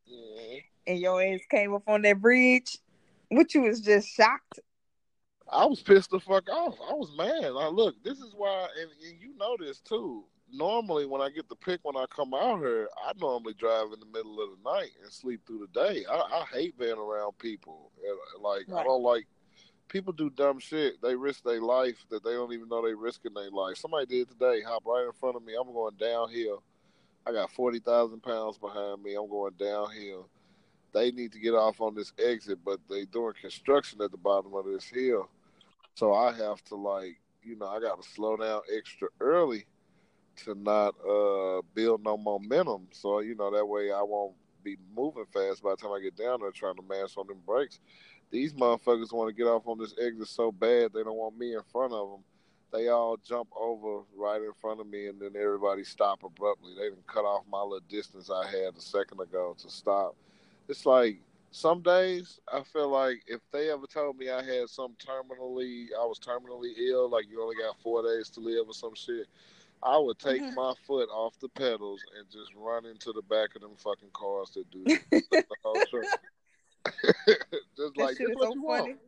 Yeah. 0.04 0.58
And 0.86 0.98
your 0.98 1.22
ass 1.22 1.40
came 1.50 1.74
up 1.74 1.82
on 1.86 2.02
that 2.02 2.20
bridge, 2.20 2.78
which 3.30 3.54
you 3.54 3.62
was 3.62 3.80
just 3.80 4.08
shocked. 4.08 4.60
I 5.50 5.66
was 5.66 5.80
pissed 5.80 6.10
the 6.10 6.20
fuck 6.20 6.48
off. 6.50 6.76
I 6.88 6.94
was 6.94 7.12
mad. 7.16 7.52
Like, 7.52 7.72
look, 7.72 8.02
this 8.02 8.18
is 8.18 8.32
why, 8.36 8.68
and, 8.80 8.90
and 9.06 9.20
you 9.20 9.36
know 9.36 9.56
this 9.58 9.80
too. 9.80 10.24
Normally, 10.54 11.06
when 11.06 11.22
I 11.22 11.30
get 11.30 11.48
the 11.48 11.56
pick 11.56 11.80
when 11.82 11.96
I 11.96 12.04
come 12.14 12.34
out 12.34 12.58
here, 12.58 12.88
I 13.06 13.12
normally 13.18 13.54
drive 13.54 13.86
in 13.92 14.00
the 14.00 14.06
middle 14.06 14.42
of 14.42 14.50
the 14.50 14.70
night 14.70 14.90
and 15.02 15.10
sleep 15.10 15.46
through 15.46 15.66
the 15.66 15.80
day. 15.80 16.04
I, 16.10 16.14
I 16.14 16.44
hate 16.52 16.78
being 16.78 16.98
around 16.98 17.38
people. 17.38 17.90
Like, 18.40 18.66
I 18.74 18.82
don't 18.84 19.02
like 19.02 19.26
people 19.88 20.12
do 20.12 20.30
dumb 20.30 20.58
shit. 20.58 21.00
They 21.02 21.14
risk 21.14 21.44
their 21.44 21.60
life 21.60 22.04
that 22.10 22.24
they 22.24 22.32
don't 22.32 22.52
even 22.52 22.68
know 22.68 22.84
they 22.86 22.94
risking 22.94 23.34
their 23.34 23.50
life. 23.50 23.76
Somebody 23.76 24.06
did 24.06 24.28
today. 24.28 24.62
Hop 24.62 24.82
right 24.86 25.06
in 25.06 25.12
front 25.12 25.36
of 25.36 25.44
me. 25.44 25.54
I'm 25.58 25.72
going 25.72 25.94
downhill. 25.98 26.62
I 27.26 27.32
got 27.32 27.50
forty 27.52 27.78
thousand 27.78 28.22
pounds 28.22 28.58
behind 28.58 29.02
me. 29.02 29.14
I'm 29.14 29.28
going 29.28 29.54
downhill. 29.58 30.28
They 30.92 31.10
need 31.10 31.32
to 31.32 31.38
get 31.38 31.54
off 31.54 31.80
on 31.80 31.94
this 31.94 32.12
exit, 32.18 32.58
but 32.64 32.78
they 32.90 33.04
doing 33.06 33.32
construction 33.40 34.02
at 34.02 34.10
the 34.10 34.18
bottom 34.18 34.54
of 34.54 34.66
this 34.66 34.84
hill. 34.84 35.28
So 35.94 36.12
I 36.12 36.32
have 36.34 36.62
to 36.64 36.74
like, 36.74 37.20
you 37.42 37.56
know, 37.56 37.66
I 37.66 37.80
got 37.80 38.02
to 38.02 38.08
slow 38.08 38.36
down 38.36 38.60
extra 38.76 39.08
early 39.20 39.66
to 40.44 40.54
not 40.54 40.94
uh 41.08 41.62
build 41.74 42.02
no 42.02 42.16
momentum. 42.16 42.88
So 42.92 43.20
you 43.20 43.34
know 43.34 43.50
that 43.50 43.66
way 43.66 43.90
I 43.92 44.02
won't 44.02 44.34
be 44.64 44.76
moving 44.94 45.26
fast 45.32 45.62
by 45.62 45.70
the 45.70 45.76
time 45.76 45.92
I 45.92 46.00
get 46.00 46.16
down 46.16 46.40
there 46.40 46.50
trying 46.50 46.76
to 46.76 46.82
mash 46.82 47.16
on 47.16 47.26
them 47.26 47.40
brakes. 47.46 47.80
These 48.32 48.54
motherfuckers 48.54 49.12
want 49.12 49.28
to 49.28 49.34
get 49.34 49.46
off 49.46 49.68
on 49.68 49.78
this 49.78 49.94
exit 50.00 50.26
so 50.26 50.50
bad 50.50 50.92
they 50.94 51.02
don't 51.04 51.18
want 51.18 51.38
me 51.38 51.54
in 51.54 51.60
front 51.70 51.92
of 51.92 52.10
them. 52.10 52.20
They 52.72 52.88
all 52.88 53.18
jump 53.18 53.48
over 53.54 54.04
right 54.16 54.40
in 54.40 54.52
front 54.58 54.80
of 54.80 54.86
me, 54.86 55.08
and 55.08 55.20
then 55.20 55.32
everybody 55.38 55.84
stop 55.84 56.24
abruptly. 56.24 56.72
They 56.74 56.84
didn't 56.84 57.06
cut 57.06 57.26
off 57.26 57.44
my 57.50 57.60
little 57.60 57.80
distance 57.90 58.30
I 58.30 58.46
had 58.46 58.74
a 58.74 58.80
second 58.80 59.20
ago 59.20 59.54
to 59.58 59.70
stop. 59.70 60.16
It's 60.68 60.86
like 60.86 61.18
some 61.50 61.82
days 61.82 62.40
I 62.50 62.62
feel 62.62 62.88
like 62.88 63.22
if 63.26 63.40
they 63.52 63.70
ever 63.70 63.86
told 63.86 64.16
me 64.16 64.30
I 64.30 64.42
had 64.42 64.70
some 64.70 64.94
terminally, 64.94 65.88
I 65.94 66.06
was 66.06 66.18
terminally 66.18 66.70
ill, 66.88 67.10
like 67.10 67.26
you 67.30 67.42
only 67.42 67.56
got 67.56 67.78
four 67.82 68.02
days 68.02 68.30
to 68.30 68.40
live 68.40 68.66
or 68.66 68.72
some 68.72 68.94
shit, 68.94 69.26
I 69.82 69.98
would 69.98 70.18
take 70.18 70.40
Mhm. 70.40 70.54
my 70.54 70.74
foot 70.86 71.10
off 71.10 71.38
the 71.40 71.50
pedals 71.50 72.02
and 72.16 72.30
just 72.30 72.54
run 72.54 72.86
into 72.86 73.12
the 73.12 73.20
back 73.22 73.54
of 73.54 73.60
them 73.60 73.76
fucking 73.76 74.12
cars 74.14 74.50
that 74.52 74.70
do 74.70 74.84
the 75.30 75.56
whole 75.62 75.84
truck. 75.90 76.06
just 77.76 77.96
like 77.96 78.16
this 78.16 78.28
is 78.28 78.36
what 78.36 78.48
so 78.48 78.54
you 78.54 78.62
funny. 78.66 78.82
want. 78.92 78.98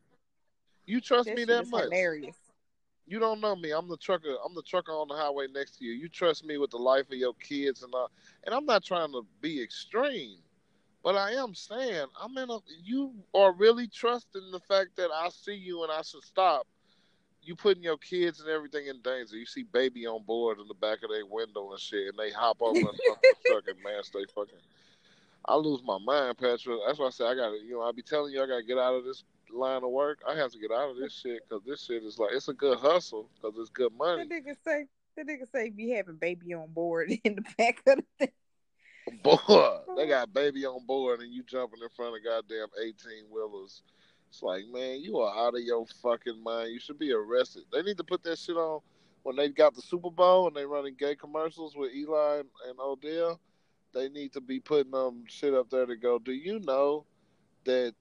You 0.86 1.01
trust 1.01 1.28
That 1.28 1.36
me 1.36 1.44
that 1.44 1.68
much? 1.68 1.84
hilarious. 1.84 2.36
You 3.06 3.18
don't 3.18 3.40
know 3.40 3.55
me. 3.55 3.70
I'm 3.70 3.88
the 3.88 3.96
trucker. 3.98 4.36
I'm 4.44 4.55
the 4.55 4.62
trucker 4.62 4.92
on 4.92 5.09
the 5.09 5.14
highway 5.14 5.46
next 5.52 5.78
to 5.78 5.84
you. 5.84 5.92
You 5.92 6.09
trust 6.09 6.44
me 6.44 6.56
with 6.56 6.70
the 6.70 6.78
life 6.78 7.06
of 7.10 7.18
your 7.18 7.34
kids 7.34 7.82
and 7.82 7.94
all. 7.94 8.10
And 8.44 8.55
I'm 8.55 8.64
not 8.64 8.82
trying 8.82 9.12
to 9.12 9.26
be 9.40 9.62
extreme, 9.62 10.38
but 11.02 11.14
I 11.14 11.32
am 11.32 11.55
saying 11.55 12.06
I'm 12.20 12.36
in 12.38 12.51
a. 12.51 12.59
You 12.82 13.12
are 13.34 13.52
really 13.52 13.88
trusting 13.88 14.51
the 14.51 14.60
fact 14.60 14.96
that 14.96 15.10
I 15.12 15.28
see 15.28 15.55
you 15.55 15.82
and 15.82 15.92
I 15.92 16.02
should 16.02 16.22
stop. 16.22 16.66
You 17.42 17.55
putting 17.55 17.82
your 17.82 17.98
kids 17.98 18.40
and 18.40 18.48
everything 18.48 18.86
in 18.86 19.02
danger. 19.02 19.36
You 19.36 19.44
see 19.44 19.64
baby 19.64 20.06
on 20.06 20.22
board 20.22 20.59
in 20.59 20.66
the 20.66 20.74
back 20.74 21.02
of 21.02 21.10
their 21.10 21.26
window 21.26 21.72
and 21.72 21.80
shit, 21.80 22.09
and 22.09 22.18
they 22.18 22.30
hop 22.30 22.56
over 22.62 22.78
and 22.78 22.98
stop 23.05 23.20
the 23.20 23.36
truck 23.51 23.64
and 23.68 23.82
man, 23.82 24.02
stay 24.02 24.24
fucking. 24.34 24.55
I 25.47 25.57
lose 25.57 25.83
my 25.85 25.99
mind, 25.99 26.39
Patrick. 26.39 26.79
That's 26.87 26.99
why 26.99 27.07
I 27.07 27.11
say 27.11 27.25
I 27.25 27.35
got 27.35 27.51
to. 27.51 27.57
You 27.57 27.75
know, 27.75 27.83
I 27.83 27.93
be 27.93 28.03
telling 28.03 28.33
you 28.33 28.43
I 28.43 28.47
got 28.47 28.59
to 28.59 28.65
get 28.65 28.79
out 28.79 28.95
of 28.95 29.05
this 29.05 29.25
line 29.53 29.85
of 29.85 29.91
work. 29.91 30.21
I 30.29 30.35
have 30.37 30.51
to 30.53 30.59
get 30.59 30.71
out 30.71 30.91
of 30.91 30.97
this 30.97 31.12
shit 31.12 31.41
because 31.49 31.65
this 31.66 31.85
shit 31.85 32.03
is 32.03 32.19
like 32.19 32.31
it's 32.33 32.49
a 32.49 32.55
good 32.55 32.79
hustle 32.79 33.29
because 33.35 33.59
it's 33.59 33.71
good 33.71 33.93
money. 33.97 34.27
That 34.27 34.35
nigga 34.35 34.57
say 34.65 34.87
that 35.16 35.27
nigga 35.27 35.51
say 35.53 35.71
be 35.71 35.91
having 35.91 36.16
baby 36.16 36.55
on 36.55 36.69
board 36.73 37.11
in 37.25 37.37
the 37.37 37.45
back 37.59 37.83
of 37.87 37.99
the 37.99 38.05
thing. 38.19 38.33
Boy, 39.23 39.37
they 39.97 40.09
got 40.09 40.33
baby 40.33 40.65
on 40.65 40.85
board 40.87 41.21
and 41.21 41.33
you 41.33 41.43
jumping 41.43 41.81
in 41.83 41.89
front 41.91 42.16
of 42.16 42.25
goddamn 42.25 42.69
eighteen 42.83 43.25
wheelers. 43.31 43.83
It's 44.31 44.43
like, 44.43 44.65
man, 44.73 45.01
you 45.01 45.19
are 45.19 45.47
out 45.47 45.55
of 45.55 45.61
your 45.61 45.87
fucking 46.03 46.43
mind. 46.43 46.73
You 46.73 46.81
should 46.81 46.99
be 46.99 47.12
arrested. 47.12 47.65
They 47.73 47.83
need 47.83 47.99
to 47.99 48.05
put 48.05 48.23
that 48.25 48.39
shit 48.39 48.57
on 48.57 48.81
when 49.23 49.37
they 49.37 49.49
got 49.49 49.75
the 49.75 49.83
Super 49.83 50.11
Bowl 50.11 50.49
and 50.49 50.57
they 50.57 50.65
running 50.65 50.97
gay 50.99 51.15
commercials 51.15 51.77
with 51.77 51.95
Eli 51.95 52.39
and 52.39 52.81
Odell. 52.81 53.39
They 53.95 54.09
need 54.09 54.33
to 54.33 54.41
be 54.41 54.59
putting 54.59 54.91
them 54.91 55.25
shit 55.29 55.55
up 55.55 55.71
there 55.71 55.87
to 55.87 55.97
go. 55.97 56.19
Do 56.19 56.33
you 56.33 56.59
know 56.61 57.07
that 57.65 57.95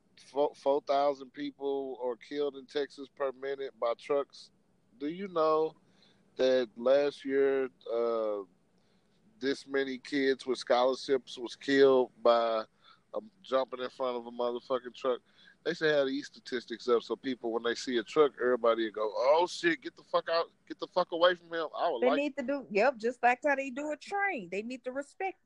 four 0.55 0.81
thousand 0.87 1.31
people 1.33 1.99
are 2.03 2.15
killed 2.15 2.55
in 2.55 2.65
Texas 2.65 3.07
per 3.15 3.31
minute 3.39 3.71
by 3.79 3.93
trucks? 4.01 4.49
Do 4.99 5.07
you 5.07 5.27
know 5.27 5.75
that 6.37 6.69
last 6.75 7.23
year 7.23 7.69
uh, 7.93 8.39
this 9.39 9.65
many 9.67 9.99
kids 9.99 10.47
with 10.47 10.57
scholarships 10.57 11.37
was 11.37 11.55
killed 11.55 12.09
by 12.23 12.63
um, 13.13 13.29
jumping 13.43 13.81
in 13.81 13.89
front 13.89 14.17
of 14.17 14.25
a 14.25 14.31
motherfucking 14.31 14.95
truck? 14.95 15.19
They 15.63 15.73
say 15.73 15.93
how 15.93 16.05
these 16.05 16.25
statistics 16.25 16.89
up 16.89 17.03
so 17.03 17.15
people 17.15 17.51
when 17.53 17.63
they 17.63 17.75
see 17.75 17.97
a 17.97 18.03
truck, 18.03 18.31
everybody 18.41 18.89
go, 18.89 19.11
"Oh 19.15 19.47
shit, 19.47 19.81
get 19.81 19.95
the 19.95 20.03
fuck 20.11 20.27
out, 20.29 20.45
get 20.67 20.79
the 20.79 20.87
fuck 20.87 21.11
away 21.11 21.35
from 21.35 21.53
him." 21.53 21.67
I 21.77 21.89
would 21.91 22.01
They 22.01 22.09
like, 22.09 22.17
need 22.17 22.37
to 22.37 22.43
do 22.43 22.65
yep, 22.71 22.97
just 22.97 23.21
like 23.21 23.39
how 23.45 23.55
they 23.55 23.69
do 23.69 23.91
a 23.91 23.97
train. 23.97 24.49
They 24.51 24.63
need 24.63 24.83
to 24.85 24.91
respect. 24.91 25.37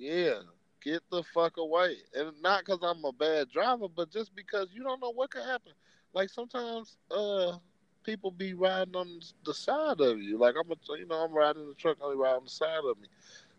Yeah, 0.00 0.40
get 0.82 1.02
the 1.10 1.22
fuck 1.34 1.58
away, 1.58 1.96
and 2.14 2.32
not 2.42 2.64
because 2.64 2.78
I'm 2.82 3.04
a 3.04 3.12
bad 3.12 3.50
driver, 3.50 3.86
but 3.94 4.10
just 4.10 4.34
because 4.34 4.68
you 4.72 4.82
don't 4.82 5.00
know 5.00 5.12
what 5.12 5.30
could 5.30 5.44
happen. 5.44 5.72
Like 6.14 6.30
sometimes, 6.30 6.96
uh, 7.10 7.58
people 8.02 8.30
be 8.30 8.54
riding 8.54 8.96
on 8.96 9.20
the 9.44 9.52
side 9.52 10.00
of 10.00 10.20
you. 10.22 10.38
Like 10.38 10.54
I'm, 10.58 10.70
a, 10.70 10.98
you 10.98 11.06
know, 11.06 11.16
I'm 11.16 11.32
riding 11.32 11.68
the 11.68 11.74
truck, 11.74 11.98
only 12.00 12.16
ride 12.16 12.36
on 12.36 12.44
the 12.44 12.50
side 12.50 12.80
of 12.88 12.98
me. 12.98 13.08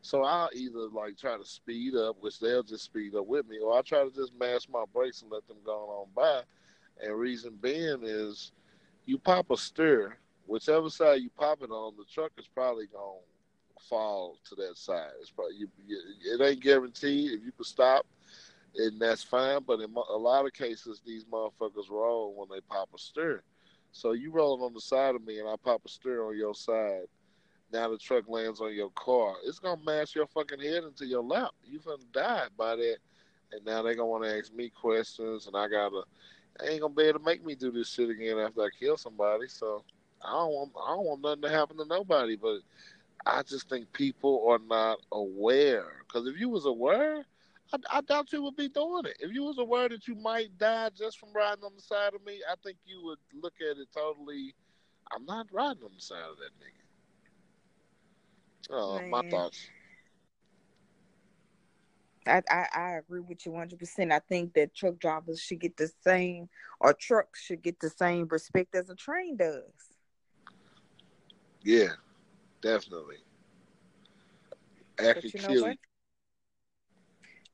So 0.01 0.23
I'll 0.23 0.49
either 0.55 0.89
like 0.89 1.15
try 1.15 1.37
to 1.37 1.45
speed 1.45 1.95
up, 1.95 2.17
which 2.21 2.39
they'll 2.39 2.63
just 2.63 2.85
speed 2.85 3.13
up 3.15 3.27
with 3.27 3.47
me, 3.47 3.59
or 3.59 3.77
I 3.77 3.81
try 3.81 4.03
to 4.03 4.09
just 4.09 4.33
mash 4.39 4.67
my 4.67 4.83
brakes 4.91 5.21
and 5.21 5.31
let 5.31 5.47
them 5.47 5.57
go 5.63 5.73
on 5.73 6.07
by. 6.15 6.41
And 7.03 7.15
reason 7.15 7.59
being 7.61 8.01
is, 8.01 8.51
you 9.05 9.19
pop 9.19 9.51
a 9.51 9.57
steer, 9.57 10.17
whichever 10.47 10.89
side 10.89 11.21
you 11.21 11.29
pop 11.29 11.61
it 11.61 11.69
on, 11.69 11.93
the 11.97 12.05
truck 12.11 12.31
is 12.39 12.47
probably 12.47 12.87
gonna 12.87 13.19
fall 13.89 14.37
to 14.49 14.55
that 14.55 14.77
side. 14.77 15.11
It's 15.19 15.31
probably 15.31 15.55
you, 15.55 15.69
you, 15.87 15.99
it 16.33 16.41
ain't 16.41 16.61
guaranteed. 16.61 17.31
If 17.31 17.45
you 17.45 17.51
can 17.51 17.65
stop, 17.65 18.05
and 18.75 18.99
that's 18.99 19.23
fine. 19.23 19.61
But 19.65 19.79
in 19.79 19.93
a 19.93 20.17
lot 20.17 20.45
of 20.45 20.53
cases, 20.53 21.01
these 21.05 21.25
motherfuckers 21.25 21.89
roll 21.89 22.33
when 22.35 22.47
they 22.49 22.61
pop 22.61 22.89
a 22.95 22.97
steer. 22.97 23.43
So 23.91 24.13
you 24.13 24.31
rolling 24.31 24.63
on 24.63 24.73
the 24.73 24.81
side 24.81 25.15
of 25.15 25.25
me, 25.25 25.39
and 25.39 25.49
I 25.49 25.55
pop 25.61 25.81
a 25.85 25.89
steer 25.89 26.25
on 26.25 26.37
your 26.37 26.55
side. 26.55 27.07
Now 27.71 27.89
the 27.89 27.97
truck 27.97 28.27
lands 28.27 28.59
on 28.61 28.73
your 28.73 28.89
car. 28.91 29.35
It's 29.45 29.59
gonna 29.59 29.81
mash 29.85 30.15
your 30.15 30.27
fucking 30.27 30.59
head 30.59 30.83
into 30.83 31.05
your 31.05 31.23
lap. 31.23 31.51
You 31.63 31.79
gonna 31.79 32.03
die 32.11 32.47
by 32.57 32.75
that. 32.75 32.97
And 33.53 33.65
now 33.65 33.81
they 33.81 33.95
gonna 33.95 34.07
want 34.07 34.23
to 34.23 34.37
ask 34.37 34.53
me 34.53 34.69
questions, 34.69 35.47
and 35.47 35.55
I 35.55 35.67
gotta. 35.67 36.03
They 36.59 36.69
ain't 36.69 36.81
gonna 36.81 36.93
be 36.93 37.03
able 37.03 37.19
to 37.19 37.25
make 37.25 37.45
me 37.45 37.55
do 37.55 37.71
this 37.71 37.89
shit 37.89 38.09
again 38.09 38.37
after 38.37 38.61
I 38.61 38.69
kill 38.77 38.97
somebody. 38.97 39.47
So 39.47 39.83
I 40.21 40.31
don't 40.31 40.51
want. 40.51 40.71
I 40.85 40.91
don't 40.91 41.05
want 41.05 41.21
nothing 41.21 41.41
to 41.43 41.49
happen 41.49 41.77
to 41.77 41.85
nobody. 41.85 42.35
But 42.35 42.59
I 43.25 43.43
just 43.43 43.69
think 43.69 43.91
people 43.93 44.45
are 44.49 44.59
not 44.67 44.99
aware. 45.11 46.03
Because 46.07 46.27
if 46.27 46.39
you 46.39 46.49
was 46.49 46.65
aware, 46.65 47.23
I, 47.73 47.77
I 47.91 48.01
doubt 48.01 48.33
you 48.33 48.41
would 48.43 48.55
be 48.55 48.69
doing 48.69 49.05
it. 49.05 49.17
If 49.19 49.31
you 49.31 49.43
was 49.43 49.57
aware 49.57 49.89
that 49.89 50.07
you 50.07 50.15
might 50.15 50.57
die 50.57 50.89
just 50.97 51.19
from 51.19 51.33
riding 51.33 51.63
on 51.63 51.75
the 51.75 51.81
side 51.81 52.13
of 52.13 52.25
me, 52.25 52.41
I 52.49 52.55
think 52.63 52.77
you 52.85 53.03
would 53.03 53.19
look 53.41 53.53
at 53.61 53.77
it 53.77 53.87
totally. 53.93 54.53
I'm 55.13 55.25
not 55.25 55.47
riding 55.51 55.83
on 55.83 55.91
the 55.95 56.01
side 56.01 56.23
of 56.29 56.37
that 56.37 56.51
nigga. 56.59 56.81
Oh, 58.73 59.01
my 59.09 59.21
thoughts. 59.29 59.67
I, 62.27 62.41
I, 62.49 62.67
I 62.73 62.89
agree 62.97 63.19
with 63.19 63.45
you 63.45 63.51
100%. 63.51 64.11
I 64.11 64.19
think 64.19 64.53
that 64.53 64.75
truck 64.75 64.99
drivers 64.99 65.41
should 65.41 65.59
get 65.59 65.77
the 65.77 65.91
same, 66.03 66.49
or 66.79 66.93
trucks 66.93 67.41
should 67.41 67.61
get 67.61 67.79
the 67.79 67.89
same 67.89 68.27
respect 68.29 68.75
as 68.75 68.89
a 68.89 68.95
train 68.95 69.37
does. 69.37 69.63
Yeah, 71.63 71.93
definitely. 72.61 73.17
But 74.97 75.17
Acting 75.17 75.31
you 75.33 75.55
know 75.55 75.67
what? 75.67 75.77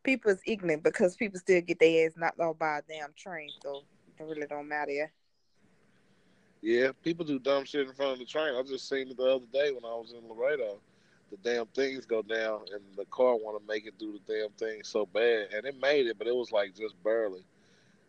People 0.04 0.32
is 0.32 0.42
ignorant 0.46 0.84
because 0.84 1.16
people 1.16 1.40
still 1.40 1.62
get 1.62 1.80
their 1.80 2.08
ass 2.08 2.14
knocked 2.16 2.40
off 2.40 2.58
by 2.58 2.78
a 2.78 2.82
damn 2.88 3.14
train, 3.18 3.50
so 3.62 3.84
it 4.18 4.24
really 4.24 4.48
don't 4.48 4.68
matter. 4.68 4.92
Yeah. 4.92 5.08
Yeah, 6.62 6.92
people 7.04 7.26
do 7.26 7.40
dumb 7.40 7.66
shit 7.66 7.88
in 7.88 7.94
front 7.94 8.14
of 8.14 8.20
the 8.20 8.26
train. 8.26 8.56
I 8.56 8.64
just 8.64 8.90
seen 8.90 9.10
it 9.10 9.18
the 9.18 9.24
other 9.24 9.46
day 9.54 9.72
when 9.72 9.86
I 9.86 9.96
was 9.96 10.14
in 10.14 10.28
Laredo. 10.28 10.80
The 11.30 11.38
damn 11.38 11.66
things 11.68 12.06
go 12.06 12.22
down, 12.22 12.62
and 12.74 12.82
the 12.96 13.06
car 13.06 13.36
want 13.36 13.62
to 13.62 13.68
make 13.68 13.86
it 13.86 13.96
through 14.00 14.20
the 14.26 14.34
damn 14.34 14.50
thing 14.52 14.82
so 14.84 15.06
bad, 15.06 15.48
and 15.54 15.66
it 15.66 15.80
made 15.82 16.08
it, 16.08 16.18
but 16.18 16.28
it 16.28 16.36
was 16.36 16.52
like 16.52 16.74
just 16.74 17.02
barely. 17.04 17.44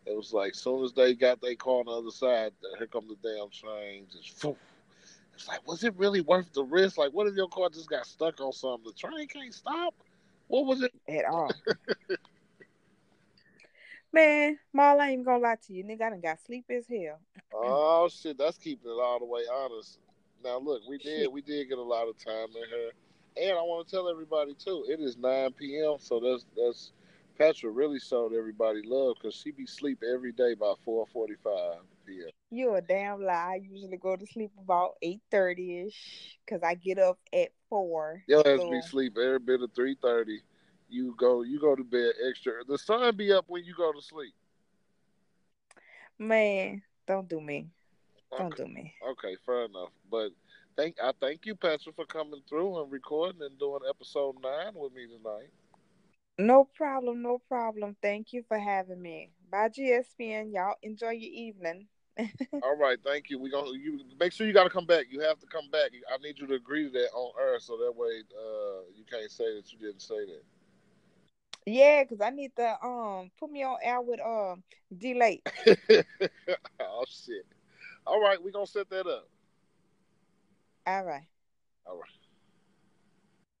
It 0.05 0.15
was 0.15 0.33
like 0.33 0.55
soon 0.55 0.83
as 0.83 0.93
they 0.93 1.13
got 1.13 1.41
their 1.41 1.55
car 1.55 1.81
on 1.81 1.85
the 1.85 1.91
other 1.91 2.11
side, 2.11 2.53
here 2.77 2.87
come 2.87 3.07
the 3.07 3.15
damn 3.21 3.49
train. 3.49 4.07
Just. 4.11 4.45
It's 5.39 5.47
like, 5.47 5.65
was 5.65 5.85
it 5.85 5.95
really 5.95 6.19
worth 6.19 6.51
the 6.51 6.65
risk? 6.65 6.97
Like, 6.97 7.13
what 7.13 7.25
if 7.25 7.33
your 7.33 7.47
car 7.47 7.69
just 7.69 7.89
got 7.89 8.05
stuck 8.05 8.41
on 8.41 8.51
something? 8.51 8.91
The 8.91 9.07
train 9.07 9.25
can't 9.25 9.53
stop. 9.53 9.95
What 10.47 10.65
was 10.65 10.81
it? 10.81 10.91
At 11.07 11.23
all. 11.23 11.49
Man, 14.11 14.59
Marl, 14.73 14.99
I 14.99 15.05
ain't 15.05 15.13
even 15.13 15.23
gonna 15.23 15.41
lie 15.41 15.55
to 15.67 15.73
you. 15.73 15.85
Nigga, 15.85 16.01
I 16.01 16.09
done 16.09 16.19
got 16.19 16.39
sleep 16.45 16.65
as 16.69 16.85
hell. 16.89 17.21
Oh 17.53 18.09
shit, 18.09 18.37
that's 18.37 18.57
keeping 18.57 18.91
it 18.91 19.01
all 19.01 19.19
the 19.19 19.25
way 19.25 19.43
honest. 19.51 19.99
Now 20.43 20.59
look, 20.59 20.81
we 20.89 20.97
did 20.97 21.31
we 21.31 21.41
did 21.41 21.69
get 21.69 21.77
a 21.77 21.81
lot 21.81 22.09
of 22.09 22.17
time 22.17 22.49
in 22.49 22.69
her, 22.69 22.89
and 23.41 23.57
I 23.57 23.61
want 23.61 23.87
to 23.87 23.95
tell 23.95 24.09
everybody 24.09 24.55
too. 24.55 24.85
It 24.89 24.99
is 24.99 25.15
9 25.15 25.53
p.m. 25.53 25.95
So 25.99 26.19
that's 26.19 26.45
that's 26.57 26.91
Petra 27.37 27.69
really 27.69 27.99
showed 27.99 28.33
everybody 28.33 28.81
love 28.83 29.15
because 29.21 29.35
she 29.35 29.51
be 29.51 29.65
sleep 29.65 30.03
every 30.03 30.33
day 30.33 30.53
by 30.53 30.73
4:45 30.85 31.77
p.m. 32.09 32.29
You 32.51 32.75
a 32.75 32.81
damn 32.81 33.21
lie. 33.23 33.33
I 33.33 33.61
usually 33.61 33.97
go 33.97 34.15
to 34.15 34.25
sleep 34.25 34.51
about 34.61 34.93
eight 35.01 35.21
thirty 35.29 35.81
ish 35.81 36.37
because 36.45 36.63
I 36.63 36.75
get 36.75 36.97
up 36.97 37.19
at 37.33 37.49
four. 37.69 38.23
Your 38.27 38.39
ass 38.39 38.59
So- 38.59 38.71
be 38.71 38.81
sleep 38.81 39.17
every 39.17 39.39
bit 39.39 39.61
of 39.61 39.71
3:30. 39.73 40.39
You 40.89 41.13
go 41.17 41.43
you 41.43 41.59
go 41.59 41.75
to 41.75 41.83
bed 41.83 42.13
extra. 42.27 42.63
The 42.67 42.77
sun 42.77 43.15
be 43.15 43.31
up 43.31 43.45
when 43.47 43.63
you 43.63 43.75
go 43.75 43.91
to 43.93 44.01
sleep. 44.01 44.33
Man, 46.17 46.81
don't 47.07 47.29
do 47.29 47.39
me. 47.39 47.67
Don't 48.35 48.55
do 48.55 48.65
me. 48.65 48.93
Okay, 49.11 49.35
fair 49.45 49.65
enough. 49.65 49.89
But 50.09 50.31
thank 50.75 50.95
I 51.01 51.11
thank 51.19 51.45
you, 51.45 51.55
Petra, 51.55 51.93
for 51.93 52.05
coming 52.05 52.41
through 52.49 52.81
and 52.81 52.91
recording 52.91 53.41
and 53.43 53.57
doing 53.59 53.81
episode 53.87 54.35
nine 54.41 54.73
with 54.73 54.93
me 54.93 55.05
tonight. 55.07 55.49
No 56.37 56.63
problem, 56.75 57.21
no 57.21 57.37
problem. 57.37 57.95
Thank 58.01 58.33
you 58.33 58.43
for 58.47 58.57
having 58.57 59.01
me. 59.01 59.29
Bye, 59.51 59.69
GSPN. 59.69 60.53
Y'all 60.53 60.75
enjoy 60.81 61.11
your 61.11 61.33
evening. 61.33 61.87
All 62.63 62.75
right, 62.75 62.97
thank 63.03 63.29
you. 63.29 63.39
We 63.39 63.49
gonna 63.49 63.71
you 63.71 63.99
make 64.19 64.31
sure 64.31 64.47
you 64.47 64.53
got 64.53 64.63
to 64.65 64.69
come 64.69 64.85
back. 64.85 65.05
You 65.09 65.21
have 65.21 65.39
to 65.39 65.47
come 65.47 65.69
back. 65.71 65.91
I 66.11 66.17
need 66.21 66.39
you 66.39 66.47
to 66.47 66.55
agree 66.55 66.85
to 66.85 66.89
that 66.91 67.09
on 67.13 67.31
air, 67.39 67.59
so 67.59 67.77
that 67.77 67.95
way 67.95 68.21
uh, 68.37 68.81
you 68.95 69.03
can't 69.09 69.31
say 69.31 69.55
that 69.55 69.71
you 69.71 69.79
didn't 69.79 70.01
say 70.01 70.25
that. 70.25 70.43
Yeah, 71.65 72.03
because 72.03 72.21
I 72.21 72.29
need 72.31 72.55
to 72.55 72.83
um 72.83 73.31
put 73.39 73.51
me 73.51 73.63
on 73.63 73.77
air 73.81 74.01
with 74.01 74.19
um 74.21 74.63
delay. 74.95 75.41
oh 76.79 77.05
shit! 77.07 77.45
All 78.05 78.21
right, 78.21 78.41
we 78.41 78.51
gonna 78.51 78.67
set 78.67 78.89
that 78.89 79.07
up. 79.07 79.29
All 80.87 81.03
right. 81.03 81.27
All 81.85 81.97
right. 81.97 82.18